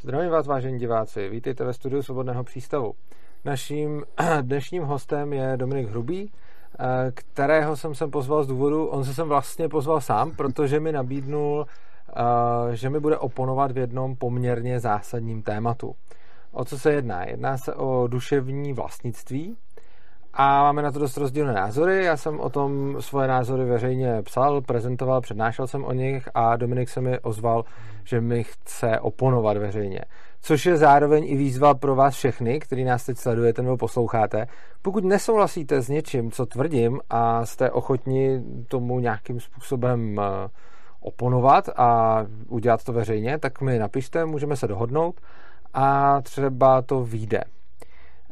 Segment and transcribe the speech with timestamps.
[0.00, 1.28] Zdravím vás, vážení diváci.
[1.28, 2.94] Vítejte ve studiu Svobodného přístavu.
[3.44, 4.04] Naším
[4.42, 9.28] dnešním hostem je Dominik Hrubý, eh, kterého jsem sem pozval z důvodu, on se sem
[9.28, 15.42] vlastně pozval sám, protože mi nabídnul, eh, že mi bude oponovat v jednom poměrně zásadním
[15.42, 15.94] tématu.
[16.52, 17.24] O co se jedná?
[17.24, 19.56] Jedná se o duševní vlastnictví,
[20.40, 22.04] a máme na to dost rozdílné názory.
[22.04, 26.88] Já jsem o tom svoje názory veřejně psal, prezentoval, přednášel jsem o nich a Dominik
[26.88, 27.64] se mi ozval,
[28.04, 30.00] že mi chce oponovat veřejně.
[30.40, 34.46] Což je zároveň i výzva pro vás všechny, který nás teď sledujete nebo posloucháte.
[34.82, 40.48] Pokud nesouhlasíte s něčím, co tvrdím a jste ochotni tomu nějakým způsobem eh,
[41.00, 45.20] oponovat a udělat to veřejně, tak mi napište, můžeme se dohodnout
[45.74, 47.40] a třeba to vyjde.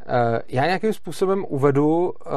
[0.09, 2.31] Eh, já nějakým způsobem uvedu eh,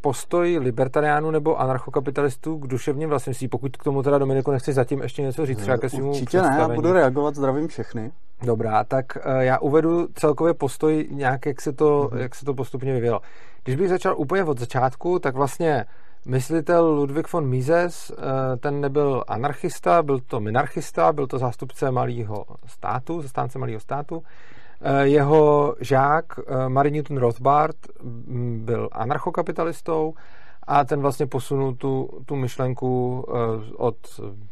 [0.00, 5.22] postoj libertariánů nebo anarchokapitalistů k duševním vlastnictví, pokud k tomu teda Dominiku nechci zatím ještě
[5.22, 8.12] něco říct, třeba ke svýmu Určitě ne, já budu reagovat, zdravím všechny.
[8.42, 12.16] Dobrá, tak eh, já uvedu celkově postoj nějak, jak se to, mm-hmm.
[12.16, 13.20] jak se to postupně vyvíjelo.
[13.64, 15.84] Když bych začal úplně od začátku, tak vlastně
[16.26, 18.12] myslitel Ludwig von Mises,
[18.60, 24.57] ten nebyl anarchista, byl to minarchista, byl to zástupce malého státu, zastánce malého státu, Eh,
[25.02, 30.14] jeho žák eh, Mary Newton Rothbard mm, byl anarchokapitalistou
[30.62, 33.96] a ten vlastně posunul tu, tu myšlenku eh, od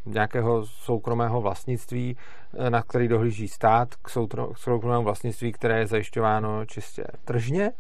[0.07, 2.17] nějakého soukromého vlastnictví,
[2.69, 4.09] na který dohlíží stát, k
[4.57, 7.73] soukromému vlastnictví, které je zajišťováno čistě tržně.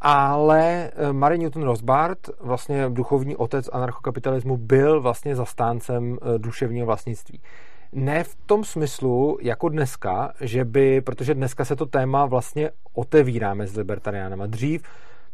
[0.00, 7.40] Ale Mary Newton Rothbard, vlastně duchovní otec anarchokapitalismu, byl vlastně zastáncem duševního vlastnictví
[7.94, 13.54] ne v tom smyslu, jako dneska, že by, protože dneska se to téma vlastně otevírá
[13.54, 14.46] mezi libertariánama.
[14.46, 14.82] Dřív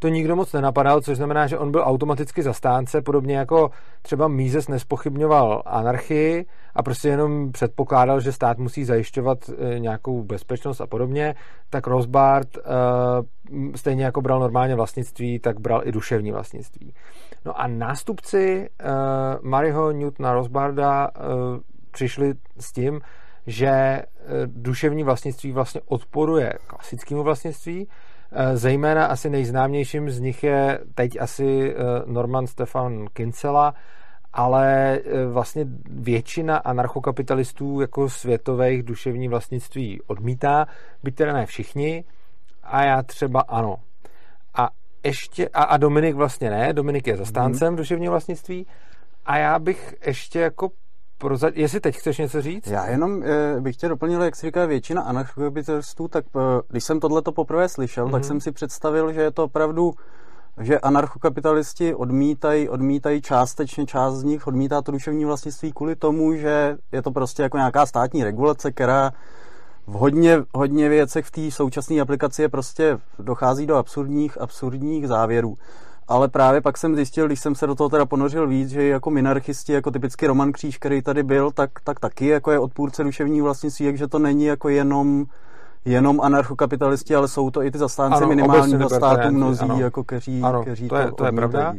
[0.00, 3.70] to nikdo moc nenapadal, což znamená, že on byl automaticky zastánce, podobně jako
[4.02, 10.80] třeba Mises nespochybňoval anarchii a prostě jenom předpokládal, že stát musí zajišťovat e, nějakou bezpečnost
[10.80, 11.34] a podobně,
[11.70, 12.60] tak Rothbard e,
[13.76, 16.94] stejně jako bral normálně vlastnictví, tak bral i duševní vlastnictví.
[17.44, 18.84] No a nástupci e,
[19.42, 21.10] Maryho Newtona Rothbarda
[21.90, 23.00] přišli s tím,
[23.46, 24.06] že e,
[24.46, 27.88] duševní vlastnictví vlastně odporuje klasickému vlastnictví.
[28.32, 31.74] E, zejména asi nejznámějším z nich je teď asi e,
[32.06, 33.74] Norman Stefan Kinsella,
[34.32, 35.00] ale
[35.32, 40.66] vlastně většina anarchokapitalistů jako světových duševní vlastnictví odmítá,
[41.02, 42.04] byť teda ne všichni,
[42.62, 43.76] a já třeba ano.
[44.54, 44.68] A
[45.04, 47.76] ještě, a, a Dominik vlastně ne, Dominik je zastáncem hmm.
[47.76, 48.66] duševního vlastnictví,
[49.26, 50.68] a já bych ještě jako
[51.20, 51.50] proza...
[51.54, 52.66] Jestli teď chceš něco říct?
[52.66, 56.38] Já jenom e, bych tě doplnil, jak si říká většina anarchokapitalistů, tak e,
[56.68, 58.12] když jsem tohle to poprvé slyšel, mm-hmm.
[58.12, 58.28] tak mhm.
[58.28, 59.94] jsem si představil, že je to opravdu
[60.60, 66.76] že anarchokapitalisti odmítají, odmítají částečně část z nich, odmítá to duševní vlastnictví kvůli tomu, že
[66.92, 69.12] je to prostě jako nějaká státní regulace, která
[69.86, 75.58] v hodně, hodně věcech v té současné aplikaci je prostě dochází do absurdních, absurdních závěrů
[76.10, 79.10] ale právě pak jsem zjistil, když jsem se do toho teda ponořil víc, že jako
[79.10, 83.40] minarchisti, jako typicky Roman Kříž, který tady byl, tak, tak taky jako je odpůrce duševní
[83.40, 85.24] vlastnictví, takže to není jako jenom
[85.84, 89.80] jenom anarchokapitalisti, ale jsou to i ty zastánci minimálního státu mnozí, ano.
[89.80, 91.74] jako kteří, ano, kteří to, je, to, to je pravda.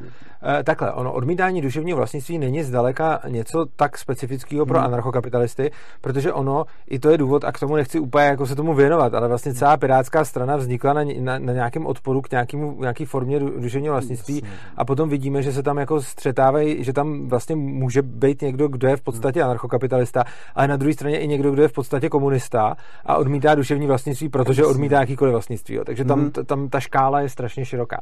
[0.59, 4.87] E, takhle, ono odmítání duševního vlastnictví není zdaleka něco tak specifického pro hmm.
[4.87, 5.71] anarchokapitalisty,
[6.01, 9.13] protože ono, i to je důvod, a k tomu nechci úplně jako se tomu věnovat,
[9.13, 13.39] ale vlastně celá pirátská strana vznikla na, na, na nějakém odporu k nějakému, nějaký formě
[13.39, 14.49] duševního vlastnictví Jasně.
[14.77, 18.87] a potom vidíme, že se tam jako střetávají, že tam vlastně může být někdo, kdo
[18.87, 19.45] je v podstatě hmm.
[19.45, 20.23] anarchokapitalista,
[20.55, 22.75] ale na druhé straně i někdo, kdo je v podstatě komunista
[23.05, 25.75] a odmítá duševní vlastnictví, protože odmítá jakýkoliv vlastnictví.
[25.75, 25.83] Jo.
[25.85, 26.31] Takže tam, mm.
[26.31, 28.01] tam ta škála je strašně široká.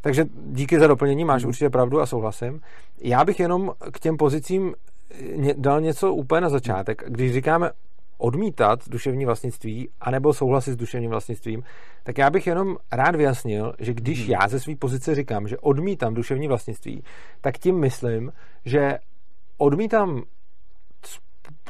[0.00, 1.48] Takže díky za doplnění, máš mm.
[1.48, 2.60] určitě pravdu a souhlasím.
[3.00, 4.74] Já bych jenom k těm pozicím
[5.56, 7.02] dal něco úplně na začátek.
[7.06, 7.70] Když říkáme
[8.18, 11.62] odmítat duševní vlastnictví anebo souhlasit s duševním vlastnictvím,
[12.02, 14.30] tak já bych jenom rád vyjasnil, že když hmm.
[14.30, 17.02] já ze své pozice říkám, že odmítám duševní vlastnictví,
[17.40, 18.32] tak tím myslím,
[18.64, 18.98] že
[19.58, 20.22] odmítám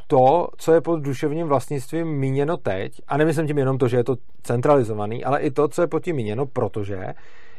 [0.07, 4.05] to, co je pod duševním vlastnictvím míněno teď, a nemyslím tím jenom to, že je
[4.05, 7.07] to centralizovaný, ale i to, co je pod tím míněno, protože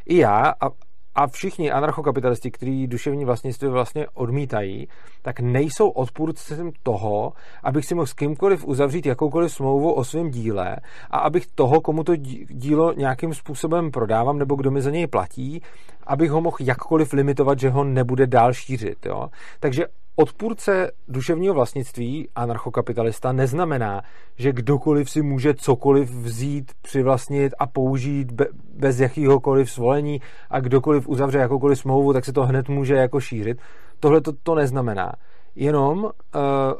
[0.07, 0.69] i já a,
[1.15, 4.87] a všichni anarchokapitalisti, kteří duševní vlastnictví vlastně odmítají,
[5.21, 7.33] tak nejsou odpůrcem toho,
[7.63, 10.75] abych si mohl s kýmkoliv uzavřít jakoukoliv smlouvu o svém díle
[11.11, 12.15] a abych toho, komu to
[12.49, 15.61] dílo nějakým způsobem prodávám nebo kdo mi za něj platí,
[16.07, 19.05] abych ho mohl jakkoliv limitovat, že ho nebude dál šířit.
[19.05, 19.29] Jo?
[19.59, 19.85] Takže
[20.19, 24.01] odpůrce duševního vlastnictví, anarchokapitalista, neznamená,
[24.35, 28.31] že kdokoliv si může cokoliv vzít, přivlastnit a použít
[28.73, 33.61] bez jakýhokoliv svolení a kdokoliv uzavře jakoukoliv smlouvu, tak se to hned může jako šířit.
[33.99, 35.11] Tohle to, to neznamená.
[35.55, 36.11] Jenom uh,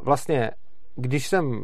[0.04, 0.52] vlastně,
[0.96, 1.64] když jsem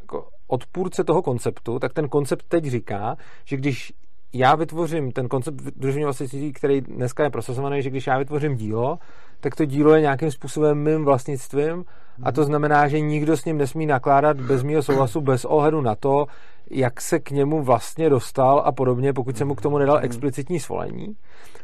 [0.00, 3.92] jako odpůrce toho konceptu, tak ten koncept teď říká, že když
[4.32, 8.98] já vytvořím ten koncept družního vlastnictví, který dneska je prosazovaný, že když já vytvořím dílo,
[9.42, 11.84] tak to dílo je nějakým způsobem mým vlastnictvím.
[12.22, 15.94] A to znamená, že nikdo s ním nesmí nakládat bez mého souhlasu, bez ohledu na
[15.94, 16.26] to,
[16.70, 20.60] jak se k němu vlastně dostal a podobně, pokud jsem mu k tomu nedal explicitní
[20.60, 21.16] svolení.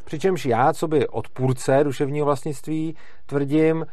[0.05, 2.95] Přičemž já, co by odpůrce duševního vlastnictví,
[3.25, 3.85] tvrdím,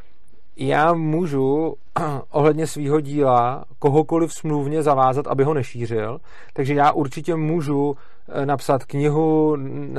[0.56, 1.74] já můžu
[2.30, 6.18] ohledně svého díla kohokoliv smluvně zavázat, aby ho nešířil,
[6.52, 7.96] takže já určitě můžu
[8.28, 9.56] eh, napsat knihu,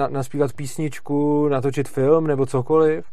[0.10, 3.06] naspívat písničku, natočit film nebo cokoliv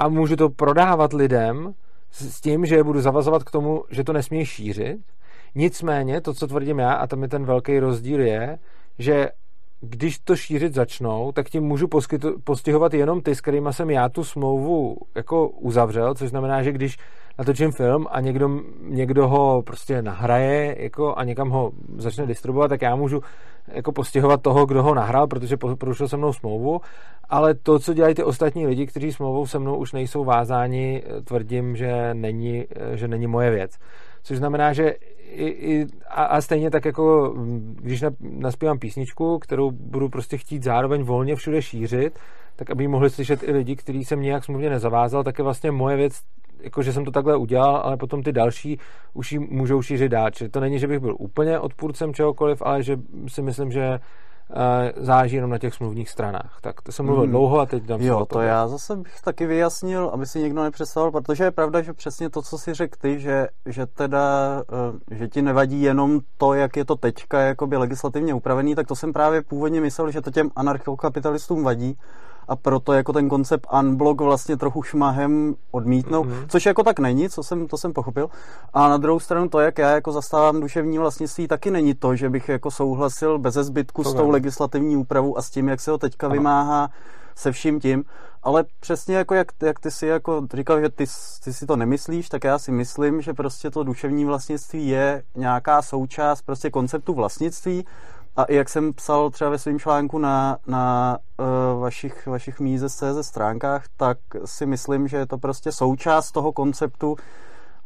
[0.00, 1.74] a můžu to prodávat lidem
[2.10, 5.00] s tím, že je budu zavazovat k tomu, že to nesmí šířit.
[5.54, 8.58] Nicméně, to, co tvrdím já, a tam je ten velký rozdíl, je,
[8.98, 9.30] že
[9.80, 14.08] když to šířit začnou, tak tím můžu poskytu, postihovat jenom ty, s kterými jsem já
[14.08, 16.96] tu smlouvu jako uzavřel, což znamená, že když
[17.38, 22.82] natočím film a někdo, někdo ho prostě nahraje jako a někam ho začne distribuovat, tak
[22.82, 23.20] já můžu
[23.68, 26.80] jako postihovat toho, kdo ho nahrál, protože porušil se mnou smlouvu,
[27.28, 31.76] ale to, co dělají ty ostatní lidi, kteří smlouvou se mnou už nejsou vázáni, tvrdím,
[31.76, 33.78] že není, že není moje věc.
[34.22, 34.94] Což znamená, že
[35.30, 37.34] i, i, a, a stejně tak jako,
[37.74, 42.18] když na, naspívám písničku, kterou budu prostě chtít zároveň volně všude šířit,
[42.56, 45.96] tak aby mohli slyšet i lidi, kteří jsem nějak smluvně nezavázal, tak je vlastně moje
[45.96, 46.20] věc,
[46.62, 48.78] jako že jsem to takhle udělal, ale potom ty další
[49.14, 50.30] už ji můžou šířit dál.
[50.30, 52.96] Čili to není, že bych byl úplně odpůrcem čehokoliv, ale že
[53.28, 54.00] si myslím, že
[54.96, 56.58] záleží jenom na těch smluvních stranách.
[56.60, 57.30] Tak to jsem mluvil hmm.
[57.30, 61.22] dlouho a teď dám Jo, to já zase bych taky vyjasnil, aby si někdo nepředstavoval,
[61.22, 64.62] protože je pravda, že přesně to, co si řekl ty, že, že teda,
[65.10, 68.96] eh, že ti nevadí jenom to, jak je to teďka jakoby legislativně upravený, tak to
[68.96, 71.98] jsem právě původně myslel, že to těm anarchokapitalistům vadí,
[72.48, 76.46] a proto jako ten koncept unblock vlastně trochu šmahem odmítnou, mm-hmm.
[76.48, 78.30] což jako tak není, co jsem, to jsem pochopil.
[78.74, 82.30] A na druhou stranu to, jak já jako zastávám duševní vlastnictví, taky není to, že
[82.30, 84.32] bych jako souhlasil bez zbytku to s tou ne.
[84.32, 86.34] legislativní úpravou a s tím, jak se ho teďka Aha.
[86.34, 86.90] vymáhá
[87.34, 88.04] se vším tím,
[88.42, 91.04] ale přesně jako jak, jak ty si jako říkal, že ty,
[91.44, 95.82] ty si to nemyslíš, tak já si myslím, že prostě to duševní vlastnictví je nějaká
[95.82, 97.84] součást prostě konceptu vlastnictví
[98.36, 103.84] a jak jsem psal třeba ve svém článku na, na uh, vašich, vašich míze.cz stránkách,
[103.96, 107.16] tak si myslím, že je to prostě součást toho konceptu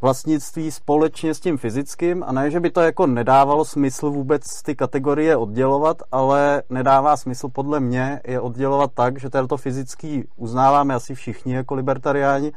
[0.00, 2.24] vlastnictví společně s tím fyzickým.
[2.26, 7.48] A ne, že by to jako nedávalo smysl vůbec ty kategorie oddělovat, ale nedává smysl
[7.48, 12.52] podle mě je oddělovat tak, že to fyzický uznáváme asi všichni jako libertariáni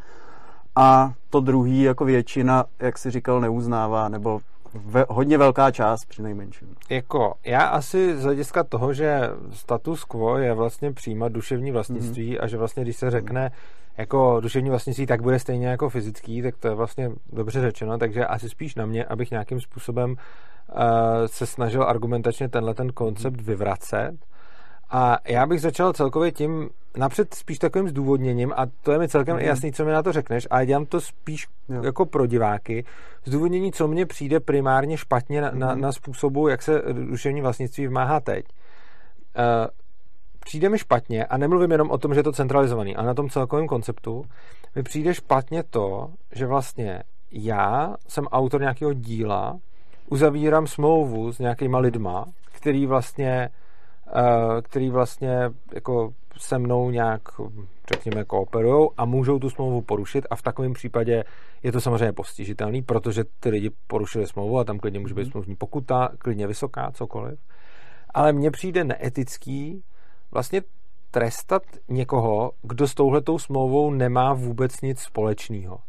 [0.76, 4.40] a to druhý jako většina, jak si říkal, neuznává, nebo
[4.74, 6.76] ve, hodně velká část při nejmenším.
[6.90, 9.22] Jako, já asi z hlediska toho, že
[9.52, 12.44] status quo je vlastně přijímat duševní vlastnictví mm-hmm.
[12.44, 13.52] a že vlastně, když se řekne
[13.98, 18.26] jako duševní vlastnictví, tak bude stejně jako fyzický, tak to je vlastně dobře řečeno, takže
[18.26, 20.16] asi spíš na mě, abych nějakým způsobem uh,
[21.26, 24.16] se snažil argumentačně tenhle ten koncept vyvracet
[24.90, 29.36] a já bych začal celkově tím, napřed spíš takovým zdůvodněním, a to je mi celkem
[29.36, 29.42] mm.
[29.42, 31.84] jasný, co mi na to řekneš, ale dělám to spíš jo.
[31.84, 32.86] jako pro diváky.
[33.26, 35.60] Zdůvodnění, co mně přijde primárně špatně na, mm.
[35.60, 38.46] na, na způsobu, jak se duševní vlastnictví vymáhá teď.
[38.46, 39.68] Uh,
[40.40, 43.30] přijde mi špatně, a nemluvím jenom o tom, že je to centralizovaný, ale na tom
[43.30, 44.26] celkovém konceptu,
[44.76, 49.60] mi přijde špatně to, že vlastně já jsem autor nějakého díla,
[50.10, 53.50] uzavírám smlouvu s nějakýma lidma, který vlastně
[54.62, 57.22] který vlastně jako se mnou nějak,
[57.94, 61.24] řekněme, kooperují a můžou tu smlouvu porušit a v takovém případě
[61.64, 65.32] je to samozřejmě postižitelný, protože ty lidi porušili smlouvu a tam klidně může být mhm.
[65.32, 67.40] smluvní pokuta, klidně vysoká, cokoliv.
[68.14, 69.84] Ale mně přijde neetický
[70.32, 70.62] vlastně
[71.12, 75.80] trestat někoho, kdo s touhletou smlouvou nemá vůbec nic společného.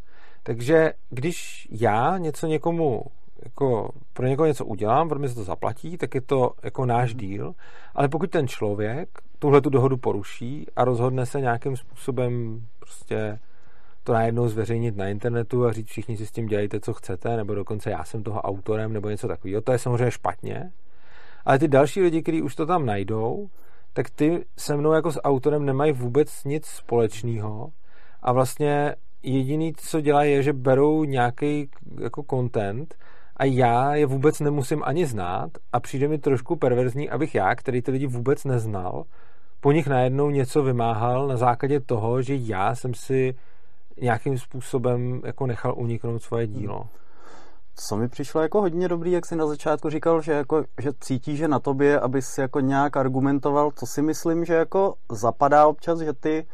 [0.42, 3.02] Takže když já něco někomu
[3.45, 7.14] jako pro někoho něco udělám, pro mě se to zaplatí, tak je to jako náš
[7.14, 7.21] mhm.
[7.21, 7.54] díl,
[7.95, 13.38] ale pokud ten člověk tuhle tu dohodu poruší a rozhodne se nějakým způsobem prostě
[14.04, 17.54] to najednou zveřejnit na internetu a říct všichni si s tím dělejte, co chcete, nebo
[17.54, 20.73] dokonce já jsem toho autorem, nebo něco takového, to je samozřejmě špatně.
[21.45, 23.49] Ale ty další lidi, kteří už to tam najdou,
[23.92, 27.73] tak ty se mnou jako s autorem nemají vůbec nic společného
[28.23, 32.95] a vlastně jediný, co dělají, je, že berou nějaký jako content
[33.38, 37.83] a já je vůbec nemusím ani znát a přijde mi trošku perverzní, abych já, který
[37.83, 39.04] ty lidi vůbec neznal,
[39.61, 43.35] po nich najednou něco vymáhal na základě toho, že já jsem si
[44.00, 46.87] nějakým způsobem jako nechal uniknout svoje dílo.
[47.75, 51.37] Co mi přišlo jako hodně dobrý, jak jsi na začátku říkal, že, jako, že cítí,
[51.37, 56.12] že na tobě, abys jako nějak argumentoval, to si myslím, že jako zapadá občas, že
[56.12, 56.47] ty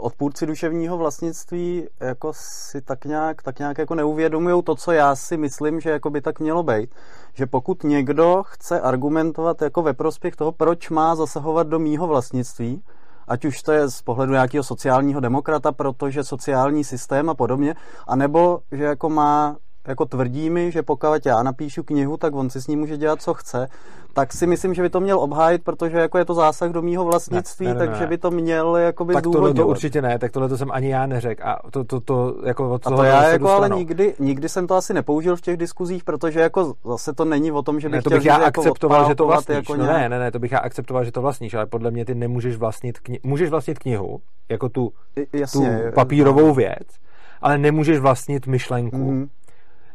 [0.00, 5.36] odpůrci duševního vlastnictví jako si tak nějak, tak nějak jako neuvědomují to, co já si
[5.36, 6.94] myslím, že jako by tak mělo být.
[7.34, 12.82] Že pokud někdo chce argumentovat jako ve prospěch toho, proč má zasahovat do mýho vlastnictví,
[13.28, 17.74] ať už to je z pohledu nějakého sociálního demokrata, protože sociální systém a podobně,
[18.06, 19.56] anebo že jako má
[19.88, 23.22] jako tvrdí mi, že pokud já napíšu knihu, tak on si s ní může dělat,
[23.22, 23.68] co chce,
[24.12, 27.04] tak si myslím, že by to měl obhájit, protože jako je to zásah do mýho
[27.04, 30.32] vlastnictví, ne, ne, ne, takže by to měl jakoby Tak tohle to určitě ne, tak
[30.32, 31.42] tohle to jsem ani já neřekl.
[31.44, 34.66] A to, to, to jako od toho a to já jako ale nikdy, nikdy jsem
[34.66, 37.96] to asi nepoužil v těch diskuzích, protože jako zase to není o tom, že bych
[37.96, 39.56] ne, to bych bych já jako akceptoval, že to vlastníš.
[39.56, 42.04] Jako no ne, ne, ne, to bych já akceptoval, že to vlastníš, ale podle mě
[42.04, 43.20] ty nemůžeš vlastnit knihu.
[43.24, 44.92] Můžeš vlastnit knihu, jako tu,
[45.32, 46.54] Jasně, tu papírovou no.
[46.54, 46.88] věc,
[47.42, 48.96] ale nemůžeš vlastnit myšlenku.
[48.96, 49.28] Mm.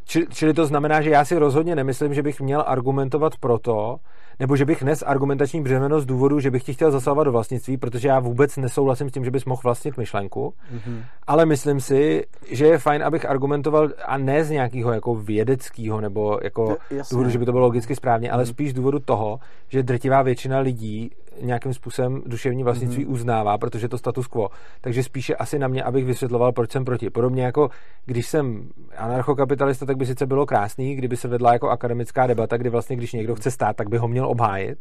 [0.07, 3.97] Čili, čili to znamená, že já si rozhodně nemyslím, že bych měl argumentovat proto,
[4.39, 7.77] nebo že bych nes argumentační břemeno z důvodu, že bych ti chtěl zasahovat do vlastnictví,
[7.77, 11.03] protože já vůbec nesouhlasím s tím, že bys mohl vlastnit myšlenku, mm-hmm.
[11.27, 16.39] ale myslím si, že je fajn, abych argumentoval a ne z nějakého jako vědeckého nebo
[16.43, 16.77] jako
[17.11, 18.49] důvodu, že by to bylo logicky správně, ale mm-hmm.
[18.49, 19.39] spíš z důvodu toho,
[19.69, 23.11] že drtivá většina lidí nějakým způsobem duševní vlastnictví mm-hmm.
[23.11, 24.49] uznává, protože to status quo.
[24.81, 27.09] Takže spíše asi na mě, abych vysvětloval, proč jsem proti.
[27.09, 27.69] Podobně jako
[28.05, 32.69] když jsem anarchokapitalista, tak by sice bylo krásný, kdyby se vedla jako akademická debata, kdy
[32.69, 34.77] vlastně, když někdo chce stát, tak by ho měl obhájit.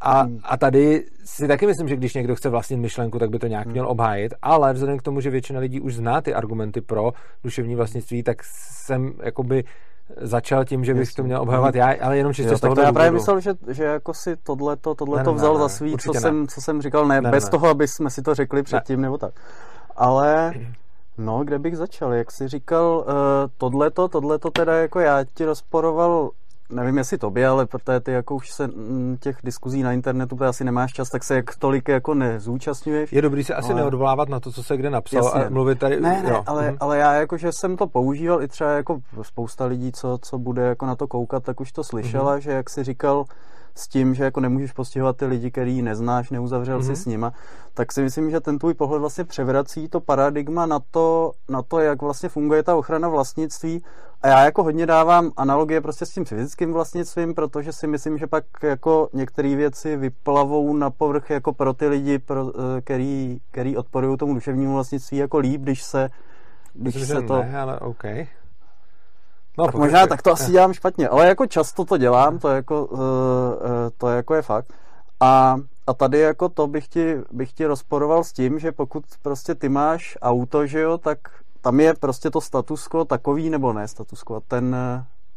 [0.00, 0.40] A, hmm.
[0.44, 3.64] a tady si taky myslím, že když někdo chce vlastnit myšlenku, tak by to nějak
[3.64, 3.72] hmm.
[3.72, 7.12] měl obhájit, ale vzhledem k tomu, že většina lidí už zná ty argumenty pro
[7.44, 9.64] duševní vlastnictví, tak jsem jakoby
[10.16, 12.80] začal tím, že bych to měl obhajovat já, ale jenom čistě jo, z toho to
[12.80, 15.96] já právě myslel, že, že jako si tohleto, tohleto ne, vzal ne, ne, za svý,
[15.96, 16.20] co, ne.
[16.20, 17.50] jsem, co jsem říkal, ne, ne bez ne.
[17.50, 19.02] toho, aby jsme si to řekli předtím, ne.
[19.02, 19.34] nebo tak.
[19.96, 20.54] Ale,
[21.18, 22.12] no, kde bych začal?
[22.14, 23.14] Jak jsi říkal, uh,
[23.58, 26.30] tohleto, tohleto teda jako já ti rozporoval
[26.70, 30.64] nevím jestli tobě, ale protože ty jako už se mm, těch diskuzí na internetu asi
[30.64, 33.12] nemáš čas, tak se jak tolik jako nezúčastňuješ.
[33.12, 33.80] Je dobrý se asi ale...
[33.80, 35.44] neodvolávat na to, co se kde napsal Jasně.
[35.44, 36.00] a mluvit tady.
[36.00, 36.76] Ne, ne, ale, mhm.
[36.80, 40.62] ale já jako, že jsem to používal i třeba jako spousta lidí, co, co bude
[40.62, 42.40] jako na to koukat, tak už to slyšela, mhm.
[42.40, 43.24] že jak si říkal,
[43.76, 46.82] s tím, že jako nemůžeš postihovat ty lidi, který neznáš, neuzavřel mm-hmm.
[46.82, 46.96] si mhm.
[46.96, 47.32] s nima,
[47.74, 51.80] tak si myslím, že ten tvůj pohled vlastně převrací to paradigma na to, na to,
[51.80, 53.82] jak vlastně funguje ta ochrana vlastnictví.
[54.22, 58.26] A já jako hodně dávám analogie prostě s tím fyzickým vlastnictvím, protože si myslím, že
[58.26, 63.76] pak jako některé věci vyplavou na povrch jako pro ty lidi, pro, eh, který, který
[63.76, 66.08] odporují tomu duševnímu vlastnictví jako líp, když se
[66.74, 67.36] když Myslím, se to...
[67.36, 68.04] Ne, ale OK.
[69.58, 72.86] No, tak možná tak to asi dělám špatně, ale jako často to dělám, to jako,
[72.86, 73.00] uh,
[73.98, 74.72] to jako je fakt.
[75.20, 79.54] A, a tady jako to bych ti, bych ti rozporoval s tím, že pokud prostě
[79.54, 81.18] ty máš auto, že jo, tak
[81.60, 84.76] tam je prostě to status quo takový, nebo ne status quo, ten,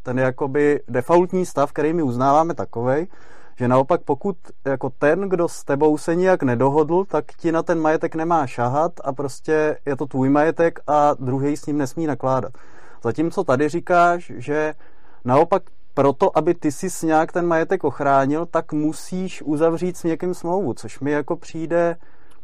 [0.04, 3.08] ten jakoby defaultní stav, který my uznáváme takovej,
[3.56, 7.80] že naopak pokud jako ten, kdo s tebou se nijak nedohodl, tak ti na ten
[7.80, 12.54] majetek nemá šahat a prostě je to tvůj majetek a druhý s ním nesmí nakládat.
[13.04, 14.74] Zatímco tady říkáš, že
[15.26, 15.64] naopak
[15.94, 21.00] proto, aby ty si nějak ten majetek ochránil, tak musíš uzavřít s někým smlouvu, což
[21.00, 21.96] mi jako přijde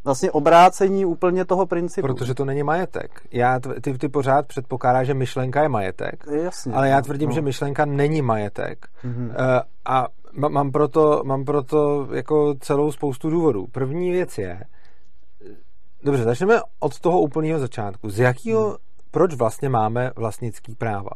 [0.03, 2.07] vlastně obrácení úplně toho principu.
[2.07, 3.21] Protože to není majetek.
[3.31, 7.35] Já, ty, ty pořád předpokládáš, že myšlenka je majetek, Jasně, ale já tvrdím, no.
[7.35, 8.85] že myšlenka není majetek.
[9.05, 9.61] Mm-hmm.
[9.85, 10.07] A
[10.49, 13.67] mám proto, mám proto jako celou spoustu důvodů.
[13.71, 14.63] První věc je,
[16.03, 18.09] dobře, začneme od toho úplného začátku.
[18.09, 18.84] Z jakého hmm
[19.15, 21.09] proč vlastně máme vlastnický práva.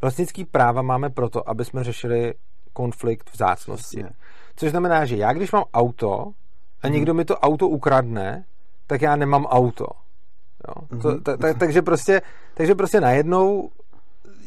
[0.00, 2.34] Vlastnický práva máme proto, aby jsme řešili
[2.72, 4.00] konflikt vzácnosti.
[4.00, 4.16] Jasně.
[4.56, 6.32] Což znamená, že já když mám auto
[6.82, 7.16] a někdo mm.
[7.16, 8.44] mi to auto ukradne,
[8.86, 9.86] tak já nemám auto.
[10.68, 10.74] Jo?
[10.74, 11.02] Mm-hmm.
[11.02, 12.22] To, ta, ta, takže, prostě,
[12.54, 13.70] takže prostě najednou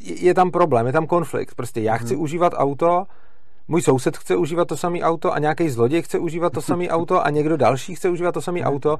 [0.04, 1.56] je tam problém, je tam konflikt.
[1.56, 2.22] Prostě já chci mm.
[2.22, 3.06] užívat auto,
[3.68, 7.26] můj soused chce užívat to samé auto a nějaký zloděj chce užívat to samé auto
[7.26, 8.98] a někdo další chce užívat to samé auto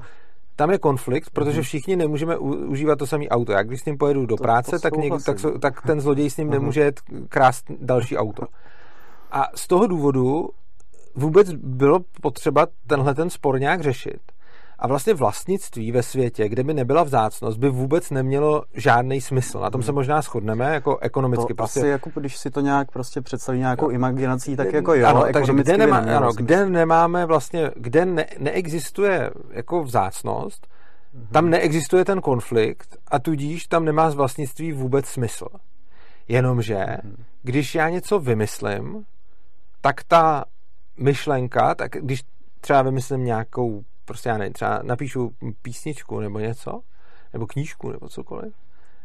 [0.58, 1.62] tam je konflikt, protože mhm.
[1.62, 3.52] všichni nemůžeme užívat to samé auto.
[3.52, 6.30] Jak když s ním pojedu do to, práce, to tak, někdo, tak, tak ten zloděj
[6.30, 6.54] s ním mhm.
[6.54, 8.42] nemůže jet krást další auto.
[9.30, 10.48] A z toho důvodu
[11.14, 14.20] vůbec bylo potřeba tenhle ten spor nějak řešit.
[14.78, 19.60] A vlastně vlastnictví ve světě, kde by nebyla vzácnost, by vůbec nemělo žádný smysl.
[19.60, 19.94] Na tom se hmm.
[19.94, 21.48] možná shodneme, jako ekonomicky.
[21.48, 21.80] To prostě...
[21.80, 23.90] asi jako když si to nějak prostě představí nějakou jo.
[23.90, 29.30] imaginací, tak jako jo, ano, takže kde, nemá, ano, kde nemáme vlastně, kde ne, neexistuje
[29.50, 30.66] jako vzácnost,
[31.14, 31.26] hmm.
[31.32, 35.46] tam neexistuje ten konflikt a tudíž tam nemá z vlastnictví vůbec smysl.
[36.28, 37.24] Jenomže, hmm.
[37.42, 39.04] když já něco vymyslím,
[39.80, 40.44] tak ta
[40.98, 42.22] myšlenka, tak když
[42.60, 45.30] třeba vymyslím nějakou prostě já nevím, třeba napíšu
[45.62, 46.80] písničku nebo něco,
[47.32, 48.54] nebo knížku nebo cokoliv,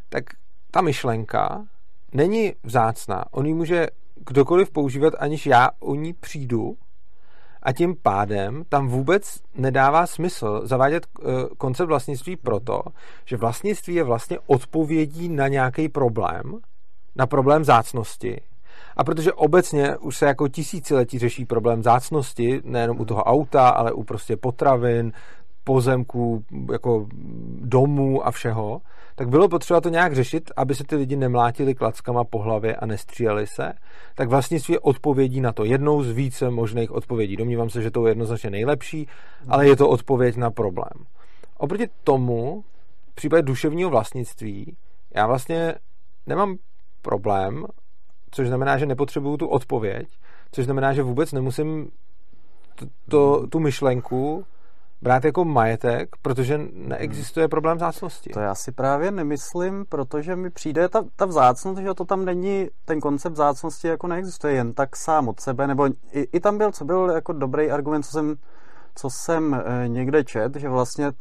[0.09, 0.23] tak
[0.71, 1.65] ta myšlenka
[2.13, 3.25] není vzácná.
[3.31, 6.77] On ji může kdokoliv používat, aniž já o ní přijdu
[7.61, 12.81] A tím pádem tam vůbec nedává smysl zavádět uh, koncept vlastnictví proto,
[13.25, 16.59] že vlastnictví je vlastně odpovědí na nějaký problém,
[17.15, 18.41] na problém zácnosti.
[18.97, 23.91] A protože obecně už se jako tisíciletí řeší problém zácnosti, nejenom u toho auta, ale
[23.91, 25.11] u prostě potravin,
[25.63, 27.07] pozemků, jako
[27.59, 28.81] domů a všeho,
[29.15, 32.85] tak bylo potřeba to nějak řešit, aby se ty lidi nemlátili klackama po hlavě a
[32.85, 33.73] nestříleli se,
[34.15, 35.63] tak vlastnictví je odpovědí na to.
[35.63, 37.37] Jednou z více možných odpovědí.
[37.37, 39.07] Domnívám se, že to je jednoznačně nejlepší,
[39.47, 41.05] ale je to odpověď na problém.
[41.57, 42.63] Oproti tomu,
[43.11, 44.75] v případě duševního vlastnictví,
[45.15, 45.75] já vlastně
[46.27, 46.57] nemám
[47.01, 47.65] problém,
[48.33, 50.07] což znamená, že nepotřebuju tu odpověď,
[50.51, 51.91] což znamená, že vůbec nemusím
[52.75, 54.45] to, to, tu myšlenku
[55.01, 58.29] brát jako majetek, protože neexistuje problém vzácnosti.
[58.29, 62.67] To já si právě nemyslím, protože mi přijde ta, ta vzácnost, že to tam není,
[62.85, 66.71] ten koncept vzácnosti jako neexistuje jen tak sám od sebe, nebo i, i tam byl,
[66.71, 68.35] co byl jako dobrý argument, co jsem,
[68.95, 71.11] co jsem e, někde čet, že vlastně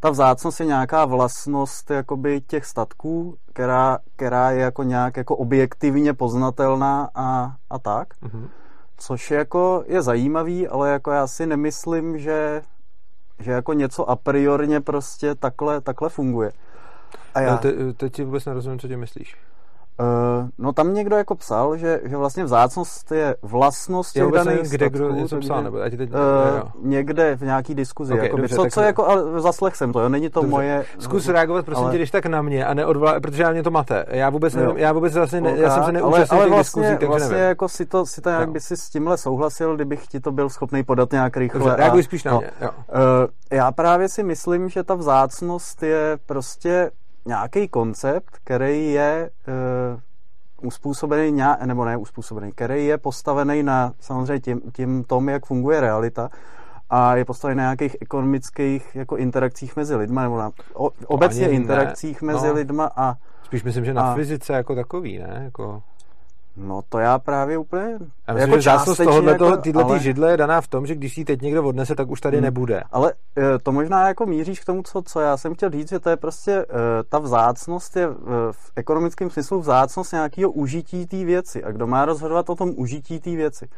[0.00, 6.14] ta vzácnost je nějaká vlastnost jakoby těch statků, která, která je jako nějak jako objektivně
[6.14, 8.08] poznatelná a, a tak.
[8.22, 8.48] Mm-hmm.
[8.96, 12.62] Což jako je zajímavý, ale jako já si nemyslím, že
[13.38, 16.52] že jako něco a priorně prostě takhle, takhle funguje.
[17.34, 17.56] A já...
[17.56, 19.36] Te, teď ti vůbec nerozumím, co tě myslíš.
[20.00, 24.86] Uh, no tam někdo jako psal, že, že vlastně vzácnost je vlastnost těch daných kde
[24.86, 26.18] statků, kdo něco psal, nebo ať teď, uh,
[26.82, 28.12] někde v nějaký diskuzi.
[28.12, 30.50] Okay, jakoby, dobře, co, co jako, ale zaslech jsem to, jo, není to dobře.
[30.50, 30.84] moje...
[30.98, 31.92] Zkus reagovat, prosím ale...
[31.92, 34.04] tě, když tak na mě a neodvolá, protože já mě to mate.
[34.08, 36.98] Já vůbec nevím, já vůbec vlastně ne, já jsem se neúčastnil ale, ale vlastně, diskuzí,
[36.98, 37.48] takže vlastně nevím.
[37.48, 38.52] jako si to, si to nějak no.
[38.52, 41.58] by si s tímhle souhlasil, kdybych ti to byl schopný podat nějak rychle.
[41.58, 42.50] Dobře, reaguj spíš na no, mě.
[42.60, 42.70] Jo.
[42.70, 46.90] Uh, já právě si myslím, že ta vzácnost je prostě
[47.28, 54.60] nějaký koncept, který je uh, uspůsobený, nebo ne uspůsobený, který je postavený na samozřejmě tím,
[54.72, 56.28] tím tom, jak funguje realita
[56.90, 62.22] a je postavený na nějakých ekonomických jako interakcích mezi lidma, nebo na o, obecně interakcích
[62.22, 62.32] ne.
[62.32, 63.14] mezi no, lidma a...
[63.42, 65.40] Spíš myslím, že na a, fyzice jako takový, ne?
[65.44, 65.82] Jako...
[66.58, 67.98] No to já právě úplně...
[68.28, 69.98] Já myslím, jako že zásnost tohohle, jako, tyhle ale...
[69.98, 72.44] židle je daná v tom, že když ji teď někdo odnese, tak už tady hmm.
[72.44, 72.82] nebude.
[72.92, 75.98] Ale e, to možná jako míříš k tomu, co, co já jsem chtěl říct, že
[75.98, 76.64] to je prostě, e,
[77.08, 78.08] ta vzácnost je
[78.50, 81.64] v ekonomickém smyslu vzácnost nějakého užití té věci.
[81.64, 83.68] A kdo má rozhodovat o tom užití té věci?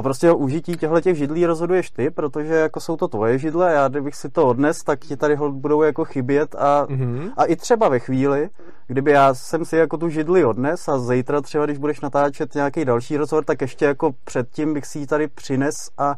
[0.00, 3.68] A prostě o užití těchto těch židlí rozhoduješ ty, protože jako jsou to tvoje židle
[3.68, 7.32] a já kdybych si to odnes, tak ti tady budou jako chybět a, mm-hmm.
[7.36, 8.50] a i třeba ve chvíli,
[8.86, 12.84] kdyby já jsem si jako tu židli odnes a zítra třeba, když budeš natáčet nějaký
[12.84, 16.14] další rozhovor, tak ještě jako předtím bych si ji tady přines a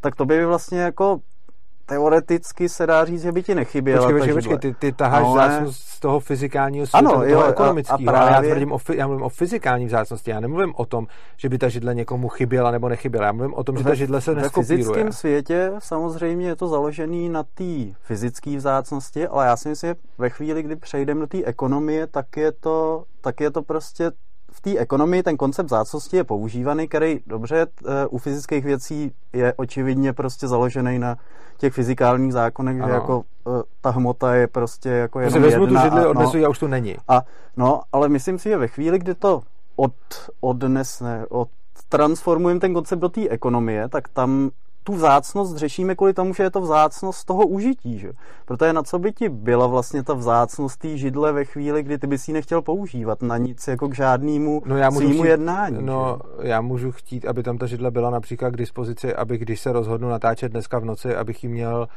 [0.00, 1.18] tak to by vlastně jako
[1.86, 5.32] teoreticky se dá říct, že by ti nechyběla počkej, počkej, počkej, ty, ty taháš ale...
[5.32, 8.20] vzácnost z toho fyzikálního světa, ano, toho jo, ekonomického, a, právě...
[8.20, 11.58] ale já, tvrdím o, já mluvím o fyzikální vzácnosti, já nemluvím o tom, že by
[11.58, 14.78] ta židle někomu chyběla nebo nechyběla, já mluvím o tom, že ta židle se neskopíruje.
[14.78, 19.88] Ve fyzickém světě samozřejmě je to založený na té fyzické vzácnosti, ale já si myslím,
[19.88, 24.10] že ve chvíli, kdy přejdeme do té ekonomie, tak je to, tak je to prostě
[24.10, 24.31] v
[24.62, 30.12] té ekonomii ten koncept zácnosti je používaný, který dobře eh, u fyzických věcí je očividně
[30.12, 31.16] prostě založený na
[31.58, 32.88] těch fyzikálních zákonech, ano.
[32.88, 35.80] že jako eh, ta hmota je prostě jako jenom prostě vezmu jedna.
[35.80, 36.96] tu židli, odnesu no, a už tu není.
[37.08, 37.22] A,
[37.56, 39.42] no, ale myslím si, že ve chvíli, kdy to
[39.76, 39.94] od,
[40.40, 41.48] odnesne, od
[41.88, 44.50] transformujeme ten koncept do té ekonomie, tak tam
[44.84, 47.98] tu vzácnost řešíme kvůli tomu, že je to vzácnost toho užití.
[47.98, 48.12] Že?
[48.44, 52.06] Protože na co by ti byla vlastně ta vzácnost té židle ve chvíli, kdy ty
[52.06, 55.78] bys ji nechtěl používat na nic jako k žádnému no já můžu chtít, jednání.
[55.80, 56.48] No že?
[56.48, 60.08] já můžu chtít, aby tam ta židle byla například k dispozici, aby když se rozhodnu
[60.08, 61.88] natáčet dneska v noci, abych ji měl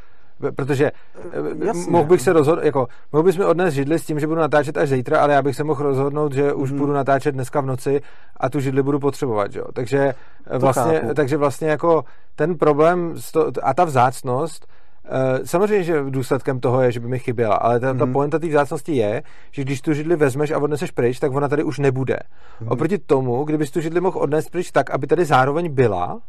[0.55, 0.91] protože
[1.31, 1.91] eh, Jasně.
[1.91, 4.77] mohl bych se rozhodnout, jako, mohl bys mi odnést židli s tím, že budu natáčet
[4.77, 6.79] až zítra, ale já bych se mohl rozhodnout, že už hmm.
[6.79, 8.01] budu natáčet dneska v noci
[8.37, 9.65] a tu židli budu potřebovat, jo.
[9.73, 10.13] Takže
[10.51, 12.03] to vlastně, takže vlastně jako
[12.35, 13.15] ten problém
[13.63, 14.67] a ta vzácnost,
[15.05, 17.99] eh, Samozřejmě, že důsledkem toho je, že by mi chyběla, ale ta, mm-hmm.
[17.99, 21.47] ta poenta té vzácnosti je, že když tu židli vezmeš a odneseš pryč, tak ona
[21.47, 22.15] tady už nebude.
[22.15, 22.71] Mm-hmm.
[22.71, 26.19] Oproti tomu, kdybys tu židli mohl odnést pryč tak, aby tady zároveň byla,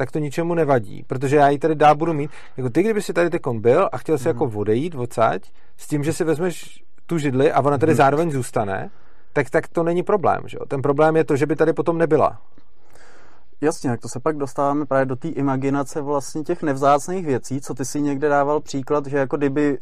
[0.00, 2.30] tak to ničemu nevadí, protože já ji tady dál budu mít.
[2.56, 4.28] Jako ty, kdyby si tady tekon byl a chtěl si mm.
[4.28, 5.42] jako odejít odsaď,
[5.76, 7.96] s tím, že si vezmeš tu židli a ona tady mm.
[7.96, 8.90] zároveň zůstane,
[9.32, 10.40] tak, tak to není problém.
[10.46, 10.58] Že?
[10.68, 12.40] Ten problém je to, že by tady potom nebyla.
[13.62, 17.74] Jasně, tak to se pak dostáváme právě do té imaginace vlastně těch nevzácných věcí, co
[17.74, 19.78] ty si někde dával příklad, že jako kdyby,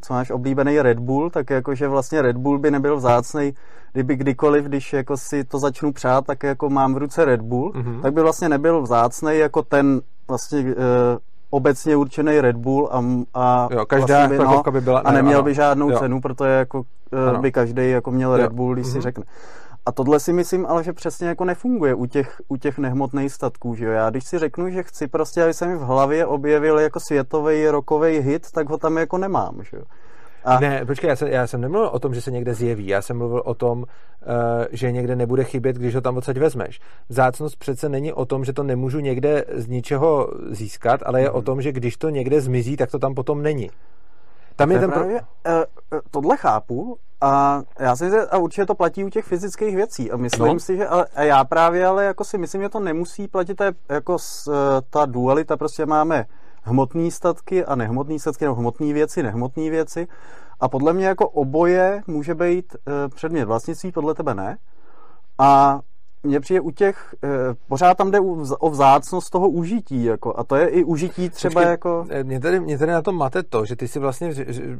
[0.00, 3.54] co máš oblíbený Red Bull, tak jako že vlastně Red Bull by nebyl vzácný,
[3.92, 7.72] kdyby kdykoliv, když jako si to začnu přát, tak jako mám v ruce Red Bull,
[7.72, 8.02] mm-hmm.
[8.02, 10.74] tak by vlastně nebyl vzácný jako ten vlastně e,
[11.50, 15.42] obecně určený Red Bull a, a jo, každá vlastně by, no, by byla, a neměl
[15.42, 15.98] by žádnou jo.
[15.98, 16.82] cenu, protože jako
[17.36, 18.36] e, by každý jako měl jo.
[18.36, 18.92] Red Bull, když mm-hmm.
[18.92, 19.24] si řekne.
[19.86, 23.74] A tohle si myslím, ale že přesně jako nefunguje u těch, u těch nehmotných statků,
[23.74, 23.92] že jo?
[23.92, 27.68] Já když si řeknu, že chci prostě, aby se mi v hlavě objevil jako světový
[27.68, 29.82] rokový hit, tak ho tam jako nemám, že jo?
[30.44, 30.60] A...
[30.60, 33.18] Ne, počkej, já jsem, já jsem nemluvil o tom, že se někde zjeví, já jsem
[33.18, 33.86] mluvil o tom, uh,
[34.70, 36.80] že někde nebude chybět, když ho tam odsaď vezmeš.
[37.08, 41.34] Vzácnost přece není o tom, že to nemůžu někde z ničeho získat, ale je mm.
[41.34, 43.70] o tom, že když to někde zmizí, tak to tam potom není.
[44.56, 45.52] Tam je ten právě, pro...
[45.52, 50.16] uh, tohle chápu a já si a určitě to platí u těch fyzických věcí a
[50.16, 50.60] myslím no.
[50.60, 54.18] si, že a já právě ale jako si myslím, že to nemusí platit je jako
[54.18, 54.50] s,
[54.90, 56.26] ta dualita, prostě máme
[56.62, 60.06] hmotné statky a nehmotné statky, nebo hmotné věci, nehmotné věci.
[60.60, 64.58] A podle mě jako oboje může být e, předmět vlastnictví, podle tebe ne.
[65.38, 65.80] A
[66.24, 67.28] mně přijde u těch, e,
[67.68, 68.20] pořád tam jde
[68.58, 72.06] o vzácnost toho užití, jako, a to je i užití třeba Počkej, jako...
[72.08, 74.30] Eh, mě tady, mě tady na tom mate to, že ty si vlastně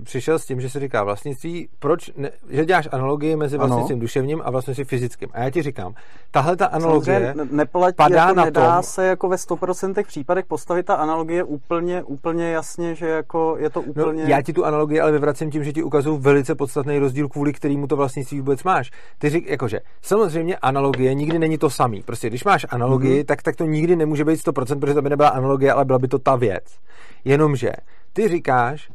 [0.02, 4.00] přišel s tím, že se říká vlastnictví, proč, ne, že děláš analogii mezi vlastnictvím ano.
[4.00, 5.28] duševním a vlastnictvím fyzickým.
[5.32, 5.94] A já ti říkám,
[6.30, 10.86] tahle ta analogie neplatí, padá jako na nedá tom, se jako ve 100% případech postavit
[10.86, 14.22] ta analogie úplně, úplně jasně, že jako je to no, úplně...
[14.22, 17.52] No, já ti tu analogii ale vyvracím tím, že ti ukazuju velice podstatný rozdíl, kvůli
[17.52, 18.90] kterému to vlastnictví vůbec máš.
[19.18, 22.02] Ty řík, jakože, samozřejmě analogie nikdy nikdy není to samý.
[22.02, 23.26] Prostě když máš analogii, mm-hmm.
[23.26, 26.08] tak, tak to nikdy nemůže být 100%, protože to by nebyla analogie, ale byla by
[26.08, 26.64] to ta věc.
[27.24, 27.72] Jenomže
[28.12, 28.90] ty říkáš,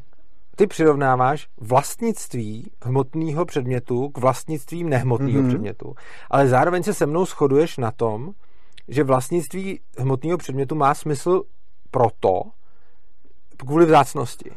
[0.56, 5.48] ty přirovnáváš vlastnictví hmotného předmětu k vlastnictvím nehmotného mm-hmm.
[5.48, 5.94] předmětu,
[6.30, 8.32] ale zároveň se se mnou shoduješ na tom,
[8.88, 11.42] že vlastnictví hmotného předmětu má smysl
[11.90, 12.42] proto,
[13.56, 14.50] kvůli vzácnosti.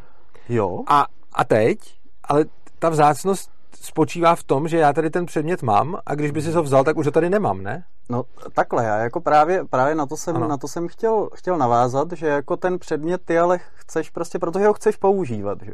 [0.50, 0.84] Jo.
[0.88, 1.78] A, a teď,
[2.24, 2.46] ale
[2.80, 6.52] ta vzácnost spočívá v tom, že já tady ten předmět mám a když by si
[6.52, 7.84] ho vzal, tak už ho tady nemám, ne?
[8.10, 12.12] No takhle, já jako právě, právě na to jsem, na to jsem chtěl, chtěl navázat,
[12.12, 15.74] že jako ten předmět ty ale chceš prostě, protože ho chceš používat, že?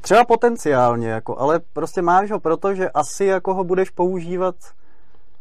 [0.00, 4.54] Třeba potenciálně, jako, ale prostě máš ho proto, že asi jako ho budeš používat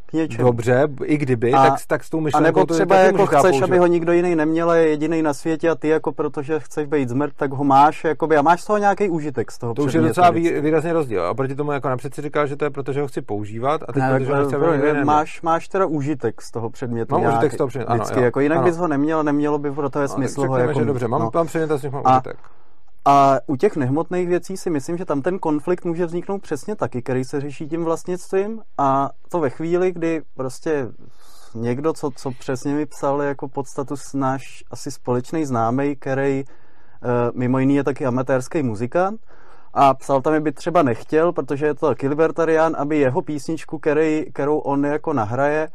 [0.09, 0.43] k něčemu.
[0.43, 2.45] Dobře, i kdyby, a, tak, tak s tou myšlenkou...
[2.45, 3.63] A nebo třeba to jako chceš, používat.
[3.63, 7.09] aby ho nikdo jiný neměl, je jediný na světě a ty jako protože chceš být
[7.09, 9.93] zmrt, tak ho máš, jakoby, a máš z toho nějaký užitek z toho To už
[9.93, 11.25] je docela vý, výrazně rozdíl.
[11.25, 13.93] A proti tomu jako napřed si říkal, že to je protože ho chci používat a
[13.93, 17.19] teď ne, protože ho chci, pro, máš, máš teda užitek z toho předmětu.
[17.19, 18.67] Mám užitek z toho předmětu, ano, vždycky, jako jinak ano.
[18.67, 20.83] bys ho neměl, nemělo by pro to no, smysl ho jako...
[20.83, 21.31] Dobře, mám, no.
[21.33, 22.37] mám předmět a z nich mám užitek.
[23.09, 27.01] A u těch nehmotných věcí si myslím, že tam ten konflikt může vzniknout přesně taky,
[27.01, 30.87] který se řeší tím vlastnictvím a to ve chvíli, kdy prostě
[31.55, 37.59] někdo, co, co přesně mi psal jako podstatu náš asi společný známý, který uh, mimo
[37.59, 39.21] jiný je taky amatérský muzikant
[39.73, 44.57] a psal tam, by třeba nechtěl, protože je to libertarián, aby jeho písničku, který, kterou
[44.57, 45.67] on jako nahraje,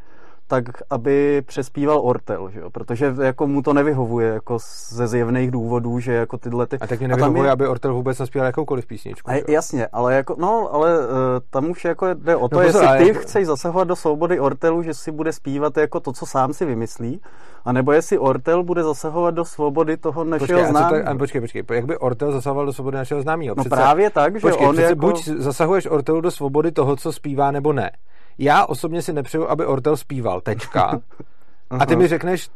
[0.47, 2.69] tak aby přespíval Ortel, že jo?
[2.69, 4.57] protože jako mu to nevyhovuje jako
[4.89, 6.77] ze zjevných důvodů, že jako tyhle ty...
[6.79, 7.51] A tak nevyhovuje, je...
[7.51, 9.31] aby Ortel vůbec naspíval jakoukoliv písničku.
[9.31, 11.05] A, jasně, ale jako, no, ale uh,
[11.49, 13.19] tam už jako jde o to, no, pozor, jestli ty jako...
[13.19, 17.21] chceš zasahovat do svobody Ortelu, že si bude zpívat jako to, co sám si vymyslí,
[17.65, 21.03] a nebo jestli Ortel bude zasahovat do svobody toho našeho počkej, známého.
[21.03, 23.55] Tak, počkej, počkej, jak by Ortel zasahoval do svobody našeho známého?
[23.57, 24.95] No právě tak, že počkej, on jako...
[24.95, 27.91] buď zasahuješ Ortelu do svobody toho, co zpívá, nebo ne.
[28.37, 30.99] Já osobně si nepřeju, aby Ortel zpíval, tečka.
[31.69, 32.49] A ty mi řekneš,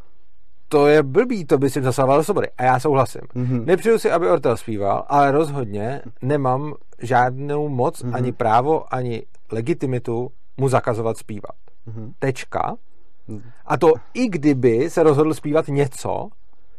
[0.68, 2.48] to je blbý, to by si zasahoval do svobody.
[2.58, 3.22] A já souhlasím.
[3.22, 3.66] Mm-hmm.
[3.66, 8.16] Nepřeju si, aby Ortel zpíval, ale rozhodně nemám žádnou moc, mm-hmm.
[8.16, 11.56] ani právo, ani legitimitu mu zakazovat zpívat.
[11.88, 12.14] Mm-hmm.
[12.20, 12.76] Tečka.
[13.66, 16.30] A to i kdyby se rozhodl zpívat něco,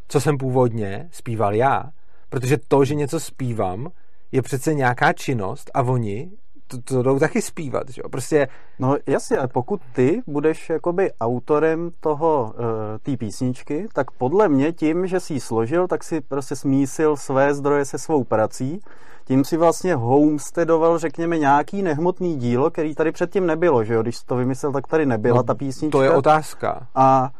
[0.08, 1.84] co jsem původně zpíval já.
[2.28, 3.88] Protože to, že něco zpívám,
[4.32, 6.30] je přece nějaká činnost a oni
[6.70, 8.08] to, to jdou taky zpívat, že jo?
[8.08, 8.48] Prostě...
[8.78, 12.64] No jasně, ale pokud ty budeš jakoby autorem toho, uh,
[13.02, 17.54] té písničky, tak podle mě tím, že jsi ji složil, tak si prostě smísil své
[17.54, 18.80] zdroje se svou prací,
[19.24, 24.02] tím si vlastně homesteadoval, řekněme, nějaký nehmotný dílo, který tady předtím nebylo, že jo?
[24.02, 25.98] Když jsi to vymyslel, tak tady nebyla no, ta písnička.
[25.98, 26.86] To je otázka.
[26.94, 27.30] A...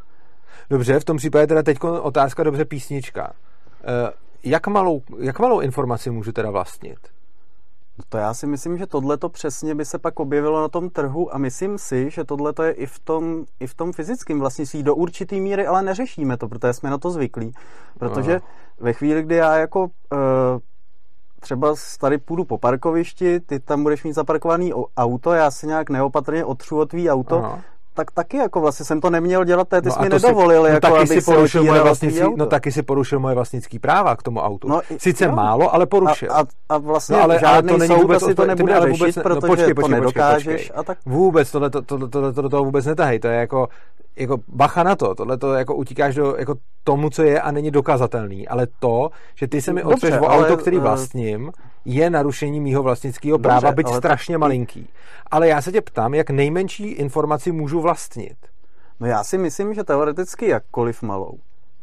[0.70, 3.32] Dobře, v tom případě teda teď otázka, dobře, písnička.
[3.82, 4.10] Uh,
[4.44, 6.98] jak malou, jak malou informaci můžu teda vlastnit?
[7.98, 10.90] No to já si myslím, že tohle to přesně by se pak objevilo na tom
[10.90, 14.40] trhu a myslím si, že tohle to je i v tom, i v tom fyzickém
[14.40, 17.54] vlastnictví do určitý míry, ale neřešíme to, protože jsme na to zvyklí.
[17.98, 18.46] Protože Aha.
[18.80, 19.88] ve chvíli, kdy já jako uh,
[21.40, 26.44] třeba tady půjdu po parkovišti, ty tam budeš mít zaparkovaný auto, já si nějak neopatrně
[26.44, 27.62] otřu o tvý auto, Aha
[27.94, 30.74] tak taky jako vlastně jsem to neměl dělat, ty no jsi mi nedovolil, si, no,
[30.74, 34.40] jako, taky si porušil moje vlastnický, No taky si porušil moje vlastnický práva k tomu
[34.40, 34.68] autu.
[34.68, 35.32] No, Sice jo.
[35.32, 36.32] málo, ale porušil.
[36.32, 38.74] A, a, a vlastně no, ale, žádný ale to není soud vůbec, asi to nebude
[38.74, 40.44] ale vůbec, řešit, no, protože počkej, počkej, to nedokážeš.
[40.44, 40.80] Počkej, počkej.
[40.80, 40.98] A tak...
[41.06, 43.68] Vůbec, tohle, to, to, to, to, to, to vůbec netahej, to je jako
[44.16, 47.70] jako bacha na to, tohle to jako utíkáš do jako tomu, co je a není
[47.70, 51.52] dokazatelný, ale to, že ty se mi otřeš o auto, který eh, vlastním,
[51.84, 54.38] je narušení mýho vlastnického práva, byť strašně to...
[54.38, 54.88] malinký.
[55.30, 58.36] Ale já se tě ptám, jak nejmenší informaci můžu vlastnit.
[59.00, 61.38] No já si myslím, že teoreticky jakkoliv malou.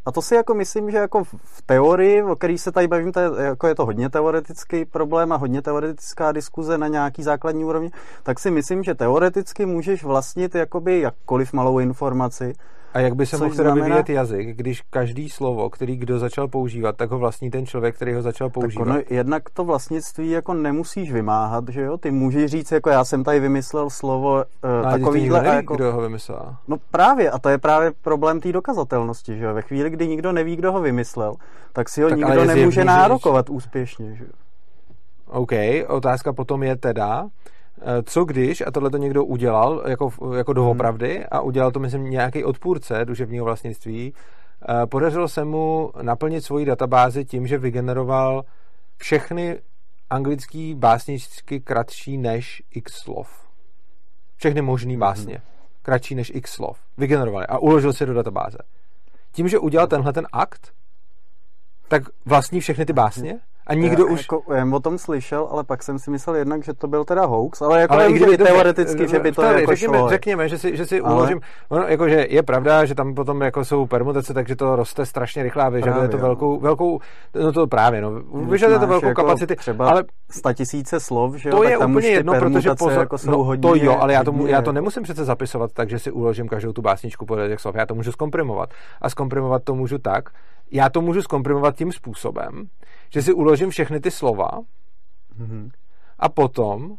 [0.08, 3.20] A to si jako myslím, že jako v teorii, o který se tady bavím, to
[3.20, 7.92] je, jako je to hodně teoretický problém a hodně teoretická diskuze na nějaký základní úrovni,
[8.24, 12.54] tak si myslím, že teoreticky můžeš vlastnit jakoby jakkoliv malou informaci,
[12.98, 13.86] a jak by se mohl znamená...
[13.86, 18.14] vyvíjet jazyk, když každý slovo, který kdo začal používat, tak ho vlastní ten člověk, který
[18.14, 18.86] ho začal používat?
[18.86, 21.98] Tak ono, jednak to vlastnictví jako nemusíš vymáhat, že jo?
[21.98, 24.44] Ty můžeš říct, jako já jsem tady vymyslel slovo
[24.84, 25.42] uh, takovýhle.
[25.42, 25.76] Neví, jako...
[25.76, 26.56] kdo ho vymyslel.
[26.68, 29.54] No právě, a to je právě problém té dokazatelnosti, že jo?
[29.54, 31.36] Ve chvíli, kdy nikdo neví, kdo ho vymyslel,
[31.74, 34.32] tak si ho tak nikdo nemůže nárokovat úspěšně, že jo?
[35.28, 35.52] OK,
[35.88, 37.28] otázka potom je teda,
[38.04, 42.44] co když, a tohle to někdo udělal jako, jako doopravdy a udělal to, myslím, nějaký
[42.44, 48.44] odpůrce duševního vlastnictví, eh, podařilo se mu naplnit svoji databázi tím, že vygeneroval
[48.98, 49.60] všechny
[50.10, 53.48] anglický básničky kratší než x slov.
[54.38, 55.00] Všechny možný mhm.
[55.00, 55.42] básně.
[55.82, 56.80] Kratší než x slov.
[56.98, 58.58] Vygenerovali a uložil si do databáze.
[59.32, 60.74] Tím, že udělal tenhle ten akt,
[61.88, 64.20] tak vlastní všechny ty básně a nikdo já, už...
[64.20, 67.26] Jako, já o tom slyšel, ale pak jsem si myslel jednak, že to byl teda
[67.26, 70.10] hoax, ale jako ale nevím, že teoreticky, že by to tady, jako řekněme, šlo.
[70.10, 71.16] Řekněme, že si, že si ale...
[71.16, 75.06] uložím, ono, jako, že je pravda, že tam potom jako jsou permutace, takže to roste
[75.06, 77.00] strašně rychle a vyžaduje to velkou, velkou,
[77.44, 78.12] no to právě, no,
[78.50, 82.08] vyžaduje to velkou jako kapacity, třeba ale sta tisíce slov, že to jo, je úplně
[82.08, 85.04] jedno, protože pozor, jako jsou no, hodně, to jo, ale já to, já to nemusím
[85.04, 88.12] přece zapisovat tak, že si uložím každou tu básničku podle těch slov, já to můžu
[88.12, 88.70] zkomprimovat.
[89.02, 90.30] A zkomprimovat to můžu tak,
[90.72, 92.68] já to můžu zkomprimovat tím způsobem,
[93.10, 94.50] že si uložím všechny ty slova
[95.40, 95.72] mm-hmm.
[96.20, 96.96] a potom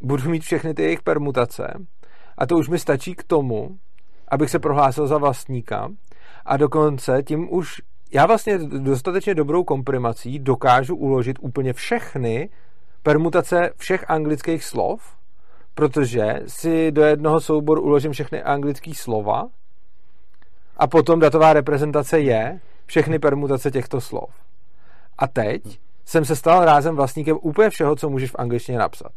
[0.00, 1.86] budu mít všechny ty jejich permutace
[2.38, 3.78] a to už mi stačí k tomu,
[4.28, 5.88] abych se prohlásil za vlastníka
[6.44, 12.50] a dokonce tím už já vlastně dostatečně dobrou komprimací dokážu uložit úplně všechny
[13.02, 15.16] permutace všech anglických slov,
[15.74, 19.48] protože si do jednoho souboru uložím všechny anglické slova
[20.76, 24.47] a potom datová reprezentace je všechny permutace těchto slov.
[25.18, 29.12] A teď jsem se stal rázem vlastníkem úplně všeho, co můžeš v angličtině napsat.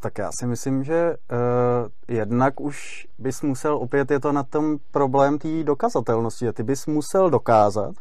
[0.00, 4.76] Tak já si myslím, že uh, jednak už bys musel, opět je to na tom
[4.90, 7.94] problém té dokazatelnosti, že ty bys musel dokázat,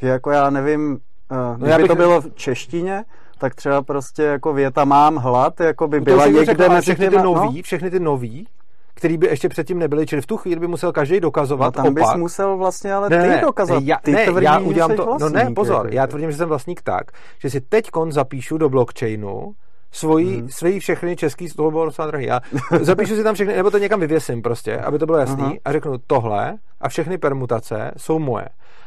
[0.00, 1.86] že jako já nevím, uh, no já bych...
[1.86, 3.04] to bylo v češtině,
[3.38, 7.16] tak třeba prostě jako věta mám hlad, jako by byla někde řekl, mezi všechny ty
[7.16, 7.62] nový, no?
[7.62, 8.48] všechny ty nový,
[8.96, 11.92] který by ještě předtím nebyli, čili v tu chvíli by musel každý dokazovat no, tam
[11.92, 11.94] opak.
[11.94, 13.40] bys musel vlastně ale ne, ty ne.
[13.84, 16.48] Já, ty ne, tvrdí, já udělám to, vlastník, no ne, pozor, já tvrdím, že jsem
[16.48, 19.52] vlastník tak, že si teď zapíšu do blockchainu
[19.92, 20.48] svoji, hmm.
[20.48, 21.48] svoji všechny český,
[21.84, 22.40] docela drahý, já
[22.80, 25.58] zapíšu si tam všechny, nebo to někam vyvěsím prostě, aby to bylo jasný uh-huh.
[25.64, 28.46] a řeknu tohle a všechny permutace jsou moje.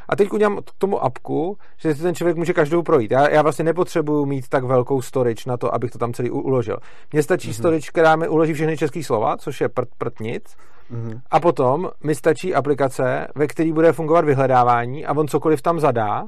[0.09, 3.11] A teď udělám k tomu apku, že si ten člověk může každou projít.
[3.11, 6.77] Já, já vlastně nepotřebuju mít tak velkou storage na to, abych to tam celý uložil.
[7.13, 7.57] Mně stačí mm-hmm.
[7.57, 10.43] storage, která mi uloží všechny české slova, což je prt, prt nic.
[10.91, 11.21] Mm-hmm.
[11.31, 16.23] A potom mi stačí aplikace, ve které bude fungovat vyhledávání a on cokoliv tam zadá,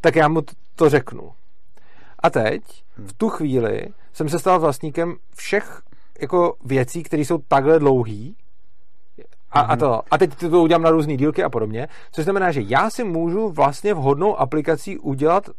[0.00, 0.40] tak já mu
[0.76, 1.30] to řeknu.
[2.18, 2.62] A teď,
[2.96, 5.82] v tu chvíli, jsem se stal vlastníkem všech
[6.20, 8.36] jako věcí, které jsou takhle dlouhý,
[9.54, 12.60] a, a, to, a teď to udělám na různé dílky a podobně, což znamená, že
[12.64, 15.50] já si můžu vlastně vhodnou aplikací udělat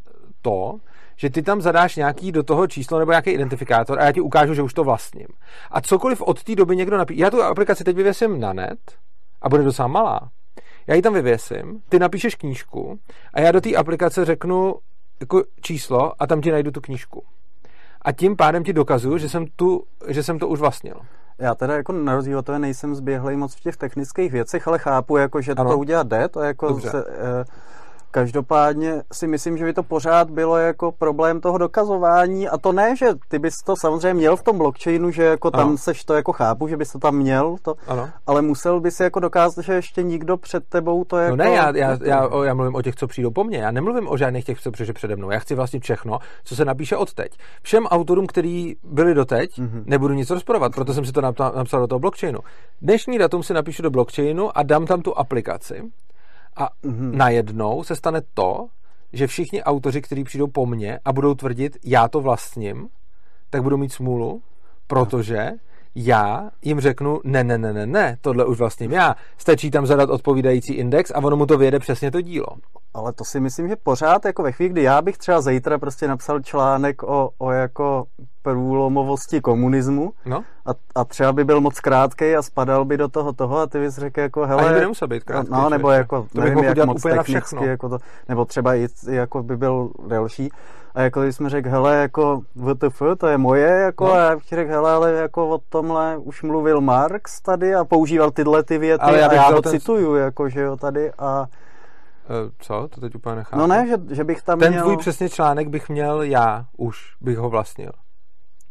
[0.41, 0.77] to,
[1.15, 4.53] že ty tam zadáš nějaký do toho číslo nebo nějaký identifikátor a já ti ukážu,
[4.53, 5.27] že už to vlastním.
[5.71, 8.79] A cokoliv od té doby někdo napíše, já tu aplikaci teď vyvěsím na net
[9.41, 10.29] a bude docela malá.
[10.87, 12.99] Já ji tam vyvěsím, ty napíšeš knížku
[13.33, 14.75] a já do té aplikace řeknu
[15.19, 17.23] jako číslo a tam ti najdu tu knížku.
[18.01, 20.95] A tím pádem ti dokazuju, že jsem, tu, že jsem to už vlastnil.
[21.39, 24.79] Já teda jako na rozdíl od toho nejsem zběhlej moc v těch technických věcech, ale
[24.79, 25.69] chápu, jako, že ano.
[25.69, 27.45] to udělat jde, to jako se, eh,
[28.15, 32.95] Každopádně si myslím, že by to pořád bylo jako problém toho dokazování a to ne,
[32.95, 35.77] že ty bys to samozřejmě měl v tom blockchainu, že jako tam ano.
[35.77, 38.09] seš to jako chápu, že bys to tam měl, to, ano.
[38.27, 41.35] ale musel bys jako dokázat, že ještě nikdo před tebou to jako...
[41.35, 44.07] No ne, já, já, já, já mluvím o těch, co přijdou po mně, já nemluvím
[44.09, 47.13] o žádných těch, co přišli přede mnou, já chci vlastně všechno, co se napíše od
[47.13, 47.37] teď.
[47.61, 49.83] Všem autorům, kteří byli doteď, mm-hmm.
[49.85, 51.21] nebudu nic rozporovat, proto jsem si to
[51.55, 52.39] napsal do toho blockchainu.
[52.81, 55.81] Dnešní datum si napíšu do blockchainu a dám tam tu aplikaci
[56.55, 57.11] a mm-hmm.
[57.15, 58.67] najednou se stane to,
[59.13, 62.89] že všichni autoři, kteří přijdou po mně a budou tvrdit, já to vlastním,
[63.49, 64.41] tak budou mít smůlu,
[64.87, 65.51] protože
[65.95, 69.15] já jim řeknu, ne, ne, ne, ne, ne, tohle už vlastním já.
[69.37, 72.47] Stačí tam zadat odpovídající index a ono mu to vyjede přesně to dílo.
[72.95, 76.07] Ale to si myslím, že pořád jako ve chvíli, kdy já bych třeba zítra prostě
[76.07, 78.05] napsal článek o, o jako
[78.41, 83.33] průlomovosti komunismu No, a, a třeba by byl moc krátkej a spadal by do toho
[83.33, 84.65] toho a ty bys řekl jako hele...
[84.65, 85.99] Ani by nemusel být krátký, No, nebo člověče.
[85.99, 87.97] jako, To nevím, jak moc úplně na technicky, jako to,
[88.29, 90.49] nebo třeba i, jako by byl delší.
[90.95, 94.13] A jako když jsme řekl, hele, jako VTF, to je moje, jako, No.
[94.13, 98.31] a já bych řekl, hele, ale jako o tomhle už mluvil Marx tady a používal
[98.31, 101.45] tyhle ty věty Ale já a já ho ten- cituju, jako, že jo, tady a
[102.59, 102.87] co?
[102.87, 103.57] To teď úplně nechápu.
[103.57, 104.83] no ne, že, že bych tam Ten měl...
[104.83, 107.91] tvůj přesně článek bych měl já už, bych ho vlastnil.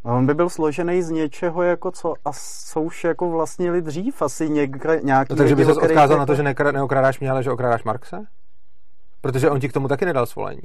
[0.04, 2.30] A On by byl složený z něčeho, jako co a
[2.68, 6.26] co už jako vlastnili dřív, asi někde, nějaký No, takže o se odkázal jako- na
[6.26, 8.24] to, že nekra- neokrádáš mě, ale že okrádáš Marxe?
[9.20, 10.62] Protože on ti k tomu taky nedal svolení.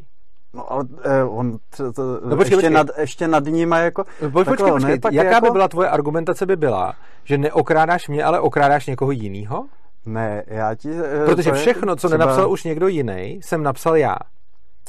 [0.54, 2.70] No ale eh, on t, t, No, počkej, ještě, počkej.
[2.70, 4.04] Nad, ještě nad ním jako...
[4.04, 7.38] Pojď, počkej, takhle, počkej, ne, tak jaká jako, by byla tvoje argumentace by byla, že
[7.38, 9.66] neokrádáš mě, ale okrádáš někoho jiného?
[10.06, 10.90] Ne, já ti...
[10.92, 14.16] eh, Protože všechno, co třeba- nenapsal už někdo jiný, jsem napsal já.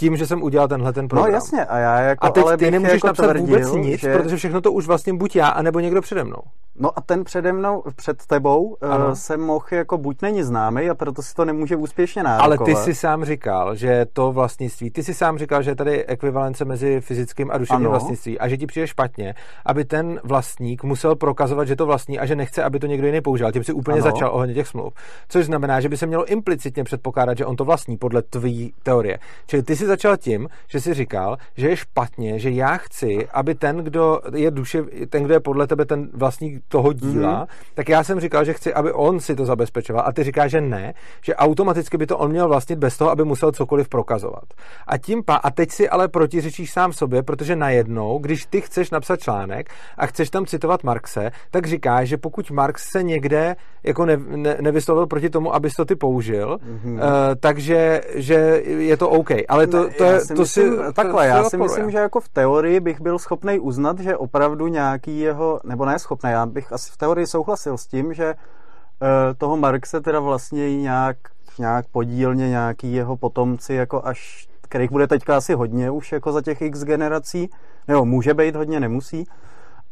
[0.00, 1.32] Tím, že jsem udělal tenhle ten No program.
[1.34, 2.26] jasně, a já jako...
[2.26, 4.18] A teď ale ty nemůžeš jako napsat tvrdil, vůbec nic, že...
[4.18, 6.40] protože všechno to už vlastně buď já, anebo někdo přede mnou.
[6.82, 9.06] No a ten přede mnou, před tebou Ano.
[9.06, 12.64] uh, se mohl jako buď není známý a proto si to nemůže úspěšně Ale nárokovat.
[12.64, 16.64] ty si sám říkal, že to vlastnictví, ty si sám říkal, že je tady ekvivalence
[16.64, 17.90] mezi fyzickým a duševním Ano.
[17.90, 19.34] vlastnictví a že ti přijde špatně,
[19.66, 23.20] aby ten vlastník musel prokazovat, že to vlastní a že nechce, aby to někdo jiný
[23.20, 23.52] používal.
[23.52, 24.10] Tím si úplně Ano.
[24.10, 24.94] začal ohledně těch smluv.
[25.28, 29.18] Což znamená, že by se mělo implicitně předpokládat, že on to vlastní podle tvý teorie.
[29.46, 33.54] Čili ty si začal tím, že si říkal, že je špatně, že já chci, aby
[33.54, 37.46] ten, kdo je duše, ten, kdo je podle tebe ten vlastník toho díla, Mhm.
[37.74, 40.60] tak já jsem říkal, že chci, aby on si to zabezpečoval a ty říkáš, že
[40.60, 44.44] ne, že automaticky by to on měl vlastnit bez toho, aby musel cokoliv prokazovat.
[44.86, 48.90] A tím pa, a teď si ale protiřečíš sám sobě, protože najednou, když ty chceš
[48.90, 54.06] napsat článek a chceš tam citovat Marxe, tak říkáš, že pokud Marx se někde jako
[54.06, 56.94] ne, ne, nevyslovil proti tomu, abys to ty použil, mm-hmm.
[56.94, 57.00] uh,
[57.40, 59.30] takže že je to OK.
[59.48, 61.68] Ale to, To, já si to myslím, si takhle, já si odporuje.
[61.68, 65.98] myslím, že jako v teorii bych byl schopný uznat, že opravdu nějaký jeho, nebo ne
[65.98, 70.76] schopný, já bych asi v teorii souhlasil s tím, že eh, toho Marxe teda vlastně
[70.76, 71.16] nějak,
[71.58, 76.42] nějak podílně nějaký jeho potomci, jako až, kterých bude teďka asi hodně už jako za
[76.42, 77.50] těch x generací,
[77.88, 79.26] nebo může být hodně, nemusí,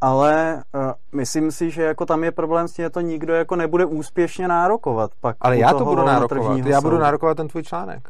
[0.00, 3.56] ale uh, myslím si, že jako tam je problém s tím, že to nikdo jako
[3.56, 5.10] nebude úspěšně nárokovat.
[5.20, 6.66] Pak Ale já to toho budu nárokovat.
[6.66, 8.08] Já budu nárokovat ten tvůj článek.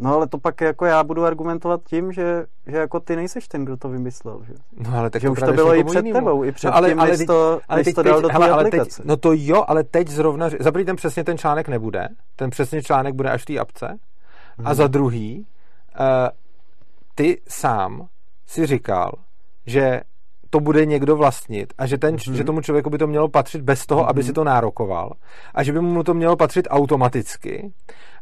[0.00, 3.64] No ale to pak jako já budu argumentovat tím, že, že jako ty nejseš ten,
[3.64, 4.54] kdo to vymyslel, že?
[4.76, 6.26] No, ale tak Že už to bylo i před jinému.
[6.26, 8.14] tebou, i před no, ale, tím, ale než teď- to, ale než teď, to dal
[8.14, 9.02] teď, do té hele, ale teď, aplikace.
[9.04, 12.82] no to jo, ale teď zrovna, za prvý ten přesně ten článek nebude, ten přesně
[12.82, 13.98] článek bude až v té apce,
[14.58, 14.66] Mhm.
[14.68, 15.46] a za druhý,
[16.00, 16.06] uh,
[17.14, 18.06] ty sám
[18.46, 19.12] si říkal,
[19.66, 20.00] že
[20.50, 22.18] to bude někdo vlastnit a že, ten, Mhm.
[22.18, 22.32] mm-hmm.
[22.36, 24.10] že tomu člověku by to mělo patřit bez toho, mm-hmm.
[24.10, 25.12] aby si to nárokoval
[25.54, 27.72] a že by mu to mělo patřit automaticky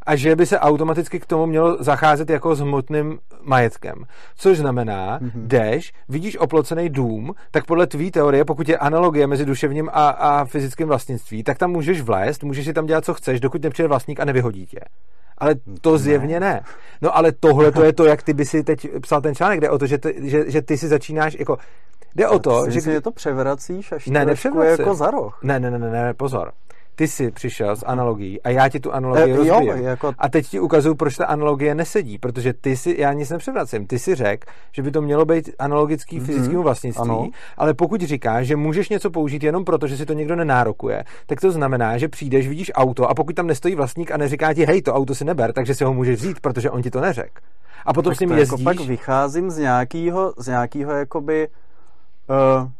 [0.05, 3.95] a že by se automaticky k tomu mělo zacházet jako s hmotným majetkem.
[4.37, 5.31] Což znamená, mm-hmm.
[5.47, 10.45] jdeš, vidíš oplocený dům, tak podle tvý teorie, pokud je analogie mezi duševním a, a
[10.45, 14.19] fyzickým vlastnictví, tak tam můžeš vlézt, můžeš si tam dělat, co chceš, dokud nepřijde vlastník
[14.19, 14.79] a nevyhodí tě.
[15.37, 16.61] Ale to zjevně ne.
[17.01, 19.69] No ale tohle to je to, jak ty by si teď psal ten článek, jde
[19.69, 21.57] o to, že ty, že, že ty si začínáš jako
[22.17, 22.75] Jde o to, že...
[22.75, 24.25] myslím, že to převracíš až Ne,
[24.63, 25.39] jako za roh.
[25.43, 26.51] Ne, ne, ne, ne, ne, pozor.
[26.95, 29.83] Ty jsi přišel s analogií a já ti tu analogii Eh, e, jo, rozbiju.
[29.83, 33.87] jako- A teď ti ukazuju, proč ta analogie nesedí, protože ty si, já nic nepřevracím,
[33.87, 37.27] ty si řekl, že by to mělo být analogický fyzickému vlastnictví, ano.
[37.57, 41.41] ale pokud říkáš, že můžeš něco použít jenom proto, že si to někdo nenárokuje, tak
[41.41, 44.81] to znamená, že přijdeš, vidíš auto a pokud tam nestojí vlastník a neříká ti, hej,
[44.81, 47.41] to auto si neber, takže si ho můžeš vzít, protože on ti to neřekl.
[47.85, 48.65] A potom s ním to jezdíš.
[48.65, 51.47] Jako pak vycházím z nějakého, z nějakého jakoby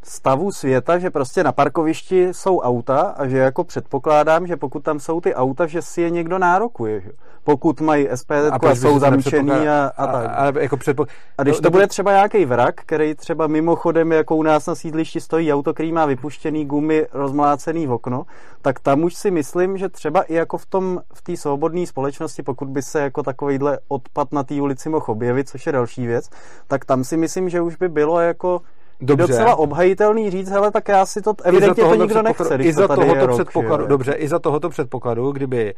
[0.04, 5.00] stavu světa, že prostě na parkovišti jsou auta a že jako předpokládám, že pokud tam
[5.00, 7.02] jsou ty auta, že si je někdo nárokuje.
[7.02, 7.12] Že?
[7.44, 10.26] Pokud mají SPD a, a jsou zamčený a, a tak.
[10.26, 11.06] A, a, jako předpo...
[11.38, 14.76] A když no, to bude třeba nějaký vrak, který třeba mimochodem, jako u nás na
[14.76, 18.26] sídlišti stojí auto, který má vypuštěný gumy, rozmlácený v okno,
[18.62, 22.44] tak tam už si myslím, že třeba i jako v tom v té svobodné společnosti,
[22.44, 26.30] pokud by se jako takovýhle odpad na té ulici mohl objevit, což je další věc,
[26.68, 28.62] tak tam si myslím, že už by bylo jako
[29.02, 29.28] Dobře.
[29.28, 32.88] docela obhajitelný říct, hele, tak já si to, evidentně to nikdo nechce, I za je
[32.88, 33.88] tohoto rok, předpokladu, jo.
[33.90, 35.74] dobře, i za tohoto předpokladu, kdyby,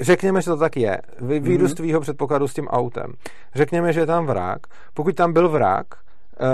[0.00, 3.12] řekněme, že to tak je, výjdu z tvýho předpokladu s tím autem,
[3.54, 4.60] řekněme, že je tam vrak,
[4.94, 5.86] pokud tam byl vrak,
[6.40, 6.46] Uh,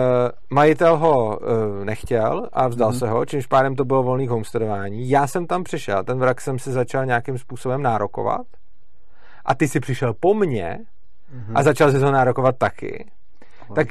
[0.51, 2.99] majitel ho uh, nechtěl a vzdal Mhm.
[2.99, 5.11] se ho, čímž pádem to bylo volný homesteadování.
[5.11, 8.47] Já jsem tam přišel, ten vrak jsem si začal nějakým způsobem nárokovat
[9.45, 10.79] a ty si přišel po mně
[11.33, 11.57] Mhm.
[11.57, 13.11] a začal si to nárokovat taky.
[13.75, 13.89] Tak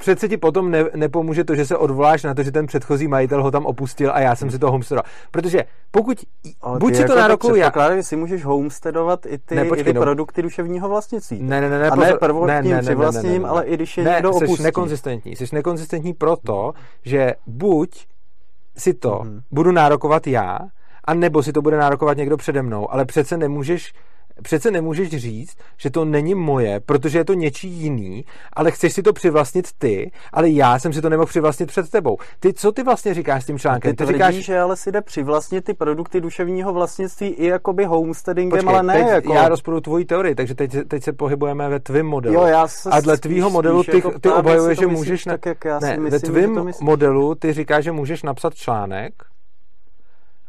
[0.00, 3.42] přece ti potom ne, nepomůže to, že se odvoláš na to, že ten předchozí majitel
[3.42, 5.04] ho tam opustil a já jsem si to homestedoval.
[5.30, 6.24] Protože pokud,
[6.60, 9.64] Ale buď si to jako nárokuju já, předpokládám, že si můžeš homesteadovat i ty, Ne,
[9.66, 10.00] i počkej, ty no.
[10.00, 11.42] produkty duševního vlastnictví.
[11.42, 13.98] Ne, ne, ne, ne, a ne prvotním Ne, ne, ne, ne, přivlastněním, ale i když
[13.98, 14.62] je ne, někdo jsi opustí.
[14.62, 15.36] nekonzistentní.
[15.36, 16.72] Jsi nekonzistentní proto,
[17.04, 18.06] že buď
[18.76, 19.40] si to Mhm.
[19.50, 20.58] budu nárokovat já,
[21.04, 23.92] a nebo si to bude nárokovat někdo přede mnou, ale přece nemůžeš
[24.42, 29.02] Přece nemůžeš říct, že to není moje, protože je to něčí jiný, ale chceš si
[29.02, 32.16] to přivlastnit ty, ale já jsem si to nemohl přivlastnit před tebou.
[32.40, 33.90] Ty, co ty vlastně říkáš s tím článkem?
[33.90, 34.34] Ty tvrdíš, říkáš...
[34.34, 38.94] že ale si jde přivlastnit ty produkty duševního vlastnictví i jakoby homesteadingem, Počkej, ale ne
[38.94, 39.34] teď jako...
[39.34, 42.34] já rozporuji tvoji teorii, takže teď, teď se pohybujeme ve tvém modelu.
[42.34, 45.24] Jo, já se a dle tvýho modelu ty, jako ty obhajuješ, že můžeš...
[45.24, 49.31] tak, jak já ne, ve myslím, že tvém modelu ty říkáš, že můžeš napsat článek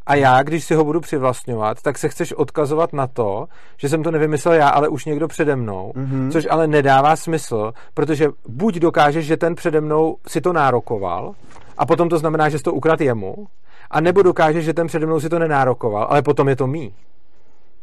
[0.06, 3.48] a já, když si ho budu přivlastňovat, tak se chceš odkazovat na to,
[3.78, 6.32] že jsem to nevymyslel já, ale už někdo přede mnou, Mhm.
[6.32, 11.34] což ale nedává smysl, protože buď dokážeš, že ten přede mnou si to nárokoval
[11.78, 13.36] a potom to znamená, že jsi to ukradl jemu,
[13.92, 16.94] a nebo dokážeš, že ten přede mnou si to nenárokoval, ale potom je to mý.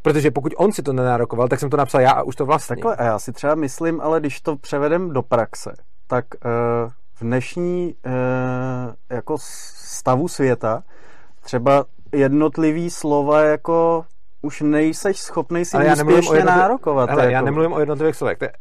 [0.03, 2.77] Protože pokud on si to nenárokoval, tak jsem to napsal já a už to vlastně.
[2.77, 5.73] Takhle, a já si třeba myslím, ale když to převedem do praxe,
[6.07, 6.51] tak uh,
[7.15, 8.13] v dnešní uh,
[9.11, 9.37] jako
[9.85, 10.83] stavu světa
[11.43, 11.85] třeba
[12.15, 14.05] jednotlivý slova jako
[14.43, 17.11] už nejseš schopný si Ale úspěšně jednotliv- nárokovat.
[17.11, 17.33] Hele, jako.
[17.33, 18.39] já nemluvím o jednotlivých slovech.
[18.39, 18.53] To je,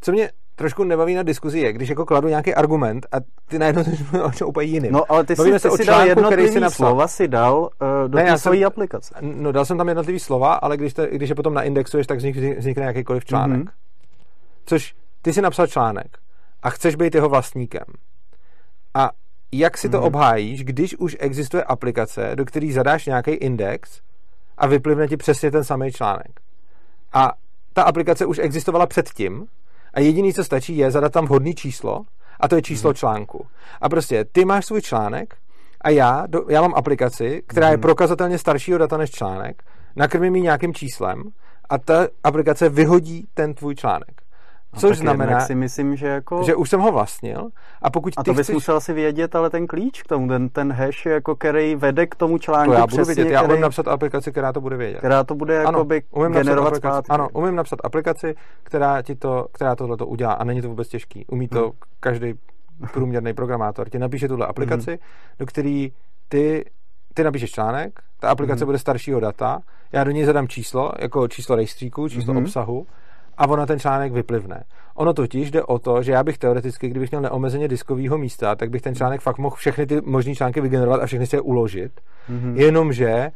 [0.00, 3.16] co mě trošku nebaví na diskuzi je, když jako kladu nějaký argument a
[3.48, 4.92] ty najednou to mluvíš o čem úplně jiným.
[4.92, 6.86] No, ale ty jsi, Bavíme ty jsi dal článku, který jednotlivý napsal.
[6.88, 7.68] slova, si dal uh,
[8.10, 9.14] do Ne, té svojí aplikace.
[9.20, 12.24] No, dal jsem tam jednotlivý slova, ale když, te, když je potom naindexuješ, tak z
[12.24, 13.56] nich vznik- vznikne jakýkoliv článek.
[13.58, 13.68] Mhm.
[14.66, 16.18] Což ty si napsal článek
[16.62, 17.84] a chceš být jeho vlastníkem.
[19.52, 20.06] Jak si to Mhm.
[20.06, 24.00] obhájíš, když už existuje aplikace, do který zadáš nějaký index
[24.58, 26.40] a vyplivne ti přesně ten samý článek.
[27.12, 27.32] A
[27.72, 29.46] ta aplikace už existovala předtím
[29.94, 32.00] a jediný, co stačí, je zadat tam vhodný číslo
[32.40, 33.46] a to je číslo článku.
[33.80, 35.36] A prostě ty máš svůj článek
[35.80, 37.80] a já, do, já mám aplikaci, která je Mhm.
[37.82, 39.62] prokazatelně staršího data než článek,
[39.96, 41.22] nakrmím ji nějakým číslem
[41.70, 44.17] a ta aplikace vyhodí ten tvůj článek.
[44.72, 46.42] A Což znamená, si myslím, že jako...
[46.42, 47.48] že už jsem ho vlastnil
[47.82, 48.54] a pokud a ty to bys chceš...
[48.54, 52.14] musel si vědět, ale ten klíč k tomu, ten, ten hash, jako, který vede k
[52.14, 54.76] tomu článku To já budu přesně, vědět, já který, umím napsat aplikaci, která to bude
[54.76, 54.98] vědět.
[54.98, 59.76] která to bude jakoby umím generovat aplikaci, ano, umím napsat aplikaci, která, ti to, která
[59.76, 61.26] tohle to udělá a není to vůbec těžký.
[61.26, 61.72] Umí to Hmm.
[62.00, 62.34] každý
[62.92, 63.88] průměrný programátor.
[63.88, 64.98] Ti napíše tuhle aplikaci, Hmm.
[65.38, 65.92] do který
[66.28, 66.64] ty,
[67.14, 68.66] ty napíšeš článek, ta aplikace Mhm.
[68.66, 69.60] bude staršího data,
[69.92, 72.42] já do něj zadám číslo, jako číslo rejstříku, číslo Mhm.
[72.42, 72.86] obsahu
[73.38, 74.64] a ona ten článek vyplivne.
[74.94, 78.70] Ono totiž jde o to, že já bych teoreticky, kdybych měl neomezeně diskového místa, tak
[78.70, 82.00] bych ten článek fakt mohl všechny ty možné články vygenerovat a všechny si je uložit.
[82.28, 82.56] Mhm.
[82.56, 83.30] Jenomže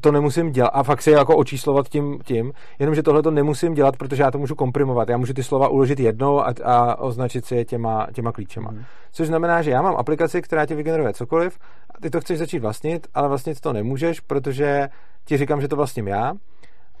[0.00, 3.74] to nemusím dělat a fakt si je jako očíslovat tím, tím, jenomže tohle to nemusím
[3.74, 5.08] dělat, protože já to můžu komprimovat.
[5.08, 8.70] Já můžu ty slova uložit jednou a, a označit si je těma, těma klíčema.
[8.70, 8.84] Mhm.
[9.12, 11.58] Což znamená, že já mám aplikaci, která ti vygeneruje cokoliv
[11.94, 14.88] a ty to chceš začít vlastnit, ale vlastnit to nemůžeš, protože
[15.24, 16.32] ti říkám, že to vlastním já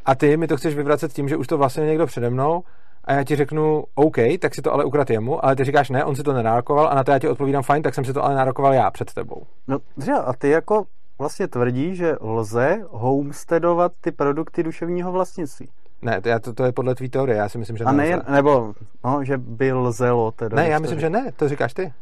[0.04, 2.62] a ty mi to chceš vyvracet tím, že už to vlastně někdo přede mnou
[3.04, 6.04] a já ti řeknu, OK, tak si to ale ukrad jemu, ale ty říkáš ne,
[6.04, 8.24] on si to nenárokoval a na to já ti odpovídám, fajn, tak jsem si to
[8.24, 9.42] ale nárokoval já před tebou.
[9.68, 10.84] No, že, a ty jako
[11.18, 15.68] vlastně tvrdí, že lze homesteadovat ty produkty duševního vlastnictví.
[16.02, 18.22] Ne, to, já, to, to je podle tvý teorie, já si myslím, že A ne,
[18.28, 18.74] nebo,
[19.04, 20.56] no, že by lzelo teda.
[20.56, 21.92] Ne, já myslím, že ne, to říkáš ty.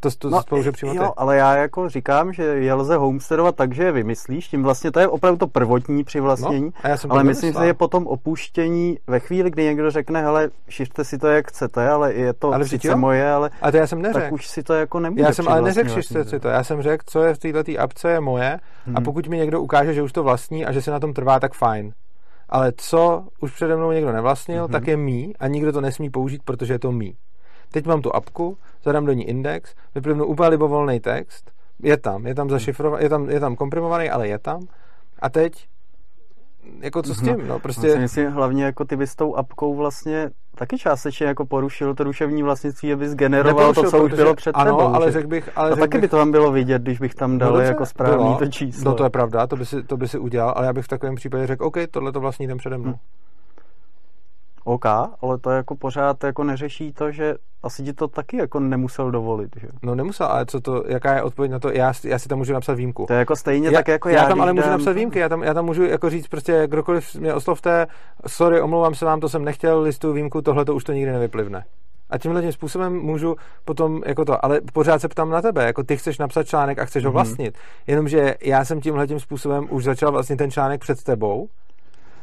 [0.00, 3.54] To, to no, spolu, že přímo jo, ale já jako říkám, že je lze homesteadovat
[3.56, 7.24] tak, že je vymyslíš, tím vlastně to je opravdu to prvotní přivlastnění, No, a ale
[7.24, 11.48] myslím, že je potom opuštění ve chvíli, kdy někdo řekne, hele, šiřte si to, jak
[11.48, 12.96] chcete, ale je to Ale sice jo.
[12.96, 14.34] moje, ale A to já jsem tak neřekl.
[14.34, 16.48] už si to jako nemůže Já jsem ale neřekl, že si to.
[16.48, 19.04] Já jsem řekl, co je v této apce je moje a Hmm.
[19.04, 21.54] pokud mi někdo ukáže, že už to vlastní a že se na tom trvá, tak
[21.54, 21.92] fajn.
[22.48, 24.72] Ale co už přede mnou někdo nevlastnil, Mhm.
[24.72, 27.16] tak je mý a nikdo to nesmí použít, protože je to mý.
[27.72, 31.50] Teď mám tu apku, zadám do ní index, vyplivnu úplně libovolný text,
[31.82, 34.60] je tam, je tam zašifrovaný, je tam, je tam komprimovaný, ale je tam.
[35.22, 35.66] A teď,
[36.80, 39.74] jako co s tím, no, si prostě, myslím, hlavně jako ty bys s tou apkou
[39.74, 44.50] vlastně taky částečně jako porušil to duševní vlastnictví, abys generoval to, co už bylo před
[44.54, 44.94] Ano, tebou.
[44.94, 47.14] ale řekl bych, ale a řekl taky bych, by to tam bylo vidět, když bych
[47.14, 48.38] tam dal No dobře, jako správný bylo.
[48.38, 48.84] to číslo.
[48.90, 50.88] No to je pravda, to by si, to by si udělal, ale já bych v
[50.88, 52.90] takovém případě řekl, OK, tohle to vlastní ten přede mnou.
[52.92, 52.96] Hm.
[54.66, 54.86] OK,
[55.20, 59.50] ale to jako pořád jako neřeší to, že asi ti to taky jako nemusel dovolit,
[59.60, 59.68] že?
[59.82, 62.38] No nemusel, ale co to, jaká je odpověď na to, já, si- já si tam
[62.38, 63.04] můžu napsat výjimku.
[63.06, 64.22] To je jako stejně já, tak jako já.
[64.22, 66.62] já tam ale můžu dám- napsat výjimky, já tam, já tam můžu jako říct prostě,
[66.66, 67.86] kdokoliv mě oslovte,
[68.26, 71.64] sorry, omlouvám se vám, to jsem nechtěl, listu výjimku, tohle to už to nikdy nevyplivne.
[72.10, 75.82] A tímhle tím způsobem můžu potom jako to, ale pořád se ptám na tebe, jako
[75.82, 77.14] ty chceš napsat článek a chceš ho Mhm.
[77.14, 81.48] vlastnit, jenomže já jsem tímhle tím způsobem už začal vlastně ten článek před tebou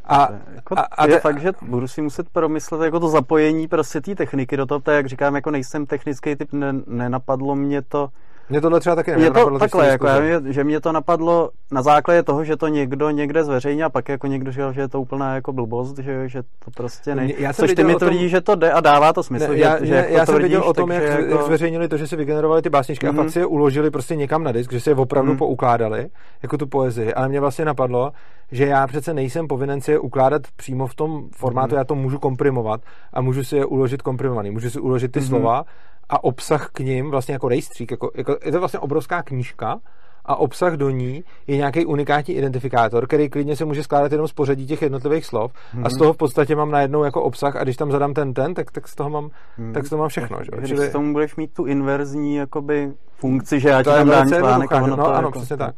[0.06, 4.02] A, jako, a, a je fakt, že budu si muset promyslet jako to zapojení prostě
[4.02, 8.10] té techniky do toho, to, jak říkám, jako nejsem technický typ, ne, nenapadlo mě to,
[8.50, 12.24] mě tohle třeba taky mě to takhle, jako já, že mě to napadlo na základě
[12.24, 15.36] toho, že to někdo někde zveřejní a pak jako někdo říkal, že je to úplná
[15.36, 17.30] jako blbost, že, že to prostě ne.
[17.38, 18.28] Já Což ty mi tvrdí, tom...
[18.28, 19.48] že to jde a dává to smysl.
[19.48, 21.22] Ne, já, že, že já jsem viděl o tom, jak, jako...
[21.22, 23.10] jak zveřejnili to, že si vygenerovali ty básničky mm-hmm.
[23.10, 23.24] a mhm.
[23.24, 25.38] fakt si je uložili prostě někam na disk, že si je opravdu mm-hmm.
[25.38, 26.08] poukládali,
[26.44, 27.14] jako tu poezii.
[27.14, 28.12] Ale mě vlastně napadlo,
[28.52, 31.78] že já přece nejsem povinen si je ukládat přímo v tom formátu, mm-hmm.
[31.78, 32.82] já to můžu komprimovat
[33.14, 34.52] a můžu si je uložit komprimovaný.
[34.52, 35.28] Můžu si uložit ty mm-hmm.
[35.28, 35.64] slova
[36.10, 39.80] a obsah k ním vlastně jako rejstřík, jako, jako, je to vlastně obrovská knížka
[40.26, 44.34] a obsah do ní je nějaký unikátní identifikátor, který klidně se může skládat jenom z
[44.34, 45.86] pořadí těch jednotlivých slov hmm.
[45.86, 46.00] a z mhm.
[46.00, 48.88] toho v podstatě mám najednou jako obsah a když tam zadám ten ten, tak, tak
[48.88, 49.74] z toho mám, hmm.
[49.74, 50.38] tak z toho mám všechno.
[50.44, 50.52] Že?
[50.58, 50.90] Když Čili...
[50.90, 55.28] tomu budeš mít tu inverzní jakoby funkci, že já ti tam dám článek no, ano,
[55.28, 55.76] jako, přesně tak.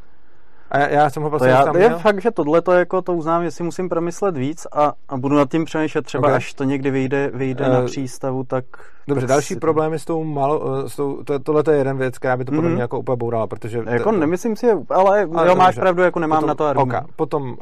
[0.71, 1.99] A já, já jsem ho vlastně já, je měl.
[1.99, 5.51] fakt, že tohle to jako to uznám, jestli musím promyslet víc a, a budu nad
[5.51, 6.35] tím přemýšlet třeba, okay.
[6.35, 8.65] až to někdy vyjde, vyjde uh, na přístavu, tak...
[9.07, 9.59] Dobře, další si...
[9.59, 12.45] problém je s tou malou, eh, s tou, to, tohle je jeden věc, která by
[12.45, 12.73] to podle mm-hmm.
[12.73, 13.83] mě jako úplně bourala, protože...
[13.89, 15.81] Jako to, nemyslím si, ale, ale jo, máš dobře.
[15.81, 16.89] pravdu, jako nemám potom, na to argument.
[16.89, 17.13] Okay.
[17.15, 17.55] Potom uh,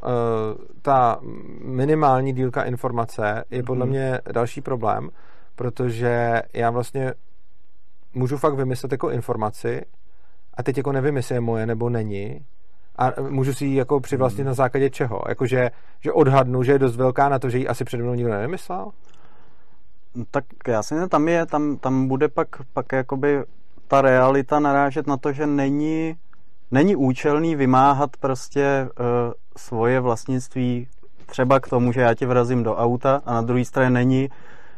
[0.82, 1.20] ta
[1.66, 3.90] minimální dílka informace je podle mm-hmm.
[3.90, 5.10] mě další problém,
[5.56, 7.14] protože já vlastně
[8.14, 9.82] můžu fakt vymyslet jako informaci
[10.54, 12.46] a teď jako nevím, jestli je moje nebo není,
[13.04, 14.48] a můžu si ji jako přivlastnit hmm.
[14.48, 15.22] na základě čeho?
[15.30, 18.32] Jakože že odhadnu, že je dost velká na to, že ji asi přede mnou nikdo
[18.32, 18.92] nevymyslel?
[20.16, 23.44] No, tak já si ne, tam je, tam, tam bude pak, pak jakoby
[23.88, 26.16] ta realita narážet na to, že není,
[26.72, 29.06] není účelný vymáhat prostě uh,
[29.58, 30.88] svoje vlastnictví
[31.26, 34.30] třeba k tomu, že já ti vrazím do auta a na druhé straně není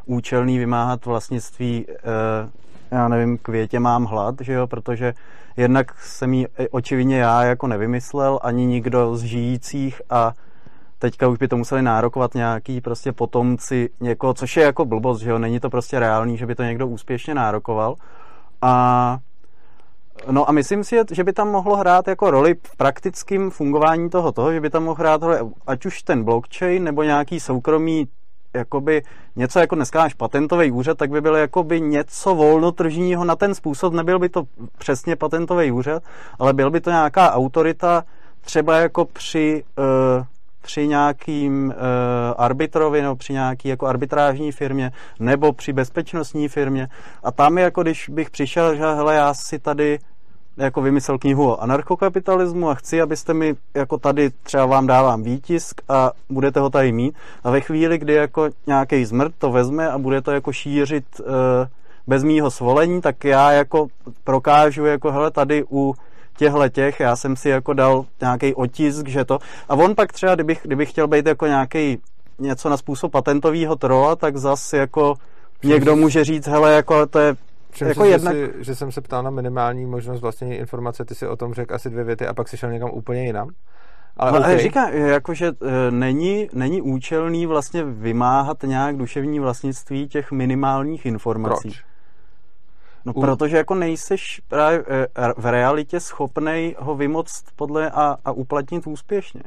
[0.06, 2.50] účelný vymáhat vlastnictví, uh,
[2.90, 5.14] já nevím, květě mám hlad, že jo, protože
[5.56, 10.32] jednak jsem ji očividně já jako nevymyslel, ani nikdo z žijících a
[10.98, 15.30] teďka už by to museli nárokovat nějaký prostě potomci někoho, což je jako blbost, že
[15.30, 17.94] jo, není to prostě reálný, že by to někdo úspěšně nárokoval.
[18.62, 19.18] A
[20.30, 24.32] No a myslím si, že by tam mohlo hrát jako roli v praktickém fungování toho,
[24.32, 28.08] toho, že by tam mohl hrát roli ať už ten blockchain nebo nějaký soukromý
[28.56, 29.02] jakoby
[29.36, 33.94] něco jako dneska máš patentový úřad, tak by byl jakoby něco volnotržního na ten způsob,
[33.94, 34.42] nebyl by to
[34.78, 36.02] přesně patentový úřad,
[36.38, 38.04] ale byl by to nějaká autorita
[38.40, 40.24] třeba jako při uh,
[40.62, 41.74] při nějakým uh,
[42.36, 46.88] arbitrovi nebo při nějaký jako arbitrážní firmě nebo při bezpečnostní firmě.
[47.22, 49.98] A tam jako když bych přišel, že hele, já si tady
[50.56, 55.80] jako vymyslel knihu o anarchokapitalismu a chci, abyste mi jako tady třeba vám dávám výtisk
[55.88, 57.14] a budete ho tady mít.
[57.44, 61.24] A ve chvíli, kdy jako nějaký zmrt to vezme a bude to jako šířit e,
[62.06, 63.86] bez mýho svolení, tak já jako
[64.24, 65.94] prokážu jako hele tady u
[66.36, 69.38] těchhle těch, já jsem si jako dal nějaký otisk, že to.
[69.68, 71.98] A on pak třeba, kdybych, kdybych chtěl být jako nějaký
[72.38, 75.14] něco na způsob patentového trola, tak zas jako
[75.64, 77.36] někdo může říct, hele, jako to je
[77.76, 78.36] Všem jako si, jednak...
[78.36, 81.54] že, si, že jsem se ptal na minimální možnost vlastně informace, ty si o tom
[81.54, 83.48] řekl asi dvě věty a pak si šel někam úplně jinam.
[84.16, 84.52] Ale, no, okay.
[84.52, 91.06] ale říká, jako, že e, není, není účelný vlastně vymáhat nějak duševní vlastnictví těch minimálních
[91.06, 91.68] informací.
[91.68, 91.84] Proč?
[93.04, 93.20] No, U...
[93.20, 95.06] protože jako nejseš právě e,
[95.36, 99.42] v realitě schopnej ho vymoct podle a, a uplatnit úspěšně.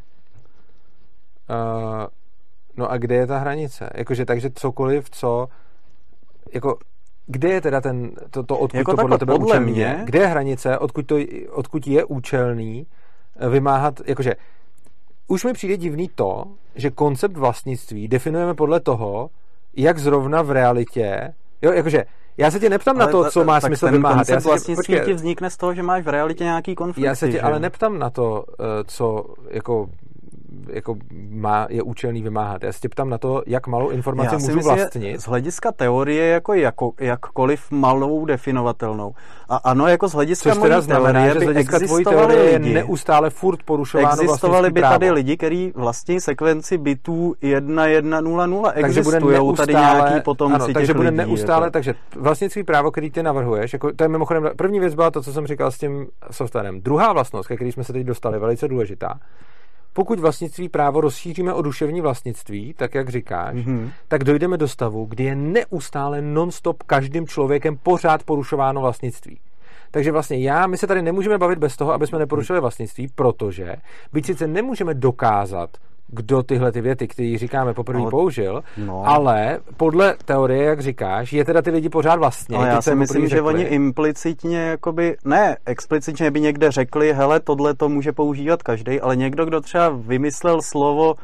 [1.50, 2.08] Uh,
[2.78, 3.90] no a kde je ta hranice?
[3.96, 5.48] Jakože takže cokoliv, co
[6.54, 6.78] jako
[7.32, 10.02] kde je teda ten, to, to odkud jako to podle tebe podle účelný mě...
[10.06, 11.16] Kde je hranice, odkud, to,
[11.52, 12.88] odkud je účelný
[13.40, 14.34] eh, vymáhat, jakože
[15.28, 16.44] už mi přijde divný to,
[16.76, 19.30] že koncept vlastnictví definujeme podle toho,
[19.74, 22.06] jak zrovna v realitě, jo, jakože
[22.38, 24.30] já se tě neptám ale na to, co má smysl vymáhat.
[24.30, 27.06] Já se vlastnictví tě, ti vznikne z toho, že máš v realitě nějaký konflikt.
[27.06, 27.42] Já se tě že?
[27.42, 29.90] ale neptám na to, eh, co jako
[30.70, 30.96] jako
[31.30, 32.64] má, je účelný vymáhat.
[32.64, 35.22] Já se tě ptám na to, jak malou informaci Já můžu myslím, vlastnit.
[35.22, 39.14] Z hlediska teorie jako, jako jakkoliv malou definovatelnou.
[39.50, 43.30] A ano, jako z hlediska Což teda znamená, že z hlediska tvojí teorie je neustále
[43.30, 44.94] furt porušováno Existovali by právo.
[44.94, 48.72] tady lidi, kteří vlastní sekvenci bitů 1100.
[48.74, 51.72] Existují tady nějaký potomci ano, takže bude lidí, neustále, jako.
[51.72, 55.34] takže vlastnictví právo, který ty navrhuješ, jako, to je mimochodem, první věc byla to, co
[55.34, 56.82] jsem říkal s tím softwarem.
[56.82, 59.20] Druhá vlastnost, ke který jsme se teď dostali, velice důležitá,
[59.94, 63.92] pokud vlastnictví právo rozšíříme o duševní vlastnictví, tak jak říkáš, mm-hmm.
[64.08, 69.40] tak dojdeme do stavu, kdy je neustále non-stop každým člověkem pořád porušováno vlastnictví.
[69.92, 73.76] Takže vlastně já, my se tady nemůžeme bavit bez toho, aby jsme neporušili vlastnictví, protože
[74.14, 75.70] byť sice nemůžeme dokázat
[76.12, 79.04] kdo tyhle ty věty, které říkáme poprvé no, použil, no.
[79.06, 82.58] ale podle teorie, jak říkáš, je teda ty lidi pořád vlastně.
[82.58, 87.74] Ale já si myslím, že oni implicitně, jakoby, ne explicitně by někde řekli, hele, tohle
[87.74, 91.16] to může používat každý, ale někdo, kdo třeba vymyslel slovo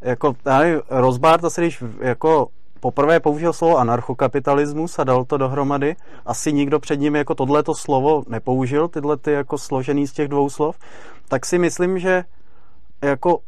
[0.00, 2.46] jako tady Rozbart asi když jako
[2.80, 5.96] poprvé použil slovo anarchokapitalismus a dal to dohromady.
[6.26, 10.50] Asi nikdo před ním jako tohleto slovo nepoužil, tyhle ty jako složený z těch dvou
[10.50, 10.78] slov.
[11.28, 12.24] Tak si myslím, že
[13.02, 13.38] jako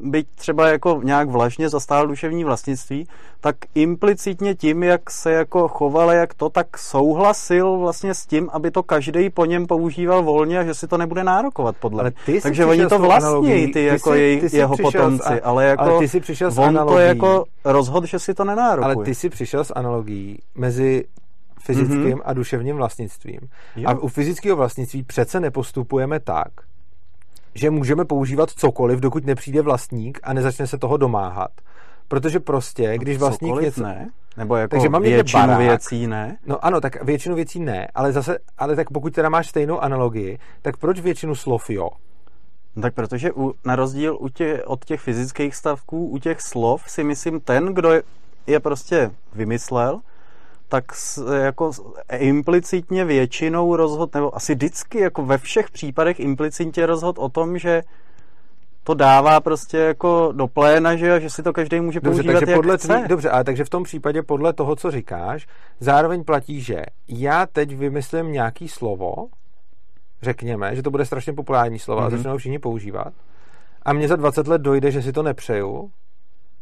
[0.00, 3.08] byť třeba jako nějak vlažně zastál duševní vlastnictví,
[3.40, 8.70] tak implicitně tím, jak se jako choval, jak to, tak souhlasil vlastně s tím, aby
[8.70, 12.40] to každý po něm používal volně a že si to nebude nárokovat podle ale ty
[12.40, 15.98] Takže oni to vlastní, ty, jako ty jej, ty jeho potomci, a, ale jako ale
[15.98, 16.94] ty jsi přišel s on analogií.
[16.94, 18.94] to jako rozhod, že si to nenárokuje.
[18.94, 21.04] Ale ty si přišel s analogií mezi
[21.64, 22.22] fyzickým mm-hmm.
[22.24, 23.40] a duševním vlastnictvím.
[23.76, 23.88] Jo.
[23.88, 26.48] A u fyzického vlastnictví přece nepostupujeme tak,
[27.54, 31.50] že můžeme používat cokoliv, dokud nepřijde vlastník a nezačne se toho domáhat.
[32.08, 33.82] Protože prostě, no, když vlastník cokoliv něco...
[33.82, 34.10] ne?
[34.36, 36.36] Nebo jako Takže mám většinu barák, věcí ne?
[36.46, 40.38] No ano, tak většinu věcí ne, ale zase, ale tak pokud teda máš stejnou analogii,
[40.62, 41.88] tak proč většinu slov jo?
[42.76, 46.82] No tak protože u, na rozdíl u tě, od těch fyzických stavků, u těch slov
[46.86, 48.02] si myslím ten, kdo je,
[48.46, 50.00] je prostě vymyslel,
[50.68, 50.84] tak
[51.42, 51.70] jako
[52.18, 57.82] implicitně většinou rozhod, nebo asi vždycky, jako ve všech případech implicitně rozhod o tom, že
[58.84, 62.52] to dává prostě jako do pléna, že, že si to každý může dobře, používat takže
[62.52, 62.98] jak podle chce.
[62.98, 65.46] Tvý, dobře, ale takže v tom případě podle toho, co říkáš,
[65.80, 69.14] zároveň platí, že já teď vymyslím nějaký slovo,
[70.22, 72.06] řekněme, že to bude strašně populární slovo mm-hmm.
[72.06, 73.12] a začnou všichni používat,
[73.82, 75.90] a mně za 20 let dojde, že si to nepřeju,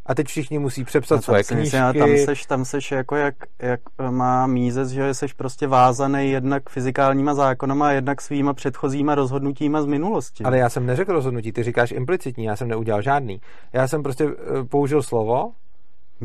[0.07, 1.77] a teď všichni musí přepsat no, svoje knížky.
[1.77, 3.81] Myslím, tam seš, tam seš jako jak, jak
[4.11, 9.87] má mízes, že seš prostě vázaný jednak fyzikálníma zákonama a jednak svýma předchozíma rozhodnutíma z
[9.87, 10.45] minulosti.
[10.45, 13.41] Ale já jsem neřekl rozhodnutí, ty říkáš implicitní, já jsem neudělal žádný.
[13.73, 15.53] Já jsem prostě eh, použil slovo,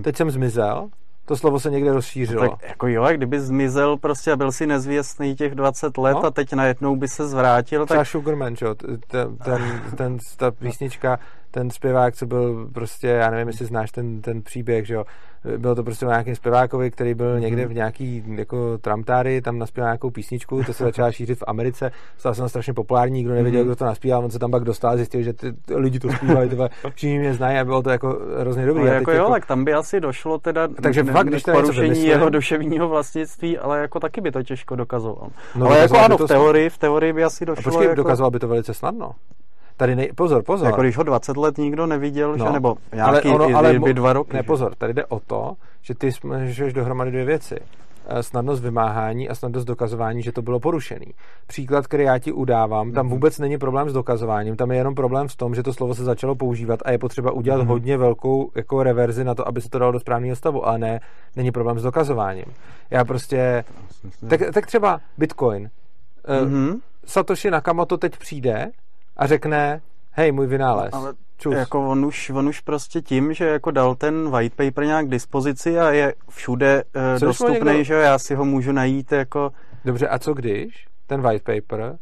[0.03, 0.89] teď jsem zmizel
[1.27, 2.43] to slovo se někde rozšířilo.
[2.43, 6.25] No tak jako jo, kdyby zmizel prostě a byl si nezvěstný těch 20 let no?
[6.25, 7.85] a teď najednou by se zvrátil.
[7.85, 8.07] Třeba tak...
[8.07, 8.75] Sugarman, čo?
[8.75, 11.19] Ten, ten, ten, ta písnička,
[11.51, 15.03] ten zpěvák, co byl prostě, já nevím, jestli znáš ten, ten příběh, že jo,
[15.57, 17.39] bylo to prostě o nějakém zpěvákovi, který byl mm-hmm.
[17.39, 21.91] někde v nějaký jako tramtáry, tam naspíval nějakou písničku, to se začala šířit v Americe,
[22.17, 23.65] stala se strašně populární, nikdo nevěděl, mm-hmm.
[23.65, 26.49] kdo to naspíval, on se tam pak dostal, zjistil, že ty, ty lidi to zpívali,
[26.49, 28.83] tyhle, všichni mě znají a bylo to jako hrozně dobrý.
[28.83, 29.31] No, jako jo, jako...
[29.31, 33.79] tak tam by asi došlo teda Takže ne, fakt, když porušení jeho duševního vlastnictví, ale
[33.79, 35.29] jako taky by to těžko dokazoval.
[35.55, 37.61] No, ale jako ano, v teorii, v teorii by asi došlo.
[37.61, 37.95] A počkej, jako...
[37.95, 39.11] dokazoval by to velice snadno.
[39.77, 40.11] Tady nej...
[40.15, 40.67] Pozor, pozor.
[40.67, 42.51] Jako když ho 20 let nikdo neviděl, no, že?
[42.51, 44.33] nebo nějaký ale ono, ale by dva roky.
[44.33, 47.59] Ne, pozor, tady jde o to, že ty směšuješ dohromady dvě věci.
[48.09, 51.05] Eh, snadnost vymáhání a snadnost dokazování, že to bylo porušený.
[51.47, 53.13] Příklad, který já ti udávám, tam mhm.
[53.13, 56.03] vůbec není problém s dokazováním, tam je jenom problém v tom, že to slovo se
[56.03, 57.67] začalo používat a je potřeba udělat mm-hmm.
[57.67, 60.99] hodně velkou jako reverzi na to, aby se to dalo do správného stavu, ale ne,
[61.35, 62.45] není problém s dokazováním.
[62.89, 63.63] Já prostě,
[64.29, 65.69] tak, tak třeba Bitcoin.
[66.27, 66.79] Mm-hmm.
[67.05, 68.71] Satoshi Nakamoto teď přijde
[69.17, 70.93] a řekne, hej, můj vynález.
[70.93, 71.55] Ale Čus.
[71.55, 75.09] jako on už, on už prostě tím, že jako dal ten white paper nějak k
[75.09, 77.83] dispozici a je všude uh, dostupný, někdo...
[77.83, 79.51] že já si ho můžu najít jako...
[79.85, 81.97] Dobře, a co když ten white paper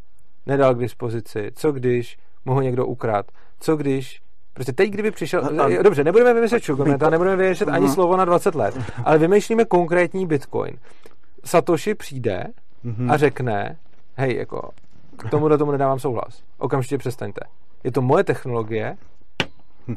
[0.45, 1.51] nedal k dispozici?
[1.55, 3.26] Co když mu ho někdo ukrad?
[3.59, 4.22] Co když
[4.55, 5.61] Prostě teď, kdyby přišel...
[5.61, 5.84] A...
[5.84, 6.63] Dobře, nebudeme vymyslet
[7.03, 10.78] a nebudeme vymyslet ani slovo na 20 let, ale vymýšlíme konkrétní Bitcoin.
[11.45, 12.43] Satoshi přijde
[12.86, 13.11] mm-hmm.
[13.11, 13.78] a řekne,
[14.18, 14.70] hej, jako,
[15.18, 16.43] k tomu do tomu nedávám souhlas.
[16.57, 17.41] Okamžitě přestaňte.
[17.84, 18.97] Je to moje technologie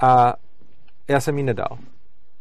[0.00, 0.34] a
[1.08, 1.78] já jsem ji nedal.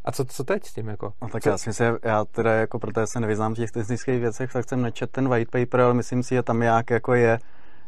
[0.06, 0.88] A co, co teď s tím?
[0.88, 1.14] Jako?
[1.22, 1.50] No, tak co?
[1.50, 4.82] já si myslím, já teda jako, protože se nevyznám v těch technických věcech, tak jsem
[4.82, 7.40] nečet ten white paper, ale myslím si, že tam jak jako je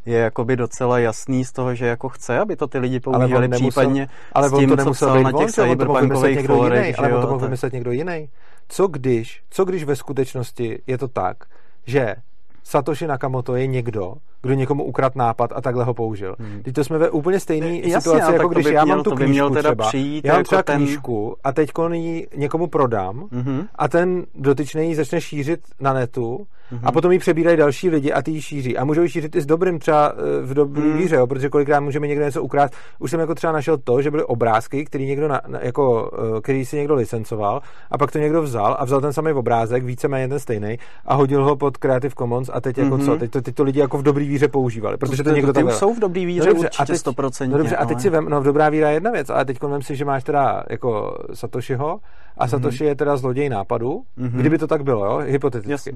[0.06, 3.48] je jakoby docela jasný z toho, že jako chce, aby to ty lidi používali ale
[3.48, 7.00] nemusel, případně ale s tím, to nemusel být na těch cyberpunkových fórech.
[7.00, 8.30] Ale on to mohl vymyslet někdo jiný.
[8.68, 11.38] Co když, co když ve skutečnosti je to tak,
[11.86, 12.16] že
[12.64, 16.36] Satoshi Nakamoto je někdo, kdo někomu ukrad nápad a takhle ho použil.
[16.40, 16.64] Hmm.
[16.64, 19.70] Teď to jsme ve úplně stejné situaci, jako když já mám tu knížku měl teda
[19.70, 19.88] třeba.
[19.88, 20.78] Přijít já mám jako třeba ten...
[20.78, 23.68] knížku a teď ji někomu prodám mm-hmm.
[23.76, 26.38] a ten dotyčný ji začne šířit na netu
[26.72, 26.80] mm-hmm.
[26.84, 28.78] a potom ji přebírají další lidi a ty ji šíří.
[28.78, 30.98] A můžou ji šířit i s dobrým třeba eh, v dobrý mm.
[30.98, 32.74] víře, jo, protože kolikrát můžeme někdo něco ukrást.
[33.00, 36.66] Už jsem jako třeba našel to, že byly obrázky, který někdo na, jako, eh, který
[36.66, 37.62] si někdo licencoval
[37.92, 41.44] a pak to někdo vzal a vzal ten samý obrázek, víceméně ten stejný a hodil
[41.44, 43.06] ho pod Creative Commons a teď jako mm-hmm.
[43.06, 43.18] co?
[43.18, 45.72] Teď to, teď to lidi jako v dobrý víře používali, protože to, to někdo tam
[45.72, 47.50] jsou v dobrý víře no dobře, určitě a teď, 100%.
[47.50, 49.62] No dobře, a teď si vem, no v dobrá víra je jedna věc, ale teď
[49.62, 52.00] vem si, že máš teda jako Satoshiho
[52.38, 52.50] a mm-hmm.
[52.50, 54.40] Satoshi je teda zloděj nápadu, mm-hmm.
[54.40, 55.72] kdyby to tak bylo, jo, hypoteticky.
[55.72, 55.92] Jasně.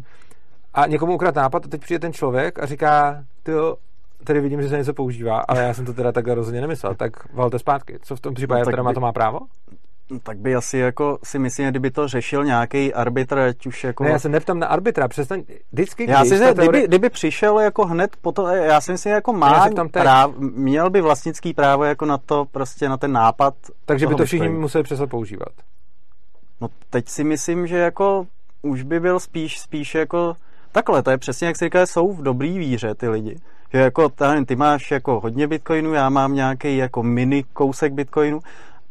[0.73, 3.51] A někomu ukrát nápad a teď přijde ten člověk a říká, ty
[4.23, 7.33] tady vidím, že se něco používá, ale já jsem to teda takhle rozhodně nemyslel, tak
[7.33, 7.99] valte zpátky.
[8.01, 9.39] Co v tom případě, no, teda má to má právo?
[10.23, 14.03] Tak by asi jako si myslím, kdyby to řešil nějaký arbitr, ať už jako...
[14.03, 16.69] Ne, já se neptám na arbitra, přestaň, vždycky, já si myslím, teorie...
[16.69, 21.53] kdyby, kdyby, přišel jako hned potom, já si myslím, jako má práv, měl by vlastnický
[21.53, 23.53] právo jako na to, prostě na ten nápad.
[23.85, 25.53] Takže by to všichni museli přesat používat.
[26.61, 28.25] No teď si myslím, že jako
[28.61, 30.35] už by byl spíš, spíš jako
[30.71, 33.35] takhle, to je přesně, jak si říká, jsou v dobrý víře ty lidi.
[33.73, 34.09] Že jako
[34.45, 38.39] ty máš jako hodně bitcoinů, já mám nějaký jako mini kousek bitcoinu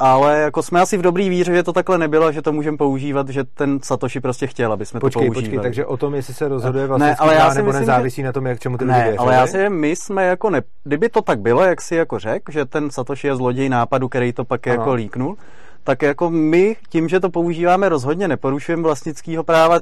[0.03, 3.29] ale jako jsme asi v dobrý víře, že to takhle nebylo, že to můžeme používat,
[3.29, 5.57] že ten Satoshi prostě chtěl, aby jsme počkej, to používali.
[5.57, 8.23] Počkej, takže o tom, jestli se rozhoduje vlastně ne, ale já si nebo myslím, nezávisí
[8.23, 8.27] že...
[8.27, 10.63] na tom, jak čemu ty ne, lidi ale já si my jsme jako ne...
[10.85, 14.33] Kdyby to tak bylo, jak si jako řekl, že ten Satoshi je zloděj nápadu, který
[14.33, 14.77] to pak ano.
[14.77, 15.37] jako líknul,
[15.85, 19.81] tak jako my tím, že to používáme, rozhodně neporušujeme vlastnického práva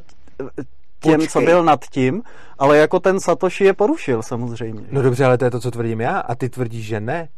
[1.00, 1.28] těm, Počkej.
[1.28, 2.22] co byl nad tím,
[2.58, 4.82] ale jako ten Satoshi je porušil samozřejmě.
[4.90, 7.28] No dobře, ale to je to, co tvrdím já a ty tvrdíš, že ne.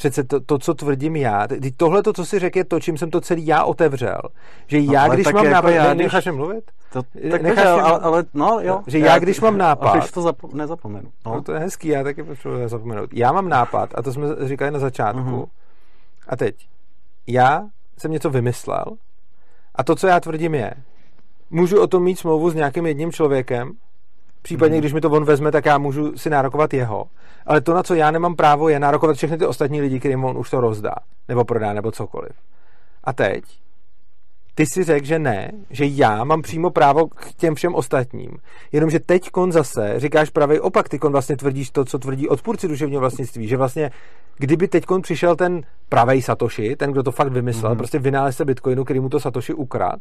[0.00, 1.46] Přece to, to co tvrdím já,
[1.76, 4.20] tohle, to, co si řekl, je to, čím jsem to celý já otevřel.
[4.66, 6.36] Že no, já, když mám jako nápad, já, necháš když...
[6.36, 6.70] mluvit?
[6.92, 8.82] To, tak necháš ale, ale, ale, no jo.
[8.86, 9.96] Že já, já když mám nápad...
[9.96, 11.10] Když to zapo- nezapomenu.
[11.26, 11.34] No.
[11.34, 11.42] no.
[11.42, 13.10] to je hezký, já taky potřebuji nezapomenout.
[13.12, 15.48] Já mám nápad, a to jsme říkali na začátku, uh-huh.
[16.28, 16.68] a teď,
[17.26, 17.62] já
[17.98, 18.84] jsem něco vymyslel,
[19.74, 20.74] a to, co já tvrdím je,
[21.50, 23.72] můžu o tom mít smlouvu s nějakým jedním člověkem,
[24.42, 24.80] Případně, mm.
[24.80, 27.04] když mi to on vezme, tak já můžu si nárokovat jeho.
[27.50, 30.38] Ale to, na co já nemám právo, je nárokovat všechny ty ostatní lidi, kterým on
[30.38, 30.94] už to rozdá,
[31.28, 32.32] nebo prodá, nebo cokoliv.
[33.04, 33.44] A teď,
[34.54, 38.30] ty si řekl, že ne, že já mám přímo právo k těm všem ostatním.
[38.72, 42.68] Jenomže teď kon zase říkáš pravý opak, ty kon vlastně tvrdíš to, co tvrdí odpůrci
[42.68, 43.90] duševního vlastnictví, že vlastně
[44.36, 47.78] kdyby teď kon přišel ten pravý Satoshi, ten, kdo to fakt vymyslel, mm.
[47.78, 50.00] prostě vynálezce Bitcoinu, který mu to Satoshi ukrad,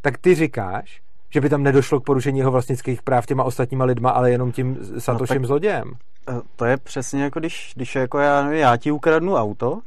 [0.00, 1.00] tak ty říkáš,
[1.30, 4.78] že by tam nedošlo k porušení jeho vlastnických práv těma ostatníma lidma, ale jenom tím
[4.98, 5.92] Satošem no, zlodějem.
[6.28, 9.78] Eh, to je přesně jako když, když jako já, já ti ukradnu auto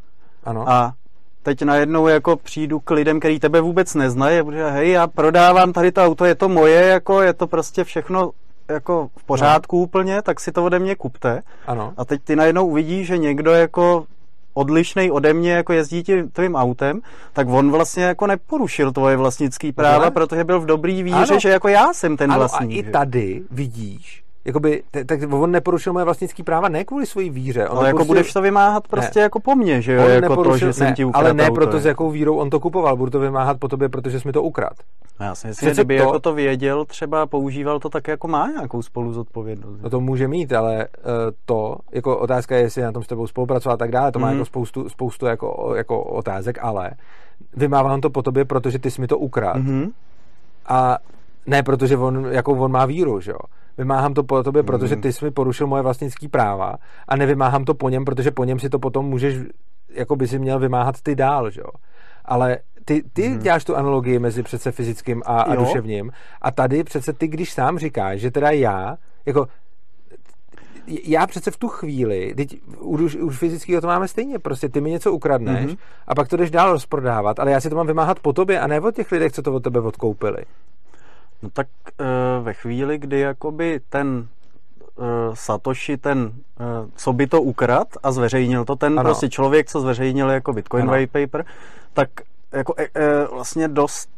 [0.44, 0.70] ano.
[0.70, 0.94] a
[1.44, 5.92] teď najednou jako přijdu k lidem, který tebe vůbec neznají bude, hej, já prodávám tady
[5.92, 8.32] to auto, je to moje, jako je to prostě všechno
[8.68, 9.84] jako v pořádku no.
[9.84, 11.42] úplně, tak si to ode mě kupte.
[11.68, 11.94] Ano.
[11.98, 14.06] A teď ty najednou uvidíš, že někdo jako
[14.54, 17.02] odlišný ode mě, jako jezdí tím tvým autem,
[17.34, 21.40] tak on vlastně jako neporušil tvoje vlastnický práva, no, protože byl v dobrý víře, ano.
[21.40, 22.86] že jako já jsem ten ano, vlastník.
[22.86, 27.70] a i tady vidíš, jakoby, tak on neporušil moje vlastnický práva ne kvůli svojí víře.
[27.70, 29.24] On ale jako budeš to vymáhat prostě ne.
[29.24, 30.06] jako po mně, že jo?
[30.06, 32.60] On jako to, že ne, jsem ti Ale ne proto, s jakou vírou on to
[32.60, 32.98] kupoval.
[32.98, 34.74] Budu to vymáhat po tobě, protože jsi mi to ukrad.
[35.20, 36.04] No já si myslím, že kdyby to...
[36.04, 39.82] jako to věděl, třeba používal to tak jako má nějakou spolu zodpovědnost.
[39.82, 41.12] No to může mít, ale uh,
[41.46, 44.28] to, jako otázka je, jestli na tom s tebou spolupracovat a tak dále, to má
[44.28, 44.34] mm.
[44.34, 46.92] jako spoustu, spoustu jako, jako otázek, ale
[47.56, 49.58] vymávám to po tobě, protože ty jsi mi to ukrad.
[49.58, 49.92] Mm-hmm.
[50.66, 50.98] A
[51.48, 53.38] ne, protože on, jako on má víru, že jo
[53.78, 54.66] vymáhám to po tobě, mm.
[54.66, 56.76] protože ty jsi mi porušil moje vlastnické práva
[57.08, 59.38] a nevymáhám to po něm, protože po něm si to potom můžeš,
[59.90, 61.70] jako by si měl vymáhat ty dál, že jo.
[62.26, 63.40] Ale ty, ty mm.
[63.40, 66.12] děláš tu analogii mezi přece fyzickým a, a duševním
[66.42, 69.48] a tady přece ty, když sám říkáš, že teda já, jako
[70.88, 74.92] já přece v tu chvíli, teď už, už fyzického to máme stejně, prostě ty mi
[74.92, 75.78] něco ukradneš mm-hmm.
[76.08, 78.68] a pak to jdeš dál rozprodávat, ale já si to mám vymáhat po tobě a
[78.68, 80.46] ne od těch lidech, co to od tebe odkoupili.
[81.44, 81.68] No tak
[82.00, 82.04] e,
[82.42, 84.28] ve chvíli, kdy jakoby ten
[85.00, 86.64] e, Satoshi, ten, e,
[86.96, 89.04] co by to ukrad a zveřejnil to, ten ano.
[89.04, 90.92] prostě člověk, co zveřejnil jako Bitcoin ano.
[90.92, 91.46] white paper,
[91.94, 92.10] tak
[92.52, 94.10] jako e, e, vlastně dost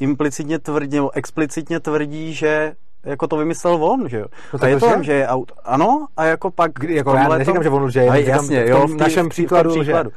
[0.00, 4.26] implicitně tvrdí, nebo explicitně tvrdí, že jako to vymyslel on, že jo.
[4.52, 5.52] No a je to, že je aut...
[5.64, 6.72] Ano, a jako pak...
[6.74, 7.62] Kdy, jako já neříkám, to...
[7.62, 10.10] že on lže, jasně, jo, v, v našem příkladu, v příkladu.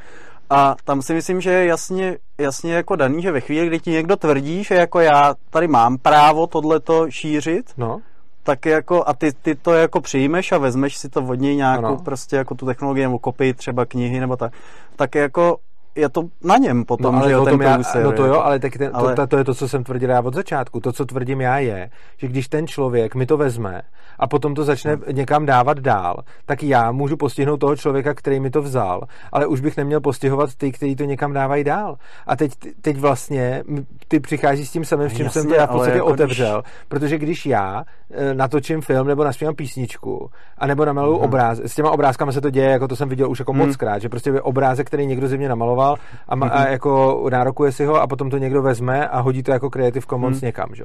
[0.49, 3.91] A tam si myslím, že je jasně, jasně jako daný, že ve chvíli, kdy ti
[3.91, 8.01] někdo tvrdí, že jako já tady mám právo tohleto šířit, no.
[8.43, 11.85] tak jako a ty, ty to jako přijmeš a vezmeš si to od něj nějakou
[11.85, 11.97] ano.
[12.05, 14.53] prostě jako tu technologii nebo kopii třeba knihy nebo tak,
[14.95, 15.57] tak jako
[15.95, 18.59] je to na něm potom, no, ale že jo, ten já, No to jo, ale,
[18.59, 19.15] tak ten, ale...
[19.15, 20.79] To, to, je to, co jsem tvrdil já od začátku.
[20.79, 23.81] To, co tvrdím já, je, že když ten člověk mi to vezme
[24.19, 25.03] a potom to začne hmm.
[25.11, 26.15] někam dávat dál,
[26.45, 30.55] tak já můžu postihnout toho člověka, který mi to vzal, ale už bych neměl postihovat
[30.55, 31.97] ty, kteří to někam dávají dál.
[32.27, 33.63] A teď, teď vlastně
[34.07, 36.61] ty přicházíš s tím samým, s čím Jasně, jsem to já v podstatě jako otevřel,
[36.61, 36.73] když...
[36.87, 41.25] protože když já e, natočím film nebo naspívám písničku a nebo namaluju hmm.
[41.25, 43.61] obráz, s těma obrázkama se to děje, jako to jsem viděl už jako hmm.
[43.67, 46.71] moc krát, že prostě obrázek, který někdo ze mě namaloval, namaloval a, ma, a mhm.
[46.71, 50.41] jako nárokuje si ho a potom to někdo vezme a hodí to jako Creative Commons
[50.41, 50.45] mm.
[50.45, 50.83] někam, že?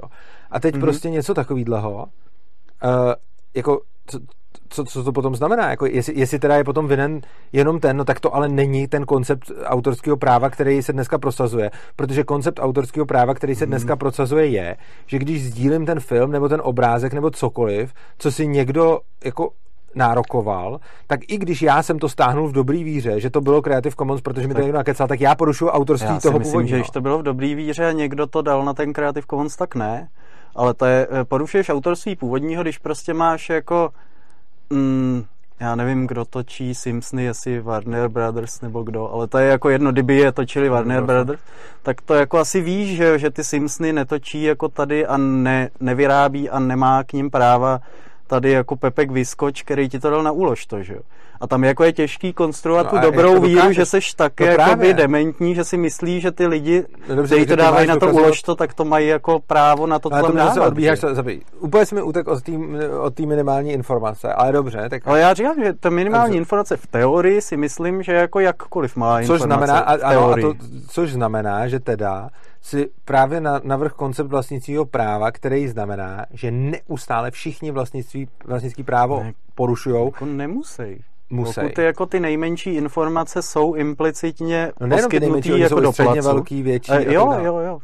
[0.51, 0.81] A teď mm.
[0.81, 1.91] prostě něco takového,
[2.85, 3.13] uh,
[3.55, 4.19] jako co,
[4.69, 5.71] co, co to potom znamená?
[5.71, 7.21] Jako jestli, jestli teda je potom vinen
[7.53, 11.71] jenom ten, no tak to ale není ten koncept autorského práva, který se dneska prosazuje.
[11.97, 13.71] Protože koncept autorského práva, který se mhm.
[13.71, 14.77] dneska prosazuje, je,
[15.07, 19.51] že když sdílím ten film nebo ten obrázek nebo cokoliv, co si někdo jako
[19.95, 23.97] nárokoval, tak i když já jsem to stáhnul v dobrý víře, že to bylo Creative
[23.97, 26.77] Commons, protože mi to někdo nakecal, tak já porušuju autorství já toho myslím, původního.
[26.77, 29.57] že když to bylo v dobrý víře a někdo to dal na ten Creative Commons,
[29.57, 30.09] tak ne.
[30.55, 33.91] Ale to je, eh, porušuješ autorství původního, když prostě máš jako
[34.71, 35.25] mm,
[35.61, 39.93] já nevím, kdo točí Simpsony, jestli Warner Brothers nebo kdo, ale to je jako jedno,
[39.93, 41.41] kdyby je točili Warner Brothers,
[41.83, 46.51] tak to jako asi víš, že, že ty Simpsony netočí jako tady a ne, nevyrábí
[46.51, 47.81] a nemá k ním práva
[48.31, 51.01] tady jako Pepek Vyskoč, který ti to dal na úlož to, že jo.
[51.41, 54.95] A tam jako je těžký konstruovat no tu dobrou víru, že seš tak no jakoby
[54.95, 58.43] dementní, že si myslí, že ty lidi, no dobře, kteří to dávají na to ulož
[58.43, 60.67] to, tak to mají jako právo na to, co tam dávat.
[60.67, 61.05] odbíháš,
[61.59, 62.27] Úplně jsme utek
[63.01, 64.89] od té minimální informace, ale dobře.
[64.91, 65.03] Tak...
[65.05, 69.23] Ale já říkám, že ta minimální informace v teorii si myslím, že jako jakkoliv má
[69.23, 70.55] což informace znamená, a, ano, a to,
[70.89, 72.31] což znamená, že teda
[72.63, 79.23] si právě na, navrh koncept vlastnicího práva, který znamená, že neustále všichni vlastnictví, vlastnický právo
[79.23, 80.05] ne, porušují.
[80.05, 81.05] Jako nemusí.
[81.31, 81.61] Musí.
[81.61, 86.93] Pokud ty, jako ty nejmenší informace jsou implicitně no poskytnutý jako do středně velký, větší.
[86.93, 87.79] E, jo, jo, jo.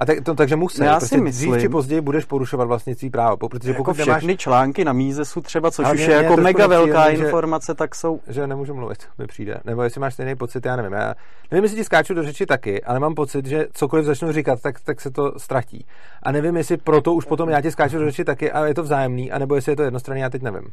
[0.00, 0.82] A tak, to, takže musí.
[0.82, 3.48] Já prostě si myslím, dřív či později budeš porušovat vlastnictví právo.
[3.48, 4.40] Protože jako pokud všechny nemáš...
[4.40, 8.20] články na Mízesu třeba, což už je jako mega velká že, informace, tak jsou...
[8.28, 9.60] Že nemůžu mluvit, mi přijde.
[9.64, 10.92] Nebo jestli máš stejný pocit, já nevím.
[10.92, 11.14] Já
[11.50, 14.80] nevím, jestli ti skáču do řeči taky, ale mám pocit, že cokoliv začnu říkat, tak,
[14.80, 15.86] tak se to ztratí.
[16.22, 18.82] A nevím, jestli proto už potom já ti skáču do řeči taky a je to
[18.82, 20.64] vzájemný, anebo jestli je to jednostranný, já teď nevím.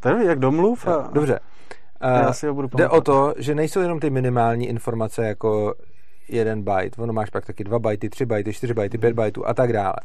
[0.00, 0.88] To je jak domluv.
[0.88, 1.08] A...
[1.12, 1.40] Dobře.
[2.02, 5.74] Já si ho budu jde o to, že nejsou jenom ty minimální informace jako
[6.28, 9.54] jeden byte, ono máš pak taky dva byty, tři byty, čtyři byty, pět bytů a
[9.54, 9.96] tak dále.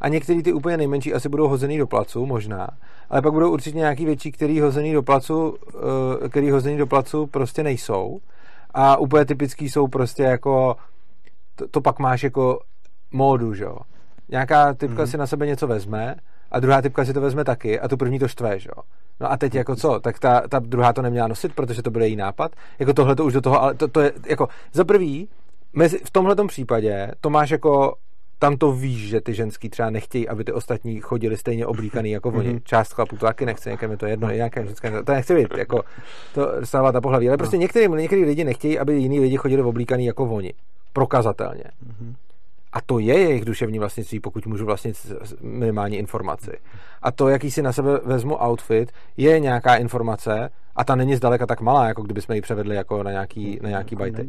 [0.00, 2.68] A některý ty úplně nejmenší asi budou hozený do placu, možná,
[3.10, 5.56] ale pak budou určitě nějaký větší, který hozený do placu,
[6.24, 8.18] eh, který hozený do placu prostě nejsou.
[8.74, 10.76] A úplně typický jsou prostě jako,
[11.54, 12.60] to, to pak máš jako
[13.12, 13.76] módu, že jo.
[14.28, 15.10] Nějaká typka mm-hmm.
[15.10, 16.14] si na sebe něco vezme
[16.50, 18.82] a druhá typka si to vezme taky a tu první to štve, že jo.
[19.20, 20.00] No a teď jako co?
[20.00, 22.52] Tak ta, ta druhá to neměla nosit, protože to byl její nápad.
[22.78, 25.28] Jako tohle to už do toho, ale to, to je jako za prvý,
[25.72, 27.94] mezi, v tomhle případě to máš jako
[28.38, 32.28] tam to víš, že ty ženský třeba nechtějí, aby ty ostatní chodili stejně oblíkaný jako
[32.28, 32.54] oni.
[32.54, 32.62] Mm-hmm.
[32.64, 35.82] Část chlapů to taky nechce, někým je to jedno, nějaké ženské, to nechci být, jako
[36.34, 37.60] to dostává ta pohlaví, ale prostě no.
[37.60, 40.52] některý, některý lidi nechtějí, aby jiní lidi chodili oblíkaný jako oni.
[40.92, 41.64] Prokazatelně.
[41.64, 42.14] Mm-hmm.
[42.72, 46.50] A to je jejich duševní vlastnictví, pokud můžu vlastnit minimální informaci.
[47.02, 51.46] A to, jaký si na sebe vezmu outfit, je nějaká informace a ta není zdaleka
[51.46, 54.28] tak malá, jako kdybychom ji převedli jako na nějaký, na nějaký bajty.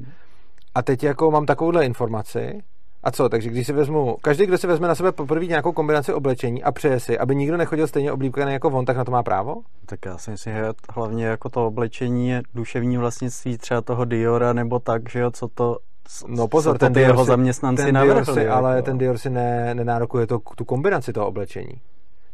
[0.76, 2.61] A teď jako mám takovouhle informaci,
[3.03, 6.13] a co, takže když si vezmu, každý, kdo si vezme na sebe poprvé nějakou kombinaci
[6.13, 9.24] oblečení a přeje si, aby nikdo nechodil stejně oblíbený jako on, tak na to má
[9.24, 9.55] právo?
[9.86, 10.65] Tak já si myslím, že
[10.95, 15.47] hlavně jako to oblečení je duševní vlastnictví třeba toho Diora nebo tak, že jo, co
[15.47, 15.78] to
[16.28, 18.34] No pozor, ten Dior jeho zaměstnanci ten navrhli.
[18.34, 18.86] Si, ale jako.
[18.86, 21.82] ten Dior si ne, nenárokuje to, tu kombinaci toho oblečení.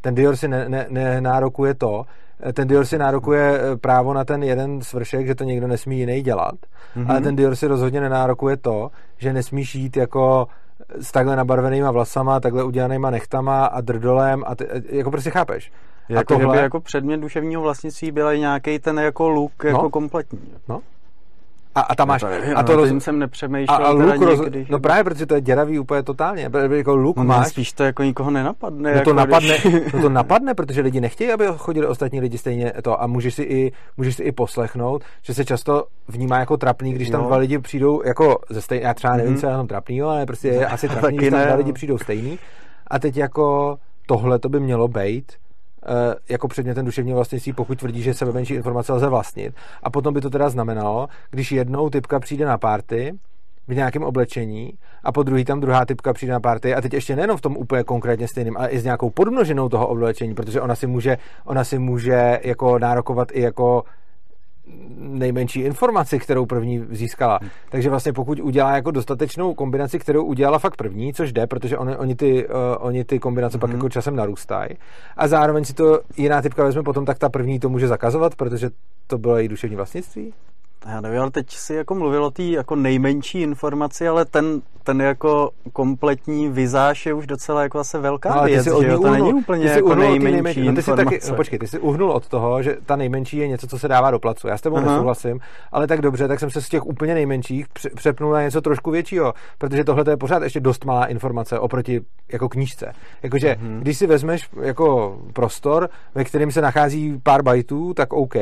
[0.05, 2.05] Ten Dior si ne, ne, nenárokuje to,
[2.53, 6.21] ten Dior si nárokuje eh, právo na ten jeden svršek, že to někdo nesmí jiný
[6.21, 6.55] dělat,
[6.95, 7.09] mm-hmm.
[7.09, 10.47] ale ten Dior si rozhodně nenárokuje to, že nesmíš jít jako
[11.01, 15.71] s takhle nabarvenýma vlasama, takhle udělanýma nechtama a drdolem a ty, jako prostě chápeš.
[16.09, 16.57] Jako, a tohle...
[16.57, 19.89] jako předmět duševního vlastnictví byl i nějaký ten jako look jako no?
[19.89, 20.39] kompletní.
[20.69, 20.81] No,
[21.75, 22.21] a, a tam máš...
[22.21, 23.03] No a to roz...
[23.03, 24.39] jsem nepřemýšlel a, a luk roz...
[24.39, 26.49] někdy, No právě, protože to je děravý úplně totálně.
[26.69, 27.47] Jako luk no, máš...
[27.47, 28.89] Spíš to jako nikoho nenapadne.
[28.89, 29.73] No to, jako napadne, když...
[29.93, 33.43] no to napadne, protože lidi nechtějí, aby chodili ostatní lidi stejně to a můžeš si
[33.43, 37.27] i, můžeš si i poslechnout, že se často vnímá jako trapný, když tam no.
[37.27, 39.39] dva lidi přijdou jako ze stejný, já třeba nevím, mm.
[39.39, 42.39] co je tam trapný, ale prostě je asi trapný, když tam dva lidi přijdou stejný.
[42.87, 45.31] A teď jako tohle to by mělo být
[46.29, 49.55] jako předmětem duševního vlastnictví, pokud tvrdí, že sebe menší informace lze vlastnit.
[49.83, 53.13] A potom by to teda znamenalo, když jednou typka přijde na párty,
[53.67, 54.73] v nějakém oblečení
[55.03, 57.57] a po druhý tam druhá typka přijde na party a teď ještě nejenom v tom
[57.57, 61.63] úplně konkrétně stejným, ale i s nějakou podmnoženou toho oblečení, protože ona si může, ona
[61.63, 63.83] si může jako nárokovat i jako
[64.97, 67.39] nejmenší informaci, kterou první získala.
[67.69, 71.97] Takže vlastně pokud udělá jako dostatečnou kombinaci, kterou udělala fakt první, což jde, protože oni,
[71.97, 73.61] oni, ty, uh, oni ty kombinace mm-hmm.
[73.61, 73.77] pak mhm.
[73.77, 74.69] jako časem narůstají
[75.17, 78.69] a zároveň si to jiná typka vezme potom, tak ta první to může zakazovat, protože
[79.07, 80.33] to bylo její duševní vlastnictví?
[80.85, 85.01] Já nevím, ale teď si jako mluvil o té jako nejmenší informaci, ale ten, ten
[85.01, 88.99] jako kompletní vizáž je už docela jako zase velká no, věc, že jo?
[88.99, 92.11] To není úplně jako nejmenší, nejmenší no, ty si taky, no, počkej, ty jsi uhnul
[92.11, 94.47] od toho, že ta nejmenší je něco, co se dává do placu.
[94.47, 94.91] Já s tebou Aha.
[94.91, 95.39] nesouhlasím,
[95.71, 97.65] ale tak dobře, tak jsem se z těch úplně nejmenších
[97.95, 102.49] přepnul na něco trošku většího, protože tohle je pořád ještě dost malá informace oproti jako
[102.49, 102.91] knížce.
[103.23, 103.79] Jakože, mm-hmm.
[103.79, 108.35] když si vezmeš jako prostor, ve kterém se nachází pár bajtů, tak OK,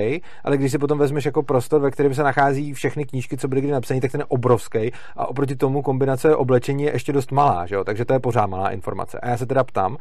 [0.44, 3.62] ale když si potom vezmeš jako prostor, ve kterém se nachází všechny knížky, co byly
[3.62, 7.66] kdy napsané, tak ten je obrovský a oproti tomu kombinace oblečení je ještě dost malá,
[7.66, 7.84] že jo?
[7.84, 9.20] takže to je pořád malá informace.
[9.20, 9.98] A já se teda ptám,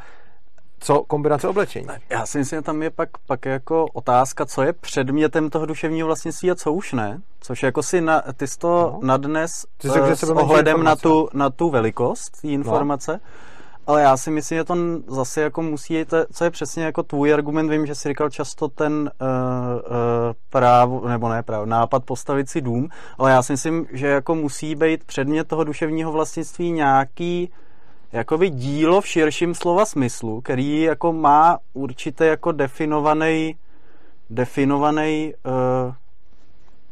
[0.82, 1.86] co kombinace oblečení.
[2.10, 6.06] Já si myslím, že tam je pak, pak jako otázka, co je předmětem toho duševního
[6.06, 7.20] vlastnictví a co už ne.
[7.40, 9.06] Což jako si na, ty jsi to no.
[9.06, 13.12] nadnes ty uh, s ohledem na tu, na tu velikost té informace.
[13.12, 13.51] No.
[13.86, 14.76] Ale já si myslím, že to
[15.06, 18.68] zase jako musí jít, co je přesně jako tvůj argument, vím, že jsi říkal často
[18.68, 19.28] ten uh,
[19.76, 19.90] uh,
[20.50, 24.74] právo, nebo ne právo, nápad postavit si dům, ale já si myslím, že jako musí
[24.74, 27.50] být předmět toho duševního vlastnictví nějaký
[28.12, 33.56] jakoby dílo v širším slova smyslu, který jako má určitě jako definovaný
[34.30, 35.94] definovaný uh,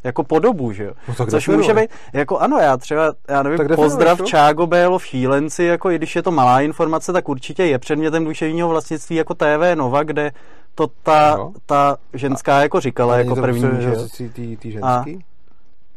[0.05, 0.93] jako podobu, že jo?
[1.09, 1.57] No, Což definuji.
[1.57, 4.25] může být, jako ano, já třeba, já nevím, tak pozdrav to?
[4.25, 8.25] Čágo Bélo v Šílenci, jako i když je to malá informace, tak určitě je předmětem
[8.25, 10.33] duševního vlastnictví jako TV Nova, kde
[10.75, 11.53] to ta, no.
[11.67, 14.07] ta ženská jako říkala jako první, že jo?
[14.17, 15.17] Ty, ty ženský?
[15.17, 15.31] A,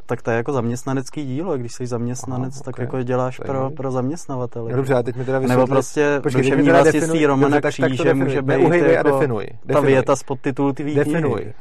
[0.06, 2.86] tak to je jako zaměstnanecký dílo, když jsi zaměstnanec, Aha, tak okay.
[2.86, 4.72] jako děláš pro, pro zaměstnavatele.
[4.72, 5.62] No dobře, a teď mi teda vysvětli...
[5.62, 9.46] Nebo prostě Počkej, duševní vlastnictví Romana dobře, Kříže tak, tak může být jako a definuj,
[9.66, 9.74] definuj.
[9.74, 11.54] ta věta z podtitulu tvý Definuj.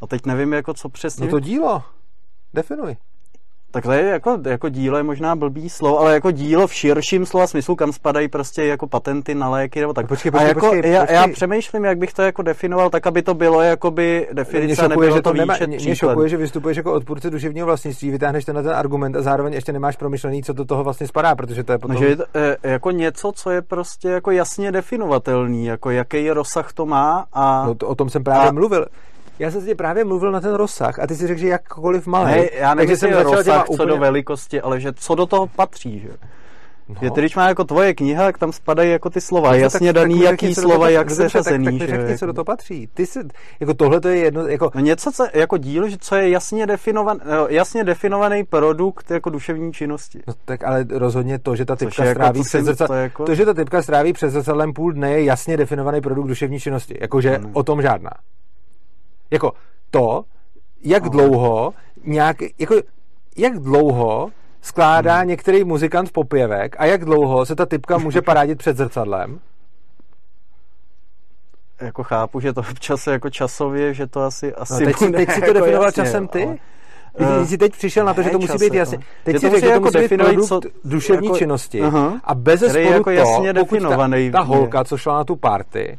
[0.00, 1.26] A teď nevím, jako co přesně...
[1.26, 1.82] No to dílo.
[2.54, 2.96] Definuj.
[3.70, 7.26] Tak to je jako, jako dílo je možná blbý slovo, ale jako dílo v širším
[7.26, 10.08] slova smyslu, kam spadají prostě jako patenty na léky nebo tak.
[10.08, 11.16] Počkej, počkej, a jako počkej, já, počkej.
[11.16, 15.16] já, přemýšlím, jak bych to jako definoval, tak aby to bylo jakoby definice, šokuje, nebylo
[15.16, 18.56] že to, to nemá, výčet Mě šokuje, že vystupuješ jako odpůrce duševního vlastnictví, vytáhneš ten
[18.56, 21.72] na ten argument a zároveň ještě nemáš promyšlený, co do toho vlastně spadá, protože to
[21.72, 21.94] je potom...
[21.94, 26.30] No, že je to, e, jako něco, co je prostě jako jasně definovatelný, jako jaký
[26.30, 27.66] rozsah to má a...
[27.66, 28.52] No to, o tom jsem právě a...
[28.52, 28.86] mluvil
[29.38, 32.30] já jsem si právě mluvil na ten rozsah a ty si řekl, že jakkoliv malý.
[32.30, 33.88] Ne, já nevím, jsem začal rozsah co úplně...
[33.88, 36.08] do velikosti, ale že co do toho patří, že?
[36.88, 36.94] No.
[37.00, 40.02] Že když má jako tvoje kniha, tak tam spadají jako ty slova, no, jasně tak,
[40.02, 41.64] daný, tak, jaký slova, to, jak se řazený.
[41.64, 42.88] Tak, tak, tak řekni, co do toho patří.
[42.94, 43.20] Ty si,
[43.60, 44.70] jako tohle to je jedno, jako...
[44.74, 49.72] No něco, co, jako díl, že co je jasně, definovan, jasně definovaný produkt jako duševní
[49.72, 50.20] činnosti.
[50.28, 53.24] No tak ale rozhodně to, že ta typka jako stráví přes zrcadlem, to, jako...
[53.24, 56.98] to, že ta typka stráví přes zrcadlem půl dne je jasně definovaný produkt duševní činnosti.
[57.00, 57.50] Jakože no.
[57.52, 58.10] o tom žádná.
[59.30, 59.52] Jako
[59.90, 60.24] to,
[60.84, 61.10] jak Aha.
[61.10, 61.74] dlouho
[62.04, 62.74] nějak, jako,
[63.36, 64.30] jak dlouho
[64.62, 65.28] skládá hmm.
[65.28, 69.40] některý muzikant popěvek a jak dlouho se ta typka může parádit před zrcadlem?
[71.80, 75.18] Jako chápu, že to v čase jako časově, že to asi, asi no, teď, bude
[75.18, 76.44] teď si to jako definoval jasně, časem ty?
[76.44, 76.56] Ale...
[77.18, 78.98] Ty jsi teď přišel na to, že to musí být jasně.
[79.24, 82.20] Teď že si řekl, že to jako musí být produkt co, duševní jako, činnosti uh-huh,
[82.24, 85.98] a bez sporu jako to, jasně definovaný, ta, ta holka, co šla na tu party,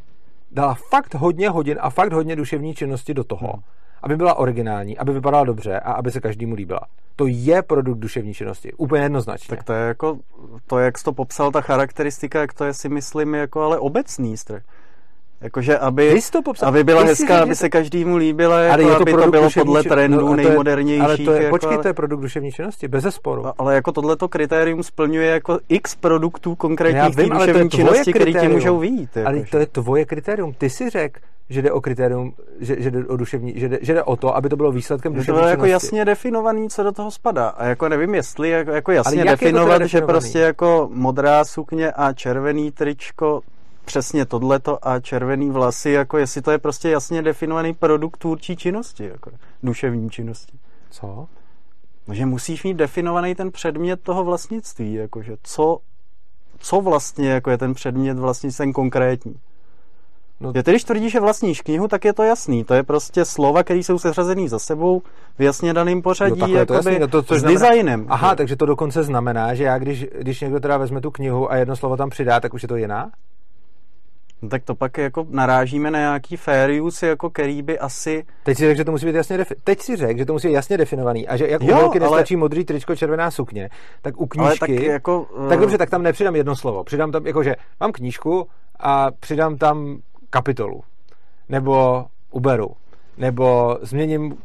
[0.50, 3.62] dala fakt hodně hodin a fakt hodně duševní činnosti do toho, hmm.
[4.02, 6.80] aby byla originální, aby vypadala dobře a aby se každému líbila.
[7.16, 9.56] To je produkt duševní činnosti, úplně jednoznačně.
[9.56, 10.18] Tak to je jako,
[10.66, 14.36] to jak jsi to popsal, ta charakteristika, jak to je si myslím jako ale obecný
[14.36, 14.62] strach.
[15.40, 19.02] Jakože aby, to popsal, aby byla hezká, aby se každému líbila, jako ale je to
[19.02, 21.04] aby to bylo podle trendů no, nejmodernějších.
[21.04, 23.44] Ale to je, jako, počkej, to je produkt duševní činnosti, bez zesporu.
[23.58, 28.78] Ale jako tohleto kritérium splňuje jako x produktů konkrétních vím, duševní činnosti, které ti můžou
[28.78, 29.16] výjít.
[29.16, 30.52] Jako, ale to je tvoje kritérium.
[30.58, 31.20] Ty si řekl,
[31.50, 34.36] že jde o kritérium, že, že jde o duševní, že jde, že jde o to,
[34.36, 37.48] aby to bylo výsledkem duševní to je jako jasně definovaný, co do toho spadá.
[37.48, 42.70] A jako nevím, jestli jako, jako jasně definovat, že prostě jako modrá sukně a červený
[42.70, 43.40] tričko
[43.90, 49.04] přesně tohleto a červený vlasy, jako jestli to je prostě jasně definovaný produkt tvůrčí činnosti,
[49.04, 49.30] jako
[49.62, 50.58] duševní činnosti.
[50.90, 51.26] Co?
[52.08, 55.78] No, že musíš mít definovaný ten předmět toho vlastnictví, jakože co,
[56.58, 59.34] co vlastně jako je ten předmět vlastnictví, ten konkrétní.
[60.40, 62.64] No, je když tvrdíš, že vlastníš knihu, tak je to jasný.
[62.64, 65.02] To je prostě slova, které jsou seřazený za sebou
[65.38, 68.06] v jasně daným pořadí, no, jakoby, to jasný, no to, to s znamená, designem.
[68.08, 71.56] Aha, takže to dokonce znamená, že já, když, když někdo teda vezme tu knihu a
[71.56, 73.10] jedno slovo tam přidá, tak už je to jiná?
[74.42, 78.24] No tak to pak jako narážíme na nějaký fair use, jako který by asi...
[78.42, 79.54] Teď si řekl, že to musí být jasně defi...
[79.64, 82.00] Teď si řekl, že to musí být jasně definovaný a že jak jo, u holky
[82.00, 82.08] ale...
[82.08, 83.70] nestačí modrý tričko, červená sukně,
[84.02, 84.58] tak u knížky...
[84.58, 85.48] tak, jako, uh...
[85.48, 86.84] tak dobře, tak tam nepřidám jedno slovo.
[86.84, 88.46] Přidám tam, jako že mám knížku
[88.80, 89.98] a přidám tam
[90.30, 90.82] kapitolu.
[91.48, 92.70] Nebo uberu.
[93.18, 94.38] Nebo změním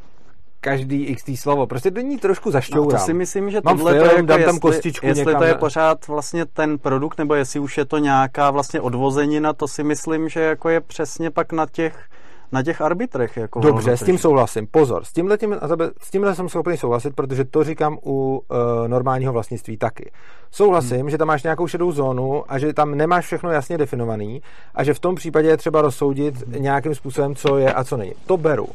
[0.66, 1.68] každý XT slovo.
[1.68, 2.94] Prostě do ní trošku zašťourám.
[2.94, 5.06] No, to si myslím, že Mám tohle film, to je jako dám jestli, tam kostičku
[5.06, 8.82] jestli někam to je pořád vlastně ten produkt, nebo jestli už je to nějaká vlastně
[8.82, 12.10] odvozenina, to si myslím, že jako je přesně pak na těch
[12.52, 13.38] na těch arbitrech.
[13.38, 14.68] Jako Dobře, s tím souhlasím.
[14.68, 15.56] Pozor, s tímhle, tím,
[16.02, 18.58] s tímhle jsem schopný souhlasit, protože to říkám u uh,
[18.88, 20.12] normálního vlastnictví taky.
[20.52, 21.10] Souhlasím, hmm.
[21.10, 24.42] že tam máš nějakou šedou zónu a že tam nemáš všechno jasně definovaný
[24.76, 26.64] a že v tom případě je třeba rozsoudit hmm.
[26.64, 28.14] nějakým způsobem, co je a co není.
[28.26, 28.68] To beru.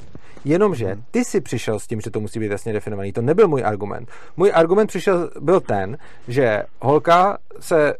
[0.44, 3.12] Jenomže ty si přišel s tím, že to musí být jasně definovaný.
[3.12, 4.08] To nebyl můj argument.
[4.36, 7.94] Můj argument přišel, byl ten, že holka se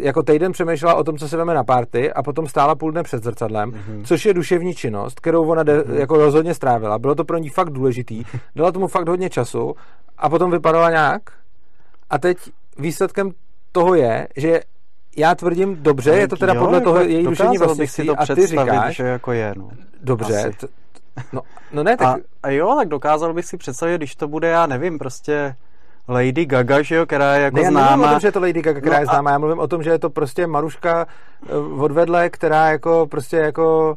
[0.00, 3.02] jako týden přemýšlela o tom, co se veme na party a potom stála půl dne
[3.02, 4.04] před zrcadlem, mm-hmm.
[4.04, 5.94] což je duševní činnost, kterou ona de, mm-hmm.
[5.94, 6.98] jako rozhodně strávila.
[6.98, 8.24] Bylo to pro ní fakt důležitý,
[8.56, 9.74] dala tomu fakt hodně času
[10.18, 11.22] a potom vypadala nějak.
[12.10, 12.38] A teď
[12.78, 13.30] výsledkem
[13.72, 14.60] toho je, že
[15.16, 18.20] já tvrdím, dobře, je to teda jo, podle toho jako její duševní bych si to
[18.20, 19.70] a ty říkáš, že jako je, no.
[20.00, 20.66] dobře, t,
[21.32, 21.40] no,
[21.72, 24.66] no ne, tak A, a jo, tak dokázal bych si představit, když to bude, já
[24.66, 25.56] nevím, prostě
[26.08, 28.06] Lady Gaga, že jo, která je jako ne, já nemluvím známá.
[28.06, 29.68] o tom, že je to Lady Gaga, která No je a- známá, já mluvím o
[29.68, 31.06] tom, že je to prostě Maruška
[31.48, 33.96] eh, odvedle, která jako prostě jako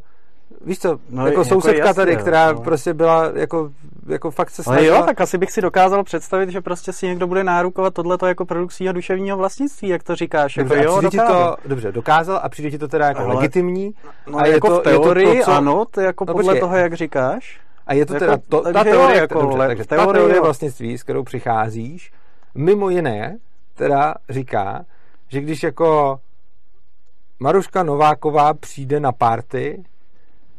[0.65, 2.61] Víš co, No, no, jako jako sousedka jasně, tady, která no.
[2.61, 3.71] prostě byla jako,
[4.07, 4.97] jako fakt se Ale snažila.
[4.97, 8.45] jo, tak asi bych si dokázal představit, že prostě si někdo bude nárukovat tohleto jako
[8.45, 10.55] produkcího duševního vlastnictví, jak to říkáš.
[10.55, 11.55] Dobře, jako a jo, přijde ti dokázal.
[11.63, 13.91] to, dobře, dokázal a přijde ti to teda jako Ale- legitimní.
[14.27, 16.25] No, a je jako to- v je to to, teorii, co- ano, to je jako
[16.27, 16.59] No, podle počkej.
[16.61, 17.59] toho, jak říkáš.
[17.87, 20.13] A je to Jako- teda to, ta teorie, jako dobře, le- takže v ta teorii
[20.21, 22.11] teorie vlastnictví, s kterou přicházíš,
[22.55, 23.37] mimo jiné,
[23.75, 24.85] teda říká,
[25.27, 26.19] že když jako
[27.39, 29.83] Maruška Nováková přijde na party,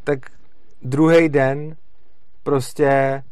[0.04, 0.18] tak
[0.82, 1.76] druhý den
[2.42, 3.22] prostě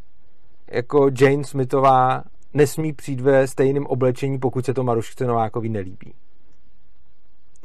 [0.70, 2.22] jako Jane Smithová
[2.54, 6.14] nesmí přijít ve stejném oblečení, pokud se to Marušce Novákový nelíbí.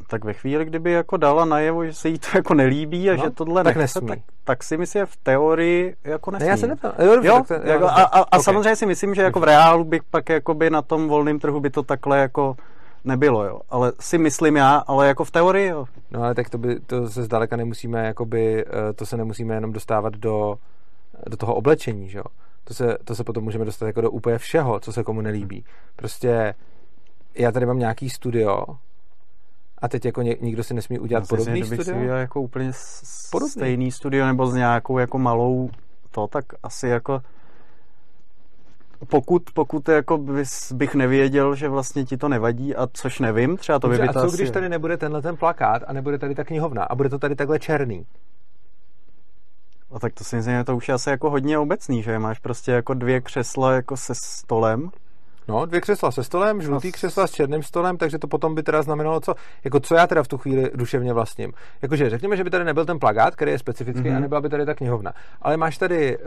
[0.08, 3.24] Tak ve chvíli, kdyby jako dala najevo, že se jí to jako nelíbí a No,
[3.24, 4.08] že tohle tak nechce, nesmí.
[4.08, 6.46] tak, tak si myslím, že v teorii jako nesmí.
[6.46, 6.94] Ne, já se neptám.
[7.06, 8.44] Jo, Jo, tak to- jako, a, a, a Ok.
[8.44, 11.70] samozřejmě si myslím, že jako v reálu bych pak jakoby na tom volném trhu by
[11.70, 12.56] to takhle jako
[13.06, 13.60] nebylo, jo.
[13.70, 15.86] Ale si myslím já, ale jako v teorii, jo.
[16.12, 19.72] No ale tak to, by, to se zdaleka nemusíme, jakoby, eh, to se nemusíme jenom
[19.74, 20.58] dostávat do,
[21.30, 22.24] do toho oblečení, že jo.
[22.64, 25.66] To se, to se potom můžeme dostat jako do úplně všeho, co se komu nelíbí.
[25.96, 26.54] Prostě
[27.36, 28.64] já tady mám nějaký studio
[29.78, 32.02] a teď jako ně, nikdo si nesmí udělat myslím, podobný že kdybych si studio.
[32.02, 33.52] udělal jako úplně s- Podobný.
[33.52, 35.70] stejný studio nebo s nějakou jako malou
[36.12, 37.22] to, tak asi jako
[39.06, 43.80] pokud, pokud jako bys, bych nevěděl, že vlastně ti to nevadí a což nevím, třeba
[43.80, 46.84] to to a co když tady nebude tenhle ten plakát a nebude tady ta knihovna
[46.84, 48.06] a bude to tady takhle černý?
[49.92, 52.40] A tak to si myslím, že to už je asi jako hodně obecný, že máš
[52.40, 54.90] prostě jako dvě křesla jako se stolem.
[55.48, 58.64] No, dvě křesla se stolem, žlutý s- křesla s černým stolem, takže to potom by
[58.64, 59.34] teda znamenalo co?
[59.64, 61.54] Jako co já teda v tu chvíli duševně vlastním?
[61.82, 64.18] Jakože řekněme, že by tady nebyl ten plagát, který je specifický Mhm.
[64.18, 65.14] a nebyla by tady ta knihovna.
[65.42, 66.24] Ale máš tady, uh,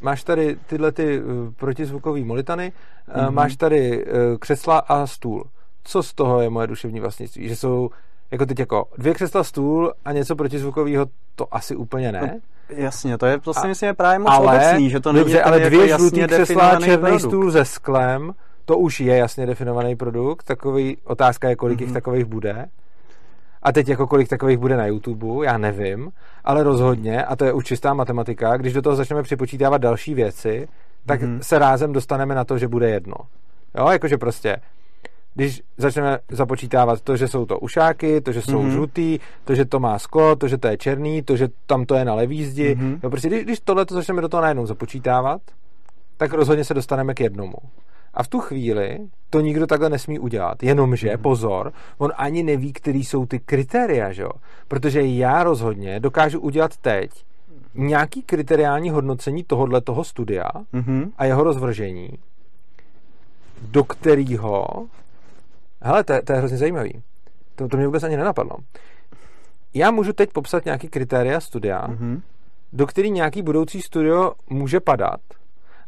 [0.00, 2.72] máš tady tyhle ty uh, protizvukové molitany,
[3.16, 3.34] uh, Mhm.
[3.34, 5.44] máš tady uh, křesla a stůl.
[5.84, 7.48] Co z toho je moje duševní vlastnictví?
[7.48, 7.90] Že jsou
[8.30, 12.40] jako teď jako dvě křesla, stůl a něco protizvukového, to asi úplně ne.
[12.76, 15.42] Jasně, to je, to si myslím, je právě moc ale, obecný, že to není dobře,
[15.42, 17.20] ale jako dvě jasně žlutý křesla černý produkt.
[17.20, 18.32] stůl se sklem,
[18.64, 20.42] to už je jasně definovaný produkt.
[20.42, 21.82] Takový, otázka je, kolik mm-hmm.
[21.82, 21.88] Mhm.
[21.88, 22.66] jich takových bude.
[23.62, 26.10] A teď jako kolik takových bude na YouTube, já nevím,
[26.44, 30.68] ale rozhodně, a to je už čistá matematika, když do toho začneme připočítávat další věci,
[31.06, 31.28] tak mm-hmm.
[31.28, 31.42] Mhm.
[31.42, 33.14] se rázem dostaneme na to, že bude jedno.
[33.78, 34.56] Jo, jakože prostě
[35.34, 38.62] když začneme započítávat to, že jsou to ušáky, to, že jsou mm-hmm.
[38.62, 38.70] Mhm.
[38.72, 41.94] žlutý, to, že to má sklo, to, že to je černý, to, že tam to
[41.94, 42.74] je na levý zdi.
[42.74, 42.98] Mhm.
[43.02, 45.40] Jo, prostě když, když tohle to začneme do toho najednou započítávat,
[46.16, 47.54] tak rozhodně se dostaneme k jednomu.
[48.14, 48.98] A v tu chvíli
[49.30, 50.62] to nikdo takhle nesmí udělat.
[50.62, 51.22] Jenomže, Mhm.
[51.22, 54.30] pozor, on ani neví, který jsou ty kritéria, že jo?
[54.68, 57.10] Protože já rozhodně dokážu udělat teď
[57.74, 61.12] nějaký kriteriální hodnocení tohohle toho studia Mhm.
[61.18, 62.08] a jeho rozvržení,
[63.62, 64.66] do kterého...
[65.82, 67.02] Hele, to, je- to je hrozně zajímavý.
[67.54, 68.56] To, to mě vůbec ani nenapadlo.
[69.74, 72.22] Já můžu teď popsat nějaký kritéria studia, Mhm.
[72.72, 75.20] do který nějaký budoucí studio může padat,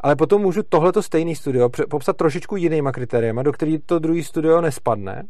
[0.00, 4.60] ale potom můžu tohleto stejný studio popsat trošičku jinýma kritériama, do který to druhý studio
[4.60, 5.22] nespadne.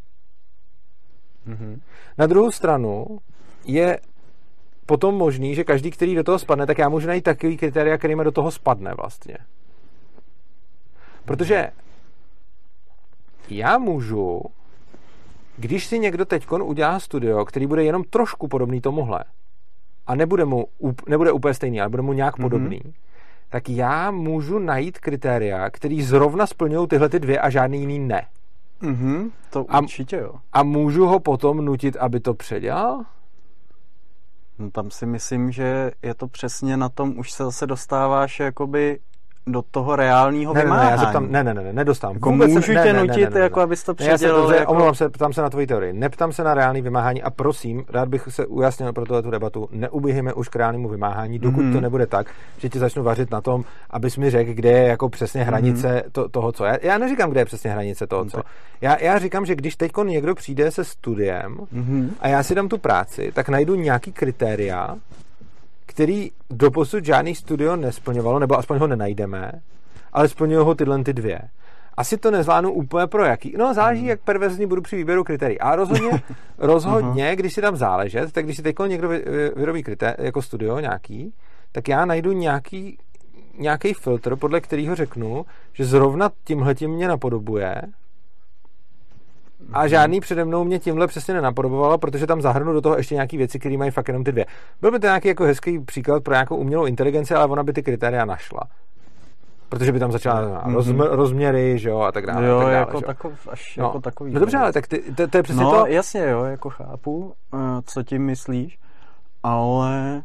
[1.46, 1.80] Mhm.
[2.18, 3.06] Na druhou stranu
[3.64, 3.98] je
[4.86, 8.24] potom možný, že každý, který do toho spadne, tak já můžu najít takový kritéria, kterými
[8.24, 9.36] do toho spadne vlastně.
[11.24, 11.68] Protože
[13.49, 14.42] já můžu,
[15.57, 19.24] když si někdo teď udělá studio, který bude jenom trošku podobný tomuhle,
[20.07, 20.66] a nebude mu
[21.09, 22.42] nebude úplně stejný, ale bude mu nějak Mhm.
[22.45, 22.80] podobný,
[23.49, 28.26] tak já můžu najít kritéria, který zrovna splňují tyhle ty dvě a žádný jiný ne.
[28.80, 29.30] Mhm.
[29.51, 30.34] To A- určitě jo.
[30.53, 33.05] A můžu ho potom nutit, aby to předělal?
[34.59, 38.99] No, tam si myslím, že je to přesně na tom, už se zase dostáváš jakoby
[39.47, 40.90] do toho reálního Ne, ne, ne, vymáhání.
[40.90, 42.16] já se ptám, ne, ne, ne, ne, nedostávám.
[42.16, 43.40] Jako Vůbec můžu ne, tě ne, ne, nutit, ne, ne, ne.
[43.40, 44.40] jako abys to Ne, já se, předělal.
[44.42, 44.72] dobře, jako...
[44.72, 45.92] omlouvám se, ptám se na tvoji teorii.
[45.92, 50.32] Neptám se na reálný vymáhání a prosím, rád bych se ujasnil pro tuhle debatu, neuběhejme
[50.32, 51.72] už k reálnému vymáhání, dokud Mhm.
[51.72, 52.26] to nebude tak,
[52.59, 56.28] že ti začnu vařit na tom, abys mi řekl, kde je jako přesně hranice to,
[56.28, 56.64] toho, co.
[56.64, 58.40] Já, já neříkám, kde je přesně hranice toho, co.
[58.80, 62.11] Já, já říkám, že když teď někdo přijde se studiem Mhm.
[62.20, 64.97] a já si dám tu práci, tak najdu nějaký kritéria,
[65.95, 69.53] který doposud žádný studio nesplňovalo, nebo aspoň ho nenajdeme,
[70.12, 71.40] ale splňují ho tyhle ty dvě.
[71.97, 73.55] Asi to nezvládnu úplně pro jaký.
[73.59, 74.09] No, záleží, Hmm.
[74.09, 75.59] jak perverzní budu při výběru kritérií.
[75.60, 76.10] A rozhodně,
[76.59, 80.43] rozhodně, když si dám záležet, tak když si teď někdo vy- vy- vyrobí kritéria, jako
[80.43, 81.35] studio nějaký,
[81.73, 82.98] tak já najdu nějaký,
[83.59, 87.82] nějaký filtr, podle kterého řeknu, že zrovna tímhletím mě napodobuje
[89.73, 93.36] A žádný přede mnou mě tímhle přesně nenapodobovalo, protože tam zahrnu do toho ještě nějaké
[93.36, 94.47] věci, které mají fakt jenom ty dvě.
[94.81, 97.82] Byl by to nějaký jako hezký příklad pro nějakou umělou inteligenci, ale ona by ty
[97.82, 98.61] kritéria našla.
[99.69, 100.74] Protože by tam začala mm-hmm.
[100.74, 102.47] roz, rozměry, že jo, a tak dále.
[102.47, 103.07] Jo, a tak dále, jako, že?
[103.07, 103.85] takov, až no.
[103.85, 104.32] jako takový.
[104.32, 105.86] No dobře, ale tak ty, to, to je přesně no, to.
[105.86, 108.78] jasně, jo, jako chápu, uh, co tím myslíš,
[109.43, 110.23] ale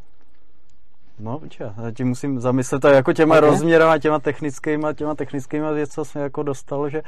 [1.19, 3.49] No, já tím musím zamyslet a jako těma okay.
[3.49, 7.01] rozměrama, těma technickýma, těma technickýma věc, co jsem jako dostal, že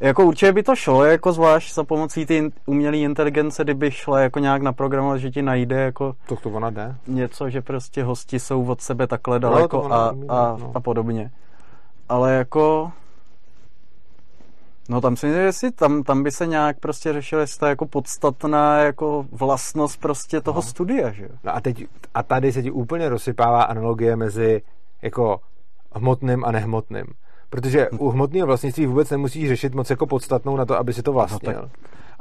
[0.00, 4.38] jako určitě by to šlo, jako zvlášť za pomocí ty umělé inteligence, kdyby šla jako
[4.38, 6.94] nějak naprogramovat, že ti najde jako to, to ona jde.
[7.06, 10.72] něco, že prostě hosti jsou od sebe takhle daleko no, a, a, no.
[10.74, 11.30] a podobně.
[12.08, 12.92] Ale jako
[14.92, 17.66] No tam si myslím, že si, tam, tam by se nějak prostě řešilo, jestli to
[17.66, 20.62] jako podstatná jako vlastnost prostě toho no.
[20.62, 24.62] studia, že No a teď, a tady se ti úplně rozsypává analogie mezi
[25.02, 25.40] jako
[25.94, 27.04] hmotným a nehmotným.
[27.50, 31.12] Protože u hmotného vlastnictví vůbec nemusíš řešit moc jako podstatnou na to, aby si to
[31.12, 31.52] vlastnil.
[31.52, 31.70] No, tak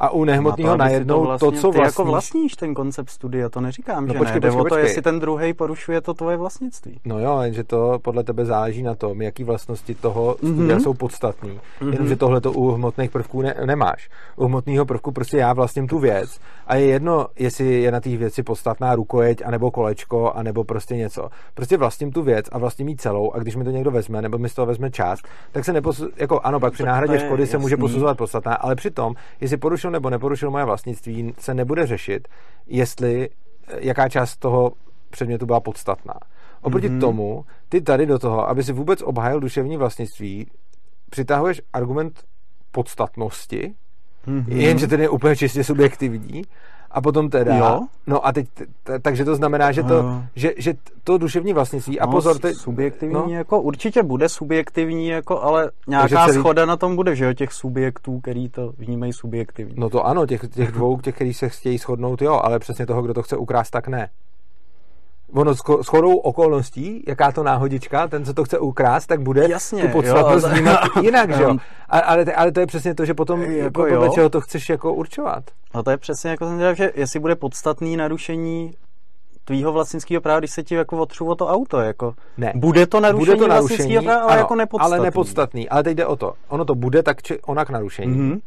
[0.01, 1.85] a u nehmotného najednou to, vlastně, to, co vlastníš...
[1.85, 4.41] Jako vlastníš ten koncept studia, to neříkám, no, že počkej, ne.
[4.41, 4.69] Počkej, počkej.
[4.69, 6.99] to, jestli ten druhý porušuje to tvoje vlastnictví.
[7.05, 10.83] No jo, jenže to podle tebe záleží na tom, jaký vlastnosti toho studia mm-hmm.
[10.83, 11.49] jsou podstatné.
[11.49, 11.93] Mm-hmm.
[11.93, 14.09] Jenomže tohle to u hmotných prvků ne, nemáš.
[14.35, 18.17] U hmotného prvku prostě já vlastním tu věc a je jedno, jestli je na té
[18.17, 21.29] věci podstatná rukojeť, anebo kolečko, anebo prostě něco.
[21.53, 24.37] Prostě vlastním tu věc a vlastním ji celou a když mi to někdo vezme, nebo
[24.37, 26.09] mi z toho vezme část, tak se neposu...
[26.17, 29.57] jako ano, pak při náhradě škody se může posuzovat podstatná, ale přitom, jestli
[29.91, 32.27] porušil nebo neporušil moje vlastnictví, se nebude řešit,
[32.67, 33.29] jestli
[33.79, 34.71] jaká část toho
[35.09, 36.13] předmětu byla podstatná.
[36.61, 36.99] Oproti mm-hmm.
[36.99, 40.47] tomu, ty tady do toho, aby si vůbec obhájil duševní vlastnictví,
[41.09, 42.23] přitahuješ argument
[42.71, 43.73] podstatnosti,
[44.27, 44.55] mm-hmm.
[44.55, 46.43] jenže ten je úplně čistě subjektivní
[46.93, 47.79] a potom teda, jo?
[48.07, 48.47] no a teď,
[48.83, 50.73] t- takže to znamená, že to, že, že
[51.03, 53.25] to duševní vlastnictví a no, pozor, teď, subjektivní no?
[53.29, 56.39] jako určitě bude subjektivní, jako, ale nějaká celý...
[56.39, 59.73] schoda na tom bude, že jo, těch subjektů, který to vnímají subjektivně.
[59.77, 63.01] No to ano, těch, těch dvou, těch, který se chtějí shodnout, jo, ale přesně toho,
[63.01, 64.09] kdo to chce ukrást, tak ne
[65.33, 69.81] ono s chodou okolností, jaká to náhodička, ten, co to chce ukrást, tak bude Jasně,
[69.81, 71.55] tu podstatnost vnímat jinak, že jo?
[71.89, 75.43] Ale, ale to je přesně to, že potom jako podle čeho to chceš jako určovat.
[75.75, 78.73] No to je přesně jako jsem říkal, že jestli bude podstatný narušení
[79.45, 82.13] tvýho vlastnického práva, když se ti jako otřu o to auto, jako.
[82.37, 82.53] Ne.
[82.55, 84.95] Bude to narušení, bude to narušení vlastnického práva, ale ano, jako nepodstatný.
[84.95, 85.69] Ale nepodstatný.
[85.69, 86.33] Ale teď jde o to.
[86.47, 88.15] Ono to bude tak či onak narušení.
[88.15, 88.39] Mm-hmm.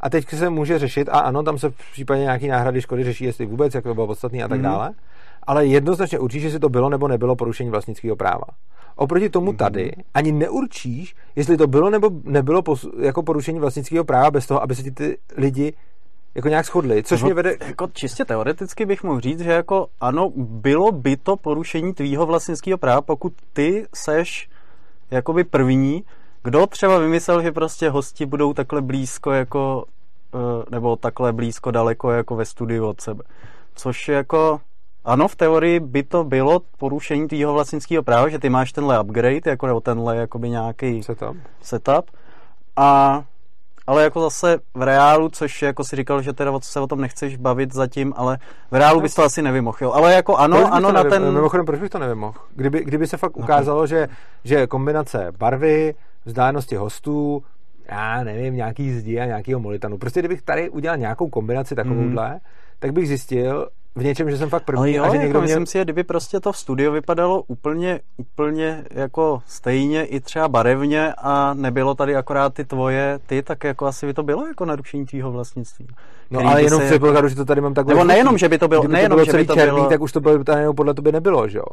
[0.00, 3.24] A teď se může řešit, a ano, tam se v případě nějaký náhrady škody řeší,
[3.24, 4.62] jestli vůbec, jak to bylo podstatný a tak mm-hmm.
[4.62, 4.94] dále
[5.48, 8.44] ale jednoznačně určíš, jestli to bylo nebo nebylo porušení vlastnického práva.
[8.96, 12.62] Oproti tomu tady ani neurčíš, jestli to bylo nebo nebylo
[13.00, 15.72] jako porušení vlastnického práva bez toho, aby se ti ty lidi
[16.34, 17.56] jako nějak shodli, což no, mě vede...
[17.66, 22.78] Jako čistě teoreticky bych mohl říct, že jako ano, bylo by to porušení tvýho vlastnického
[22.78, 24.48] práva, pokud ty seš
[25.10, 26.04] jakoby první,
[26.44, 29.84] kdo třeba vymyslel, že prostě hosti budou takhle blízko jako
[30.34, 33.24] eh, nebo takhle blízko daleko jako ve studiu od sebe.
[33.74, 34.60] Což jako
[35.08, 39.50] ano, v teorii by to bylo porušení tvýho vlastnického práva, že ty máš tenhle upgrade,
[39.50, 41.36] jako, nebo tenhle jakoby nějaký setup.
[41.62, 42.10] setup.
[42.76, 43.22] A,
[43.86, 47.36] ale jako zase v reálu, což jako si říkal, že teda se o tom nechceš
[47.36, 48.38] bavit zatím, ale
[48.70, 49.76] v reálu bys to asi nevymohl.
[49.80, 49.92] Jo.
[49.92, 51.32] Ale jako ano, ano na ten...
[51.32, 52.38] Mimochodem, proč bych to nevymohl?
[52.54, 54.08] Kdyby, kdyby se fakt ukázalo, že,
[54.44, 55.94] že kombinace barvy,
[56.24, 57.42] vzdálenosti hostů,
[57.90, 59.98] já nevím, nějaký zdi a nějakýho molitanu.
[59.98, 62.38] Prostě kdybych tady udělal nějakou kombinaci takovouhle, hmm.
[62.78, 63.68] tak bych zjistil,
[63.98, 64.78] v něčem, že jsem fakt první.
[64.80, 65.66] Ale jo, a že jako někdo myslím mě...
[65.66, 71.14] si, že kdyby prostě to v studiu vypadalo úplně, úplně jako stejně i třeba barevně
[71.18, 75.06] a nebylo tady akorát ty tvoje, ty, tak jako asi by to bylo jako narušení
[75.06, 75.86] tvýho vlastnictví.
[76.30, 77.28] No ale jenom předpokladu, jako...
[77.28, 77.94] že to tady mám takhle.
[77.94, 79.74] Nebo nejenom, že by to bylo, Kdyby nejenom, to bylo že celý by to černý,
[79.74, 79.88] bylo...
[79.88, 80.44] tak už to bylo,
[80.76, 81.64] podle tebe nebylo, že jo?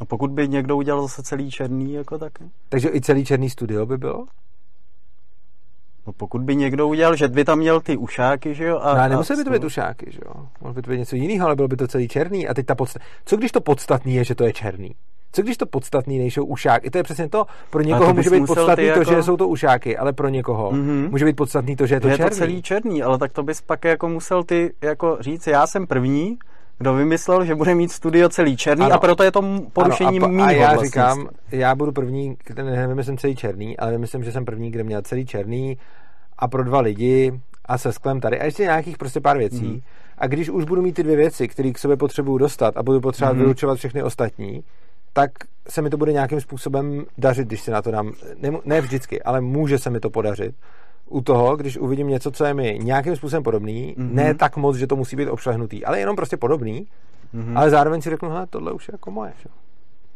[0.00, 2.32] No pokud by někdo udělal zase celý černý, jako tak.
[2.68, 4.26] Takže i celý černý studio by bylo?
[6.06, 8.78] No pokud by někdo udělal, že by tam měl ty ušáky, že jo?
[8.78, 10.46] A, no, nemusel by to být ušáky, že jo?
[10.60, 12.48] Mohl by to být něco jiného, ale bylo by to celý černý.
[12.48, 13.00] A teď ta podsta...
[13.24, 14.94] Co když to podstatný je, že to je černý?
[15.32, 16.90] Co když to podstatný nejsou ušáky?
[16.90, 17.46] To je přesně to.
[17.70, 19.04] Pro někoho může být podstatný to, jako...
[19.04, 21.10] že jsou to ušáky, ale pro někoho mm-hmm.
[21.10, 22.26] může být podstatný to, že je to je černý.
[22.26, 25.66] Je to celý černý, ale tak to bys pak jako musel ty jako říct, já
[25.66, 26.38] jsem první,
[26.78, 28.94] kdo vymyslel, že bude mít studio celý černý ano.
[28.94, 33.36] a proto je to porušení ano, a, a já říkám, já budu první, nevymyslím celý
[33.36, 35.78] černý, ale myslím, že jsem první, kde měl celý černý
[36.38, 39.66] a pro dva lidi a se sklem tady a ještě nějakých prostě pár věcí.
[39.66, 39.80] Mm.
[40.18, 43.00] A když už budu mít ty dvě věci, které k sobě potřebuju dostat a budu
[43.00, 43.38] potřebovat mm.
[43.38, 44.64] vylučovat všechny ostatní,
[45.12, 45.30] tak
[45.68, 48.12] se mi to bude nějakým způsobem dařit, když si na to dám.
[48.42, 50.54] Ne, ne vždycky, ale může se mi to podařit.
[51.06, 54.12] U toho, když uvidím něco, co je mi nějakým způsobem podobný, mm-hmm.
[54.12, 56.86] ne tak moc, že to musí být obšlehnutý, ale jenom prostě podobný,
[57.34, 57.58] mm-hmm.
[57.58, 59.32] ale zároveň si řeknu, hele, tohle už je jako moje.
[59.42, 59.48] Že?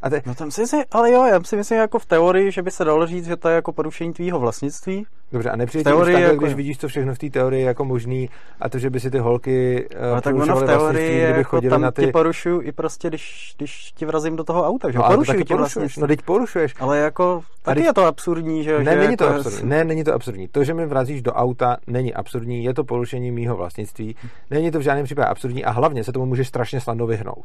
[0.03, 0.23] A te...
[0.27, 2.85] No tam si myslím, ale jo, já si myslím jako v teorii, že by se
[2.85, 5.07] dalo říct, že to je jako porušení tvýho vlastnictví.
[5.33, 6.45] Dobře, a nepřijde teorii jako...
[6.45, 8.31] když vidíš to všechno v té teorii jako možný
[8.61, 11.81] a to, že by si ty holky uh, ale tak ono v teorii jako tam
[11.81, 12.05] na ty...
[12.05, 15.55] ti porušuju i prostě, když, když ti vrazím do toho auta, že no, porušuju ti
[15.55, 16.75] porušuješ, no teď porušuješ.
[16.81, 19.37] Ale jako, taky je to absurdní, že Ne, že není to jako...
[19.37, 20.49] absurdní, ne, není to absurdní.
[20.49, 24.17] To, že mi vrazíš do auta, není absurdní, je to porušení mýho vlastnictví,
[24.51, 27.45] není to v žádném případě absurdní a hlavně se tomu můžeš strašně snadno vyhnout.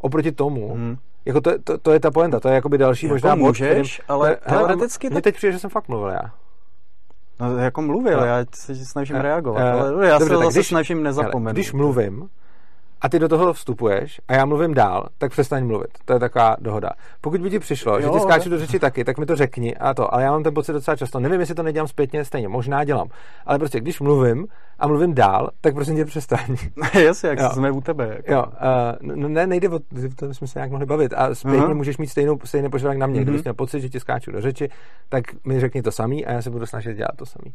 [0.00, 0.96] Oproti tomu, hmm
[1.28, 4.14] jako to, to, to, je ta poenta, to je jakoby další jako možná můžeš, bod,
[4.14, 5.10] ale teoreticky...
[5.10, 6.32] Mně teď přijde, že jsem fakt mluvil já.
[7.40, 8.26] No, jako mluvil, no.
[8.26, 11.54] já se snažím a, reagovat, a, ale já dobře, se zase když, snažím nezapomenout.
[11.54, 12.28] Když mluvím,
[13.00, 15.90] a ty do toho vstupuješ a já mluvím dál, tak přestaň mluvit.
[16.04, 16.90] To je taková dohoda.
[17.20, 19.76] Pokud by ti přišlo, jo, že ti skáču do řeči taky, tak mi to řekni
[19.76, 20.14] a to.
[20.14, 21.20] Ale já mám ten pocit docela často.
[21.20, 22.48] Nevím, jestli to nedělám zpětně, stejně.
[22.48, 23.08] Možná dělám.
[23.46, 24.46] Ale prostě, když mluvím
[24.78, 26.56] a mluvím dál, tak prostě tě přestaň.
[27.04, 27.50] Jasně, jak jo.
[27.52, 28.08] jsme u tebe.
[28.16, 28.32] Jako.
[28.32, 28.44] Jo,
[29.02, 29.78] uh, no, ne, nejde o
[30.16, 31.12] to, jsme se nějak mohli bavit.
[31.16, 31.74] A zpětně uh-huh.
[31.74, 33.20] můžeš mít stejnou, stejný požadavek na mě.
[33.20, 33.24] Uh-huh.
[33.24, 34.68] Kdybys měl pocit, že ti skáču do řeči,
[35.08, 37.54] tak mi řekni to samý a já se budu snažit dělat to samý.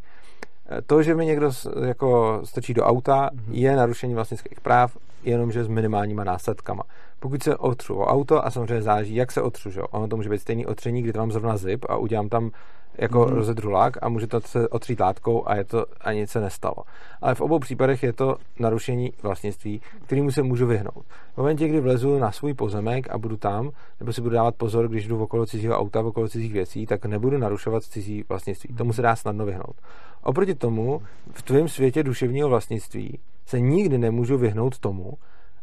[0.85, 1.51] To, že mi někdo
[1.85, 3.51] jako stočí do auta, mm-hmm.
[3.51, 6.83] je narušení vlastnických práv, jenomže s minimálníma následkama.
[7.23, 9.81] Pokud se otřu o auto, a samozřejmě záží, jak se otřu, že?
[9.81, 12.51] ono to může být stejný otření, kdy to mám zrovna zip a udělám tam
[12.97, 13.33] jako mm-hmm.
[13.33, 16.75] rozedrulák a může to se otřít látkou a, je to, a nic se nestalo.
[17.21, 21.05] Ale v obou případech je to narušení vlastnictví, kterému se můžu vyhnout.
[21.33, 24.87] V momentě, kdy vlezu na svůj pozemek a budu tam, nebo si budu dávat pozor,
[24.87, 28.75] když jdu okolo cizího auta, okolo cizích věcí, tak nebudu narušovat cizí vlastnictví.
[28.75, 29.75] Tomu se dá snadno vyhnout.
[30.23, 31.01] Oproti tomu,
[31.31, 35.13] v tvém světě duševního vlastnictví se nikdy nemůžu vyhnout tomu,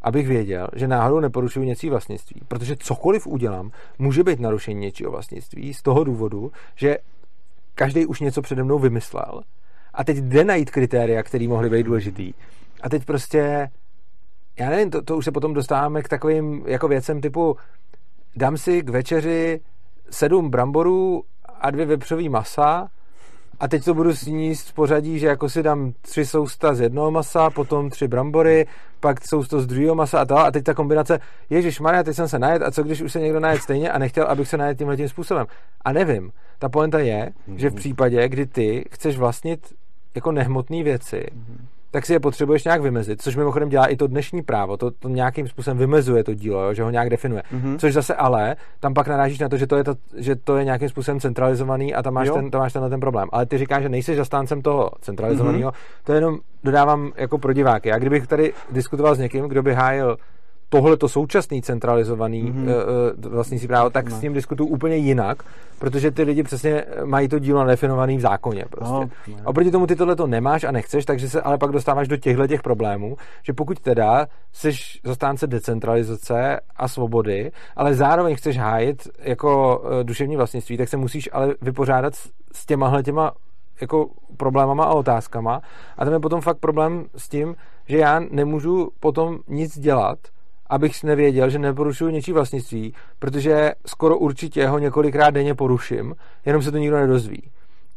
[0.02, 2.40] abych věděl, že náhodou neporušuju něčí vlastnictví.
[2.48, 6.98] Protože cokoliv udělám, může být narušení něčího vlastnictví z toho důvodu, že
[7.74, 9.43] každý už něco přede mnou vymyslel
[9.94, 12.35] a teď jde najít kritéria, které mohly být důležitý.
[12.82, 13.70] A teď prostě,
[14.59, 17.56] já nevím, to, to už se potom dostáváme k takovým jako věcem typu
[18.36, 19.60] dám si k večeři
[20.10, 21.22] sedm bramborů
[21.60, 22.89] a dvě vepřový masa
[23.61, 27.11] a teď to budu sníst v pořadí, že jako si dám tři sousta z jednoho
[27.11, 28.66] masa, potom tři brambory,
[29.01, 30.39] pak sousto z druhého masa a tak.
[30.39, 31.20] A teď ta kombinace,
[31.51, 33.99] Ježíš Maria, teď jsem se najet a co když už se někdo najet stejně a
[33.99, 35.47] nechtěl, abych se najet tímhle tím způsobem.
[35.85, 36.32] A nevím.
[36.59, 39.74] Ta poenta je, že v případě, kdy ty chceš vlastnit
[40.15, 41.27] jako nehmotné věci,
[41.91, 45.09] tak si je potřebuješ nějak vymezit, což mimochodem dělá i to dnešní právo, to, to
[45.09, 47.43] nějakým způsobem vymezuje to dílo, jo, že ho nějak definuje.
[47.53, 47.79] Mm-hmm.
[47.79, 50.65] Což zase ale, tam pak narážíš na to, že to je, to, že to je
[50.65, 53.29] nějakým způsobem centralizovaný a tam máš, ten, tam máš tenhle ten problém.
[53.33, 56.05] Ale ty říkáš, že nejsi zastáncem toho centralizovaného, mm-hmm.
[56.05, 57.89] to jenom dodávám jako pro diváky.
[57.89, 60.17] Já kdybych tady diskutoval s někým, kdo by hájil
[60.71, 62.69] tohle to současný centralizovaný mm-hmm.
[63.25, 64.17] uh, vlastnící právo, tak no.
[64.17, 65.43] s ním diskutuju úplně jinak,
[65.79, 68.65] protože ty lidi přesně mají to dílo nadefinovaný v zákoně.
[68.71, 68.93] Prostě.
[68.93, 69.37] No, no.
[69.45, 72.47] Oproti tomu ty tohle to nemáš a nechceš, takže se ale pak dostáváš do těchto
[72.47, 74.73] těch problémů, že pokud teda jsi
[75.05, 81.29] zastánce decentralizace a svobody, ale zároveň chceš hájit jako uh, duševní vlastnictví, tak se musíš
[81.33, 83.33] ale vypořádat s, s těmahle těma
[83.81, 85.61] jako problémama a otázkama.
[85.99, 87.57] A tam je potom fakt problém s tím,
[87.89, 90.19] že já nemůžu potom nic dělat,
[90.71, 96.15] abych nevěděl, že neporušuju něčí vlastnictví, protože skoro určitě ho několikrát denně poruším,
[96.47, 97.51] jenom se to nikdo nedozví.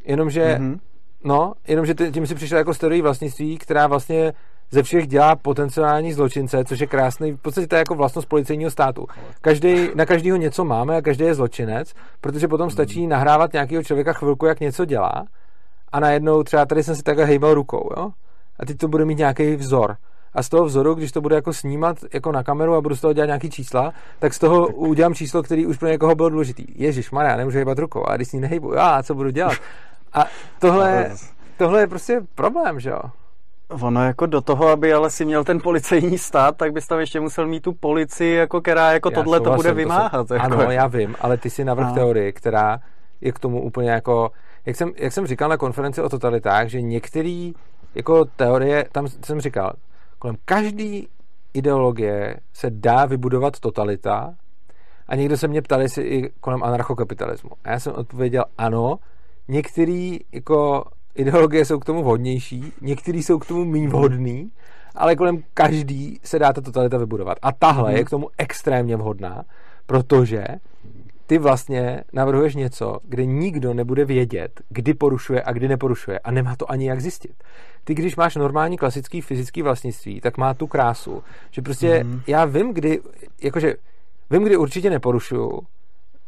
[0.05, 0.79] Jenomže, mm-hmm.
[1.23, 4.33] no, jenomže tím si přišel jako teorií vlastnictví, která vlastně
[4.71, 8.71] ze všech dělá potenciální zločince, což je krásný, v podstatě to je jako vlastnost policejního
[8.71, 9.07] státu.
[9.41, 13.09] Každý, na každého něco máme a každý je zločinec, protože potom stačí mhm.
[13.09, 15.25] nahrávat nějakého člověka chvilku, jak něco dělá
[15.91, 18.09] a najednou třeba tady jsem si takhle hejbal rukou, jo?
[18.59, 19.97] A teď to bude mít nějaký vzor
[20.35, 23.01] a z toho vzoru, když to bude jako snímat jako na kameru a budu z
[23.01, 26.65] toho dělat nějaký čísla, tak z toho udělám číslo, který už pro někoho byl důležitý.
[26.75, 29.57] Ježíš Maria, nemůžu hýbat rukou, a když s ní nehejbu, já, co budu dělat?
[30.13, 30.25] A
[30.59, 31.11] tohle,
[31.57, 33.01] tohle je prostě problém, že jo?
[33.69, 37.19] Ono jako do toho, aby ale si měl ten policejní stát, tak bys tam ještě
[37.19, 40.11] musel mít tu policii, jako která jako já tohle to bude vymáhat.
[40.11, 40.45] To se, jako.
[40.45, 41.93] Ano, já vím, ale ty si navrh no.
[41.93, 42.79] teorii, která
[43.21, 44.31] je k tomu úplně jako,
[44.65, 47.51] jak jsem, jak jsem říkal na konferenci o totalitách, že některé
[47.95, 49.73] jako teorie, tam jsem říkal,
[50.23, 51.01] kolem každé
[51.53, 54.35] ideologie se dá vybudovat totalita
[55.07, 57.49] a někdo se mě ptal, jestli i kolem anarchokapitalismu.
[57.63, 58.99] A já jsem odpověděl ano,
[59.47, 60.83] některé jako
[61.15, 64.51] ideologie jsou k tomu vhodnější, některé jsou k tomu méně vhodný,
[64.95, 67.37] ale kolem každý se dá ta totalita vybudovat.
[67.41, 67.97] A tahle hmm.
[67.97, 69.43] je k tomu extrémně vhodná,
[69.85, 70.45] protože
[71.27, 76.55] ty vlastně navrhuješ něco, kde nikdo nebude vědět, kdy porušuje a kdy neporušuje a nemá
[76.55, 77.43] to ani jak zjistit.
[77.83, 82.21] Ty, když máš normální klasický fyzický vlastnictví, tak má tu krásu, že prostě mm.
[82.27, 83.01] já vím, kdy,
[83.41, 83.75] jakože
[84.29, 85.59] vím, kdy určitě neporušuju,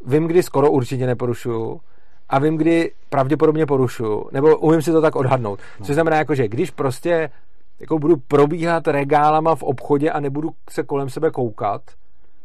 [0.06, 1.82] vím, kdy skoro určitě neporušuju
[2.30, 5.60] a vím, kdy pravděpodobně porušuju, nebo umím si to tak odhadnout.
[5.80, 5.86] No.
[5.86, 7.30] Což znamená, jakože když prostě
[7.80, 11.82] jako budu probíhat regálama v obchodě a nebudu se kolem sebe koukat,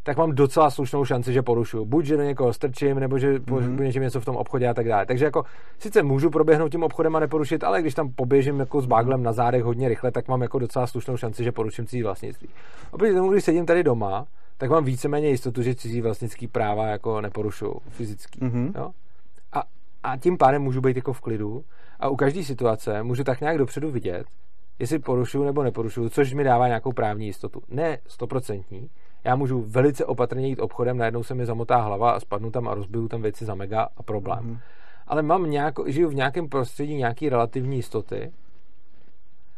[0.02, 1.84] tak mám docela slušnou šanci, že porušuju.
[1.84, 3.80] Buď, že do někoho strčím, nebo že mm-hmm.
[3.80, 5.06] něčím něco v tom obchodě a tak dále.
[5.06, 5.44] Takže jako
[5.78, 9.32] sice můžu proběhnout tím obchodem a neporušit, ale když tam poběžím jako s báglem na
[9.32, 12.48] zádech hodně rychle, tak mám jako docela slušnou šanci, že poruším cizí vlastnictví.
[12.90, 14.26] Oproti tomu, když sedím tady doma,
[14.58, 18.40] tak mám víceméně jistotu, že cizí vlastnický práva jako neporušuju fyzický.
[18.40, 18.72] Mm-hmm.
[18.76, 18.90] Jo?
[19.52, 19.62] A,
[20.02, 21.64] a tím pádem můžu být jako v klidu
[22.00, 24.24] a u každé situace můžu tak nějak dopředu vidět,
[24.78, 27.62] jestli porušuju nebo neporušuju, což mi dává nějakou právní jistotu.
[27.68, 28.90] Ne stoprocentní,
[29.24, 32.74] já můžu velice opatrně jít obchodem, najednou se mi zamotá hlava a spadnu tam a
[32.74, 34.44] rozbiju tam věci za mega a problém.
[34.44, 34.58] Mm.
[35.06, 38.32] Ale mám nějako, žiju v nějakém prostředí nějaký relativní jistoty.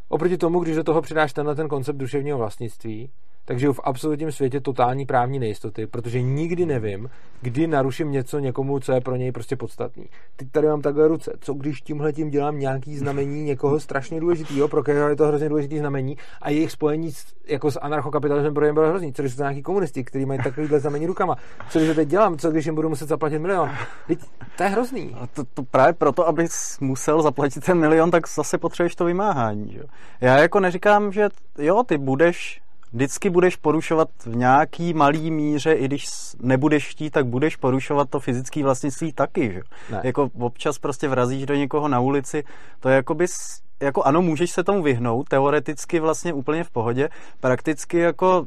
[0.08, 3.10] Oproti tomu, když do toho přidáš tenhle ten koncept duševního vlastnictví,
[3.44, 7.10] takže v absolutním světě totální právní nejistoty, protože nikdy nevím,
[7.40, 10.06] kdy naruším něco někomu, co je pro něj prostě podstatný.
[10.36, 11.32] Teď tady mám takhle ruce.
[11.40, 15.48] Co když tímhle tím dělám nějaký znamení někoho strašně důležitého, pro kterého je to hrozně
[15.48, 19.12] důležitý znamení a jejich spojení s, jako s anarchokapitalismem pro ně bylo hrozný.
[19.12, 21.36] Co když jsou nějaký komunisti, kteří mají takovýhle znamení rukama?
[21.68, 22.38] Co když to teď dělám?
[22.38, 23.70] Co když jim budu muset zaplatit milion?
[24.06, 24.18] Teď
[24.56, 25.16] to je hrozný.
[25.20, 29.72] A to, to právě proto, abys musel zaplatit ten milion, tak zase potřebuješ to vymáhání.
[29.72, 29.82] Že?
[30.20, 31.28] Já jako neříkám, že
[31.58, 32.62] jo, ty budeš
[32.92, 36.06] vždycky budeš porušovat v nějaký malý míře, i když
[36.40, 39.52] nebudeš chtít, tak budeš porušovat to fyzické vlastnictví taky.
[39.52, 39.60] Že?
[40.02, 42.44] Jako občas prostě vrazíš do někoho na ulici,
[42.80, 47.08] to je jako bys, jako ano, můžeš se tomu vyhnout, teoreticky vlastně úplně v pohodě,
[47.40, 48.46] prakticky jako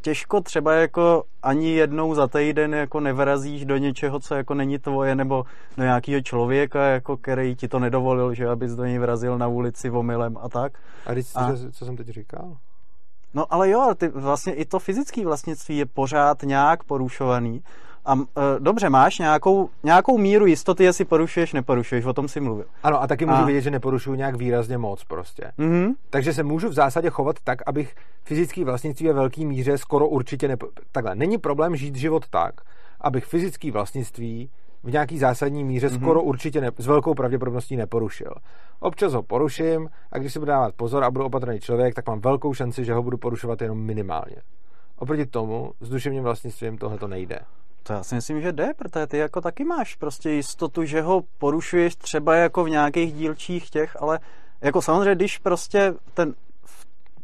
[0.00, 5.14] těžko třeba jako ani jednou za týden jako nevrazíš do něčeho, co jako není tvoje,
[5.14, 5.44] nebo
[5.76, 9.90] do nějakého člověka, jako který ti to nedovolil, že abys do něj vrazil na ulici
[9.90, 10.72] omylem a tak.
[11.06, 12.56] A, když, a co jsem teď říkal?
[13.34, 17.62] No ale jo, ty, vlastně i to fyzické vlastnictví je pořád nějak porušovaný.
[18.04, 18.20] A e,
[18.58, 22.66] dobře, máš nějakou, nějakou míru jistoty, jestli porušuješ, neporušuješ, o tom si mluvil.
[22.82, 23.44] Ano, a taky můžu a...
[23.44, 25.52] vědět, že neporušuju nějak výrazně moc prostě.
[25.58, 25.94] Mm-hmm.
[26.10, 27.94] Takže se můžu v zásadě chovat tak, abych
[28.24, 30.66] fyzický vlastnictví ve velké míře skoro určitě nepo...
[30.92, 32.54] Takhle, není problém žít život tak,
[33.00, 34.50] abych fyzický vlastnictví
[34.84, 36.00] v nějaký zásadní míře mm-hmm.
[36.00, 38.34] skoro určitě ne, s velkou pravděpodobností neporušil.
[38.80, 42.20] Občas ho poruším a když si budu dávat pozor a budu opatrný člověk, tak mám
[42.20, 44.36] velkou šanci, že ho budu porušovat jenom minimálně.
[44.98, 47.38] Oproti tomu s duševním vlastnictvím tohle to nejde.
[47.82, 51.22] To já si myslím, že jde, protože ty jako taky máš prostě jistotu, že ho
[51.38, 54.18] porušuješ třeba jako v nějakých dílčích těch, ale
[54.60, 56.34] jako samozřejmě, když prostě ten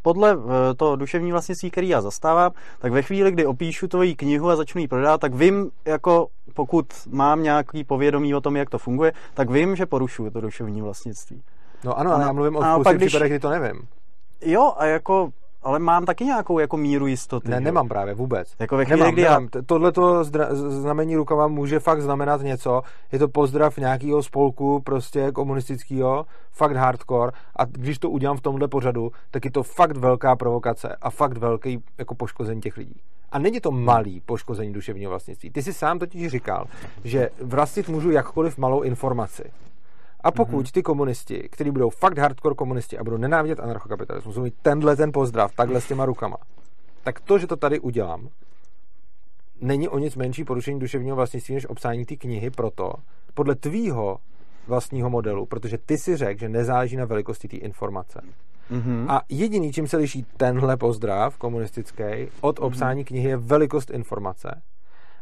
[0.01, 4.49] podle eh, toho duševní vlastnictví, který já zastávám, tak ve chvíli, kdy opíšu tvoji knihu
[4.49, 8.77] a začnu ji prodávat, tak vím, jako pokud mám nějaký povědomí o tom, jak to
[8.77, 11.41] funguje, tak vím, že porušuju to duševní vlastnictví.
[11.83, 13.07] No ano, ale já mluvím o spoustě když...
[13.07, 13.81] případech, kdy to nevím.
[14.41, 15.29] Jo, a jako
[15.61, 17.49] ale mám taky nějakou jako míru jistoty.
[17.49, 17.61] Ne, jo?
[17.61, 18.55] nemám právě vůbec.
[18.59, 19.47] Jako ve chvíli, nemám, kdy nemám.
[19.55, 19.61] Já...
[19.65, 19.91] Tohle
[20.51, 22.81] znamení rukama může fakt znamenat něco.
[23.11, 28.67] Je to pozdrav nějakého spolku prostě komunistického, fakt hardcore a když to udělám v tomhle
[28.67, 33.01] pořadu, tak je to fakt velká provokace a fakt velký jako poškození těch lidí.
[33.31, 35.49] A není to malý poškození duševního vlastnictví.
[35.49, 36.65] Ty si sám totiž říkal,
[37.03, 39.43] že vlastnit můžu jakkoliv malou informaci.
[40.23, 40.71] A pokud mm-hmm.
[40.71, 45.11] ty komunisti, kteří budou fakt hardcore komunisti a budou nenávidět anarchokapitalismus, budou mít tenhle ten
[45.11, 46.37] pozdrav, takhle s těma rukama,
[47.03, 48.29] tak to, že to tady udělám,
[49.61, 52.93] není o nic menší porušení duševního vlastnictví než obsání té knihy proto,
[53.33, 54.17] podle tvýho
[54.67, 58.21] vlastního modelu, protože ty si řekl, že nezáleží na velikosti té informace.
[58.71, 59.05] Mm-hmm.
[59.09, 62.03] A jediný, čím se liší tenhle pozdrav komunistický
[62.41, 62.67] od mhm.
[62.67, 63.07] obsání mm-hmm.
[63.07, 64.61] knihy, je velikost informace.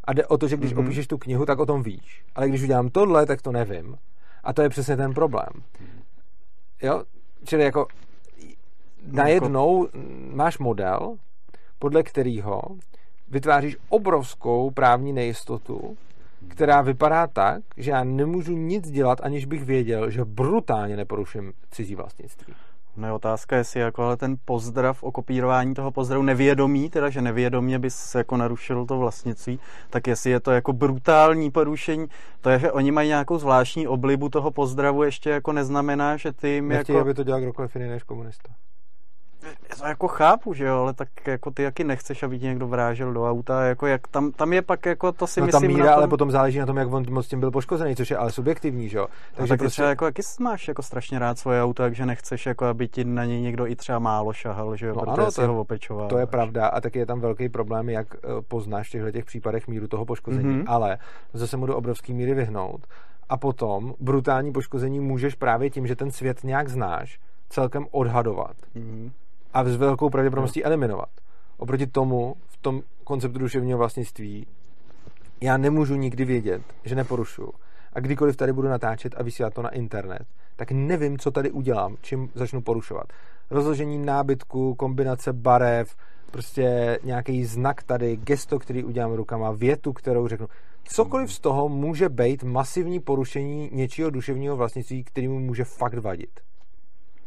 [0.03, 0.85] A jde o to, že když mm-hmm.
[0.85, 2.23] opíšeš tu knihu, tak o tom víš.
[2.35, 3.97] Ale když udělám tohle, tak to nevím.
[4.43, 5.49] A to je přesně ten problém.
[6.81, 7.03] Jo?
[7.45, 7.87] Čili jako
[9.11, 9.87] najednou
[10.33, 11.15] máš model,
[11.79, 12.61] podle kterého
[13.27, 15.97] vytváříš obrovskou právní nejistotu,
[16.47, 21.95] která vypadá tak, že já nemůžu nic dělat, aniž bych věděl, že brutálně neporuším cizí
[21.95, 22.53] vlastnictví.
[22.97, 27.21] No je otázka, jestli jako ale ten pozdrav o kopírování toho pozdravu nevědomí, teda že
[27.21, 29.59] nevědomě bys jako narušil to vlastnictví,
[29.89, 32.07] tak jestli je to jako brutální porušení,
[32.41, 36.49] to je, že oni mají nějakou zvláštní oblibu toho pozdravu, ještě jako neznamená, že ty
[36.49, 37.05] jim Nechtějí, jako...
[37.05, 38.49] aby to dělal kdokoliv jiný než komunista
[39.79, 43.13] to jako chápu, že jo, ale tak jako ty jaký nechceš, aby ti někdo vrážel
[43.13, 45.61] do auta, jako jak tam, tam je pak jako to si no, myslím...
[45.61, 45.93] tam míra, tom...
[45.93, 48.89] ale potom záleží na tom, jak on moc tím byl poškozený, což je ale subjektivní,
[48.89, 49.07] že jo.
[49.35, 49.71] Takže tak prostě...
[49.71, 53.25] třeba jako, jaký máš jako strašně rád svoje auto, takže nechceš jako, aby ti na
[53.25, 56.07] něj někdo i třeba málo šahal, že jo, no, protože ano, si to, ho opečoval.
[56.07, 59.25] To je pravda a taky je tam velký problém, jak eh, poznáš v těchto těch
[59.25, 60.63] případech míru toho poškození, mm-hmm.
[60.67, 60.97] ale
[61.33, 62.87] zase mu do obrovský míry vyhnout.
[63.29, 67.19] A potom brutální poškození můžeš právě tím, že ten svět nějak znáš,
[67.49, 68.55] celkem odhadovat.
[68.75, 69.11] Mm-hmm
[69.53, 70.65] a s velkou pravděpodobností no.
[70.65, 71.09] eliminovat.
[71.57, 74.47] Oproti tomu, v tom konceptu duševního vlastnictví,
[75.41, 77.51] já nemůžu nikdy vědět, že neporušuju.
[77.93, 81.95] A kdykoliv tady budu natáčet a vysílat to na internet, tak nevím, co tady udělám,
[82.01, 83.05] čím začnu porušovat.
[83.49, 85.95] Rozložení nábytku, kombinace barev,
[86.31, 90.47] prostě nějaký znak tady, gesto, který udělám rukama, větu, kterou řeknu.
[90.83, 96.39] Cokoliv z toho může být masivní porušení něčího duševního vlastnictví, kterému může fakt vadit.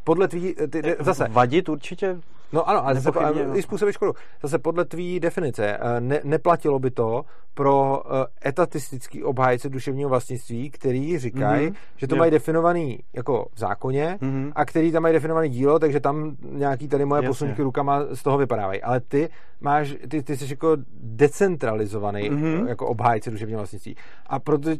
[0.04, 1.28] Podle tvý, ty, zase.
[1.28, 2.16] Vadit určitě
[2.52, 3.18] No ano, ale zase,
[3.54, 4.12] i způsobí škodu.
[4.42, 7.24] Zase podle tvý definice eh, ne, neplatilo by to
[7.54, 11.74] pro eh, etatistický obhájce duševního vlastnictví, který říkají, mm-hmm.
[11.96, 12.18] že to jo.
[12.18, 14.52] mají definovaný jako v zákoně mm-hmm.
[14.54, 17.28] a který tam mají definovaný dílo, takže tam nějaký tady moje Jasně.
[17.28, 18.82] posunky rukama z toho vypadávají.
[18.82, 19.28] Ale ty
[19.60, 22.68] máš, ty, ty jsi jako decentralizovaný mm-hmm.
[22.68, 23.96] jako obhájce duševního vlastnictví.
[24.26, 24.70] A proto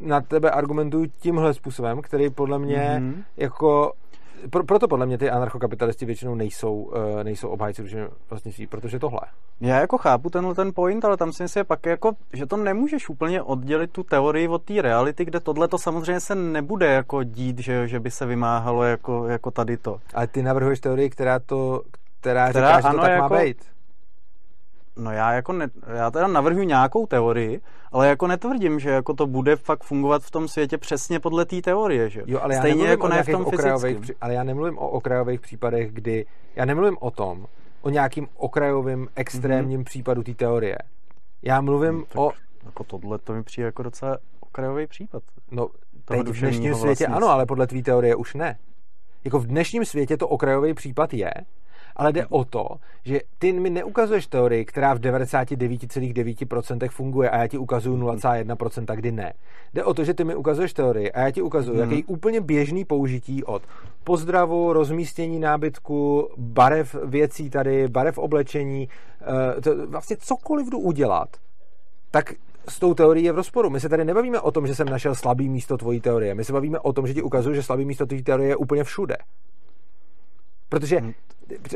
[0.00, 3.24] na tebe argumentuju tímhle způsobem, který podle mě mm-hmm.
[3.36, 3.92] jako
[4.50, 9.20] pro, proto podle mě ty anarchokapitalisti většinou nejsou, uh, nejsou obhájci duševního vlastnictví, protože tohle.
[9.60, 13.08] Já jako chápu tenhle ten point, ale tam si myslím pak jako, že to nemůžeš
[13.08, 17.58] úplně oddělit tu teorii od té reality, kde tohle to samozřejmě se nebude jako dít,
[17.58, 20.00] že, že by se vymáhalo jako, jako tady to.
[20.14, 21.82] Ale ty navrhuješ teorii, která to,
[22.20, 23.77] která, která říká, že to tak jako, má být.
[24.98, 27.60] No já jako ne, já teda navrhuji nějakou teorii,
[27.92, 31.62] ale jako netvrdím, že jako to bude fakt fungovat v tom světě přesně podle té
[31.62, 32.22] teorie, že?
[32.26, 35.92] Jo, ale já Stejně jako ne v tom okrajových, Ale já nemluvím o okrajových případech,
[35.92, 36.26] kdy,
[36.56, 37.46] já nemluvím o tom,
[37.80, 39.84] o nějakým okrajovým extrémním mm-hmm.
[39.84, 40.78] případu té teorie.
[41.42, 42.32] Já mluvím no, o...
[42.64, 45.22] Jako tohle to mi přijde jako docela okrajový případ.
[45.50, 45.68] No,
[46.04, 48.58] teď v dnešním světě ano, ale podle tvý teorie už ne.
[49.24, 51.30] Jako v dnešním světě to okrajový případ je,
[51.98, 52.68] ale jde o to,
[53.04, 59.12] že ty mi neukazuješ teorii, která v 99,9% funguje a já ti ukazuju 0,1%, kdy
[59.12, 59.32] ne.
[59.74, 61.90] Jde o to, že ty mi ukazuješ teorii a já ti ukazuju, hmm.
[61.90, 63.62] jaký úplně běžný použití od
[64.04, 68.88] pozdravu, rozmístění nábytku, barev věcí tady, barev oblečení,
[69.58, 71.28] eh, to vlastně cokoliv jdu udělat,
[72.10, 72.34] tak
[72.68, 73.70] s tou teorií je v rozporu.
[73.70, 76.34] My se tady nebavíme o tom, že jsem našel slabý místo tvojí teorie.
[76.34, 78.84] My se bavíme o tom, že ti ukazuju, že slabý místo tvojí teorie je úplně
[78.84, 79.16] všude.
[80.68, 81.12] Protože hmm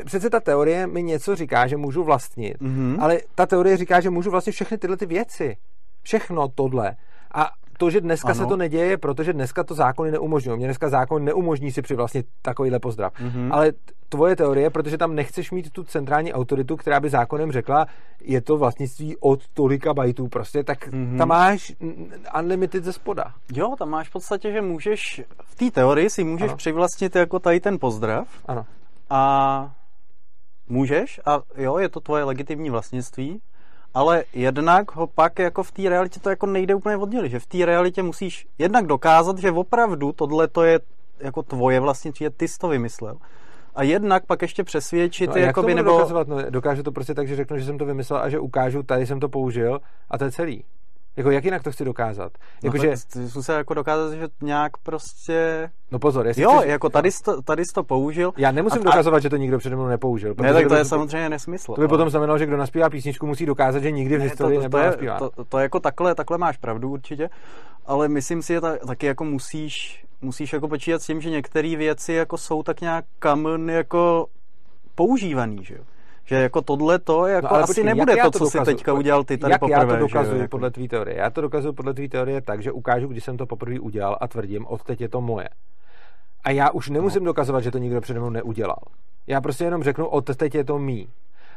[0.04, 2.96] přece ta teorie mi něco říká, že můžu vlastnit, mm-hmm.
[3.00, 5.56] ale ta teorie říká, že můžu vlastnit všechny tyhle ty věci.
[6.02, 6.96] Všechno tohle.
[7.34, 8.34] A to, že dneska ano.
[8.34, 10.56] se to neděje, je protože dneska to zákony neumožňují.
[10.56, 13.12] Mě dneska zákon neumožní si přivlastnit takovýhle pozdrav.
[13.12, 13.48] Mm-hmm.
[13.52, 13.72] Ale
[14.08, 17.86] tvoje teorie, protože tam nechceš mít tu centrální autoritu, která by zákonem řekla,
[18.20, 21.18] je to vlastnictví od tolika bajtů prostě, tak mm-hmm.
[21.18, 21.72] tam máš
[22.38, 23.24] unlimited ze spoda.
[23.52, 26.56] Jo, tam máš v podstatě, že můžeš, v té teorii si můžeš ano.
[26.56, 28.28] přivlastnit jako tady ten pozdrav.
[28.46, 28.66] Ano
[29.12, 29.70] a
[30.68, 33.40] můžeš a jo, je to tvoje legitimní vlastnictví,
[33.94, 37.46] ale jednak ho pak jako v té realitě to jako nejde úplně oddělit, že v
[37.46, 40.80] té realitě musíš jednak dokázat, že opravdu tohle to je
[41.20, 43.16] jako tvoje vlastnictví, ty jsi to vymyslel.
[43.74, 45.90] A jednak pak ještě přesvědčit, no jak jakoby, nebo...
[45.90, 46.28] Dokazovat?
[46.28, 49.06] No, dokážu to prostě tak, že řeknu, že jsem to vymyslel a že ukážu, tady
[49.06, 49.80] jsem to použil
[50.10, 50.64] a to je celý.
[51.16, 52.32] Jako jak jinak to chci dokázat?
[52.62, 52.96] Jako, no, že...
[53.28, 55.70] Zkusím jako dokázat, že nějak prostě...
[55.90, 56.70] No pozor, jestli Jo, chceš...
[56.70, 58.32] jako tady jsi, to, tady jsi to použil.
[58.36, 60.34] Já nemusím a, dokazovat, že to nikdo přede mnou nepoužil.
[60.40, 61.74] Ne, tak to je samozřejmě nesmysl.
[61.74, 64.58] To by potom znamenalo, že kdo naspívá písničku, musí dokázat, že nikdy v ne, historii
[64.58, 67.30] to, to, nebyl to, je, to, to, to, jako takhle, takhle máš pravdu určitě,
[67.86, 71.76] ale myslím si, že ta, taky jako musíš, musíš jako počítat s tím, že některé
[71.76, 74.26] věci jako jsou tak nějak kamen jako
[74.94, 75.82] používaný, že jo
[76.24, 78.64] že jako tohle to jako no, asi počkej, nebude to, to co dokazu?
[78.64, 79.80] si teďka udělal ty tady jak poprvé.
[79.80, 81.16] já to dokazuju že, podle tvý teorie?
[81.16, 84.28] Já to dokazuju podle tvý teorie tak, že ukážu, když jsem to poprvé udělal a
[84.28, 85.48] tvrdím, od teď je to moje.
[86.44, 87.26] A já už nemusím no.
[87.26, 88.78] dokazovat, že to nikdo přede mnou neudělal.
[89.26, 91.08] Já prostě jenom řeknu, od teď je to mý.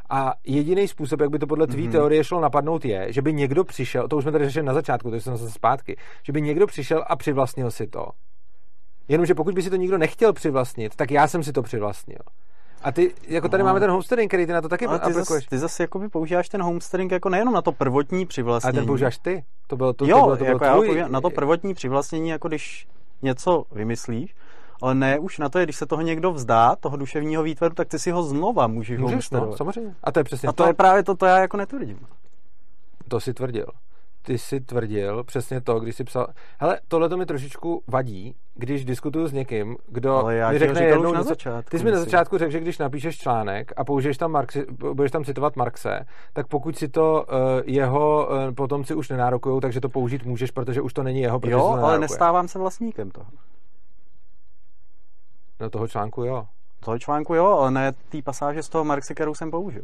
[0.09, 1.91] A jediný způsob, jak by to podle tvý mm-hmm.
[1.91, 5.11] teorie šlo napadnout, je, že by někdo přišel, to už jsme tady řešili na začátku,
[5.11, 8.07] to jsem zase zpátky, že by někdo přišel a přivlastnil si to.
[9.07, 12.19] Jenomže pokud by si to nikdo nechtěl přivlastnit, tak já jsem si to přivlastnil.
[12.85, 13.67] A ty, jako tady no.
[13.67, 15.43] máme ten homesteading, který ty na to taky Ale ty aplikuješ.
[15.43, 18.77] Zas, ty zase jako používáš ten homesteading jako nejenom na to prvotní přivlastnění.
[18.77, 19.43] A ten používáš ty.
[19.67, 20.97] To bylo to, jo, to, bylo, to jako bylo tvůj...
[20.97, 22.87] já na to prvotní přivlastnění, jako když
[23.21, 24.35] něco vymyslíš,
[24.81, 27.99] ale ne už na to, když se toho někdo vzdá, toho duševního výtvaru, tak ty
[27.99, 29.95] si ho znova můžeš, můžeš no, samozřejmě.
[30.03, 31.99] A to je přesně A to, to je právě to, to já jako netvrdím.
[33.07, 33.65] To si tvrdil
[34.25, 36.27] ty si tvrdil přesně to, když si psal,
[36.59, 40.83] hele, tohle to mi trošičku vadí, když diskutuju s někým, kdo Ale já mi řekne
[40.83, 44.17] jednou, na začátku, ty jsi mi na začátku řekl, že když napíšeš článek a použiješ
[44.17, 49.09] tam Marxi, budeš tam citovat Marxe, tak pokud si to uh, jeho uh, potomci už
[49.09, 52.59] nenárokujou, takže to použít můžeš, protože už to není jeho, protože Jo, ale nestávám se
[52.59, 53.27] vlastníkem toho.
[55.59, 56.45] No toho článku jo.
[56.79, 59.83] Toho článku jo, ale ne té pasáže z toho Marxe, kterou jsem použil.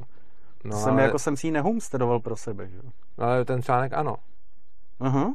[0.63, 1.01] No, jsem ale...
[1.01, 2.77] jako jsem si ji nehomestedoval pro sebe, že?
[3.17, 4.15] No, ale ten článek ano.
[5.01, 5.33] Uh-huh.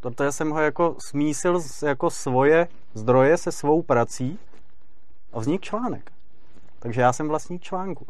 [0.00, 4.38] Protože jsem ho jako smísil jako svoje zdroje se svou prací
[5.32, 6.12] a vznik článek.
[6.78, 8.06] Takže já jsem vlastník článku.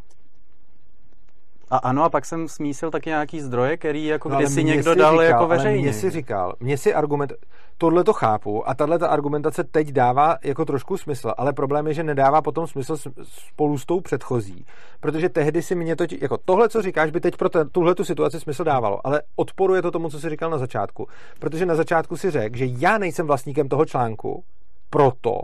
[1.70, 4.98] A ano, a pak jsem smísil taky nějaký zdroje, který jako No, kdysi někdo si
[4.98, 5.82] dal říkal, jako veřejně.
[5.82, 7.32] Mně si říkal, mně si argument,
[7.78, 11.94] tohle to chápu a tahle ta argumentace teď dává jako trošku smysl, ale problém je,
[11.94, 14.64] že nedává potom smysl spolu s tou předchozí,
[15.00, 18.40] protože tehdy si mě to, jako tohle, co říkáš, by teď pro tuhle tu situaci
[18.40, 21.06] smysl dávalo, ale odporuje to tomu, co jsi říkal na začátku,
[21.38, 24.44] protože na začátku si řekl, že já nejsem vlastníkem toho článku,
[24.90, 25.40] proto,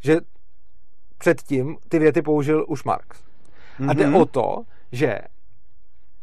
[0.00, 0.16] že
[1.18, 3.22] předtím ty věty použil už Marx.
[3.88, 4.16] A jde Mhm.
[4.16, 4.56] o to,
[4.92, 5.18] že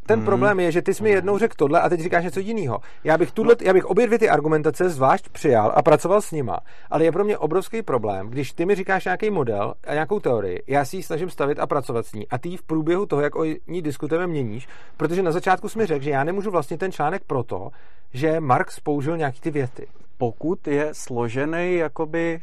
[0.06, 0.26] ten Mhm.
[0.26, 2.80] problém je, že ty jsi mi jednou řekl tohle a teď říkáš něco jiného.
[3.04, 6.60] Já bych, tuhle, já bych obě dvě ty argumentace zvlášť přijal a pracoval s nima,
[6.90, 10.64] ale je pro mě obrovský problém, když ty mi říkáš nějaký model a nějakou teorii,
[10.68, 13.22] já si ji snažím stavit a pracovat s ní a ty ji v průběhu toho,
[13.22, 14.68] jak o ní diskutujeme, měníš,
[14.98, 17.70] protože na začátku jsi mi řekl, že já nemůžu vlastně ten článek proto,
[18.14, 19.88] že Marx použil nějaký ty věty.
[20.18, 22.40] Pokud je složený jakoby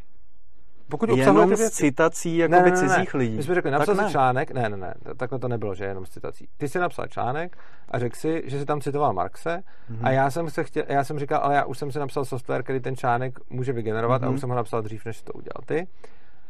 [0.90, 1.70] Pokud jenom věci.
[1.70, 3.36] citací jakoby cizích lidí.
[3.36, 4.04] My jsme řekli, tak napsal ne.
[4.04, 6.48] jsi článek, ne, ne, ne, takhle to nebylo, že jenom z citací.
[6.56, 7.56] Ty jsi napsal článek
[7.88, 10.06] a řekl si, že jsi tam citoval Marxe Mhm.
[10.06, 12.62] a já jsem, se chtěl, já jsem říkal, ale já už jsem si napsal software,
[12.62, 14.34] který ten článek může vygenerovat a Mhm.
[14.34, 15.86] už jsem ho napsal dřív, než jsi to udělal ty.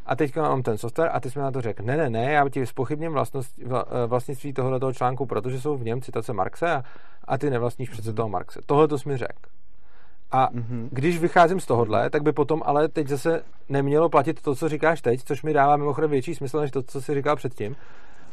[0.06, 2.32] A teďka mám ten software a ty jsi mi na to řekl, ne, ne, ne,
[2.32, 6.70] já ti spochybním vlastnost, vla- eh, vlastnictví tohoto článku, protože jsou v něm citace Marxe
[6.70, 6.82] a,
[7.24, 8.60] a ty nevlastníš přece toho Marxe.
[8.66, 9.50] Tohle to jsi mi řekl.
[10.32, 10.88] A Mhm.
[10.92, 15.00] když vycházím z tohohle, tak by potom ale teď zase nemělo platit to, co říkáš
[15.02, 17.76] teď, což mi dává mimochodem větší smysl, než to, co jsi říkal předtím.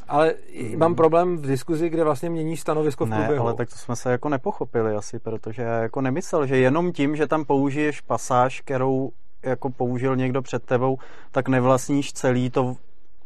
[0.08, 0.34] Ale
[0.78, 3.18] mám problém v diskuzi, kde vlastně mění stanovisko v Mhm.
[3.20, 3.46] Ne, průběhu.
[3.46, 7.16] ale tak to jsme se jako nepochopili asi, protože já jako nemyslel, že jenom tím,
[7.16, 9.10] že tam použiješ pasáž, kterou
[9.44, 10.98] jako použil někdo před tebou,
[11.32, 12.76] tak nevlastníš celý to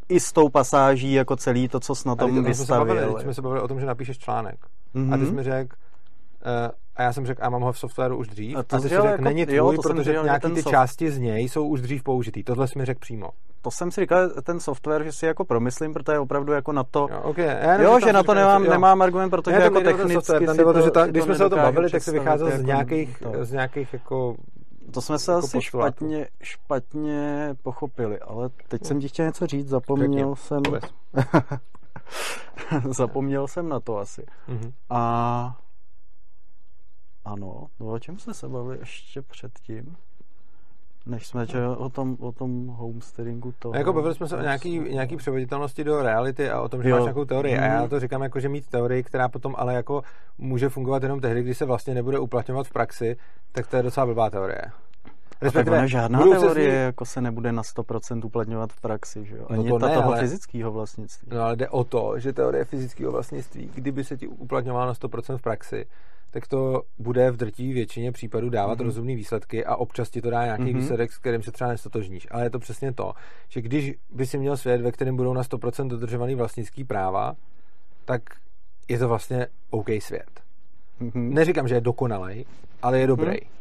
[0.09, 2.97] i s tou pasáží jako celý to, co jsi na tom teď jsme se, bavili,
[2.99, 3.21] vystavil.
[3.21, 4.55] jsme se bavili o tom, že napíšeš článek.
[4.93, 5.13] Mhm.
[5.13, 5.75] A ty jsi mi řekl,
[6.65, 6.71] uh,
[7.01, 8.57] a já jsem řekl, a mám ho v softwaru už dřív.
[8.57, 10.41] A A, to ty jsi zřel řekl, jako- není tvůj, jo, to protože že nějaký
[10.41, 12.43] ten ty soft- části z něj jsou už dřív použitý.
[12.43, 13.29] Tohle jsi mi řekl přímo.
[13.61, 16.83] To jsem si říkal, ten software, že si jako promyslím, protože je opravdu jako na
[16.83, 17.07] to...
[17.11, 17.45] Jo, okay.
[17.45, 18.71] já jenom Jo, říkám, že na to nemám, jo.
[18.71, 21.59] nemám argument, protože Ne, jako technicky software, to, že ta, když jsme se o tom
[21.59, 24.35] bavili, tak se vycházel z jako nějakých, z nějakých jako
[24.93, 29.67] To jsme se jako asi špatně, špatně pochopili, ale teď jsem ti chtěl něco říct,
[29.67, 30.61] zapomněl Řekni, jsem...
[32.91, 34.25] zapomněl jsem na to asi.
[34.47, 34.71] Mhm.
[34.89, 35.57] A
[37.25, 39.95] ano, no o čem jsme se bavili ještě předtím?
[41.05, 43.73] Než jsme že o tom, o tom homesteadingu toho...
[43.73, 46.89] A jako bavili jsme se o nějaký, nějaký převoditelnosti do reality a o tom, že
[46.89, 46.95] Jo.
[46.95, 47.57] máš nějakou teorii.
[47.57, 47.89] A já Mhm.
[47.89, 50.01] to říkám jako, že mít teorii, která potom ale jako
[50.37, 53.17] může fungovat jenom tehdy, když se vlastně nebude uplatňovat v praxi,
[53.51, 54.61] tak to je docela blbá teorie.
[55.47, 59.37] A tak ona žádná teorie ní- jako se nebude na 100% uplatňovat v praxi, že
[59.37, 59.45] jo?
[59.49, 61.27] No Ani to ta ne, toho ale- fyzického vlastnictví.
[61.31, 65.37] No ale jde o to, že teorie fyzického vlastnictví, kdyby se ti uplatňovala na 100%
[65.37, 65.85] v praxi,
[66.31, 68.79] tak to bude v drtivé většině případů dávat Mhm.
[68.81, 68.85] mm-hmm.
[68.85, 70.71] rozumné výsledky a občas ti to dá nějaký Mhm.
[70.73, 70.77] mm-hmm.
[70.77, 72.27] výsledek, s kterým se třeba nestotožníš.
[72.31, 73.13] Ale je to přesně to,
[73.49, 77.33] že když by si měl svět, ve kterém budou na 100% dodržovaný vlastnický práva,
[78.05, 78.21] tak
[78.87, 80.41] je to vlastně OK svět.
[80.99, 81.33] Mhm.
[81.33, 82.45] Neříkám, že je dokonalej,
[82.81, 83.31] ale je dobrý.
[83.31, 83.51] Mhm.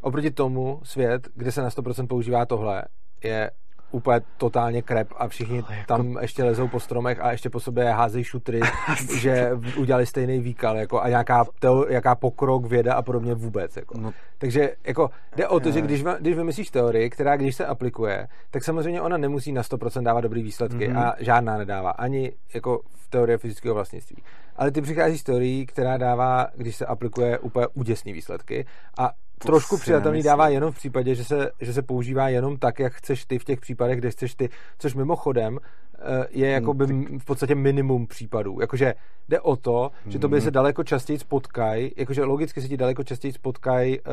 [0.00, 2.82] Oproti tomu svět, kde se na 100% používá tohle,
[3.24, 3.50] je
[3.90, 7.84] úplně totálně krep a všichni jako- tam ještě lezou po stromech a ještě po sobě
[7.90, 8.60] házejí šutry,
[9.18, 13.76] že udělali stejný výkal jako, a nějaká, teo, jaká pokrok, věda a podobně vůbec.
[13.76, 13.98] Jako.
[13.98, 15.82] No, Takže jako, jde o to, že Je.
[15.82, 20.20] když, když vymyslíš teorii, která když se aplikuje, tak samozřejmě ona nemusí na 100% dávat
[20.20, 20.98] dobrý výsledky Mhm.
[20.98, 24.22] a žádná nedává, ani jako v teorii fyzického vlastnictví.
[24.56, 28.66] Ale ty přicházíš s teorií, která dává, když se aplikuje úplně úděsný výsledky
[28.98, 32.92] a trošku přijatelný dává jenom v případě, že se, že se používá jenom tak, jak
[32.92, 34.48] chceš ty v těch případech, kde chceš ty,
[34.78, 36.86] což mimochodem eh, je jako by
[37.18, 38.60] v podstatě minimum případů.
[38.60, 38.94] Jakože
[39.28, 43.04] jde o to, že to by se daleko častěji spotkají, jakože logicky se ti daleko
[43.04, 44.04] častěji spotkají uh,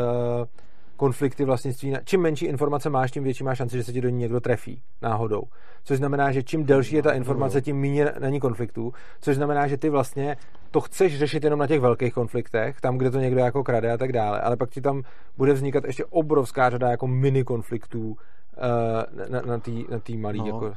[0.98, 1.94] konflikty vlastnictví.
[2.06, 4.82] Čím menší informace máš, tím větší má šanci, že se ti do ní někdo trefí
[5.02, 5.44] náhodou.
[5.84, 8.94] Což znamená, že čím delší je ta informace, tím méně na ní konfliktů.
[9.22, 10.38] Což znamená, že ty vlastně
[10.72, 13.98] to chceš řešit jenom na těch velkých konfliktech, tam, kde to někdo jako krade a
[13.98, 14.42] tak dále.
[14.42, 15.04] Ale pak ti tam
[15.38, 18.16] bude vznikat ještě obrovská řada jako mini konfliktů
[18.58, 20.40] eh, na, na té na tý malý.
[20.40, 20.46] No.
[20.46, 20.74] Jako,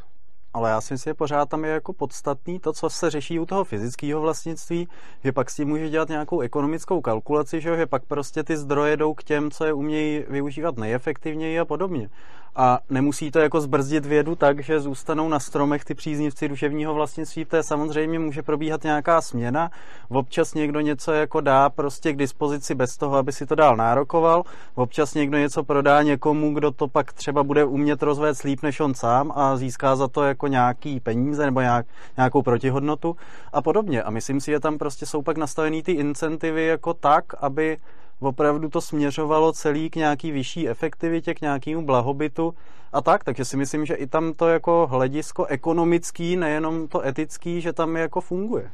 [0.55, 3.47] Ale já si myslím, že pořád tam je jako podstatný to, co se řeší u
[3.47, 4.89] toho fyzického vlastnictví,
[5.25, 8.97] že pak s tím může dělat nějakou ekonomickou kalkulaci, že, že pak prostě ty zdroje
[8.97, 12.09] jdou k těm, co je umějí využívat nejefektivněji a podobně.
[12.57, 17.47] A nemusí to jako zbrzdit vědu tak, že zůstanou na stromech ty příznivci duševního vlastnictví,
[17.53, 19.71] je samozřejmě může probíhat nějaká směna,
[20.09, 24.43] občas někdo něco jako dá prostě k dispozici bez toho, aby si to dál nárokoval,
[24.75, 28.95] občas někdo něco prodá někomu, kdo to pak třeba bude umět rozvést líp než on
[28.95, 33.17] sám a získá za to jako nějaký peníze nebo nějak, nějakou protihodnotu
[33.53, 34.03] a podobně.
[34.03, 37.79] A myslím si, že tam prostě jsou pak nastavený ty incentivy jako tak, aby
[38.21, 42.55] opravdu to směřovalo celý k nějaký vyšší efektivitě, k nějakému blahobytu
[42.93, 47.61] a tak, takže si myslím, že i tam to jako hledisko ekonomický, nejenom to etický,
[47.61, 48.71] že tam jako funguje.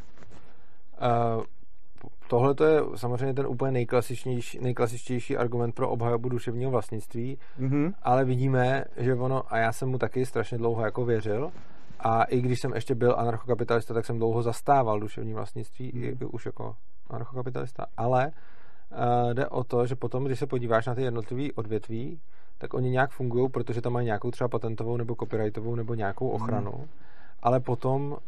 [1.36, 1.42] Uh,
[2.28, 7.92] tohle to je samozřejmě ten úplně nejklasičnější, nejklasičtější argument pro obhajobu duševního vlastnictví, mm-hmm.
[8.02, 11.52] ale vidíme, že ono, a já jsem mu taky strašně dlouho jako věřil,
[12.00, 16.02] a i když jsem ještě byl anarchokapitalista, tak jsem dlouho zastával duševní vlastnictví, mm.
[16.02, 16.76] i, i už jako
[17.10, 18.32] anarchokapitalista, ale uh,
[19.32, 22.20] jde o to, že potom, když se podíváš na ty jednotlivé odvětví,
[22.58, 26.34] tak oni nějak fungují, protože tam mají nějakou třeba patentovou nebo copyrightovou nebo nějakou mhm.
[26.34, 26.72] ochranu.
[26.76, 26.88] Mm
[27.44, 28.18] ale potom uh,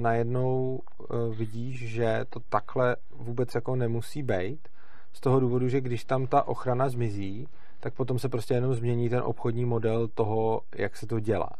[0.00, 4.68] najednou uh, vidíš, že to takhle vůbec jako nemusí být,
[5.12, 7.48] z toho důvodu, že když tam ta ochrana zmizí,
[7.80, 11.50] tak potom se prostě jenom změní ten obchodní model toho, jak se to dělá.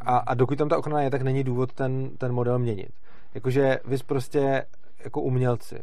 [0.00, 2.90] A, a dokud tam ta ochrana je, tak není důvod ten, ten model měnit.
[3.34, 4.64] Jakože vy prostě
[5.04, 5.78] jako umělci.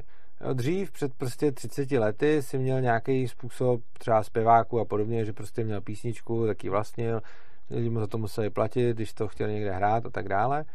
[0.53, 5.63] Dřív před prostě 30 lety si měl nějaký způsob třeba zpěváku a podobně, že prostě
[5.63, 7.21] měl písničku, taky vlastnil,
[7.69, 10.65] lidi mu za to museli platit, když to chtěli někde hrát a tak dále.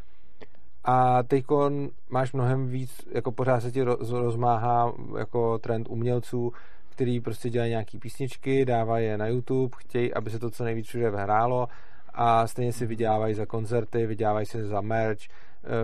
[0.84, 1.44] A teď
[2.10, 6.52] máš mnohem víc, jako pořád se ti rozmáhá jako trend umělců,
[6.88, 10.86] který prostě dělají nějaký písničky, dávají je na YouTube, chtějí, aby se to co nejvíc
[10.86, 11.68] všude hrálo
[12.14, 15.20] a stejně si vydělávají za koncerty, vydělávají si za merch,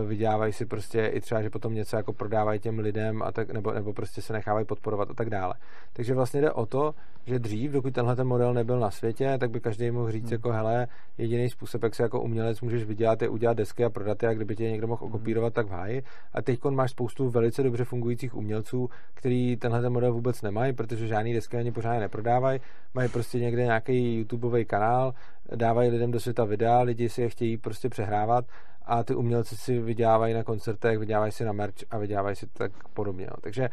[0.07, 3.73] vydělávají si prostě i třeba, že potom něco jako prodávají těm lidem a tak, nebo,
[3.73, 5.55] nebo prostě se nechávají podporovat a tak dále.
[5.93, 6.95] Takže vlastně jde o to,
[7.27, 10.33] že dřív, dokud tenhle ten model nebyl na světě, tak by každý mohl říct hmm.
[10.33, 10.89] jako hele,
[11.19, 14.35] jediný způsob, jak se jako umělec můžeš vydělat, je udělat desky a prodat je, a
[14.35, 15.15] kdyby tě někdo mohl hmm.
[15.15, 16.03] okopírovat, tak v háji.
[16.35, 21.07] A teď máš spoustu velice dobře fungujících umělců, který tenhle ten model vůbec nemají, protože
[21.07, 22.61] žádný desky ani pořádně neprodávají,
[22.95, 25.15] mají prostě někde nějaký YouTubeový kanál,
[25.55, 28.45] dávají lidem do světa videa, lidi si je chtějí prostě přehrávat
[28.87, 32.73] a ty umělci si vydělávají na koncertech, vydělávají si na merch a vydělávají si tak
[32.95, 33.27] podobně.
[33.27, 33.37] No.
[33.41, 33.69] Takže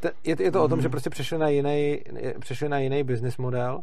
[0.00, 0.64] te, je, je to mm.
[0.64, 0.90] o tom, že mhm.
[0.90, 2.00] prostě přešli na jiný,
[2.40, 3.80] přešli na jiný business model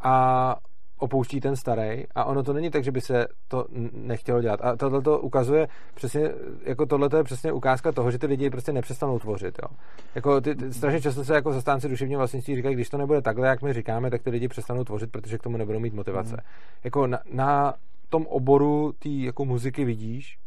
[0.00, 0.56] a
[0.98, 4.60] opouští ten starý a ono to není tak, že by se to nechtělo dělat.
[4.62, 6.32] A tohle to ukazuje přesně,
[6.64, 9.58] jako tohle je přesně ukázka toho, že ty lidi prostě nepřestanou tvořit.
[9.62, 9.68] Jo.
[10.14, 13.48] Jako ty, ty, strašně často se jako zastánci duševního vlastnictví říkají, když to nebude takhle,
[13.48, 16.36] jak my říkáme, tak ty lidi přestanou tvořit, protože k tomu nebudou mít motivace.
[16.36, 16.42] Mm.
[16.84, 17.74] Jako na, na
[18.14, 20.38] tom oboru té jako muziky vidíš,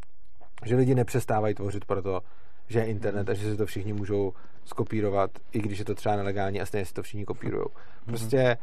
[0.66, 2.22] že lidi nepřestávají tvořit proto,
[2.68, 4.34] že je internet a že si to všichni můžou
[4.66, 7.66] skopírovat, i když je to třeba nelegální a stejně si to všichni kopírují.
[7.66, 8.06] Mhm.
[8.06, 8.58] Prostě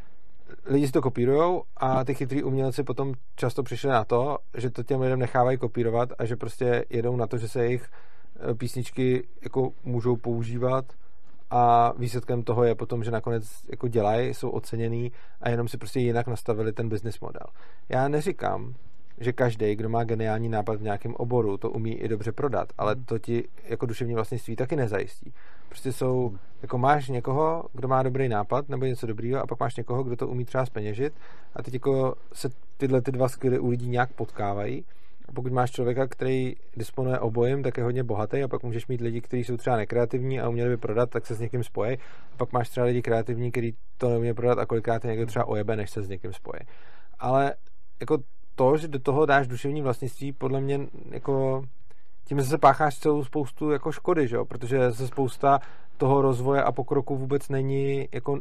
[0.65, 4.83] lidi si to kopírují a ty chytrý umělci potom často přišli na to, že to
[4.83, 9.27] těm lidem nechávají kopírovat a že prostě jedou na to, že se jejich eh, písničky
[9.43, 10.85] jako můžou používat
[11.49, 15.11] a výsledkem toho je potom, že nakonec jako dělají, jsou oceněný
[15.41, 17.47] a jenom si prostě jinak nastavili ten business model.
[17.89, 18.73] Já neříkám,
[19.19, 22.93] že každý, kdo má geniální nápad v nějakém oboru, to umí i dobře prodat, ale
[22.93, 23.05] hmm.
[23.05, 25.33] to ti jako duševní vlastnictví taky nezajistí.
[25.69, 26.37] Prostě jsou, hmm.
[26.61, 30.15] jako máš někoho, kdo má dobrý nápad nebo něco dobrýho a pak máš někoho, kdo
[30.15, 31.13] to umí třeba speněžit
[31.55, 34.85] a teď jako se tyhle ty dva skily u lidí nějak potkávají
[35.27, 39.01] a pokud máš člověka, který disponuje obojem, tak je hodně bohatý a pak můžeš mít
[39.01, 41.97] lidi, kteří jsou třeba nekreativní a uměli by prodat, tak se s někým spojí.
[42.33, 45.45] A pak máš třeba lidi kreativní, kteří to neumí prodat a kolikrát je někdo třeba
[45.45, 46.61] ojebe, než se s někým spojí.
[47.19, 47.55] Ale
[47.99, 48.17] jako
[48.55, 50.79] to, že do toho dáš duševní vlastnictví, podle mě
[51.09, 51.63] jako
[52.25, 54.45] tím se pácháš celou spoustu jako škody, že jo?
[54.45, 55.59] protože se spousta
[55.97, 58.39] toho rozvoje a pokroku vůbec není, jako,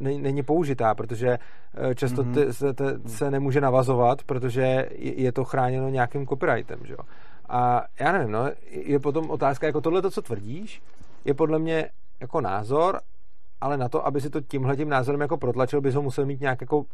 [0.00, 1.38] není, není použitá, protože
[1.74, 2.34] eh, často mm-hmm.
[2.34, 6.78] ty, se, te, se nemůže navazovat, protože je, je to chráněno nějakým copyrightem.
[6.84, 6.98] Že jo?
[7.48, 10.82] A já nevím, no, je potom otázka, jako tohle, co tvrdíš,
[11.24, 11.88] je podle mě
[12.20, 13.00] jako názor,
[13.60, 16.40] ale na to, aby si to tímhle tím názorem jako protlačil, bys ho musel mít
[16.40, 16.84] nějak jako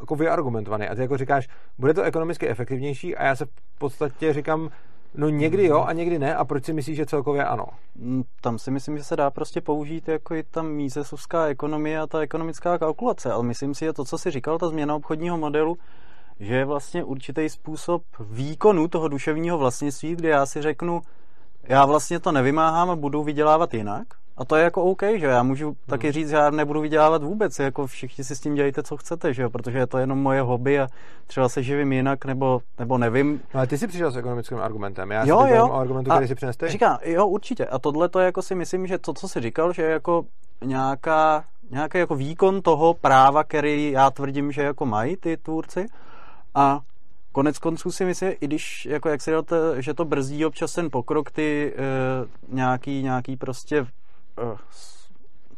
[0.00, 0.88] jako vyargumentovaný.
[0.88, 1.48] A ty jako říkáš,
[1.78, 4.70] bude to ekonomicky efektivnější a já se v podstatě říkám,
[5.14, 7.66] no někdy jo a někdy ne a proč si myslíš, že celkově ano?
[7.94, 12.06] Mm, tam si myslím, že se dá prostě použít jako i ta mízesovská ekonomie a
[12.06, 15.78] ta ekonomická kalkulace, ale myslím si, že to, co si říkal, ta změna obchodního modelu,
[16.40, 21.00] že je vlastně určitý způsob výkonu toho duševního vlastnictví, kde já si řeknu,
[21.62, 24.06] já vlastně to nevymáhám a budu vydělávat jinak,
[24.38, 25.76] a to je jako OK, že já můžu hmm.
[25.86, 29.34] taky říct, že já nebudu vydělávat vůbec, jako všichni si s tím dělejte, co chcete,
[29.34, 30.86] že jo, protože je to jenom moje hobby a
[31.26, 33.40] třeba se živím jinak, nebo, nebo nevím.
[33.54, 35.68] No, ale ty si přišel s ekonomickým argumentem, já jo, si jo.
[35.68, 37.66] o argumentu, který si přinesl Říkám, jo, určitě.
[37.66, 40.24] A tohle to jako si myslím, že to, co jsi říkal, že je jako
[40.64, 45.86] nějaká, nějaký jako výkon toho práva, který já tvrdím, že jako mají ty tvůrci.
[46.54, 46.80] A
[47.32, 50.90] konec konců si myslím, i když, jako jak se děláte, že to brzdí občas ten
[50.90, 53.86] pokrok, ty e, nějaký, nějaký prostě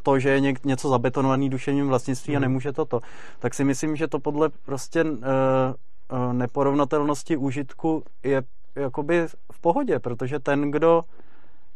[0.03, 2.37] to, že je něco zabetonovaný duševním vlastnictví mm.
[2.37, 2.43] a mhm.
[2.43, 3.01] nemůže toto,
[3.39, 8.43] tak si myslím, že to podle prostě uh, uh, neporovnatelnosti užitku je
[8.77, 11.03] jakoby v pohodě, protože ten, kdo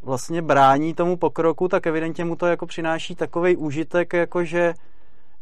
[0.02, 4.74] vlastně brání tomu pokroku, tak evidentně mu to jako přináší takový užitek, jako že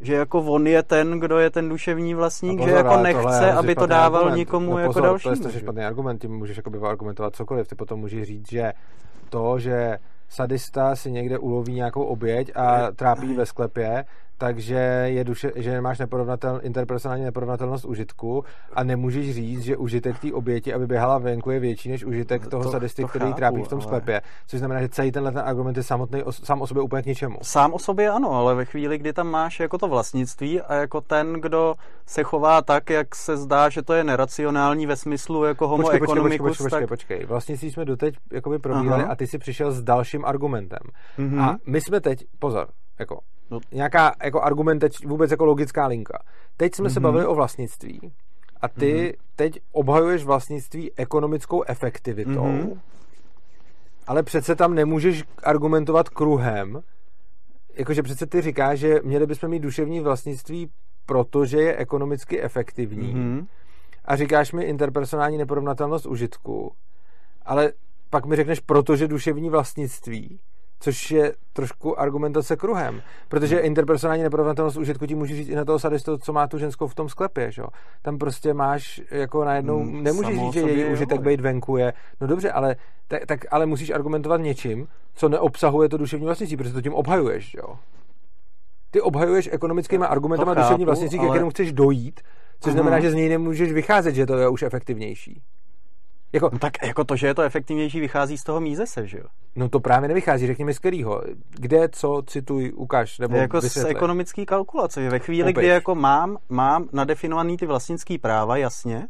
[0.00, 3.74] že jako on je ten, kdo je ten duševní vlastník, pozor, že jako nechce, aby
[3.74, 4.38] to dával argument.
[4.38, 5.22] nikomu no jako další.
[5.22, 8.72] To je strašně špatný argument, ty můžeš jako argumentovat cokoliv, ty potom můžeš říct, že
[9.30, 9.98] to, že
[10.32, 14.04] sadista si někde uloví nějakou oběť a trápí ve sklepě,
[14.42, 14.74] takže
[15.06, 20.74] je duše, že máš neporovnatel, interpersonální neporovnatelnost užitku a nemůžeš říct, že užitek té oběti,
[20.74, 23.68] aby běhala venku, je větší než užitek toho to, sadisty, to který chápu, trápí v
[23.68, 23.86] tom ale...
[23.86, 24.20] sklepě.
[24.46, 27.38] Což znamená, že celý tenhle ten argument je samotný sám o sobě úplně k ničemu.
[27.42, 31.00] Sám o sobě ano, ale ve chvíli, kdy tam máš jako to vlastnictví a jako
[31.00, 31.74] ten, kdo
[32.06, 36.00] se chová tak, jak se zdá, že to je neracionální ve smyslu jako homo počkej,
[36.02, 36.88] economicus, počkej, počkej, tak...
[36.88, 37.26] počkej, počkej.
[37.26, 39.12] Vlastnictví jsme doteď jakoby probírali Aha.
[39.12, 40.82] a ty si přišel s dalším argumentem.
[41.18, 41.40] Mm-hmm.
[41.42, 43.18] A my jsme teď, pozor, jako
[43.50, 46.22] no, nějaká jako argumentač, vůbec jako logická linka.
[46.56, 46.92] Teď jsme mm-hmm.
[46.92, 47.04] se mhm.
[47.04, 48.12] bavili o vlastnictví
[48.60, 49.14] a ty mm-hmm.
[49.36, 52.78] teď obhajuješ vlastnictví ekonomickou efektivitou, mm-hmm.
[54.06, 56.82] ale přece tam nemůžeš argumentovat kruhem,
[57.74, 60.70] jakože přece ty říkáš, že měli bychom mít duševní vlastnictví,
[61.06, 63.46] protože je ekonomicky efektivní mm-hmm.
[64.04, 66.72] a říkáš mi interpersonální neporovnatelnost užitku,
[67.42, 67.72] ale
[68.10, 70.40] pak mi řekneš, protože duševní vlastnictví
[70.82, 73.64] což je trošku argumentace kruhem, protože hmm.
[73.66, 76.94] interpersonální neporovnatelnost užitku ti může říct i na toho sadistu, co má tu ženskou v
[76.94, 77.62] tom sklepě, že?
[78.02, 82.26] Tam prostě máš jako najednou, hmm, nemůžeš říct, že její užitek být venku je, no
[82.26, 82.76] dobře, ale,
[83.08, 87.54] tak, tak, ale musíš argumentovat něčím, co neobsahuje to duševní vlastnictví, protože to tím obhajuješ,
[87.54, 87.78] jo?
[88.90, 91.28] Ty obhajuješ ekonomickými argumentama duševní vlastnictví, ale...
[91.28, 92.20] k kterému chceš dojít,
[92.60, 95.42] což znamená, že z něj nemůžeš vycházet, že to je už efektivnější.
[96.32, 99.24] Jako, no tak jako to, že je to efektivnější, vychází z toho mízese, že jo?
[99.56, 101.22] No to právě nevychází, řekněme z kterého.
[101.50, 103.94] Kde, co, cituj, ukaž, nebo Jako vysvětlej.
[103.94, 105.62] z ekonomické kalkulace, ve chvíli, Opeč.
[105.62, 109.08] kdy jako mám, mám nadefinovaný ty vlastnický práva, jasně,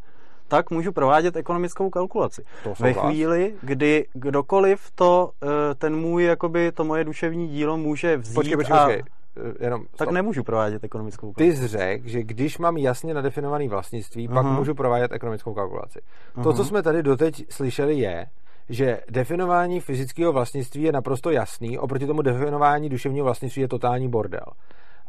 [0.48, 2.42] tak můžu provádět ekonomickou kalkulaci.
[2.64, 8.16] To Ve chvíli, kdy kdokoliv to, eh, ten můj, jakoby to moje duševní dílo může
[8.16, 8.84] vzít počkej, počkej, a...
[8.84, 9.02] Počkej.
[9.36, 11.50] Eh, jenom tak nemůžu provádět ekonomickou kalkulaci.
[11.50, 14.34] Ty jsi řekl, že když mám jasně nadefinovaný vlastnictví, uh-huh.
[14.34, 15.98] pak můžu provádět ekonomickou kalkulaci.
[16.36, 16.42] Uh-huh.
[16.42, 18.26] To, co jsme tady doteď slyšeli, je,
[18.68, 24.46] že definování fyzického vlastnictví je naprosto jasný, oproti tomu definování duševního vlastnictví je totální bordel.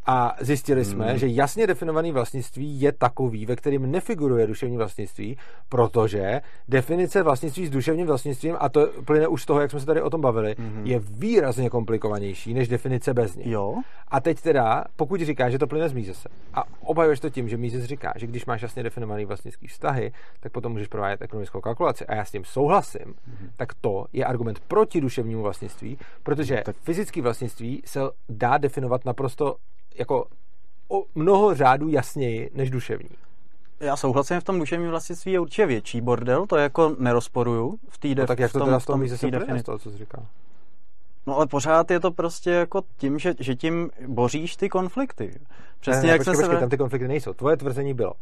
[0.05, 1.17] A zjistili jsme, hmm.
[1.17, 5.37] že jasně definovaný vlastnictví je takový, ve kterým nefiguruje duševní vlastnictví,
[5.69, 9.85] protože definice vlastnictví s duševním vlastnictvím, a to plyne už z toho, jak jsme se
[9.85, 10.85] tady o tom bavili, hmm.
[10.85, 13.51] je výrazně komplikovanější než definice bez ní.
[13.51, 13.75] Jo.
[14.07, 17.57] A teď teda, pokud říkáš, že to plyne z Mízese, a obhajuješ to tím, že
[17.57, 22.05] Mízes říká, že když máš jasně definovaný vlastnický vztahy, tak potom můžeš provádět ekonomickou kalkulaci.
[22.05, 23.49] A já s tím souhlasím, hmm.
[23.57, 26.75] tak to je argument proti duševnímu vlastnictví, protože tak...
[26.75, 27.99] fyzické vlastnictví se
[28.29, 29.55] dá definovat naprosto
[29.95, 30.27] jako
[30.87, 33.09] o mnoho řádů jasněji než duševní.
[33.79, 37.79] Já souhlasím, v tom duševním vlastnictví je určitě větší bordel, to jako nerozporuju.
[37.89, 39.17] V té no, tak jak to tom, teda v tom, tom se
[39.59, 40.25] z toho, co jsi říkal?
[41.27, 45.39] No ale pořád je to prostě jako tím, že, že tím boříš ty konflikty.
[45.79, 46.59] Přesně ne, ne, jak počkej, počkej, se...
[46.59, 47.33] tam ty konflikty nejsou.
[47.33, 48.13] Tvoje tvrzení bylo,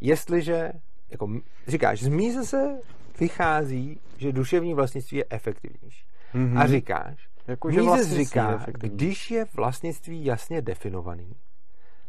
[0.00, 0.72] jestliže,
[1.10, 1.28] jako
[1.68, 2.78] říkáš, z míze se
[3.20, 6.04] vychází, že duševní vlastnictví je efektivnější.
[6.34, 6.60] Mm-hmm.
[6.60, 11.36] A říkáš, jako, Mises říká, když je vlastnictví jasně definovaný,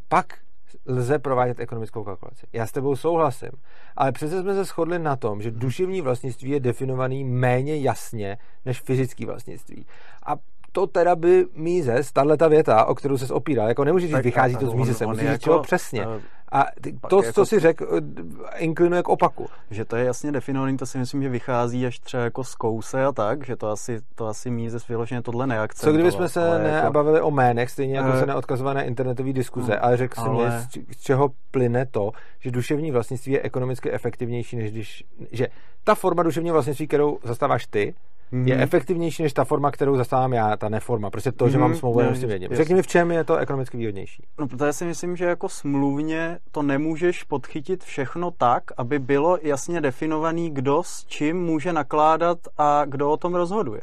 [0.08, 0.40] pak
[0.86, 2.48] lze provádět ekonomickou kalkulaci.
[2.54, 3.52] Já s tebou souhlasím,
[3.96, 8.82] ale přece jsme se shodli na tom, že duševní vlastnictví je definovaný méně jasně než
[8.82, 9.86] fyzický vlastnictví.
[10.26, 10.36] A
[10.76, 14.56] to teda by Mises, tahle ta věta, o kterou se opíral, jako nemůžeš říct, vychází
[14.56, 16.08] to z Misese, musíš říct jako, přesně.
[16.08, 16.14] Uh,
[16.52, 16.66] a
[17.10, 19.48] to, jako, co si řekl, eh, inklinuje k opaku.
[19.72, 23.06] Že to je jasně definovaný, to si myslím, že vychází až třeba jako z kouse
[23.06, 25.94] a tak, že to asi, to asi Mises vyloženě tohle neakcentoval.
[25.94, 27.28] Co kdyby jsme se nebavili jako...
[27.28, 30.68] o jménech, stejně jako uh, se neodkazované internetové diskuze, uh, ale řekl ale...
[30.72, 35.48] si mi, z čeho plyne to, že duševní vlastnictví je ekonomicky efektivnější, než když, že
[35.84, 37.94] ta forma duševního vlastnictví, kterou zastáváš ty,
[38.34, 38.48] mm-hmm.
[38.48, 41.10] je efektivnější než ta forma, kterou zastávám já, ta neforma.
[41.10, 41.50] Prostě to, mm-hmm.
[41.50, 41.80] že mám mhm.
[41.80, 42.50] smlouvu, jenom s tím vědím.
[42.52, 44.24] Řekni mi, v čem je to ekonomicky výhodnější.
[44.40, 49.82] No, protože si myslím, že jako smluvně to nemůžeš podchytit všechno tak, aby bylo jasně
[49.82, 53.82] definovaný, kdo s čím může nakládat a kdo o tom rozhoduje.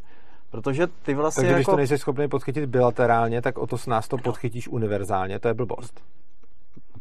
[0.50, 1.70] Protože ty vlastně Takže když jako...
[1.70, 5.54] to nejsi schopný podchytit bilaterálně, tak o to s nás to podchytíš univerzálně, to je
[5.54, 6.00] blbost.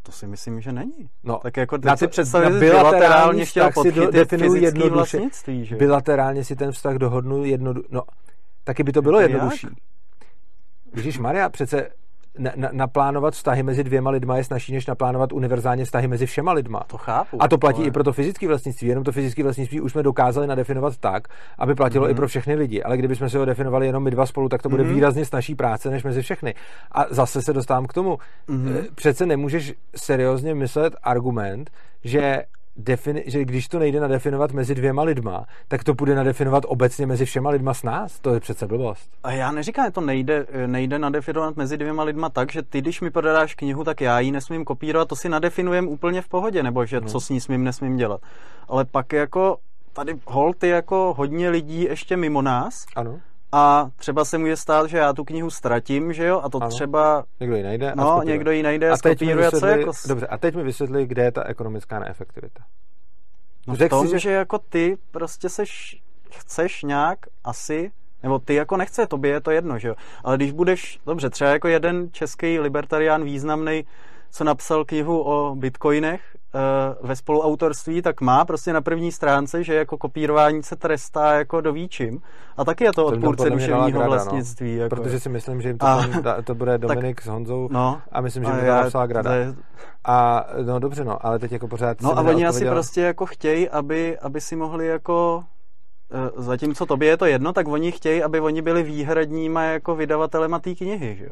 [0.03, 1.09] To si myslím, že není.
[1.23, 5.75] No, tak jako na ty představy bilaterálně chtěl podchytit fyzický vlastnictví, že?
[5.75, 7.87] Bilaterálně si ten vztah dohodnu jednoduše.
[7.91, 8.01] No,
[8.63, 9.67] taky by to bylo jednodušší.
[10.95, 11.89] Ježíš Maria, přece
[12.39, 16.51] na, na, naplánovat vztahy mezi dvěma lidma je snažší, než naplánovat univerzálně vztahy mezi všema
[16.51, 16.79] lidma.
[16.87, 17.43] To chápu.
[17.43, 17.87] A to platí ale...
[17.87, 18.87] i pro to fyzické vlastnictví.
[18.87, 21.27] Jenom to fyzické vlastnictví už jsme dokázali nadefinovat tak,
[21.57, 22.11] aby platilo mm-hmm.
[22.11, 22.83] i pro všechny lidi.
[22.83, 24.93] Ale kdybychom si ho definovali jenom my dva spolu, tak to bude mm-hmm.
[24.93, 26.55] výrazně snažší práce než mezi všechny.
[26.91, 28.17] A zase se dostávám k tomu.
[28.49, 28.87] Mm-hmm.
[28.95, 31.71] Přece nemůžeš seriózně myslet argument,
[32.03, 32.43] že
[32.77, 37.25] defini- že když to nejde nadefinovat mezi dvěma lidma, tak to bude nadefinovat obecně mezi
[37.25, 38.19] všema lidma s nás.
[38.19, 39.09] To je přece blbost.
[39.23, 43.01] A já neříkám, že to nejde, nejde nadefinovat mezi dvěma lidma tak, že ty, když
[43.01, 46.85] mi prodáš knihu, tak já ji nesmím kopírovat, to si nadefinujem úplně v pohodě, nebo
[46.85, 47.07] že no.
[47.07, 48.21] co s ní smím, nesmím dělat.
[48.67, 49.57] Ale pak jako
[49.93, 53.19] tady hold je jako hodně lidí ještě mimo nás, ano
[53.51, 56.69] a třeba se může stát, že já tu knihu ztratím, že jo, a to ano.
[56.69, 57.25] třeba...
[57.39, 59.91] Někdo ji najde No, a někdo ji najde a skopíruje, co jako...
[60.07, 62.63] Dobře, a teď mi vysvětli, kde je ta ekonomická neefektivita.
[63.67, 64.19] No v tom, si, že...
[64.19, 66.01] že jako ty prostě seš,
[66.31, 67.91] chceš nějak asi
[68.23, 69.95] nebo ty jako nechce, tobě je to jedno, že jo.
[70.23, 73.85] Ale když budeš, dobře, třeba jako jeden český libertarián významný,
[74.31, 76.21] co napsal knihu o bitcoinech
[77.01, 81.73] ve spoluautorství, tak má prostě na první stránce, že jako kopírování se trestá jako do
[81.73, 82.21] výčim.
[82.57, 84.07] A taky je to odpůrce duševního no.
[84.07, 84.75] vlastnictví.
[84.75, 84.83] No.
[84.83, 84.95] Jako.
[84.95, 88.01] Protože si myslím, že jim to, a, tam, to bude Dominik tak, s Honzou no,
[88.11, 89.31] a myslím, že by to napsala Grada.
[90.05, 92.01] A no dobře, no, ale teď jako pořád...
[92.01, 95.43] No a oni asi prostě jako chtějí, aby, aby si mohli jako
[96.13, 100.59] Eh, zatímco tobě je to jedno, tak oni chtějí, aby oni byli výhradníma jako vydavatelema
[100.59, 101.31] té knihy, že jo?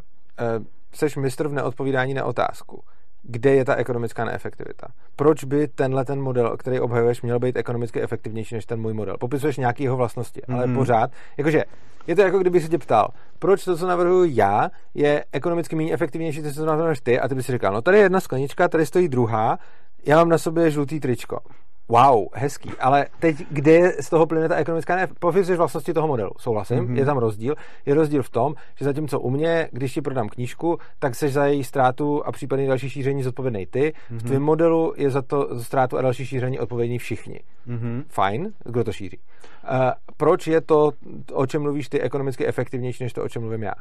[0.93, 2.83] Jseš eh, mistr v neodpovídání na otázku.
[3.23, 4.87] Kde je ta ekonomická neefektivita?
[5.15, 9.17] Proč by tenhle ten model, který obhajuješ, měl být ekonomicky efektivnější než ten můj model?
[9.19, 10.55] Popisuješ nějaký jeho vlastnosti, mm-hmm.
[10.55, 10.75] ale mhm.
[10.75, 11.63] pořád, jakože
[12.07, 13.07] je to jako kdyby si tě ptal,
[13.39, 17.35] proč to, co navrhuji já, je ekonomicky méně efektivnější, než co navrhuješ ty, a ty
[17.35, 19.57] by si říkal, no tady je jedna sklenička, tady stojí druhá,
[20.05, 21.39] já mám na sobě žlutý tričko.
[21.89, 22.69] Wow, hezký.
[22.79, 25.07] Ale teď, kde z toho plyne ta ekonomická ne...
[25.19, 26.97] Popisuješ vlastnosti toho modelu, souhlasím, mm-hmm.
[26.97, 27.55] je tam rozdíl.
[27.85, 31.45] Je rozdíl v tom, že zatímco u mě, když ti prodám knížku, tak seš za
[31.45, 33.93] její ztrátu a případně další šíření zodpovědný ty.
[33.93, 34.17] Mm-hmm.
[34.17, 37.39] V tvém modelu je za to ztrátu a další šíření odpovědní všichni.
[37.67, 38.03] Mm-hmm.
[38.07, 39.17] Fajn, kdo to šíří.
[39.17, 40.91] Uh, proč je to,
[41.33, 43.73] o čem mluvíš ty, ekonomicky efektivnější, než to, o čem mluvím já?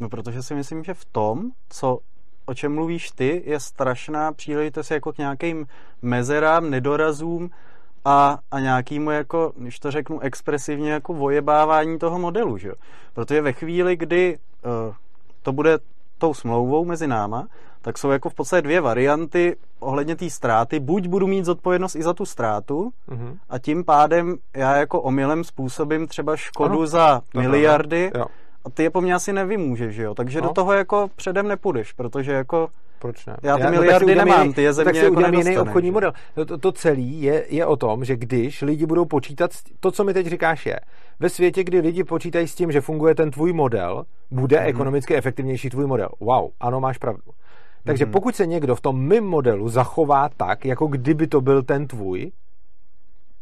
[0.00, 1.98] No, protože si myslím, že v tom, co
[2.46, 5.66] o čem mluvíš ty, je strašná příležitost jako k nějakým
[6.02, 7.50] mezerám, nedorazům
[8.04, 12.58] a, a nějakému, jako, když to řeknu expresivně, jako vojebávání toho modelu.
[12.58, 12.72] Že?
[13.14, 14.38] Protože ve chvíli, kdy
[14.88, 14.94] uh,
[15.42, 15.78] to bude
[16.18, 17.46] tou smlouvou mezi náma,
[17.82, 20.80] tak jsou jako v podstatě dvě varianty ohledně té ztráty.
[20.80, 23.36] Buď budu mít zodpovědnost i za tu ztrátu mm-hmm.
[23.48, 28.26] a tím pádem já jako omylem způsobím třeba škodu ano, za miliardy, jo
[28.66, 30.14] a ty je po mně asi nevymůžeš, že jo?
[30.14, 30.48] Takže no.
[30.48, 32.68] do toho jako předem nepůjdeš, protože jako
[32.98, 33.36] proč ne?
[33.42, 36.12] Já ty Já, miliardy no, nemám, ty je země tak si jako jiný obchodní model.
[36.34, 40.04] To, to, to celé je, je o tom, že když lidi budou počítat, to, co
[40.04, 40.80] mi teď říkáš, je,
[41.20, 44.68] ve světě, kdy lidi počítají s tím, že funguje ten tvůj model, bude mm-hmm.
[44.68, 46.08] ekonomicky efektivnější tvůj model.
[46.20, 47.22] Wow, ano, máš pravdu.
[47.84, 48.10] Takže mm-hmm.
[48.10, 52.32] pokud se někdo v tom mým modelu zachová tak, jako kdyby to byl ten tvůj,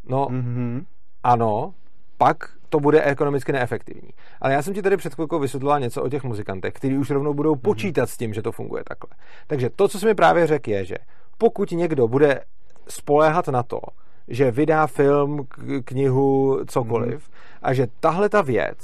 [0.09, 0.85] no mm-hmm.
[1.23, 1.73] ano,
[2.17, 2.37] pak
[2.75, 4.09] to bude ekonomicky neefektivní.
[4.41, 7.33] Ale já jsem ti tady před chvilkou vysvětlila něco o těch muzikantech, kteří už rovnou
[7.33, 9.17] budou počítat s tím, že to funguje takhle.
[9.47, 10.95] Takže to, co jsi mi právě řekl, je, že
[11.37, 12.41] pokud někdo bude
[12.87, 13.79] spoléhat na to,
[14.27, 15.47] že vydá film,
[15.85, 17.35] knihu, cokoliv, mm.
[17.61, 18.77] a že tahle ta věc,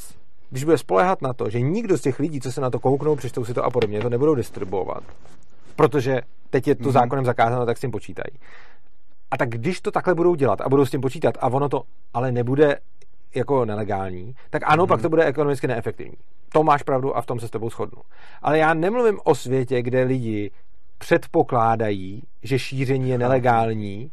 [0.49, 3.15] když bude spoléhat na to, že nikdo z těch lidí, co se na to kouknou,
[3.15, 5.03] přečtou si to a podobně, to nebudou distribuovat,
[5.75, 6.91] protože teď je to mm.
[6.91, 8.39] zákonem zakázáno, tak s tím počítají.
[9.31, 11.83] A tak když to takhle budou dělat a budou s tím počítat a ono to
[12.13, 12.77] ale nebude
[13.35, 14.87] jako nelegální, tak ano, mm-hmm.
[14.87, 16.17] pak to bude ekonomicky neefektivní.
[16.53, 18.01] To máš pravdu a v tom se s tebou shodnu.
[18.41, 20.51] Ale já nemluvím o světě, kde lidi
[20.97, 24.11] předpokládají, že šíření je nelegální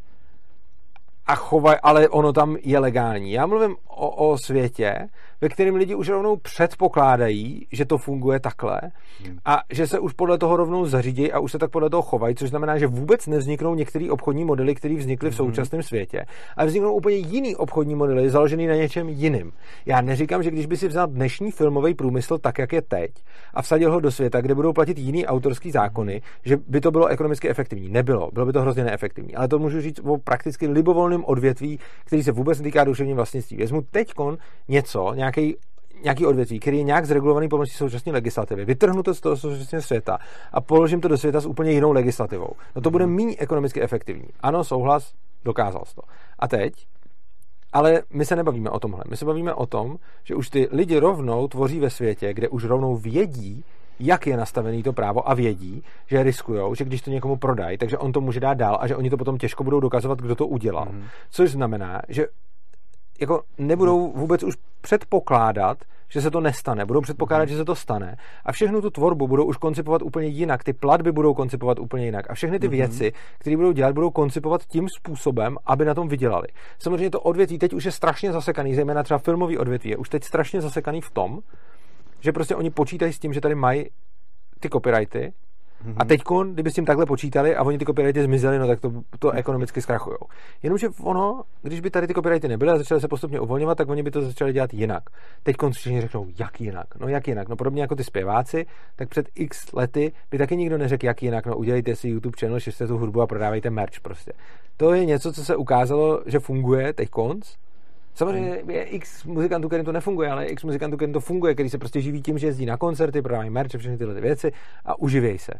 [1.29, 3.31] a chovaj, ale ono tam je legální.
[3.31, 5.09] Já mluvím o, o světě,
[5.41, 8.81] ve kterém lidi už rovnou předpokládají, že to funguje takhle
[9.25, 9.37] hmm.
[9.45, 12.35] a že se už podle toho rovnou zařídí a už se tak podle toho chovají,
[12.35, 15.47] což znamená, že vůbec nevzniknou některé obchodní modely, které vznikly v hmm.
[15.47, 16.25] současném světě,
[16.57, 19.51] ale vzniknou úplně jiný obchodní modely, založený na něčem jiným.
[19.85, 23.11] Já neříkám, že když by si vzal dnešní filmový průmysl tak, jak je teď,
[23.53, 27.07] a vsadil ho do světa, kde budou platit jiný autorský zákony, že by to bylo
[27.07, 27.89] ekonomicky efektivní.
[27.89, 29.35] Nebylo, bylo by to hrozně neefektivní.
[29.35, 33.57] Ale to můžu říct o prakticky libovolném odvětví, který se vůbec netýká duševního vlastnictví.
[33.57, 34.13] Vezmu teď
[34.67, 35.55] něco, nějaký
[36.03, 40.17] nějaký odvětví, který je nějak zregulovaný pomocí současné legislativy, vytrhnu to z toho současného světa
[40.51, 42.49] a položím to do světa s úplně jinou legislativou.
[42.75, 43.15] No to bude mhm.
[43.15, 44.27] méně ekonomicky efektivní.
[44.39, 45.13] Ano, souhlas,
[45.45, 46.01] dokázal to.
[46.39, 46.73] A teď?
[47.73, 49.03] Ale my se nebavíme o tomhle.
[49.09, 52.63] My se bavíme o tom, že už ty lidi rovnou tvoří ve světě, kde už
[52.63, 53.63] rovnou vědí,
[53.99, 57.97] jak je nastavený to právo a vědí, že riskujou, že když to někomu prodají, takže
[57.97, 60.47] on to může dát dál a že oni to potom těžko budou dokazovat, kdo to
[60.47, 60.87] udělal.
[60.91, 61.03] Mm.
[61.29, 62.27] Což znamená, že
[63.21, 65.77] jako nebudou vůbec už předpokládat,
[66.09, 66.85] že se to nestane.
[66.85, 68.17] Budou předpokládat, že se to stane.
[68.45, 70.63] A všechnu tu tvorbu budou už koncipovat úplně jinak.
[70.63, 72.31] Ty platby budou koncipovat úplně jinak.
[72.31, 72.71] A všechny ty mm-hmm.
[72.71, 76.47] věci, které budou dělat, budou koncipovat tím způsobem, aby na tom vydělali.
[76.79, 80.23] Samozřejmě to odvětví teď už je strašně zasekaný, zejména třeba filmový odvětví je už teď
[80.23, 81.39] strašně zasekaný v tom,
[82.19, 83.85] že prostě oni počítají s tím, že tady mají
[84.59, 85.33] ty copyrighty
[85.85, 85.93] Mm-hmm.
[85.97, 86.21] A teď,
[86.53, 89.81] kdyby s tím takhle počítali a oni ty copyrighty zmizely, no tak to, to ekonomicky
[89.81, 90.17] zkrachují.
[90.63, 94.03] Jenomže ono, když by tady ty copyrighty nebyly a začaly se postupně uvolňovat, tak oni
[94.03, 95.03] by to začali dělat jinak.
[95.43, 96.87] Teď všichni řeknou, jak jinak?
[96.99, 97.49] No jak jinak?
[97.49, 98.65] No podobně jako ty zpěváci,
[98.95, 101.45] tak před x lety by taky nikdo neřekl, jak jinak.
[101.45, 104.31] No udělejte si YouTube channel, šiřte tu hudbu a prodávejte merch prostě.
[104.77, 107.55] To je něco, co se ukázalo, že funguje teď konc
[108.15, 111.77] Samozřejmě je x muzikantů, kterým to nefunguje, ale x muzikantů, kterým to funguje, který se
[111.77, 114.51] prostě živí tím, že jezdí na koncerty, prodávají merch, všechny tyhle ty věci
[114.85, 115.51] a uživějí se.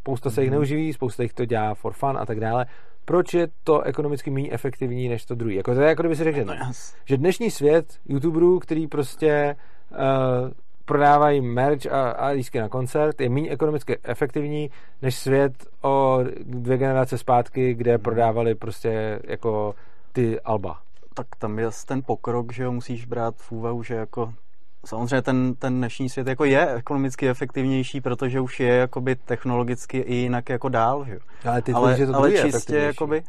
[0.00, 2.66] Spousta se jich neuživí, spousta jich to dělá for fun a tak dále.
[3.04, 5.54] Proč je to ekonomicky méně efektivní než to druhý?
[5.54, 6.54] Jako to je jako kdyby si řekl, No,
[7.04, 9.56] že, dnešní svět youtuberů, který prostě
[9.90, 9.96] uh,
[10.84, 14.70] prodávají merch a, a lístky na koncert, je méně ekonomicky efektivní
[15.02, 19.74] než svět o dvě generace zpátky, kde prodávali prostě jako
[20.12, 20.80] ty alba.
[21.14, 24.34] Tak tam je ten pokrok, že jo, musíš brát v úvahu, že jako
[24.86, 30.14] samozřejmě ten, ten dnešní svět jako je ekonomicky efektivnější, protože už je jakoby technologicky i
[30.14, 31.20] jinak jako dál, že jo.
[31.44, 33.22] Ale ty ale, to ale čistě jakoby,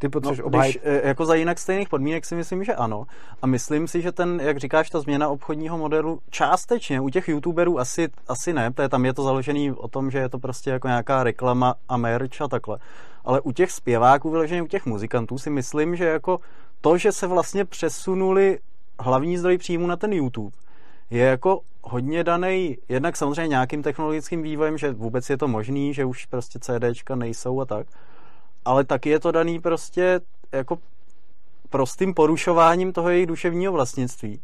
[0.00, 3.06] Ty no, potřebuješ když, obhájit eh, jako za jinak stejných podmínek si myslím, že ano.
[3.42, 7.78] A myslím si, že ten, jak říkáš, ta změna obchodního modelu částečně u těch youtuberů
[7.78, 10.88] asi, asi ne, protože tam je to založený o tom, že je to prostě jako
[10.88, 12.78] nějaká reklama a merch a takhle.
[13.24, 16.38] Ale u těch zpěváků, vyloženě u těch muzikantů si myslím, že jako
[16.80, 18.58] to, že se vlastně přesunuli
[19.00, 20.56] hlavní zdroj příjmu na ten YouTube,
[21.10, 26.04] je jako hodně daný jednak samozřejmě nějakým technologickým vývojem, že vůbec je to možný, že
[26.04, 27.86] už prostě CDčka nejsou a tak,
[28.64, 30.20] ale taky je to daný prostě
[30.52, 30.78] jako
[31.70, 34.40] prostým porušováním toho jejich duševního vlastnictví,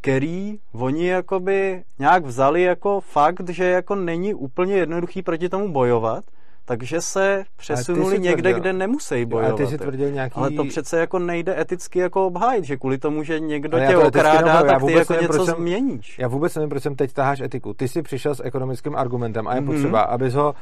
[0.00, 6.24] který oni jakoby nějak vzali jako fakt, že jako není úplně jednoduchý proti tomu bojovat,
[6.64, 9.56] takže se přesunuli někde, tvrdil- kde nemusí ale bojovat.
[9.56, 10.34] ty si tvrdil nějaký...
[10.36, 13.96] Ale to přece jako nejde eticky jako obhájit, že kvůli tomu, že někdo Ale tě
[13.96, 16.18] okrádá, tak ty vůbec jako nevím, něco jsem- změníš.
[16.18, 17.74] Já vůbec nevím, proč jsem teď taháš etiku.
[17.74, 19.70] Ty jsi přišel s ekonomickým argumentem a je Mhm.
[19.72, 20.54] potřeba, abys ho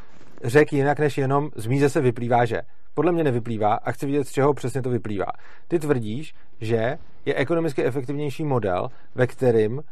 [0.44, 2.60] řekl jinak než jenom z míze se vyplývá, že.
[2.94, 5.26] Podle mě nevyplývá a chci vidět, z čeho přesně to vyplývá.
[5.68, 9.82] Ty tvrdíš, že je ekonomicky efektivnější model, ve kterým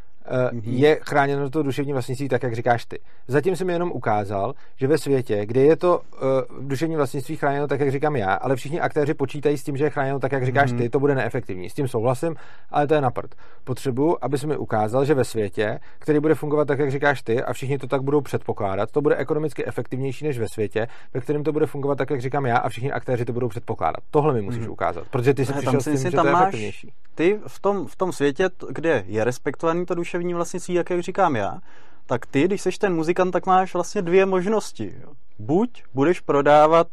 [0.53, 2.99] uh, je chráněno to duševní vlastnictví tak, jak říkáš ty.
[3.29, 7.81] Zatím jsem jenom ukázal, že ve světě, kde je to uh, duševní vlastnictví chráněno tak,
[7.81, 10.73] jak říkám já, ale všichni aktéři počítají s tím, že je chráněno tak, jak říkáš
[10.73, 11.71] ty, to bude neefektivní.
[11.71, 12.37] S tím souhlasím,
[12.71, 13.35] ale to je na prd.
[13.65, 17.53] Potřebuji, abys mi ukázal, že ve světě, který bude fungovat tak, jak říkáš ty, a
[17.53, 21.53] všichni to tak budou předpokládat, to bude ekonomicky efektivnější než ve světě, ve kterém to
[21.53, 24.01] bude fungovat tak, jak říkám já, a všichni aktéři to budou předpokládat.
[24.11, 26.33] Tohle mi musíš ukázat, protože ty jsi Ne, přišel s tím, si že to je
[26.33, 26.93] máš, efektivnější.
[27.15, 31.37] ty v tom, v tom světě, kde je respektovaný to duševní vlastnictví, jak, jak říkám
[31.37, 31.59] já,
[32.07, 34.95] tak ty, když jsi ten muzikant, tak máš vlastně dvě možnosti.
[35.03, 35.13] Jo.
[35.39, 36.89] Buď budeš prodávat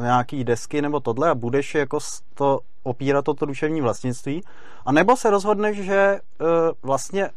[0.00, 1.98] nějaký desky nebo tohle a budeš jako
[2.34, 4.42] to opírat o to duševní vlastnictví,
[4.86, 6.46] a nebo se rozhodneš, že uh,
[6.82, 7.30] vlastně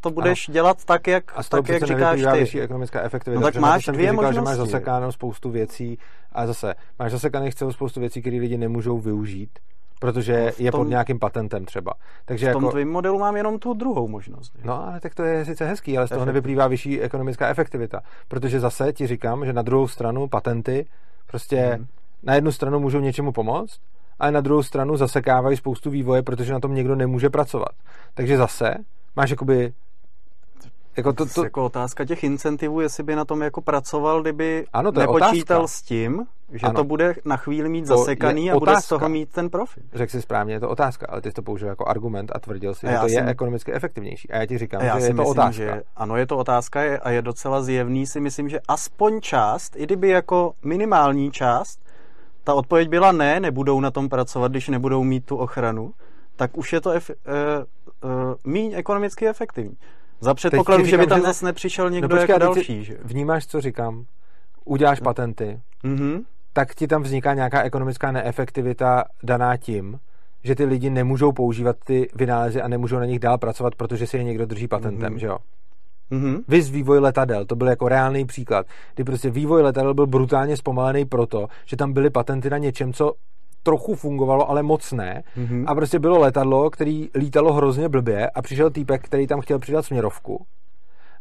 [0.00, 0.52] to budeš ano.
[0.52, 2.38] dělat tak, jak, A tak, jak říkáš ty.
[2.38, 3.40] vyšší ekonomická efektivita.
[3.40, 4.72] No tak máš dvě říkal, že máš možnosti.
[4.72, 5.98] zasekáno spoustu věcí
[6.32, 9.58] a zase máš zasekaných celou spoustu věcí, které lidi nemůžou využít,
[10.00, 11.92] protože No v je pod tom- nějakým patentem třeba.
[12.24, 14.52] Takže V tom jako, tvém modelu mám jenom tu druhou možnost.
[14.56, 14.60] jo.
[14.64, 18.00] No, ale tak to je sice hezký, ale z toho nevyplývá vyšší ekonomická efektivita.
[18.28, 20.86] Protože zase ti říkám, že na druhou stranu patenty
[21.26, 21.86] prostě Mhm.
[22.22, 23.80] na jednu stranu můžou něčemu pomoct,
[24.18, 27.72] ale na druhou stranu zasekávají spoustu vývoje, protože na tom někdo nemůže pracovat.
[28.14, 28.74] Takže zase
[29.16, 29.72] máš jakoby
[30.96, 34.92] jako to, To, jako otázka těch incentivů, jestli by na tom jako pracoval, kdyby Ano,
[34.92, 35.76] to je nepočítal otázka.
[35.78, 36.74] s tím, že Ano.
[36.74, 38.98] to bude na chvíli mít To je zasekaný a bude z otázka.
[38.98, 39.84] toho mít ten profit.
[39.92, 42.74] řekl si správně, je to otázka, ale ty jsi to použil jako argument a tvrdil
[42.74, 44.30] si, A že to je jsem- ekonomicky efektivnější.
[44.30, 45.52] A já ti říkám, A já že si je to myslím, otázka.
[45.52, 49.76] že ano, je to otázka je, a je docela zjevný si myslím, že aspoň část,
[49.76, 51.80] i kdyby jako minimální část,
[52.44, 55.92] ta odpověď byla ne, nebudou na tom pracovat, když nebudou mít tu ochranu,
[56.36, 57.14] tak už je to ef, uh,
[58.10, 59.76] uh, míň ekonomicky efektivní.
[60.20, 62.72] Za předpokladu, že by říkám, tam že zase nepřišel někdo no počkej, jako teď si
[62.72, 62.84] další.
[62.84, 62.98] Že?
[63.04, 64.04] Vnímáš, co říkám?
[64.64, 66.22] Uděláš patenty, Mhm.
[66.52, 69.98] tak ti tam vzniká nějaká ekonomická neefektivita daná tím,
[70.44, 74.16] že ty lidi nemůžou používat ty vynálezy a nemůžou na nich dál pracovat, protože si
[74.16, 75.18] je někdo drží patentem, Mhm.
[75.18, 75.38] že jo?
[76.10, 76.38] Mhm.
[76.48, 81.04] Vys vývoj letadel, to byl jako reálný příklad, kdy prostě vývoj letadel byl brutálně zpomalený
[81.04, 83.12] proto, že tam byly patenty na něčem, co
[83.62, 85.22] trochu fungovalo, ale moc ne.
[85.36, 85.64] Mhm.
[85.66, 89.84] A prostě bylo letadlo, který lítalo hrozně blbě a přišel týpek, který tam chtěl přidat
[89.84, 90.46] směrovku.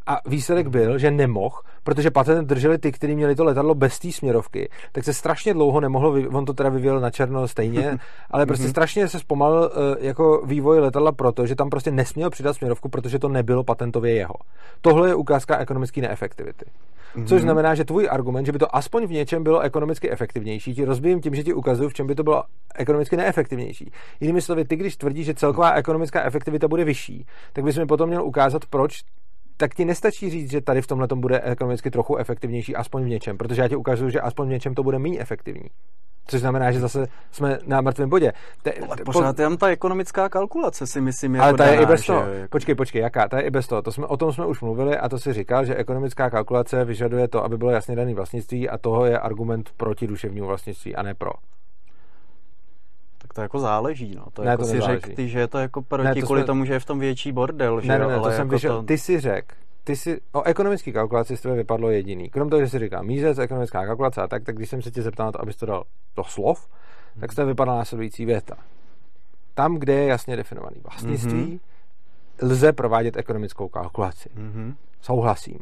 [0.10, 4.12] A výsledek byl, že nemohl, protože patent drželi ty, kteří měli to letadlo bez té
[4.12, 4.70] směrovky.
[4.92, 7.98] Tak se strašně dlouho nemohlo, on to teda vyvíjel na černo stejně,
[8.32, 12.54] ale prostě strašně se zpomalil eh, jako vývoj letadla proto, že tam prostě nesměl přidat
[12.54, 14.34] směrovku, protože to nebylo patentově jeho.
[14.82, 16.66] Tohle je ukázka ekonomické neefektivity.
[17.26, 20.86] Což znamená, že tvůj argument, že by to aspoň v něčem bylo ekonomicky efektivnější, ti
[20.86, 22.44] rozbijím tím, že ti ukazuju, v čem by to bylo
[22.76, 23.92] ekonomicky neefektivnější.
[24.20, 28.10] Jinými slovy, ty, když tvrdíš, že celková ekonomická efektivita bude vyšší, tak bys mi potom
[28.10, 29.02] měl ukázat, proč
[29.60, 33.38] tak ti nestačí říct, že tady v tomhle bude ekonomicky trochu efektivnější, aspoň v něčem,
[33.38, 35.70] protože já ti ukazuju, že aspoň v něčem to bude méně efektivní.
[36.28, 38.32] Což znamená, že zase jsme na mrtvém bodě.
[38.64, 41.82] Te, Ale po- pořád je tam ta ekonomická kalkulace, si myslím, jako ale ta je
[41.82, 42.20] i bez že toho.
[42.26, 43.28] jo, jako- Počkej, počkej, jaká?
[43.28, 43.82] Ta je i bez toho.
[43.82, 47.28] To jsme, o tom jsme už mluvili a to si říkal, že ekonomická kalkulace vyžaduje
[47.28, 51.14] to, aby bylo jasně daný vlastnictví a toho je argument proti duševnímu vlastnictví a ne
[51.14, 51.32] pro.
[53.30, 54.26] Tak to jako záleží, no.
[54.34, 56.42] To Ne, jako to si řekl ty, že je to jako proti Ne, to kvůli
[56.42, 58.48] jsme- tomu, že je v tom větší bordel, že Ne, ne, ne, to ale jsem
[58.48, 58.84] jako vyšel, to...
[58.84, 59.54] ty si řek,
[59.84, 62.30] ty si, o ekonomické kalkulaci z tebe vypadlo jediný.
[62.30, 65.02] Krom toho, že si říká mízec, ekonomická kalkulace a tak, tak když jsem se tě
[65.02, 65.84] zeptal na to, abys to dal
[66.16, 66.68] do slov,
[67.20, 68.56] tak z tebe vypadla následující věta.
[69.54, 71.60] Tam, kde je jasně definovaný vlastnictví, Mhm.
[72.42, 74.30] lze provádět ekonomickou kalkulaci.
[74.36, 74.76] Mhm.
[75.02, 75.60] Souhlasím.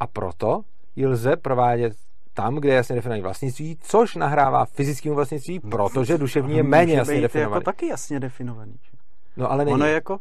[0.00, 0.60] A proto
[0.96, 1.92] ji lze provádět
[2.34, 7.14] tam, kde je jasně definovaný vlastnictví, což nahrává fyzickému vlastnictví, protože duševní je méně jasně
[7.14, 7.54] být definovaný.
[7.54, 8.74] jako taky jasně definovaný.
[9.36, 9.74] No ale není.
[9.74, 10.18] Ono je jako,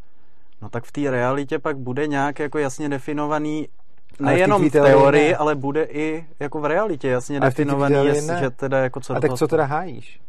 [0.61, 3.67] no tak v té realitě pak bude nějak jako jasně definovaný
[4.17, 5.37] v nejenom tvý v teorii teorii, ne.
[5.37, 9.15] ale bude i jako v realitě jasně Ale v definovaný, jest, že teda jako co
[9.15, 10.19] a tak co teda hájíš?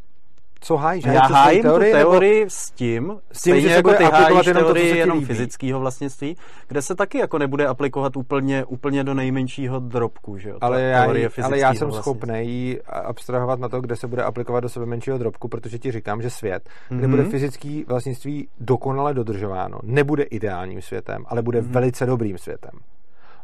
[0.65, 1.05] Co hájíš?
[1.05, 3.97] Já Hájíš hájím teorii, tu nebo- teorii s tím, S tím, že se jako bude
[3.99, 6.37] ty hájíš jenom to, co teorii ti jenom fyzického vlastnictví,
[6.69, 10.57] kde se taky jako nebude aplikovat úplně, úplně do nejmenšího drobku, že jo?
[10.61, 11.05] ale já,
[11.43, 15.19] ale já jsem schopný ji abstrahovat na to, kde se bude aplikovat do sebe menšího
[15.19, 17.11] drobku, protože ti říkám, že svět, kde Mhm.
[17.11, 21.73] bude fyzický vlastnictví dokonale dodržováno, nebude ideálním světem, ale bude Mhm.
[21.73, 22.71] velice dobrým světem.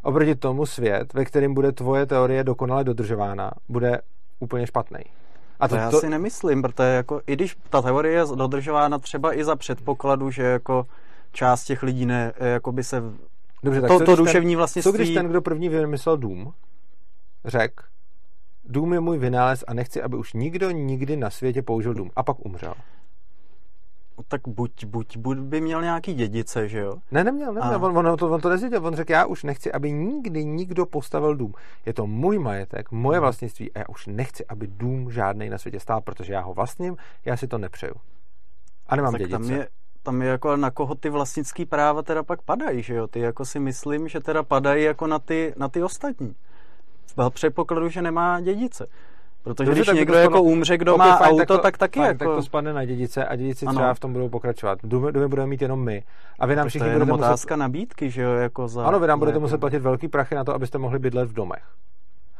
[0.03, 4.01] Oproti tomu svět, ve kterém bude tvoje teorie dokonale dodržována, bude
[4.39, 4.99] úplně špatný.
[5.59, 8.99] A To, to, já to, si nemyslím, protože jako, i když ta teorie je dodržována
[8.99, 10.87] třeba i za předpokladu, že jako
[11.31, 13.03] část těch lidí ne, jako by se
[13.63, 16.53] dobře, tak to, co, to duševní vlastnictví co když ten, kdo první vymyslel dům,
[17.45, 17.83] řekl,
[18.63, 22.11] dům je můj vynález a nechci, aby už nikdo nikdy na světě použil dům.
[22.15, 22.73] A pak umřel.
[24.27, 26.93] Tak buď, buď, buď by měl nějaký dědice, že jo?
[27.11, 27.73] Ne, neměl, neměl.
[27.73, 27.77] A.
[27.89, 28.85] On, on, to, on to nezvěděl.
[28.87, 31.53] On řekl, já už nechci, aby nikdy nikdo postavil dům.
[31.85, 33.21] Je to můj majetek, moje Mhm.
[33.21, 36.97] vlastnictví a já už nechci, aby dům žádný na světě stál, protože já ho vlastním,
[37.25, 37.95] já si to nepřeju.
[38.87, 39.37] A nemám tak dědice.
[39.39, 39.67] tam je,
[40.03, 43.07] tam je jako na koho ty vlastnický práva teda pak padají, že jo?
[43.07, 46.35] Ty jako si myslím, že teda padají jako na ty, na ty ostatní.
[47.29, 48.87] Předpokladu, že nemá dědice.
[49.43, 51.99] Protože když tak někdo to jako umře, kdo Ok, má fajn, auto, to, tak taky
[51.99, 52.25] fajn, jako...
[52.25, 53.75] Tak to spadne na dědice a dědici Ano.
[53.75, 54.79] třeba v tom budou pokračovat.
[54.83, 56.03] Důmy, důmy budeme mít jenom my.
[56.39, 57.29] A vy nám to je všichni jenom budete muset...
[57.29, 58.31] otázka nabídky, že jo?
[58.31, 61.29] Jako za, Ano, vy nám budete muset platit velký prachy na to, abyste mohli bydlet
[61.29, 61.63] v domech.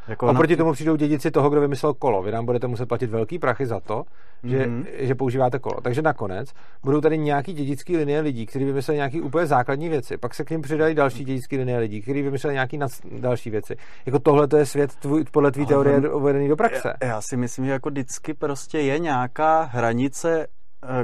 [0.10, 2.24] Jako Oproti na- tomu přijdou dědici toho, kdo vymyslel kolo.
[2.24, 4.04] Vy nám budete muset platit velký prachy za to,
[4.44, 4.86] že, Mhm.
[5.00, 5.82] že používáte kolo.
[5.82, 6.50] Takže nakonec
[6.84, 10.18] budou tady nějaký dědický linie lidí, kteří vymysleli nějaké úplně základní věci.
[10.18, 13.76] Pak se k ním přidají další dědické linie lidí, kteří vymysleli nějaké nac- další věci.
[14.06, 16.94] Jako tohle to je svět tvůj, podle tvý teorie uvedený do praxe.
[17.02, 20.48] Já, já si myslím, že jako vždycky prostě je nějaká hranice,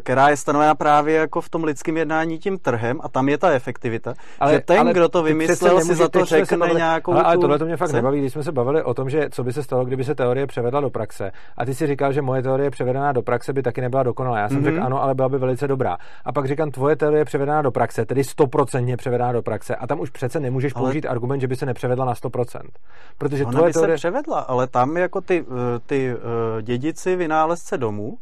[0.02, 3.49] která je stanovena právě jako v tom lidském jednání tím trhem a tam je ta
[3.52, 4.14] efektivita.
[4.39, 7.38] Ale, že ten, kdo to vymyslel, si za to se řekne bavili- nějakou ale, ale
[7.38, 7.97] tohle to mě fakt cenu.
[7.97, 10.47] nebaví, když jsme se bavili o tom, že co by se stalo, kdyby se teorie
[10.47, 11.31] převedla do praxe.
[11.57, 14.39] A ty si říkal, že moje teorie převedená do praxe by taky nebyla dokonalá.
[14.39, 14.65] Já jsem Mhm.
[14.65, 15.97] řekl ano, ale byla by velice dobrá.
[16.26, 19.76] A pak říkám, tvoje teorie převedená do praxe, tedy 100% převedená do praxe.
[19.76, 22.61] A tam už přece nemůžeš Ale- použít argument, že by se nepřevedla na 100%.
[23.18, 23.97] Protože Ona tvoje by teorie...
[23.97, 26.14] se převedla, ale tam jako ty, eh, ty
[26.60, 28.18] eh, dědici vynálezce domů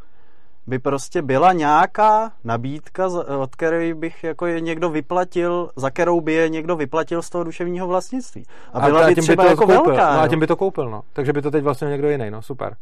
[0.67, 6.21] by prostě byla nějaká nabídka, za- od které bych jako je někdo vyplatil, za kterou
[6.21, 8.43] by je někdo vyplatil z toho duševního vlastnictví.
[8.73, 9.83] A byla a by tím třeba to jako koupil.
[9.83, 10.13] velká.
[10.13, 10.29] No a jo.
[10.29, 11.01] tím by to koupil, no.
[11.13, 12.75] Takže by to teď vlastně někdo jiný, no super.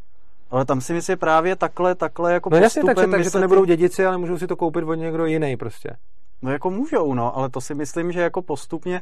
[0.51, 3.39] Ale tam si myslím, že právě takhle, takhle jako No jasně, takže, by takže to
[3.39, 5.89] nebudou dědici, ale můžou si to koupit od někdo jiný prostě.
[6.41, 9.01] No jako můžou, no, ale to si myslím, že jako postupně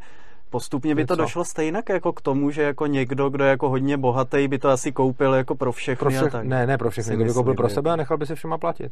[0.50, 1.22] postupně by to co?
[1.22, 4.70] došlo stejně jako k tomu, že jako někdo, kdo je jako hodně bohatý, by to
[4.70, 6.46] asi koupil jako pro všechny Pro a všech, tak.
[6.46, 8.92] ne, ne pro všechny, to by koupil pro sebe a nechal by si všema platit.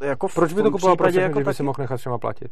[0.00, 2.50] Jako Proč by to kupoval pro všechny, jako by taky- si mohl nechat všema platit?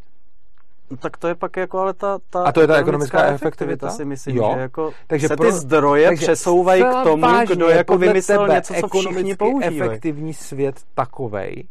[0.90, 3.90] No, tak to je pak jako ale ta, ta A to je ta ekonomická efektivita?
[3.90, 4.52] si myslím, Jo.
[4.54, 8.42] že jako Takže se pro- ty zdroje takže přesouvají k tomu, vážně, kdo jako vymyslel
[8.46, 9.80] tebe něco, co všichni používají.
[9.82, 11.64] efektivní svět takovej,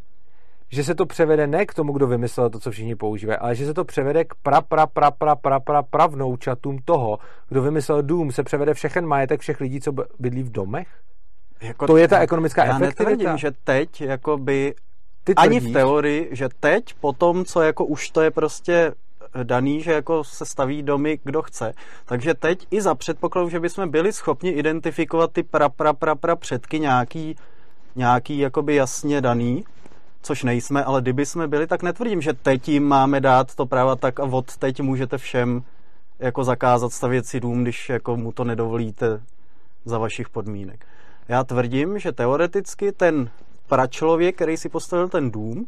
[0.71, 3.65] že se to převede ne k tomu, kdo vymyslel to, co všichni používají, ale že
[3.65, 7.19] se to převede k pra, pra, pra, pra, pra, pra, pravnoučatům toho,
[7.49, 10.87] kdo vymyslel dům, se převede všechen majetek všech lidí, co bydlí v domech?
[11.61, 13.03] Jako, To je ta ekonomická já efektivita?
[13.09, 14.73] netvrdím, že teď jakoby
[15.23, 18.91] Ty ani v tvrdíš- teorii, že teď po tom, co jako už to je prostě
[19.43, 21.73] daný, že jako se staví domy, kdo chce.
[22.05, 26.35] Takže teď i za předpokladu, že bychom byli schopni identifikovat ty pra, pra, pra, pra
[26.35, 27.35] předky nějaký,
[27.95, 29.63] nějaký jakoby jasně daný,
[30.21, 33.95] což nejsme, ale kdyby jsme byli, tak netvrdím, že teď jim máme dát to práva
[33.95, 35.63] tak a od teď můžete všem
[36.19, 39.21] jako zakázat stavět si dům, když jako mu to nedovolíte
[39.85, 40.85] za vašich podmínek.
[41.27, 43.29] Já tvrdím, že teoreticky ten
[43.67, 45.67] pračlověk, který si postavil ten dům,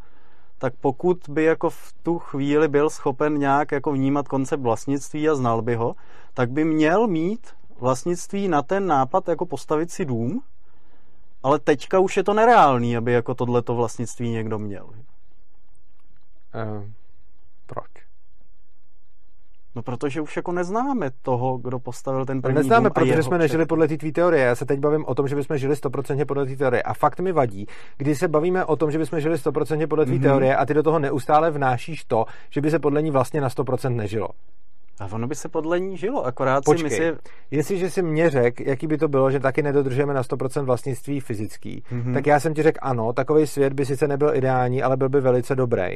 [0.58, 5.36] tak pokud by jako v tu chvíli byl schopen nějak jako vnímat koncept vlastnictví a
[5.36, 5.96] znal by ho,
[6.34, 7.48] tak by měl mít
[7.80, 10.42] vlastnictví na ten nápad jako postavit si dům,
[11.44, 14.90] ale teďka už je to nereálný, aby jako tohleto vlastnictví někdo měl.
[16.56, 16.92] Eh,
[17.66, 17.92] proč?
[19.76, 23.66] No protože už jako neznáme toho, kdo postavil ten první Neznáme, dům protože jsme nežili
[23.66, 24.46] podle té tvý teorie.
[24.46, 26.84] Já se teď bavím o tom, že bychom žili 100% podle té teorie.
[26.84, 30.20] A fakt mi vadí, když se bavíme o tom, že bychom žili 100% podle tvý
[30.20, 30.22] mm-hmm.
[30.22, 33.50] teorie a ty do toho neustále vnášíš to, že by se podle ní vlastně na
[33.50, 34.28] 100% nežilo.
[35.02, 37.18] A ono by se podle ní žilo, akorát Počkej, si myslí...
[37.52, 41.84] jestliže si mě řek, jaký by to bylo, že taky nedodržujeme na 100% vlastnictví fyzický,
[41.92, 42.14] mm-hmm.
[42.14, 45.22] tak já jsem ti řekl ano, takový svět by sice nebyl ideální, ale byl by
[45.22, 45.96] velice dobrý.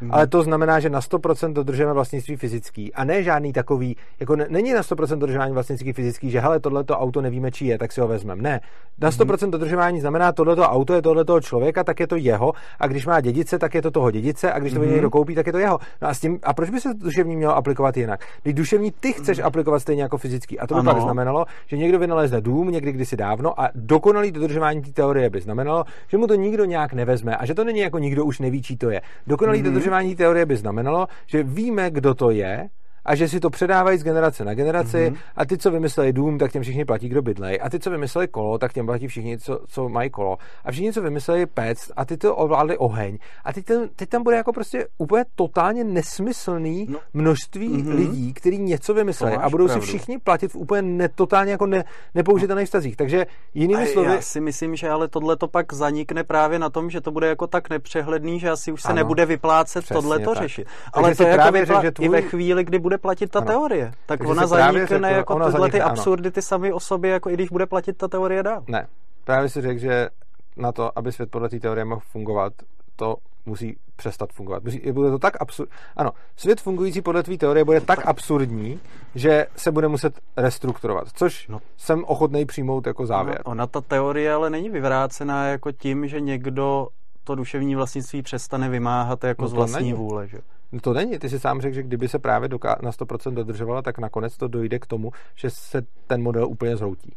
[0.00, 0.14] Hmm.
[0.14, 4.46] Ale to znamená, že na 100% dodržujeme vlastnictví fyzický a ne žádný takový, jako ne,
[4.48, 8.00] není na 100% dodržování vlastnictví fyzický, že hele, tohleto auto nevíme, či je, tak si
[8.00, 8.42] ho vezmeme.
[8.42, 8.60] Ne.
[9.00, 9.50] Na 100% hmm.
[9.50, 13.58] dodržování znamená, tohleto auto je tohleto člověka, tak je to jeho a když má dědice,
[13.58, 14.90] tak je to toho dědice a když to hmm.
[14.90, 15.78] někdo koupí, tak je to jeho.
[16.02, 18.24] No a, s tím, a proč by se duševní mělo aplikovat jinak?
[18.42, 19.46] Když duševní ty chceš hmm.
[19.46, 20.58] aplikovat stejně jako fyzický.
[20.58, 20.92] A to by ano.
[20.92, 25.40] pak znamenalo, že někdo vynalezne dům někdy kdysi dávno a dokonalý dodržování té teorie by
[25.40, 28.62] znamenalo, že mu to nikdo nějak nevezme a že to není jako nikdo už neví,
[28.62, 29.02] čí to je.
[29.26, 29.68] Dokonalý hmm.
[29.68, 32.68] dodržování teorie by znamenalo, že víme, kdo to je,
[33.10, 35.16] a že si to předávají z generace na generaci mm-hmm.
[35.36, 37.58] a ty, co vymysleli dům, tak těm všichni platí, kdo bydlej.
[37.62, 40.38] A ty, co vymysleli kolo, tak těm platí všichni, co, co mají kolo.
[40.64, 43.18] A všichni, co vymysleli pec a ty, to ovládli oheň.
[43.44, 46.98] A teď, ten, teď tam bude jako prostě úplně totálně nesmyslný no.
[47.14, 47.94] množství mm-hmm.
[47.94, 49.82] lidí, kteří něco vymysleli a budou pravdu.
[49.82, 51.84] si všichni platit v úplně ne, totálně jako ne,
[52.14, 52.96] nepoužitelných stazích.
[52.96, 54.14] Takže jinými a slovy...
[54.14, 57.26] Já si myslím, že ale tohle to pak zanikne právě na tom, že to bude
[57.26, 60.66] jako tak nepřehledný, že asi už se ano, nebude vyplácet tohle to řešit.
[60.92, 61.82] Ale to je jako vypla...
[61.82, 62.06] řek, tvůj...
[62.06, 63.46] i ve chvíli, kdy bude platit ta ano.
[63.48, 63.92] teorie.
[64.06, 67.34] Tak Takže ona zanikne jako ona tyhle zanikne, ty absurdity sami o sobě, jako i
[67.34, 68.64] když bude platit ta teorie dál.
[68.68, 68.86] Ne.
[69.24, 70.08] Právě si řekl, že
[70.56, 72.52] na to, aby svět podle té teorie mohl fungovat,
[72.96, 73.16] to
[73.46, 74.64] musí přestat fungovat.
[74.64, 75.70] Musí, bude to tak absurd...
[75.96, 78.80] Ano, svět fungující podle tvý teorie bude tak absurdní,
[79.14, 81.60] že se bude muset restrukturovat, což no.
[81.76, 83.42] jsem ochotný přijmout jako závěr.
[83.46, 86.88] No, ona ta teorie ale není vyvrácená jako tím, že někdo
[87.24, 89.92] to duševní vlastnictví přestane vymáhat jako no z vlastní není.
[89.92, 90.28] vůle.
[90.28, 90.38] Že?
[90.72, 91.18] No to není.
[91.18, 94.48] Ty si sám řekl, že kdyby se právě doká- na 100% dodržovala, tak nakonec to
[94.48, 97.14] dojde k tomu, že se ten model úplně zhroutí.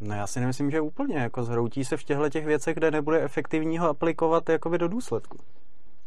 [0.00, 1.16] No já si nemyslím, že úplně.
[1.16, 5.38] Jako zhroutí se v těchto těch věcech, kde nebude efektivní ho aplikovat jakoby do důsledku.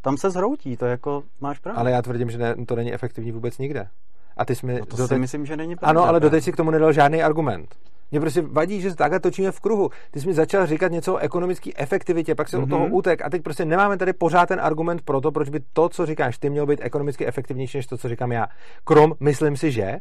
[0.02, 1.80] Tam se zhroutí, to jako máš pravdu.
[1.80, 3.88] Ale já tvrdím, že ne, to není efektivní vůbec nikde.
[4.36, 5.16] A ty jsi mi no to doteď...
[5.16, 6.00] si myslím, že není pravda.
[6.00, 7.76] Ano, ale doteď si k tomu nedal žádný argument.
[8.10, 9.90] Mě prostě vadí, že se takhle točíme v kruhu.
[10.10, 12.62] Ty jsi mi začal říkat něco o ekonomické efektivitě, pak se mm-hmm.
[12.62, 12.94] od toho mhm.
[12.94, 16.06] utek a teď prostě nemáme tady pořád ten argument pro to, proč by to, co
[16.06, 18.46] říkáš, ty mělo být ekonomicky efektivnější než to, co říkám já.
[18.84, 19.98] Krom, myslím si, že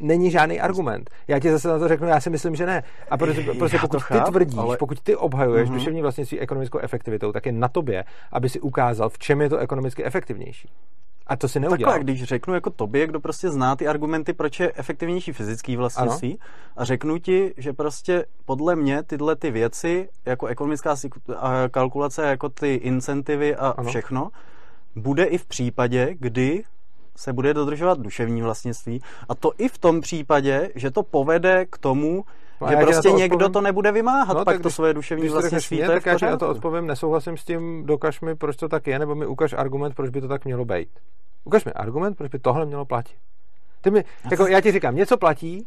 [0.00, 1.10] není žádný argument.
[1.28, 2.82] Já ti zase na to řeknu, já si myslím, že ne.
[3.10, 4.76] A protože, prostě pokud chápu, ty tvrdíš, ale...
[4.76, 5.74] pokud ty obhajuješ uh-huh.
[5.74, 9.58] duševní vlastnictví ekonomickou efektivitou, tak je na tobě, aby si ukázal, v čem je to
[9.58, 10.68] ekonomicky efektivnější.
[11.26, 11.92] A to si neudělal.
[11.92, 16.38] Takhle, když řeknu jako tobě, kdo prostě zná ty argumenty, proč je efektivnější fyzický vlastnictví,
[16.40, 16.50] ano.
[16.76, 20.96] a řeknu ti, že prostě podle mě tyhle ty věci, jako ekonomická
[21.70, 23.88] kalkulace, jako ty incentivy a ano.
[23.88, 24.30] všechno,
[24.96, 26.64] bude i v případě, kdy
[27.16, 29.02] se bude dodržovat duševní vlastnictví.
[29.28, 32.24] A to i v tom případě, že to povede k tomu,
[32.60, 33.52] no že prostě to někdo odpovím.
[33.52, 35.76] to nebude vymáhat, no, pak to svoje duševní vlastnictví.
[35.76, 38.86] Mě, tak já ti na to odpovím, nesouhlasím s tím, dokaž mi, proč to tak
[38.86, 40.88] je, nebo mi ukaž argument, proč by to tak mělo být.
[41.44, 43.16] Ukaž mi argument, proč by tohle mělo platit.
[43.80, 45.66] Ty mi, jako já ti říkám, něco platí,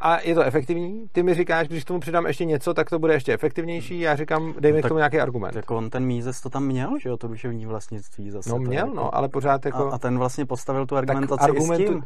[0.00, 1.06] a je to efektivní.
[1.12, 4.00] Ty mi říkáš, když k tomu přidám ještě něco, tak to bude ještě efektivnější.
[4.00, 5.56] Já říkám, dej mi no, k tomu nějaký argument.
[5.56, 8.50] Jako on ten Mízes to tam měl, že jo, to duševní vlastnictví zase.
[8.50, 8.96] No měl, jako...
[8.96, 9.86] no, ale pořád jako...
[9.86, 11.82] A, a ten vlastně postavil tu argumentaci argumentu...
[11.82, 12.04] i s tím.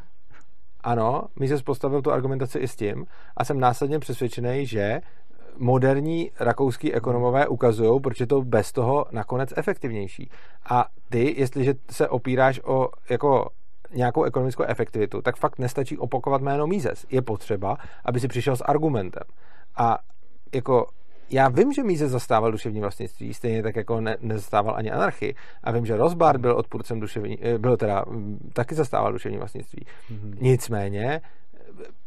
[0.83, 5.01] Ano, Mízes postavil tu argumentaci i s tím a jsem následně přesvědčený, že
[5.57, 10.31] moderní rakouský ekonomové ukazují, proč je to bez toho nakonec efektivnější.
[10.71, 13.49] A ty, jestliže se opíráš o jako
[13.95, 17.07] nějakou ekonomickou efektivitu, tak fakt nestačí opakovat jméno Mises.
[17.11, 19.23] Je potřeba, aby si přišel s argumentem.
[19.77, 19.99] A
[20.55, 20.87] jako
[21.31, 25.35] já vím, že Mises zastával duševní vlastnictví, stejně tak jako ne, nezastával ani anarchii.
[25.65, 28.05] A vím, že Rozbart byl odpůrcem duševní, eh, byl teda,
[28.53, 29.87] taky zastával duševní vlastnictví.
[30.13, 30.37] Mm-hmm.
[30.41, 31.21] Nicméně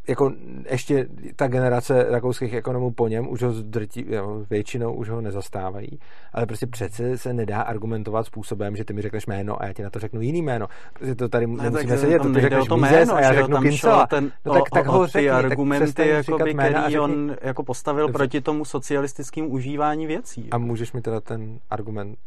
[0.07, 0.31] jako
[0.69, 5.99] ještě ta generace rakouských ekonomů po něm už ho zdrtí, jo, většinou už ho nezastávají,
[6.33, 9.83] ale prostě přece se nedá argumentovat způsobem, že ty mi řekneš jméno a já ti
[9.83, 10.67] na to řeknu jiný jméno.
[10.93, 14.07] Protože to tady ne, nemusíme sedět, to ty řekneš to jméno, a já řeknu Kincela.
[14.07, 18.17] Ten, no, tak, tak ho řekni, ty argumenty, jakoby, který řekni, on jako postavil dobře.
[18.17, 20.47] proti tomu socialistickému užívání věcí.
[20.51, 22.17] A můžeš mi teda ten argument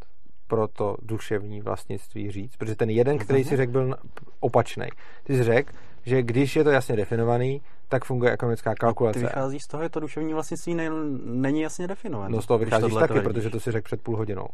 [0.47, 3.95] pro to duševní vlastnictví říct, protože ten jeden, který si řekl, byl
[4.39, 4.85] opačný.
[5.23, 5.71] Ty jsi řekl,
[6.07, 9.19] že když je to jasně definovaný, tak funguje ekonomická kalkulace.
[9.19, 10.89] Ty vychází z toho, že to duševní vlastnictví ne,
[11.25, 12.35] není jasně definované.
[12.35, 14.47] No z toho vycházíš taky, protože to si řekl před půl hodinou.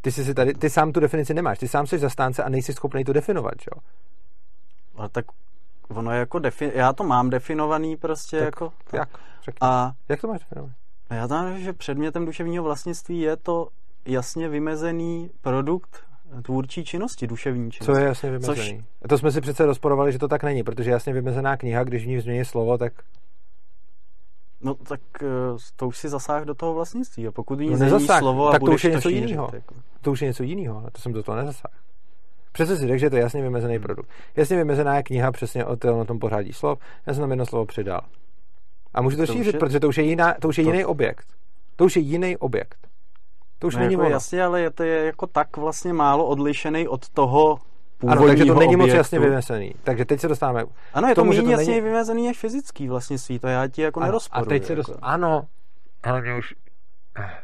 [0.00, 2.72] Ty, jsi si tady, ty sám tu definici nemáš, ty sám jsi zastánce a nejsi
[2.72, 3.82] schopný to definovat, jo?
[4.96, 5.24] Ale tak
[5.88, 8.72] ono je jako, defi- já to mám definovaný prostě tak jako...
[8.92, 9.08] Jak?
[9.44, 9.58] Řekni.
[9.60, 10.74] A jak to máš definovaný?
[11.10, 13.68] Já znám, že předmětem duševního vlastnictví je to
[14.06, 16.07] jasně vymezený produkt
[16.42, 17.92] tvůrčí činnosti, duševní činnosti.
[17.92, 18.76] Co je jasně vymezený.
[18.78, 19.08] Což...
[19.08, 22.08] To jsme si přece rozporovali, že to tak není, protože jasně vymezená kniha, když v
[22.08, 22.92] ní změní slovo, tak
[24.60, 25.26] No tak eh,
[25.76, 27.26] to už si zasáh do toho vlastnictví.
[27.26, 29.50] A pokud ní no, slovo a tak to už je něco jiného.
[29.52, 29.74] Jako.
[30.00, 31.74] To už je něco jiného, ale to jsem do toho nezasáhl.
[32.52, 33.82] Přece si řekl, že to je jasně vymezený hmm.
[33.82, 34.08] produkt.
[34.36, 36.78] Jasně vymezená je kniha přesně o tom, tom pořádí slov.
[37.06, 38.00] Já jsem tam jedno slovo přidal.
[38.94, 39.58] A můžu to, to šířit, je...
[39.58, 40.70] protože to už je, jiná, to už je to...
[40.70, 41.26] jiný objekt.
[41.76, 42.87] To už je jiný objekt.
[43.58, 44.10] To už no není jako ono.
[44.10, 47.58] Jasně, ale je to je jako tak vlastně málo odlišený od toho
[48.06, 48.86] ano, takže to není objektu.
[48.86, 49.74] moc jasně vymezený.
[49.84, 50.64] Takže teď se dostáváme.
[50.94, 51.80] Ano, je to méně jasně není...
[51.80, 54.46] vymezený než fyzický vlastně svý, to já ti jako ano, nerozporuji.
[54.46, 55.00] A teď se dostáváme.
[55.00, 55.26] Jako.
[55.26, 55.46] Ano,
[56.02, 56.54] ale mě už...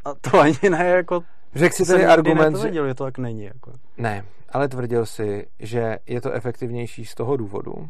[0.04, 1.20] A to ani ne, jako...
[1.54, 3.44] Řekl si tady argument, že to tak není.
[3.44, 3.72] Jako.
[3.98, 7.88] Ne, ale tvrdil si, že je to efektivnější z toho důvodu,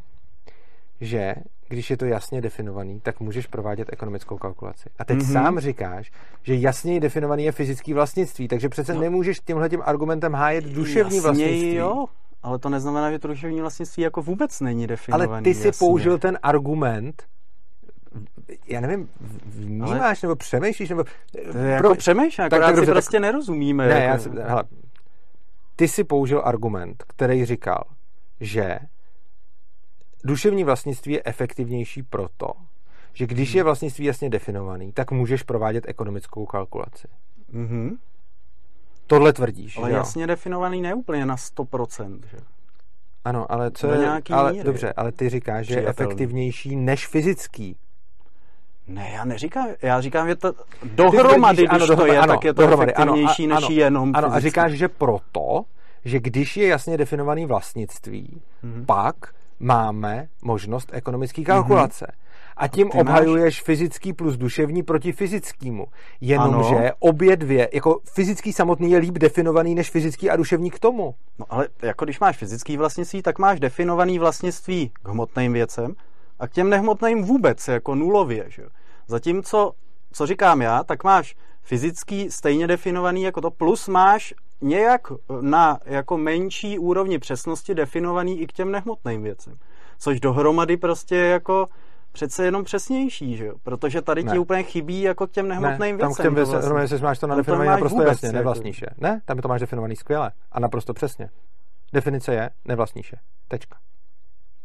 [1.05, 1.35] že
[1.69, 4.91] když je to jasně definovaný, tak můžeš provádět ekonomickou kalkulaci.
[4.99, 5.33] A teď mm-hmm.
[5.33, 6.11] sám říkáš,
[6.43, 9.01] že jasněji definovaný je fyzický vlastnictví, takže přece no.
[9.01, 11.75] nemůžeš tímhletím argumentem hájet duševní Jasněji, vlastnictví.
[11.75, 12.07] jo,
[12.43, 15.33] ale to neznamená, že to duševní vlastnictví jako vůbec není definovaný.
[15.33, 15.87] Ale ty si jasně.
[15.87, 17.23] použil ten argument,
[18.69, 19.09] já nevím,
[19.45, 20.29] vnímáš ale...
[20.29, 21.05] nebo přemýšlíš, nebo...
[21.53, 23.89] To je jako přemýšlím, akorát tak, tak, si tak, prostě nerozumíme.
[23.89, 24.07] Ne, jako...
[24.07, 24.65] já si, hele,
[25.77, 27.85] ty si použil argument, který říkal,
[28.41, 28.79] že
[30.25, 32.53] duševní vlastnictví je efektivnější proto,
[33.13, 33.57] že když hmm.
[33.57, 37.09] je vlastnictví jasně definovaný, tak můžeš provádět ekonomickou kalkulaci.
[37.55, 37.97] Mm-hmm.
[39.07, 40.27] Tohle tvrdíš, Ale že jasně jo?
[40.27, 42.39] definovaný neúplně na 100%, že?
[43.25, 44.23] Ano, ale co je...
[44.31, 44.65] Ale, míry.
[44.65, 47.77] dobře, ale ty říkáš, že je efektivnější než fyzický.
[48.89, 50.53] Ne, já neříkám, já říkám, že to
[50.85, 53.75] dohromady, když ano, dohromady, to je, ano, tak je to dohromady, efektivnější ano, než ano,
[53.75, 54.37] jenom Ano, fyzický.
[54.37, 55.65] a říkáš, že proto,
[56.05, 58.85] že když je jasně definovaný vlastnictví, mm-hmm.
[58.87, 59.17] pak
[59.61, 62.07] máme možnost ekonomické kalkulace.
[62.09, 62.25] Mm-hmm.
[62.57, 63.63] A tím a obhajuješ máš...
[63.63, 65.87] fyzický plus duševní proti fyzickému.
[66.21, 71.15] Jenomže obě dvě, jako fyzický samotný je líp definovaný než fyzický a duševní k tomu.
[71.39, 75.95] No ale jako když máš fyzický vlastnictví, tak máš definovaný vlastnictví k hmotným věcem
[76.39, 78.45] a k těm nehmotným vůbec, jako nulově.
[78.49, 78.63] Že?
[79.07, 79.73] Zatímco,
[80.13, 85.01] co říkám já, tak máš fyzický stejně definovaný jako to, plus máš nějak
[85.41, 89.59] na jako menší úrovni přesnosti definovaný i k těm nehmotným věcem.
[89.99, 91.69] Což dohromady prostě jako
[92.13, 93.55] přece jenom přesnější, že jo?
[93.63, 94.33] Protože tady ne.
[94.33, 96.09] ti úplně chybí jako k těm nehmotným ne, tam věcem.
[96.09, 96.99] Tam k těm věcem, vlastně.
[96.99, 98.37] máš to nadefinované naprosto vůbec, jasně, jako...
[98.37, 98.89] nevlastníš je.
[98.99, 101.31] Ne, tam to máš definovaný skvěle a naprosto přesně.
[101.93, 103.19] Definice je nevlastníš je.
[103.49, 103.77] Tečka.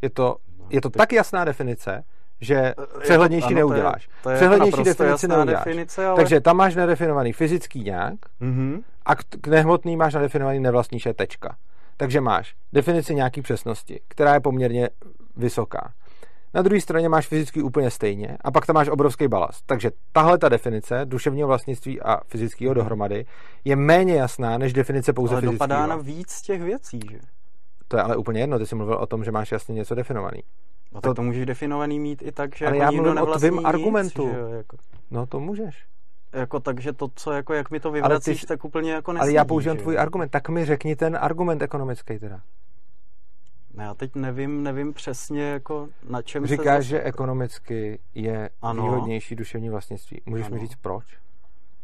[0.02, 2.04] Je to, no, je to tak jasná definice,
[2.42, 4.08] že přehlednější ano, neuděláš.
[4.08, 5.66] To je, to je přehlednější definici neuděláš.
[5.66, 6.16] Definice, ale...
[6.16, 8.84] Takže tam máš nadefinovaný fyzický nějak mm-hmm.
[9.10, 11.58] A k, nehmotný máš nadefinovaný nevlastníš je tečka.
[11.98, 14.90] Takže máš definici nějaký přesnosti, která je poměrně
[15.38, 15.94] vysoká.
[16.54, 19.66] Na druhé straně máš fyzicky úplně stejně a pak tam máš obrovský balast.
[19.66, 23.26] Takže tahle ta definice duševního vlastnictví a fyzického dohromady
[23.66, 25.68] je méně jasná než definice pouze ale fyzického.
[25.68, 27.20] dopadá na víc těch věcí, že?
[27.88, 30.42] To je ale úplně jedno, ty jsi mluvil o tom, že máš jasně něco definovaný.
[30.94, 33.38] No to, tak to můžeš definovaný mít i tak, že ale jako já mluvím o
[33.38, 34.28] tvým argumentu.
[34.28, 34.78] Nic, že jako.
[35.12, 35.86] No to můžeš.
[36.34, 39.46] Jako takže to, co jako jak mi to vyvracíš, tak úplně jako nesmí, Ale já
[39.46, 42.42] používám tvůj argument, tak mi řekni ten argument ekonomický teda.
[43.74, 48.84] No já teď nevím, nevím přesně, jako na čem Říkáš, se že ekonomicky je ano.
[48.84, 50.22] výhodnější duševní vlastnictví.
[50.26, 50.56] Můžeš ano.
[50.56, 51.06] mi říct proč?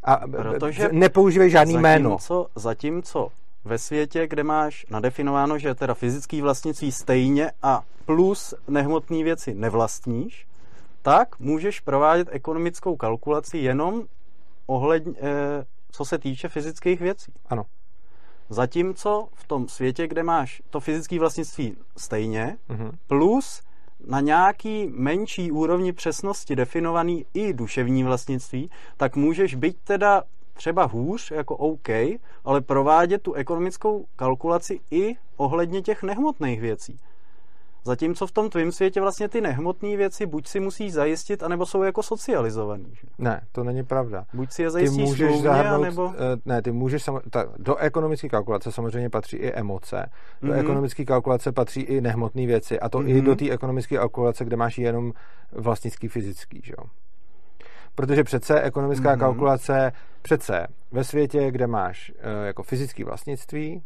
[0.04, 2.18] A Protože nepoužívej žádný zatímco, jméno.
[2.56, 3.32] Zatímco
[3.66, 10.48] ve světě, kde máš nadefinováno, že teda fyzický vlastnictví stejně a plus nehmotné věci nevlastníš,
[11.02, 14.04] tak můžeš provádět ekonomickou kalkulaci jenom
[14.66, 17.34] ohledně, eh, co se týče fyzických věcí.
[17.46, 17.66] Ano.
[18.50, 22.92] Zatímco v tom světě, kde máš to fyzické vlastnictví stejně, mm-hmm.
[23.08, 23.62] plus
[24.08, 30.24] na nějaký menší úrovni přesnosti definovaný i duševní vlastnictví, tak můžeš být teda
[30.54, 31.90] třeba hůř, jako OK,
[32.46, 37.00] ale provádět tu ekonomickou kalkulaci i ohledně těch nehmotných věcí.
[37.88, 41.84] Zatímco v tom tvém světě vlastně ty nehmotné věci buď si musíš zajistit, anebo jsou
[41.84, 42.86] jako socializovaný.
[42.91, 43.07] Že?
[43.18, 44.26] Ne, to není pravda.
[44.34, 46.14] Buď si je zajistíš ty můžeš smluvně, zahrnout, anebo...
[46.16, 50.10] Eh, ne, ty můžeš, ta, do ekonomické kalkulace samozřejmě patří i emoce,
[50.41, 50.60] do mm-hmm.
[50.60, 53.18] ekonomické kalkulace patří i nehmotné věci a to mm-hmm.
[53.18, 55.12] i do té ekonomické kalkulace, kde máš jenom
[55.52, 56.86] vlastnický fyzický, že jo.
[57.95, 59.20] Protože přece ekonomická mm-hmm.
[59.20, 59.91] kalkulace,
[60.22, 63.84] přece ve světě, kde máš uh, jako fyzické vlastnictví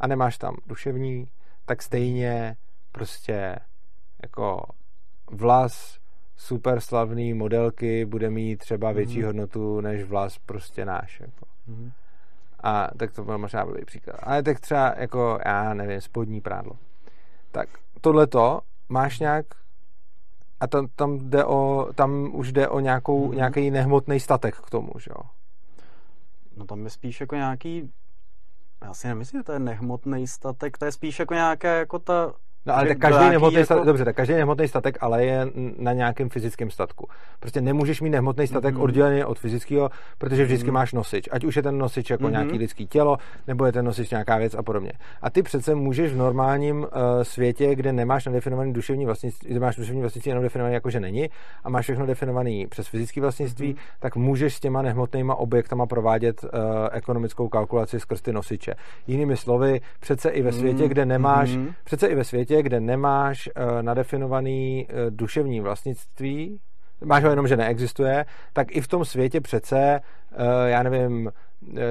[0.00, 1.28] a nemáš tam duševní,
[1.66, 2.56] tak stejně
[2.96, 3.56] prostě
[4.22, 4.62] jako
[5.30, 5.98] vlas
[6.36, 9.26] super slavný modelky bude mít třeba větší mm-hmm.
[9.26, 11.20] hodnotu než vlas prostě náš.
[11.20, 11.46] Jako.
[11.68, 11.92] Mm-hmm.
[12.60, 14.16] A tak to byl možná blbý příklad.
[14.22, 16.72] Ale tak třeba jako, já nevím, spodní prádlo.
[17.52, 17.68] Tak
[18.00, 19.46] tohleto máš nějak
[20.60, 23.36] a tam, tam, jde o, tam už jde o nějakou, mm-hmm.
[23.36, 25.22] nějaký nehmotný statek k tomu, že jo?
[26.56, 27.92] No tam je spíš jako nějaký
[28.82, 32.32] Já si nemyslím, že to je nehmotný statek, to je spíš jako nějaká jako ta
[32.66, 33.64] No ale tak každý nehmotný jako...
[33.64, 35.46] statek, dobře, tak každý nehmotný statek, ale je
[35.78, 37.08] na nějakém fyzickém statku.
[37.40, 38.82] Prostě nemůžeš mít nehmotný statek mm-hmm.
[38.82, 40.72] odděleně od fyzického, protože vždycky mm-hmm.
[40.72, 41.28] máš nosič.
[41.32, 42.30] Ať už je ten nosič jako mm-hmm.
[42.30, 43.16] nějaký lidský tělo,
[43.46, 44.92] nebo je ten nosič nějaká věc a podobně.
[45.22, 46.86] A ty přece můžeš v normálním uh,
[47.22, 51.30] světě, kde nemáš nadefinovaný duševní vlastnictví, kde máš duševní vlastnictví jenom definovaný jako, že není,
[51.64, 53.98] a máš všechno definovaný přes fyzické vlastnictví, mm-hmm.
[54.00, 56.50] tak můžeš s těma nehmotnýma objektama provádět uh,
[56.92, 58.74] ekonomickou kalkulaci skrz ty nosiče.
[59.06, 60.88] Jinými slovy, přece i ve světě, mm-hmm.
[60.88, 61.74] kde nemáš, mm-hmm.
[61.84, 66.60] přece i ve světě, světě, kde nemáš uh, nadefinovaný uh, duševní vlastnictví,
[67.04, 70.00] máš ho jenom, že neexistuje, tak i v tom světě přece,
[70.32, 71.30] uh, já nevím,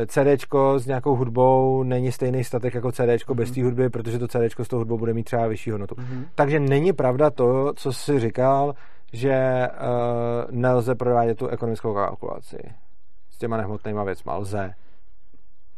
[0.07, 3.37] CDčko s nějakou hudbou není stejný statek jako CDčko mm-hmm.
[3.37, 5.95] bez té hudby, protože to CDčko s tou hudbou bude mít třeba vyšší hodnotu.
[5.95, 6.25] Mm-hmm.
[6.35, 8.73] Takže není pravda to, co jsi říkal,
[9.13, 12.57] že uh, nelze provádět tu ekonomickou kalkulaci
[13.29, 14.35] s těma nehmotnýma věcma.
[14.35, 14.73] Lze.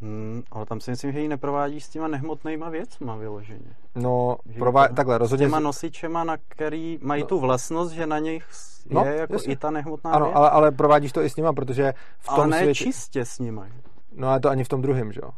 [0.02, 3.76] Hmm, ale tam si myslím, že ji neprovádíš s těma nehmotnýma věcma vyloženě.
[3.96, 5.46] No, prová- takhle rozhodně...
[5.46, 7.28] S těma nosičema, na který mají no.
[7.28, 8.46] tu vlastnost, že na nich
[8.90, 9.54] je no, jako jasně.
[9.54, 10.36] i ta nehmotná ano, věc.
[10.36, 12.84] Ale, ale provádíš to i s nima, protože v tom ale ne světě...
[12.84, 13.68] čistě s nima.
[14.16, 15.30] No ale to ani v tom druhém, že jo?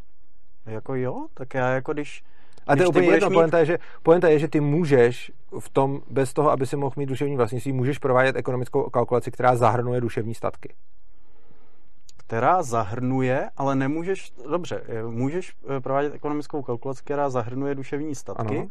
[0.65, 2.23] Jako jo, tak já jako když...
[2.67, 3.35] A to je úplně jedno, mít...
[3.35, 6.93] poenta, je, že, poenta je, že ty můžeš v tom, bez toho, aby si mohl
[6.97, 10.73] mít duševní vlastnictví, můžeš provádět ekonomickou kalkulaci, která zahrnuje duševní statky
[12.29, 18.67] která zahrnuje, ale nemůžeš, dobře, můžeš eh, provádět ekonomickou kalkulaci, která zahrnuje duševní statky, ano.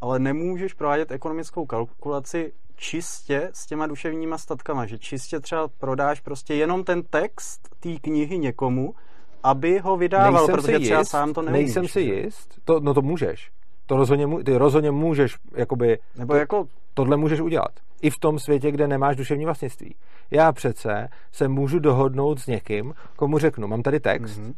[0.00, 6.54] ale nemůžeš provádět ekonomickou kalkulaci čistě s těma duševníma statkama, že čistě třeba prodáš prostě
[6.54, 8.94] jenom ten text té knihy někomu,
[9.42, 11.64] aby ho vydával, nejsem protože jist, třeba sám to neumíš.
[11.64, 13.50] Nejsem si jist, to, no to můžeš.
[13.86, 16.66] To rozhodně, ty rozhodně můžeš, jakoby, Nebo to, jako...
[16.94, 17.72] tohle můžeš udělat.
[18.02, 19.94] I v tom světě, kde nemáš duševní vlastnictví.
[20.30, 24.54] Já přece se můžu dohodnout s někým, komu řeknu, mám tady text mm-hmm.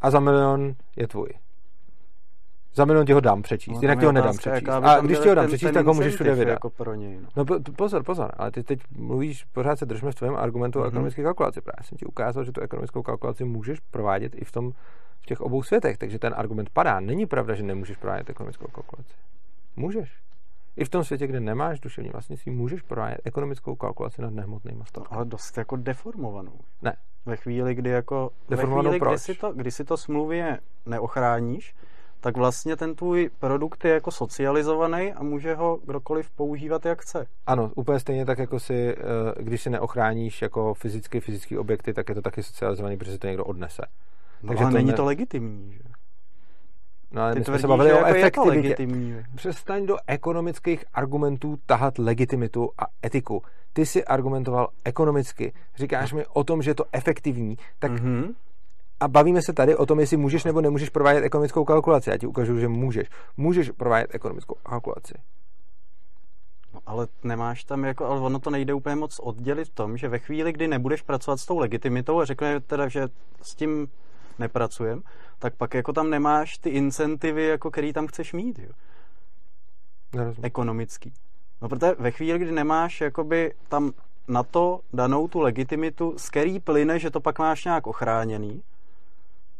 [0.00, 1.28] a za milion je tvůj.
[2.74, 4.68] Za milion ti ho dám přečíst, no, jinak ti ho nedám přečíst.
[4.68, 6.52] A když ti ho dám ten, přečíst, ten tak ho můžeš všude vydat.
[6.52, 7.44] Jako pro něj, no.
[7.44, 10.82] no pozor, pozor, ale ty teď mluvíš, pořád se držme v tvém argumentu mm-hmm.
[10.82, 10.88] o mhm.
[10.88, 11.60] ekonomické kalkulaci.
[11.60, 14.72] Právě jsem ti ukázal, že tu ekonomickou kalkulaci můžeš provádět i v tom
[15.20, 17.00] v těch obou světech, takže ten argument padá.
[17.00, 19.14] Není pravda, že nemůžeš provádět ekonomickou kalkulaci.
[19.76, 20.20] Můžeš.
[20.76, 25.16] I v tom světě, kde nemáš duševní vlastnictví, můžeš provádět ekonomickou kalkulaci nad nehmotnými stavkami.
[25.16, 26.60] Ale dost jako deformovanou.
[26.82, 26.96] Ne.
[27.26, 28.30] Ve chvíli, kdy jako...
[28.48, 29.24] Deformovanou ve chvíli, proč?
[29.24, 31.74] Kdy si, to, kdy si to smluvě neochráníš,
[32.20, 37.26] tak vlastně ten tvůj produkt je jako socializovaný a může ho kdokoliv používat, jak chce.
[37.46, 42.08] Ano, úplně stejně tak, jako si, eh, když si neochráníš jako fyzicky fyzické objekty, tak
[42.08, 43.82] je to taky socializovaný, protože to někdo odnese.
[44.42, 44.96] No, Takže ale to není ne...
[44.96, 45.89] to legitimní, že?
[47.12, 48.86] No ale Ty my jsme se bavili o jako efektivitě.
[49.34, 53.42] Přestaň do ekonomických argumentů tahat legitimitu a etiku.
[53.72, 55.52] Ty si argumentoval ekonomicky.
[55.76, 58.34] Říkáš mi o tom, že je to efektivní, tak mm-hmm.
[59.00, 62.10] a bavíme se tady o tom, jestli můžeš nebo nemůžeš provádět ekonomickou kalkulaci.
[62.10, 63.08] Já ti ukážu, že můžeš.
[63.36, 65.14] Můžeš provádět ekonomickou kalkulaci.
[66.74, 70.08] No, ale nemáš tam jako, ale ono to nejde úplně moc oddělit v tom, že
[70.08, 73.08] ve chvíli, kdy nebudeš pracovat s tou legitimitou a řekne teda, že
[73.42, 73.88] s tím
[74.38, 75.02] nepracujem,
[75.40, 78.72] tak pak jako tam nemáš ty incentivy, jako který tam chceš mít, jo.
[80.14, 80.44] Nerozumím.
[80.46, 81.12] Ekonomický.
[81.62, 83.92] No protože ve chvíli, kdy nemáš jakoby tam
[84.28, 88.62] na to danou tu legitimitu, z který plyne, že to pak máš nějak ochráněný,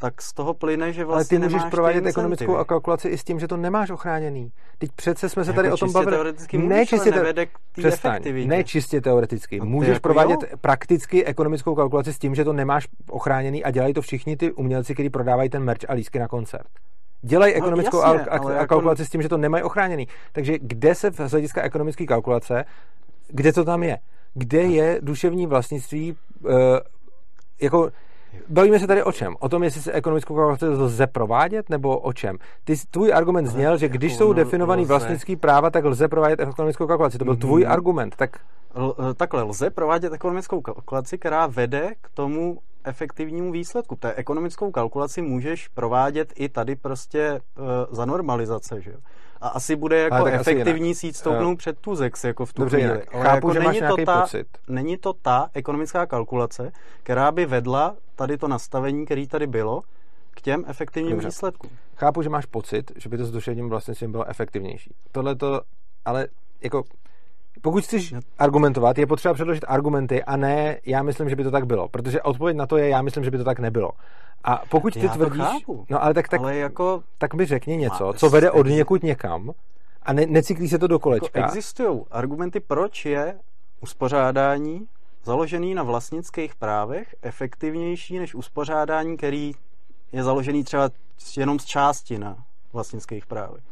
[0.00, 3.40] tak z toho plyne, že vlastně Ale ty můžeš provádět ekonomickou kalkulaci i s tím,
[3.40, 4.52] že to nemáš ochráněný.
[4.78, 6.12] Teď přece jsme se jako tady o tom bavili.
[6.12, 7.46] Teoreticky můžeš, ne čistě te...
[7.72, 9.58] Přestaň, ne čistě teoreticky.
[9.58, 10.56] No, můžeš jako provádět jo?
[10.60, 14.94] prakticky ekonomickou kalkulaci s tím, že to nemáš ochráněný a dělají to všichni ty umělci,
[14.94, 16.68] kteří prodávají ten merch a lísky na koncert.
[17.22, 18.66] Dělají no, ekonomickou no, jasně, a, a jako...
[18.66, 20.08] kalkulaci s tím, že to nemají ochráněný.
[20.32, 22.64] Takže kde se z hlediska ekonomické kalkulace,
[23.28, 23.98] kde to tam je?
[24.34, 26.50] Kde je duševní vlastnictví uh,
[27.62, 27.90] jako
[28.48, 29.36] Bavíme se tady o čem?
[29.40, 32.38] O tom, jestli se ekonomickou kalkulaci lze provádět, nebo o čem?
[32.64, 37.18] Ty, tvůj argument zněl, že když jsou definovaný vlastnický práva, tak lze provádět ekonomickou kalkulaci.
[37.18, 37.40] To byl mm-hmm.
[37.40, 38.16] tvůj argument.
[38.16, 38.30] Tak...
[38.74, 43.96] L- eh, takhle lze provádět ekonomickou kalkulaci, která vede k tomu efektivnímu výsledku.
[43.96, 48.98] Té ekonomickou kalkulaci můžeš provádět i tady prostě uh, za normalizace, že jo?
[49.40, 52.76] A asi bude jako efektivní si jít stoupnout před tu zex, jako v tu Dobře,
[52.76, 53.04] chvíli.
[53.04, 54.46] Ale Chápu, jako že není, to ta, pocit.
[54.68, 59.82] není to ta ekonomická kalkulace, která by vedla tady to nastavení, který tady bylo,
[60.30, 61.28] k těm efektivním Dobře.
[61.28, 61.70] výsledkům.
[61.96, 64.94] Chápu, že máš pocit, že by to s duševním vlastnictvím bylo efektivnější.
[65.12, 65.60] Tohle to,
[66.04, 66.26] ale
[66.62, 66.82] jako
[67.62, 71.66] pokud chceš argumentovat, je potřeba předložit argumenty a ne já myslím, že by to tak
[71.66, 71.88] bylo.
[71.88, 73.90] Protože odpověď na to je já myslím, že by to tak nebylo.
[74.44, 75.42] A pokud ty já tvrdíš...
[75.42, 75.86] chápu.
[75.90, 77.02] No ale tak, tak, ale jako...
[77.18, 79.50] tak mi řekni něco, co vede od někud někam
[80.02, 81.38] a ne, necyklí se to do kolečka.
[81.38, 83.38] Jako existují argumenty, proč je
[83.80, 84.86] uspořádání
[85.24, 89.52] založený na vlastnických právech efektivnější než uspořádání, který
[90.12, 90.90] je založený třeba
[91.36, 92.36] jenom z části na
[92.72, 93.62] vlastnických právech.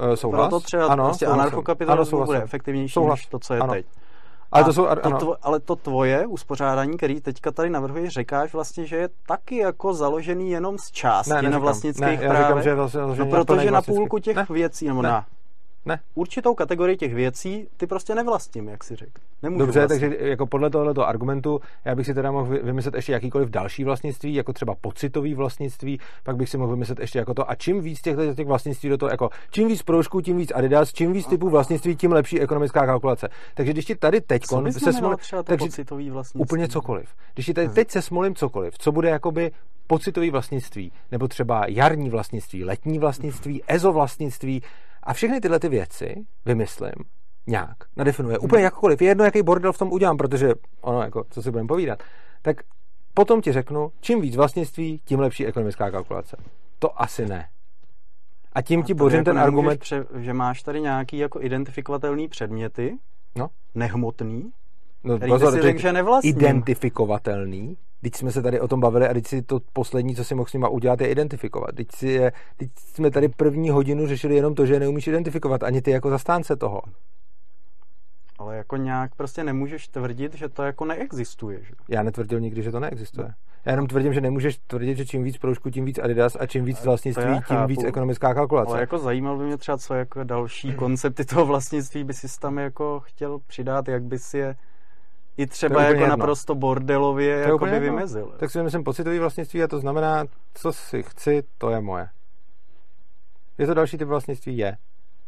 [0.00, 0.48] Uh, souhlas?
[0.48, 3.18] Proto třeba ano, prostě anarchokapitalismus bude efektivnější souhlas.
[3.18, 3.72] než to, co je ano.
[3.72, 3.86] teď.
[4.52, 5.18] Ale to, jsou, ano.
[5.18, 9.94] To, ale to tvoje uspořádání, který teďka tady navrhuješ, říkáš vlastně, že je taky jako
[9.94, 12.46] založený jenom z části ne, na vlastnických ne, právech.
[12.46, 14.46] Říkám, že je založený no, protože na půlku těch ne.
[14.50, 15.08] věcí, nebo ne.
[15.08, 15.26] na
[15.86, 16.00] ne.
[16.14, 19.20] Určitou kategorii těch věcí ty prostě nevlastním, jak si řekl.
[19.42, 20.00] Nemůžu Dobře, vlastnit.
[20.00, 24.34] takže jako podle tohoto argumentu já bych si teda mohl vymyslet ještě jakýkoliv další vlastnictví,
[24.34, 27.50] jako třeba pocitový vlastnictví, pak bych si mohl vymyslet ještě jako to.
[27.50, 30.92] A čím víc těch, těch vlastnictví do toho, jako čím víc proužků, tím víc Adidas,
[30.92, 33.28] čím víc typů vlastnictví, tím lepší ekonomická kalkulace.
[33.54, 36.40] Takže když ti tady teď se smol, takže pocitový vlastnictví?
[36.40, 37.08] úplně cokoliv.
[37.34, 39.50] Když ti tady teď se smolím cokoliv, co bude jakoby
[39.86, 44.62] pocitový vlastnictví, nebo třeba jarní vlastnictví, letní vlastnictví, EZO vlastnictví,
[45.02, 46.14] a všechny tyhle ty věci
[46.44, 46.92] vymyslím
[47.46, 48.38] nějak, nadefinuje.
[48.38, 49.02] Úplně jakkoliv.
[49.02, 52.02] Je jedno, jaký bordel v tom udělám, protože ono, jako, co si budeme povídat.
[52.42, 52.56] Tak
[53.14, 56.36] potom ti řeknu, čím víc vlastnictví, tím lepší ekonomická kalkulace.
[56.78, 57.48] To asi ne.
[58.52, 59.80] A tím a ti bořím jako ten argument...
[59.80, 62.98] Pře- že máš tady nějaký jako identifikovatelný předměty,
[63.36, 63.48] no?
[63.74, 64.52] nehmotný,
[65.04, 66.30] no, který pozor, si řekl, že nevlastní.
[66.30, 70.34] Identifikovatelný, Teď jsme se tady o tom bavili a teď si to poslední, co si
[70.34, 71.74] mohl s nima udělat, je identifikovat.
[71.74, 75.82] Teď, si je, teď jsme tady první hodinu řešili jenom to, že neumíš identifikovat, ani
[75.82, 76.82] ty jako zastánce toho.
[78.38, 81.58] Ale jako nějak prostě nemůžeš tvrdit, že to jako neexistuje.
[81.64, 81.74] Že?
[81.88, 83.34] Já netvrdil nikdy, že to neexistuje.
[83.64, 86.64] Já jenom tvrdím, že nemůžeš tvrdit, že čím víc proužku, tím víc Adidas a čím
[86.64, 88.70] víc vlastnictví, tím víc ekonomická kalkulace.
[88.70, 92.58] Ale jako zajímal by mě třeba, co jako další koncepty toho vlastnictví by si tam
[92.58, 94.56] jako chtěl přidat, jak by si je
[95.36, 96.16] i třeba jako jedno.
[96.16, 98.34] naprosto bordelově jako by vymezil.
[98.36, 102.08] Tak si myslím pocitový vlastnictví a to znamená, co si chci, to je moje.
[103.58, 104.58] Je to další typ vlastnictví?
[104.58, 104.76] Je.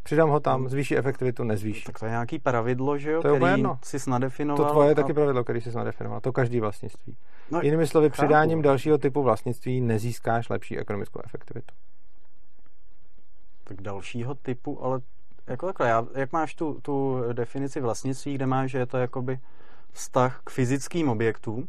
[0.03, 1.85] Přidám ho tam, zvýší efektivitu, nezvýší.
[1.85, 3.79] Tak to je nějaký pravidlo, že jo, to který jedno.
[3.85, 4.67] jsi nadefinoval.
[4.67, 4.95] To tvoje je a...
[4.95, 6.21] taky pravidlo, který jsi nadefinoval.
[6.21, 7.17] To každý vlastnictví.
[7.51, 8.13] No, Jinými slovy, chápu.
[8.13, 11.75] přidáním dalšího typu vlastnictví nezískáš lepší ekonomickou efektivitu.
[13.65, 15.01] Tak dalšího typu, ale
[15.47, 19.39] jako takhle, já, jak máš tu, tu definici vlastnictví, kde máš, že je to jakoby
[19.95, 21.69] vztah k fyzickým objektům,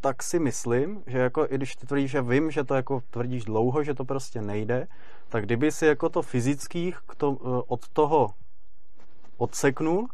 [0.00, 3.44] tak si myslím, že jako, i když ty tvrdíš, že vím, že to jako tvrdíš
[3.44, 4.86] dlouho, že to prostě nejde,
[5.28, 8.30] tak kdyby si jako to fyzických k to, eh, od toho
[9.36, 10.08] odseknul,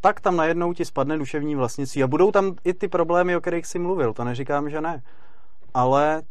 [0.00, 2.02] tak tam najednou ti spadne duševní vlastnictví.
[2.02, 5.02] A budou tam i ty problémy, o kterých jsi mluvil, to neříkám, že ne.
[5.74, 6.22] Ale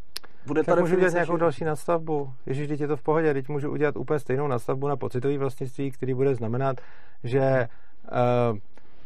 [0.46, 1.40] bude tak můžu udělat nějakou že...
[1.40, 2.32] další nadstavbu.
[2.46, 5.90] Ježíš, teď je to v pohodě, teď můžu udělat úplně stejnou nadstavbu na pocitový vlastnictví,
[5.90, 6.76] který bude znamenat,
[7.24, 7.68] že
[8.52, 8.58] uh,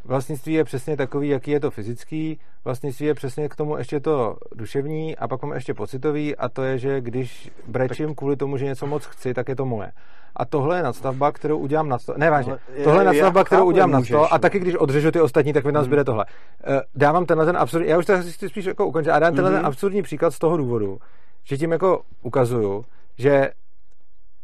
[0.05, 4.37] Vlastnictví je přesně takový, jaký je to fyzický, vlastnictví je přesně k tomu ještě to
[4.55, 8.65] duševní a pak mám ještě pocitový a to je, že když brečím kvůli tomu, že
[8.65, 9.93] něco moc chci, tak je to moje.
[10.37, 12.15] A tohle je nadstavba, kterou udělám na to.
[12.17, 12.57] Ne, vážně.
[12.85, 15.73] Tohle je nadstavba, kterou udělám na to a taky když odřežu ty ostatní, tak mi
[15.73, 15.87] tam hmm.
[15.87, 16.25] zbyde tohle.
[16.65, 19.51] Eh, dávám tenhle ten absurdní, já už to chci spíš jako ukončit, a dám tenhle
[19.51, 19.67] ten hmm.
[19.67, 20.99] absurdní příklad z toho důvodu,
[21.45, 22.85] že tím jako ukazuju,
[23.19, 23.51] že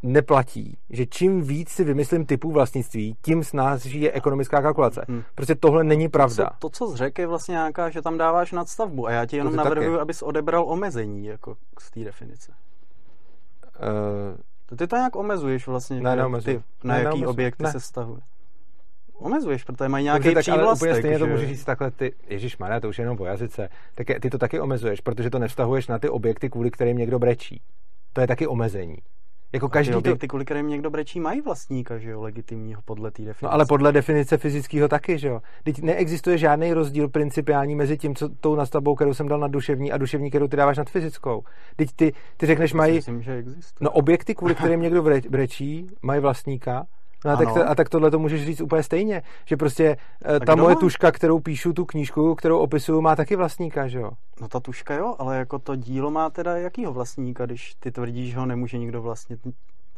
[0.03, 5.05] neplatí, že čím víc si vymyslím typů vlastnictví, tím snazší je ekonomická kalkulace.
[5.09, 5.23] Hmm.
[5.35, 6.51] Prostě tohle není pravda.
[6.59, 9.57] To, to, co řekl, je vlastně nějaká, že tam dáváš nadstavbu a já ti jenom
[9.57, 12.53] navrhuji, abys odebral omezení jako z té definice.
[14.71, 17.73] Uh, ty to nějak omezuješ vlastně, ne, ty, na ne, jaký objekty ne.
[17.73, 18.21] se vztahuje.
[19.15, 21.25] Omezuješ, protože mají nějaký tak ale úplně stejně že...
[21.25, 24.31] to můžeš říct takhle, ty, Ježíš Maria, to už je jenom o jazyce, tak ty
[24.31, 27.63] to taky omezuješ, protože to nevztahuješ na ty objekty, kvůli kterým někdo brečí.
[28.13, 28.97] To je taky omezení.
[29.53, 30.31] Jako každý ty objekty, to...
[30.31, 33.47] kvůli kterým někdo brečí, mají vlastníka, že jo, legitimního podle té definice.
[33.47, 35.43] No ale podle definice fyzického taky, že jo.
[35.65, 39.93] Teď neexistuje žádný rozdíl principiální mezi tím, co tou nastavbou, kterou jsem dal na duševní
[39.93, 41.43] a duševní, kterou ty dáváš nad fyzickou.
[41.77, 42.95] Teď ty, ty řekneš, mají...
[42.95, 43.85] Myslím, že existuje.
[43.85, 46.87] No objekty, kvůli kterým někdo brečí, mají vlastníka
[47.25, 50.41] No a tak, to, a tak tohle to můžeš říct úplně stejně, že prostě eh,
[50.41, 50.81] ta moje má?
[50.81, 54.11] tuška, kterou píšu, tu knížku, kterou opisuju, má taky vlastníka, že jo?
[54.41, 58.31] No ta tuška jo, ale jako to dílo má teda jakýho vlastníka, když ty tvrdíš,
[58.31, 59.41] že ho nemůže nikdo vlastnit?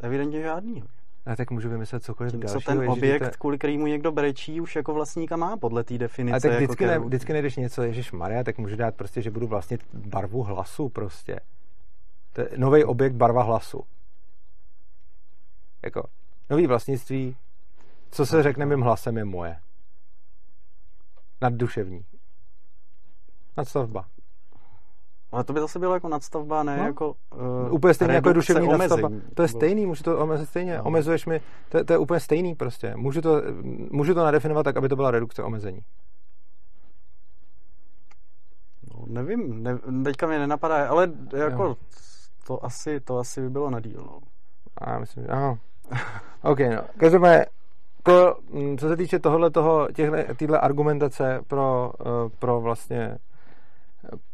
[0.01, 0.83] Evidentně žádný.
[1.27, 2.61] A tak můžu vymyslet cokoliv dalšího.
[2.61, 3.39] Co ten objekt, to...
[3.39, 6.37] kvůli kterému někdo brečí, už jako vlastníka má podle té definice.
[6.37, 9.23] A tak jako vždycky, jako ne, vždycky nejdeš něco, Ježíš Maria, tak můžu dát prostě,
[9.23, 11.41] že budu vlastnit barvu hlasu prostě.
[12.33, 13.83] To je nový objekt barva hlasu.
[15.83, 16.09] Jako,
[16.53, 17.37] nový vlastnictví,
[18.11, 19.57] co se řekne mým hlasem, je moje.
[21.41, 22.05] Nadduševní.
[23.57, 24.05] Nadstavba.
[25.33, 26.85] Ale to by zase bylo jako nadstavba, ne no.
[26.85, 27.15] jako...
[27.35, 29.11] Uh, úplně stejně jako duševní nadstavba.
[29.35, 30.79] To je stejný, můžu to omezit stejně.
[30.79, 30.85] No.
[30.85, 32.97] Omezuješ mi, to, to je úplně stejný prostě.
[32.97, 33.43] Můžu to,
[33.91, 35.81] můžu to nadefinovat tak, aby to byla redukce omezení.
[38.95, 41.77] No, nevím, ne, teďka mi nenapadá, ale jako
[42.47, 44.21] to asi, to asi by bylo na díl, no.
[44.79, 45.59] A já myslím, aha.
[46.43, 46.83] OK, no.
[46.97, 47.47] Každopádně,
[48.03, 49.89] to, mm, co se týče tohle toho,
[50.37, 53.19] těchto argumentace pro, eh, pro vlastně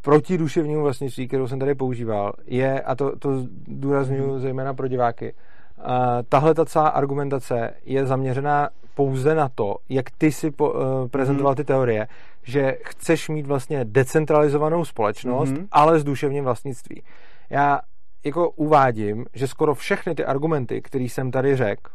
[0.03, 3.31] proti duševnímu vlastnictví, kterou jsem tady používal, je, a to, to
[3.67, 4.41] důraznuju mm.
[4.41, 5.35] zejména pro diváky,
[5.79, 5.85] uh,
[6.29, 11.53] tahle ta celá argumentace je zaměřená pouze na to, jak ty si po, uh, prezentoval
[11.53, 11.57] mm.
[11.57, 12.09] ty teorie,
[12.43, 15.67] že chceš mít vlastně decentralizovanou společnost, mm.
[15.73, 17.03] ale s duševním vlastnictví.
[17.51, 17.81] Já
[18.25, 21.91] jako uvádím, že skoro všechny ty argumenty, které jsem tady řekl,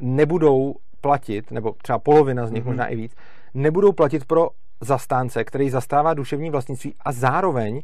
[0.00, 2.66] nebudou platit, nebo třeba polovina z nich, mm-hmm.
[2.66, 3.14] možná i víc,
[3.54, 4.48] nebudou platit pro
[4.80, 7.82] zastánce, který zastává duševní vlastnictví a zároveň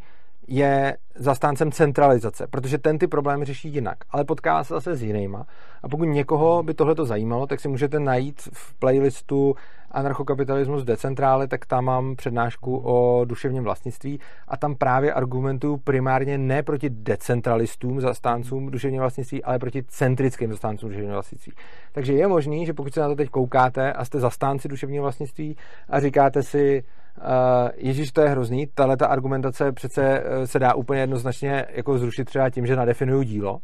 [0.48, 5.46] je zastáncem centralizace, protože ten ty problémy řeší jinak, ale potkává se zase s jinýma.
[5.82, 9.54] A pokud někoho by tohle to zajímalo, tak si můžete najít v playlistu
[9.90, 16.62] Anarchokapitalismus decentrále, tak tam mám přednášku o duševním vlastnictví a tam právě argumentuju primárně ne
[16.62, 21.52] proti decentralistům, zastáncům duševního vlastnictví, ale proti centrickým zastáncům duševního vlastnictví.
[21.92, 25.56] Takže je možný, že pokud se na to teď koukáte a jste zastánci duševního vlastnictví
[25.88, 26.84] a říkáte si,
[27.18, 31.98] Uh, Ježíš, to je hrozný, tahle ta argumentace přece uh, se dá úplně jednoznačně jako
[31.98, 33.60] zrušit třeba tím, že nadefinuju dílo.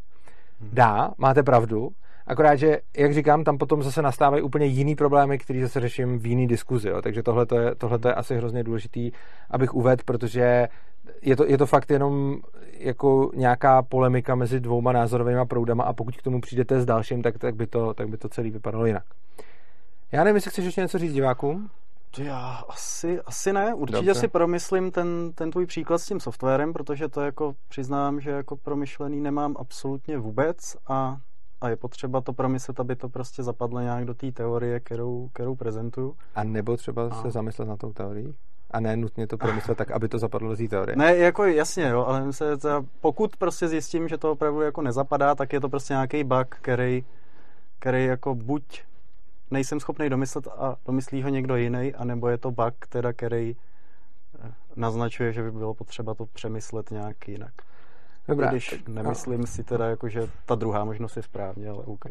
[0.60, 0.70] Hmm.
[0.72, 1.88] Dá, máte pravdu,
[2.26, 6.26] akorát, že, jak říkám, tam potom zase nastávají úplně jiný problémy, které zase řeším v
[6.26, 7.02] jiný diskuzi, jo.
[7.02, 9.10] takže tohle je, tohleto je asi hrozně důležitý,
[9.50, 10.68] abych uvedl, protože
[11.22, 12.36] je to, je to fakt jenom
[12.78, 17.38] jako nějaká polemika mezi dvouma názorovými proudama a pokud k tomu přijdete s dalším, tak,
[17.38, 19.04] tak, by, to, tak by to celý vypadalo jinak.
[20.12, 21.70] Já nevím, jestli chceš ještě něco říct divákům?
[22.18, 23.74] Já asi, asi ne.
[23.74, 24.20] Určitě Dobře.
[24.20, 28.56] si promyslím ten, ten tvůj příklad s tím softwarem, protože to jako přiznám, že jako
[28.56, 31.16] promyšlený nemám absolutně vůbec a,
[31.60, 35.54] a je potřeba to promyslet, aby to prostě zapadlo nějak do té teorie, kterou, kterou
[35.54, 36.16] prezentuju.
[36.34, 37.22] A nebo třeba a...
[37.22, 38.34] se zamyslet na tou teorií?
[38.70, 40.96] A ne nutně to promyslet tak, aby to zapadlo do té teorie.
[40.96, 42.46] Ne, jako jasně, jo, ale se,
[43.00, 47.04] pokud prostě zjistím, že to opravdu jako nezapadá, tak je to prostě nějaký bug, který,
[47.78, 48.82] který jako buď
[49.50, 53.56] nejsem schopný domyslet a domyslí ho někdo jiný, anebo je to bug, teda, který
[54.44, 57.52] eh, naznačuje, že by bylo potřeba to přemyslet nějak jinak.
[58.28, 59.46] Dobrá, Když tak, nemyslím no.
[59.46, 62.04] si teda, jako, že ta druhá možnost je správně, ale OK.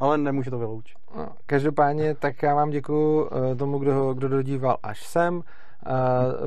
[0.00, 0.98] Ale nemůže to vyloučit.
[1.16, 5.42] No, každopádně, tak já vám děkuji eh, tomu, kdo, kdo dodíval až sem.
[5.86, 5.90] Eh,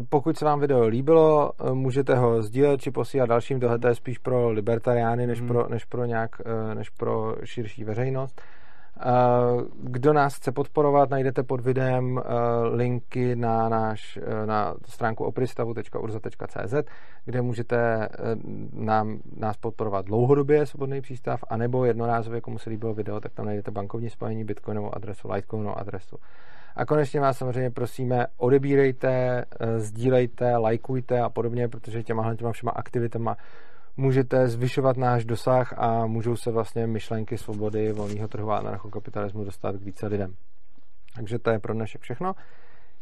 [0.10, 3.60] pokud se vám video líbilo, můžete ho sdílet či posílat dalším.
[3.60, 5.48] Tohle je spíš pro libertariány, než, hmm.
[5.48, 6.42] pro, než, pro nějak,
[6.74, 8.42] než pro širší veřejnost.
[9.04, 12.24] Eh, kdo nás chce podporovat, najdete pod videem eh,
[12.76, 16.74] linky na, náš, eh, na stránku opristavu.urza.cz,
[17.26, 18.10] kde můžete
[18.74, 23.72] nám, nás podporovat dlouhodobě, svobodný přístav, anebo jednorázově, komu se líbilo video, tak tam najdete
[23.72, 26.18] bankovní spojení, bitcoinovou adresu, litecoinovou adresu.
[26.76, 29.46] A konečně vás samozřejmě prosíme, odebírejte,
[29.78, 33.38] sdílejte, lajkujte a podobně, protože těma, těma všema aktivitama
[33.98, 39.76] můžete zvyšovat náš dosah a můžou se vlastně myšlenky svobody, volného trhu a anarchokapitalismu dostat
[39.76, 40.36] k více lidem.
[41.16, 42.34] Takže to je pro dnešek všechno.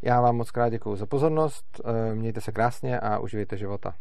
[0.01, 3.93] Já vám moc krát děkuji za pozornost, eh, mějte se krásně a uživejte života.